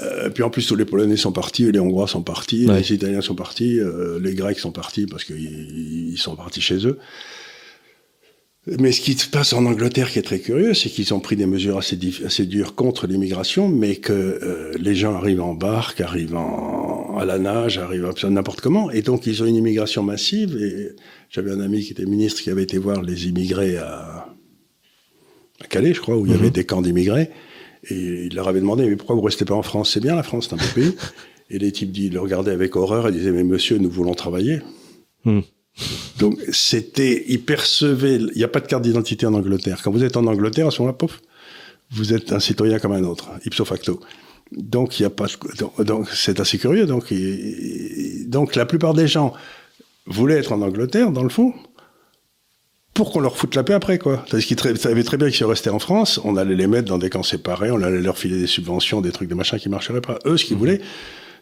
Euh, 0.00 0.30
puis 0.30 0.42
en 0.42 0.50
plus, 0.50 0.66
tous 0.66 0.76
les 0.76 0.84
Polonais 0.84 1.16
sont 1.16 1.32
partis, 1.32 1.70
les 1.70 1.80
Hongrois 1.80 2.06
sont 2.06 2.22
partis, 2.22 2.66
les 2.66 2.92
Italiens 2.92 3.20
sont 3.20 3.34
partis, 3.34 3.78
euh, 3.80 4.18
les 4.20 4.34
Grecs 4.34 4.58
sont 4.58 4.70
partis 4.72 5.06
parce 5.06 5.24
qu'ils 5.24 6.18
sont 6.18 6.36
partis 6.36 6.60
chez 6.60 6.86
eux. 6.86 6.98
Mais 8.78 8.92
ce 8.92 9.00
qui 9.00 9.14
se 9.14 9.28
passe 9.28 9.52
en 9.52 9.64
Angleterre 9.64 10.10
qui 10.10 10.18
est 10.18 10.22
très 10.22 10.40
curieux, 10.40 10.74
c'est 10.74 10.90
qu'ils 10.90 11.14
ont 11.14 11.20
pris 11.20 11.36
des 11.36 11.46
mesures 11.46 11.78
assez, 11.78 11.98
assez 12.24 12.44
dures 12.44 12.74
contre 12.74 13.06
l'immigration, 13.06 13.68
mais 13.68 13.96
que 13.96 14.12
euh, 14.12 14.72
les 14.78 14.94
gens 14.94 15.14
arrivent 15.14 15.40
en 15.40 15.54
barque, 15.54 16.00
arrivent 16.00 16.36
en, 16.36 17.16
à 17.16 17.24
la 17.24 17.38
nage, 17.38 17.78
arrivent 17.78 18.12
n'importe 18.28 18.60
comment, 18.60 18.90
et 18.90 19.00
donc 19.00 19.26
ils 19.26 19.42
ont 19.42 19.46
une 19.46 19.56
immigration 19.56 20.02
massive. 20.02 20.56
Et 20.56 20.90
j'avais 21.30 21.50
un 21.50 21.60
ami 21.60 21.82
qui 21.82 21.92
était 21.92 22.04
ministre 22.04 22.42
qui 22.42 22.50
avait 22.50 22.64
été 22.64 22.78
voir 22.78 23.00
les 23.02 23.28
immigrés 23.28 23.78
à, 23.78 24.26
à 25.62 25.66
Calais, 25.68 25.94
je 25.94 26.00
crois, 26.00 26.16
où 26.16 26.26
il 26.26 26.32
y 26.32 26.34
avait 26.34 26.46
mhm. 26.46 26.52
des 26.52 26.64
camps 26.64 26.82
d'immigrés. 26.82 27.30
Et 27.90 28.26
il 28.26 28.34
leur 28.34 28.48
avait 28.48 28.60
demandé, 28.60 28.86
mais 28.86 28.96
pourquoi 28.96 29.16
vous 29.16 29.22
restez 29.22 29.44
pas 29.44 29.54
en 29.54 29.62
France? 29.62 29.92
C'est 29.92 30.00
bien 30.00 30.14
la 30.14 30.22
France, 30.22 30.48
c'est 30.48 30.54
un 30.54 30.58
beau 30.58 30.72
pays. 30.74 30.94
et 31.50 31.58
les 31.58 31.72
types 31.72 31.96
ils 31.96 32.12
le 32.12 32.20
regardaient 32.20 32.52
avec 32.52 32.76
horreur 32.76 33.08
et 33.08 33.12
disaient, 33.12 33.32
mais 33.32 33.44
monsieur, 33.44 33.78
nous 33.78 33.90
voulons 33.90 34.14
travailler. 34.14 34.60
Hmm. 35.24 35.40
Donc 36.18 36.38
c'était, 36.52 37.24
ils 37.28 37.42
percevaient, 37.42 38.16
il 38.16 38.32
n'y 38.36 38.44
a 38.44 38.48
pas 38.48 38.60
de 38.60 38.66
carte 38.66 38.82
d'identité 38.82 39.26
en 39.26 39.34
Angleterre. 39.34 39.80
Quand 39.82 39.90
vous 39.90 40.04
êtes 40.04 40.16
en 40.16 40.26
Angleterre, 40.26 40.68
à 40.68 40.70
ce 40.70 40.82
moment-là, 40.82 40.96
pouf, 40.96 41.20
vous 41.90 42.12
êtes 42.12 42.32
un 42.32 42.40
citoyen 42.40 42.78
comme 42.78 42.92
un 42.92 43.04
autre, 43.04 43.30
ipso 43.44 43.64
facto. 43.64 44.00
Donc 44.52 44.98
il 44.98 45.02
y 45.02 45.06
a 45.06 45.10
pas, 45.10 45.26
donc 45.78 46.08
c'est 46.10 46.40
assez 46.40 46.58
curieux. 46.58 46.86
Donc, 46.86 47.12
donc 48.26 48.56
la 48.56 48.66
plupart 48.66 48.94
des 48.94 49.06
gens 49.06 49.34
voulaient 50.06 50.38
être 50.38 50.52
en 50.52 50.62
Angleterre, 50.62 51.12
dans 51.12 51.22
le 51.22 51.28
fond, 51.28 51.52
pour 52.94 53.12
qu'on 53.12 53.20
leur 53.20 53.36
foute 53.36 53.54
la 53.54 53.62
paix 53.62 53.74
après, 53.74 53.98
quoi. 53.98 54.24
Parce 54.30 54.44
qu'ils 54.44 54.58
savaient 54.58 55.04
très 55.04 55.16
bien 55.16 55.30
qu'ils 55.30 55.46
restaient 55.46 55.70
en 55.70 55.78
France, 55.78 56.20
on 56.24 56.36
allait 56.36 56.56
les 56.56 56.66
mettre 56.66 56.88
dans 56.88 56.98
des 56.98 57.10
camps 57.10 57.22
séparés, 57.22 57.70
on 57.70 57.80
allait 57.80 58.00
leur 58.00 58.18
filer 58.18 58.38
des 58.40 58.46
subventions, 58.46 59.00
des 59.00 59.12
trucs, 59.12 59.28
des 59.28 59.36
machins 59.36 59.58
qui 59.58 59.68
marcheraient 59.68 60.00
pas. 60.00 60.18
Eux, 60.26 60.36
ce 60.36 60.44
qu'ils 60.44 60.56
mhm. 60.56 60.60
voulaient, 60.60 60.80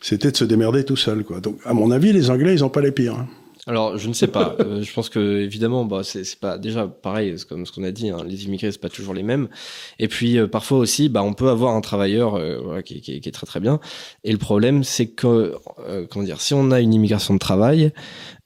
c'était 0.03 0.30
de 0.30 0.37
se 0.37 0.45
démerder 0.45 0.84
tout 0.84 0.97
seuls, 0.97 1.24
quoi. 1.24 1.41
Donc, 1.41 1.59
à 1.64 1.72
mon 1.72 1.91
avis, 1.91 2.12
les 2.12 2.28
Anglais, 2.28 2.53
ils 2.53 2.62
ont 2.62 2.68
pas 2.68 2.82
les 2.82 2.93
pires. 2.93 3.14
Hein. 3.14 3.28
Alors, 3.68 3.98
je 3.98 4.08
ne 4.08 4.12
sais 4.12 4.28
pas. 4.28 4.54
Euh, 4.60 4.82
je 4.82 4.92
pense 4.92 5.08
que 5.08 5.40
évidemment, 5.40 5.84
bah, 5.84 6.02
c'est 6.04 6.38
pas 6.38 6.56
déjà 6.56 6.86
pareil, 6.86 7.34
comme 7.48 7.66
ce 7.66 7.72
qu'on 7.72 7.82
a 7.82 7.90
dit. 7.90 8.10
Hein, 8.10 8.18
les 8.24 8.44
immigrés, 8.44 8.70
c'est 8.70 8.80
pas 8.80 8.88
toujours 8.88 9.12
les 9.12 9.24
mêmes. 9.24 9.48
Et 9.98 10.06
puis, 10.06 10.38
euh, 10.38 10.46
parfois 10.46 10.78
aussi, 10.78 11.08
bah, 11.08 11.24
on 11.24 11.32
peut 11.32 11.48
avoir 11.48 11.74
un 11.74 11.80
travailleur 11.80 12.36
euh, 12.36 12.80
qui, 12.82 13.00
qui, 13.00 13.20
qui, 13.20 13.28
est 13.28 13.32
très 13.32 13.46
très 13.46 13.58
bien. 13.58 13.80
Et 14.22 14.30
le 14.30 14.38
problème, 14.38 14.84
c'est 14.84 15.08
que, 15.08 15.54
comment 16.10 16.24
dire, 16.24 16.40
si 16.40 16.54
on 16.54 16.70
a 16.70 16.80
une 16.80 16.94
immigration 16.94 17.34
de 17.34 17.40
travail, 17.40 17.92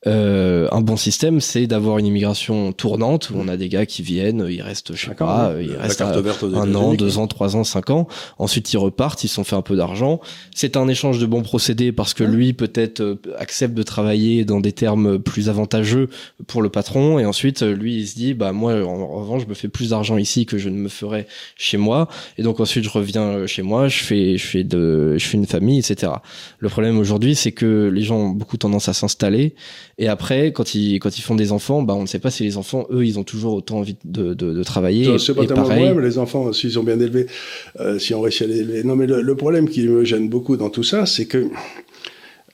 euh, 0.06 0.66
un 0.72 0.80
bon 0.80 0.96
système, 0.96 1.40
c'est 1.40 1.66
d'avoir 1.66 1.98
une 1.98 2.06
immigration 2.06 2.72
tournante 2.72 3.28
où 3.28 3.34
on 3.36 3.48
a 3.48 3.58
des 3.58 3.68
gars 3.68 3.84
qui 3.84 4.00
viennent, 4.00 4.46
ils 4.48 4.62
restent, 4.62 4.94
je 4.94 5.06
sais 5.06 5.14
pas, 5.14 5.52
ils 5.60 5.74
restent 5.74 6.00
un 6.00 6.74
an, 6.74 6.94
deux 6.94 7.18
ans, 7.18 7.26
trois 7.26 7.54
ans, 7.54 7.64
cinq 7.64 7.90
ans. 7.90 8.08
Ensuite, 8.38 8.72
ils 8.72 8.78
repartent, 8.78 9.24
ils 9.24 9.28
sont 9.28 9.44
fait 9.44 9.56
un 9.56 9.62
peu 9.62 9.76
d'argent. 9.76 10.20
C'est 10.54 10.78
un 10.78 10.88
échange 10.88 11.18
de 11.18 11.26
bons 11.26 11.42
procédés 11.42 11.92
parce 11.92 12.14
que 12.14 12.24
lui, 12.24 12.54
peut-être, 12.54 13.00
euh, 13.00 13.20
accepte 13.38 13.74
de 13.74 13.82
travailler 13.82 14.46
dans 14.46 14.60
des 14.60 14.72
termes 14.72 15.18
plus 15.18 15.50
avantageux 15.50 16.08
pour 16.46 16.62
le 16.62 16.70
patron. 16.70 17.18
Et 17.18 17.26
ensuite, 17.26 17.60
lui, 17.60 17.96
il 17.98 18.08
se 18.08 18.14
dit, 18.14 18.32
bah, 18.32 18.52
moi, 18.52 18.82
en 18.82 19.20
revanche, 19.20 19.42
je 19.42 19.48
me 19.48 19.54
fais 19.54 19.68
plus 19.68 19.90
d'argent 19.90 20.16
ici 20.16 20.46
que 20.46 20.56
je 20.56 20.70
ne 20.70 20.76
me 20.76 20.88
ferais 20.88 21.26
chez 21.56 21.76
moi. 21.76 22.08
Et 22.38 22.42
donc, 22.42 22.60
ensuite, 22.60 22.84
je 22.84 22.90
reviens 22.90 23.46
chez 23.46 23.62
moi, 23.62 23.88
je 23.88 24.02
fais, 24.02 24.38
je 24.38 24.46
fais 24.46 24.64
de, 24.64 25.18
je 25.18 25.26
fais 25.26 25.36
une 25.36 25.46
famille, 25.46 25.78
etc. 25.78 26.12
Le 26.58 26.68
problème 26.70 26.98
aujourd'hui, 26.98 27.34
c'est 27.34 27.52
que 27.52 27.90
les 27.92 28.02
gens 28.02 28.16
ont 28.16 28.30
beaucoup 28.30 28.56
tendance 28.56 28.88
à 28.88 28.94
s'installer 28.94 29.54
et 30.00 30.08
après, 30.08 30.50
quand 30.50 30.74
ils, 30.74 30.98
quand 30.98 31.18
ils 31.18 31.20
font 31.20 31.34
des 31.34 31.52
enfants, 31.52 31.82
bah, 31.82 31.92
on 31.94 32.00
ne 32.00 32.06
sait 32.06 32.18
pas 32.18 32.30
si 32.30 32.42
les 32.42 32.56
enfants, 32.56 32.86
eux, 32.90 33.04
ils 33.04 33.18
ont 33.18 33.22
toujours 33.22 33.52
autant 33.52 33.80
envie 33.80 33.96
de, 34.06 34.32
de, 34.32 34.54
de 34.54 34.62
travailler. 34.62 35.18
C'est 35.18 35.34
pas 35.34 35.44
tellement 35.44 35.64
le 35.64 35.68
problème, 35.68 36.00
les 36.00 36.16
enfants, 36.16 36.54
s'ils 36.54 36.72
sont 36.72 36.82
bien 36.82 36.98
élevés, 36.98 37.26
euh, 37.80 37.98
si 37.98 38.14
on 38.14 38.22
réussit 38.22 38.42
à 38.42 38.46
les 38.46 38.60
élever. 38.60 38.82
Non, 38.82 38.96
mais 38.96 39.06
le, 39.06 39.34
problème 39.34 39.68
qui 39.68 39.86
me 39.86 40.02
gêne 40.02 40.30
beaucoup 40.30 40.56
dans 40.56 40.70
tout 40.70 40.84
ça, 40.84 41.04
c'est 41.04 41.26
que, 41.26 41.50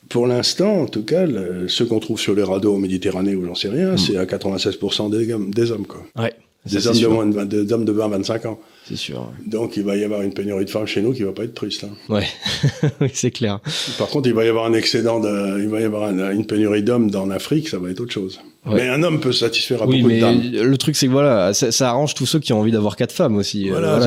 pour 0.08 0.26
l'instant, 0.26 0.82
en 0.82 0.86
tout 0.86 1.04
cas, 1.04 1.24
le, 1.24 1.68
ceux 1.68 1.86
qu'on 1.86 2.00
trouve 2.00 2.18
sur 2.18 2.34
les 2.34 2.42
radeaux 2.42 2.74
en 2.74 2.78
Méditerranée 2.78 3.36
ou 3.36 3.46
j'en 3.46 3.54
sais 3.54 3.68
rien, 3.68 3.92
mm. 3.92 3.98
c'est 3.98 4.16
à 4.16 4.24
96% 4.24 5.10
des, 5.10 5.32
des 5.52 5.70
hommes, 5.70 5.86
quoi. 5.86 6.02
Ouais. 6.20 6.32
Des 6.66 6.86
hommes, 6.86 6.98
de 6.98 7.06
moins 7.06 7.26
de, 7.26 7.44
des 7.44 7.72
hommes 7.72 7.84
de 7.84 7.92
20-25 7.92 8.46
ans. 8.46 8.58
C'est 8.88 8.96
sûr. 8.96 9.32
Donc 9.46 9.76
il 9.76 9.84
va 9.84 9.96
y 9.96 10.04
avoir 10.04 10.22
une 10.22 10.32
pénurie 10.32 10.64
de 10.64 10.70
femmes 10.70 10.86
chez 10.86 11.02
nous 11.02 11.12
qui 11.12 11.22
va 11.22 11.32
pas 11.32 11.44
être 11.44 11.54
triste. 11.54 11.84
Hein. 11.84 11.96
Ouais, 12.08 12.26
oui, 13.00 13.10
c'est 13.12 13.30
clair. 13.30 13.60
Par 13.98 14.08
contre, 14.08 14.28
il 14.28 14.34
va 14.34 14.44
y 14.44 14.48
avoir 14.48 14.66
un 14.66 14.72
excédent, 14.72 15.20
de, 15.20 15.60
il 15.60 15.68
va 15.68 15.80
y 15.80 15.84
avoir 15.84 16.10
une 16.10 16.46
pénurie 16.46 16.82
d'hommes 16.82 17.10
dans 17.10 17.26
l'Afrique, 17.26 17.68
ça 17.68 17.78
va 17.78 17.90
être 17.90 18.00
autre 18.00 18.12
chose. 18.12 18.40
Mais 18.66 18.88
un 18.88 19.02
homme 19.02 19.20
peut 19.20 19.32
satisfaire 19.32 19.82
à 19.82 19.86
oui, 19.86 20.02
beaucoup 20.02 20.14
de 20.14 20.20
dames. 20.20 20.40
Le 20.52 20.76
truc, 20.76 20.96
c'est 20.96 21.06
que 21.06 21.12
voilà, 21.12 21.54
ça, 21.54 21.88
arrange 21.88 22.14
tous 22.14 22.26
ceux 22.26 22.40
qui 22.40 22.52
ont 22.52 22.60
envie 22.60 22.72
d'avoir 22.72 22.96
quatre 22.96 23.12
femmes 23.12 23.36
aussi. 23.36 23.68
Voilà, 23.68 24.00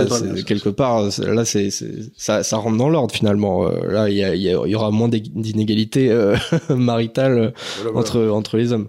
quelque 0.45 0.69
part, 0.69 1.03
là, 1.19 1.45
c'est 1.45 1.69
ça, 2.17 2.43
ça 2.43 2.57
rentre 2.57 2.77
dans 2.77 2.89
l'ordre 2.89 3.13
finalement. 3.13 3.67
Euh, 3.67 3.91
là, 3.91 4.09
il 4.09 4.17
y, 4.17 4.21
y, 4.21 4.49
y, 4.49 4.75
aura 4.75 4.91
moins 4.91 5.07
d'inégalités 5.07 6.09
euh, 6.11 6.35
maritales 6.69 7.53
entre 7.95 8.27
entre 8.27 8.57
les 8.57 8.73
hommes. 8.73 8.87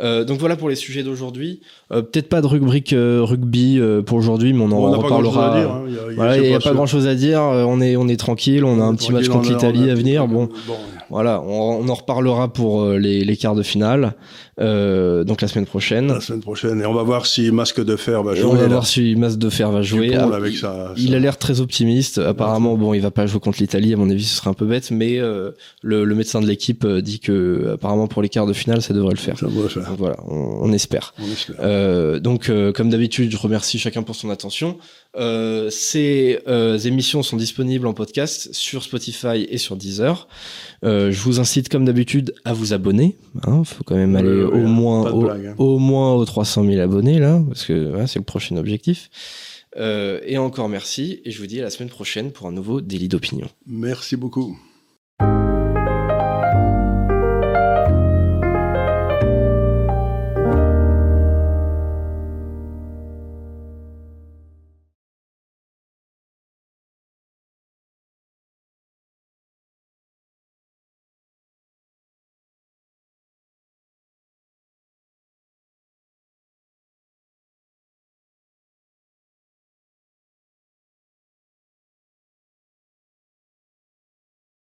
Euh, 0.00 0.24
donc 0.24 0.38
voilà 0.38 0.56
pour 0.56 0.68
les 0.68 0.74
sujets 0.74 1.02
d'aujourd'hui. 1.02 1.60
Euh, 1.92 2.02
peut-être 2.02 2.28
pas 2.28 2.40
de 2.40 2.46
rubrique 2.46 2.94
rugby 2.94 3.80
pour 4.06 4.18
aujourd'hui, 4.18 4.52
mais 4.52 4.62
on 4.62 4.72
en 4.72 4.90
reparlera. 4.90 5.58
Hein. 5.58 5.82
Il 5.88 6.42
n'y 6.42 6.54
a, 6.54 6.60
pas, 6.60 6.72
grand 6.72 6.86
chose 6.86 7.06
à 7.06 7.14
dire. 7.14 7.40
on 7.40 7.80
est 7.80 7.96
on 7.96 8.08
est 8.08 8.16
tranquille. 8.16 8.64
On 8.64 8.80
a 8.80 8.84
un 8.84 8.94
petit 8.94 9.12
match 9.12 9.28
contre 9.28 9.50
l'Italie 9.50 9.90
à 9.90 9.94
venir. 9.94 10.26
Bon, 10.26 10.48
voilà, 11.12 11.42
on, 11.42 11.88
en 11.88 11.94
reparlera 11.94 12.52
pour 12.52 12.88
les, 12.90 13.24
les 13.24 13.36
quarts 13.36 13.54
de 13.54 13.62
finale. 13.62 14.14
Euh, 14.60 15.24
donc 15.24 15.40
la 15.40 15.48
semaine 15.48 15.64
prochaine. 15.64 16.08
La 16.08 16.20
semaine 16.20 16.42
prochaine. 16.42 16.82
Et 16.82 16.86
on 16.86 16.92
va 16.92 17.02
voir 17.02 17.24
si 17.24 17.50
Masque 17.50 17.82
de 17.82 17.96
Fer 17.96 18.22
va 18.22 18.34
jouer. 18.34 18.44
on 18.44 18.54
va 18.54 18.66
voir 18.66 18.86
si 18.86 19.16
Masque 19.16 19.38
de 19.38 19.48
Fer 19.48 19.70
va 19.70 19.80
jouer. 19.80 20.14
Ah, 20.14 20.28
avec 20.34 20.54
il 20.98 21.14
a 21.14 21.18
l'air 21.18 21.38
très 21.38 21.60
optimiste. 21.60 22.18
Apparemment, 22.18 22.76
bon, 22.76 22.92
il 22.92 23.00
va 23.00 23.10
pas 23.10 23.26
jouer 23.26 23.40
contre 23.40 23.60
l'Italie. 23.60 23.94
À 23.94 23.96
mon 23.96 24.10
avis, 24.10 24.24
ce 24.24 24.36
serait 24.36 24.50
un 24.50 24.54
peu 24.54 24.66
bête. 24.66 24.90
Mais 24.90 25.18
euh, 25.18 25.52
le, 25.80 26.04
le, 26.04 26.14
médecin 26.14 26.40
de 26.40 26.46
l'équipe 26.46 26.84
euh, 26.84 27.00
dit 27.00 27.18
que 27.18 27.72
apparemment 27.74 28.06
pour 28.08 28.20
les 28.20 28.28
quarts 28.28 28.46
de 28.46 28.52
finale, 28.52 28.82
ça 28.82 28.92
devrait 28.92 29.14
le 29.14 29.18
faire. 29.18 29.38
Ça 29.38 29.46
devrait 29.46 29.70
faire. 29.70 29.88
Donc, 29.88 29.98
voilà, 29.98 30.16
on, 30.28 30.58
on 30.60 30.72
espère. 30.72 31.14
On 31.18 31.32
espère. 31.32 31.56
Euh, 31.60 32.20
donc, 32.20 32.50
euh, 32.50 32.72
comme 32.72 32.90
d'habitude, 32.90 33.30
je 33.32 33.38
remercie 33.38 33.78
chacun 33.78 34.02
pour 34.02 34.16
son 34.16 34.28
attention. 34.28 34.76
ces 35.70 36.38
émissions 36.84 37.22
sont 37.22 37.36
disponibles 37.36 37.86
en 37.86 37.94
podcast 37.94 38.50
sur 38.52 38.82
Spotify 38.82 39.46
et 39.48 39.56
sur 39.56 39.76
Deezer. 39.76 40.28
Je 40.82 41.20
vous 41.22 41.40
incite, 41.40 41.68
comme 41.68 41.84
d'habitude, 41.84 42.34
à 42.44 42.52
vous 42.52 42.72
abonner. 42.72 43.16
Hein, 43.44 43.64
faut 43.64 43.84
quand 43.84 43.96
même 43.96 44.16
aller 44.16 44.42
au 44.42 44.66
moins 44.66 45.06
hein. 45.06 45.54
au, 45.58 45.78
moins 45.78 46.14
aux 46.14 46.24
300 46.24 46.64
000 46.64 46.80
abonnés 46.80 47.18
là, 47.18 47.42
parce 47.48 47.64
que 47.64 47.92
c'est 48.06 48.18
le 48.18 48.24
prochain 48.24 48.56
objectif. 48.56 49.10
Euh, 49.76 50.20
et 50.24 50.38
encore 50.38 50.68
merci, 50.68 51.20
et 51.24 51.30
je 51.30 51.38
vous 51.38 51.46
dis 51.46 51.60
à 51.60 51.62
la 51.62 51.70
semaine 51.70 51.88
prochaine 51.88 52.30
pour 52.30 52.46
un 52.46 52.52
nouveau 52.52 52.80
délit 52.80 53.08
d'opinion. 53.08 53.48
Merci 53.66 54.16
beaucoup. 54.16 54.58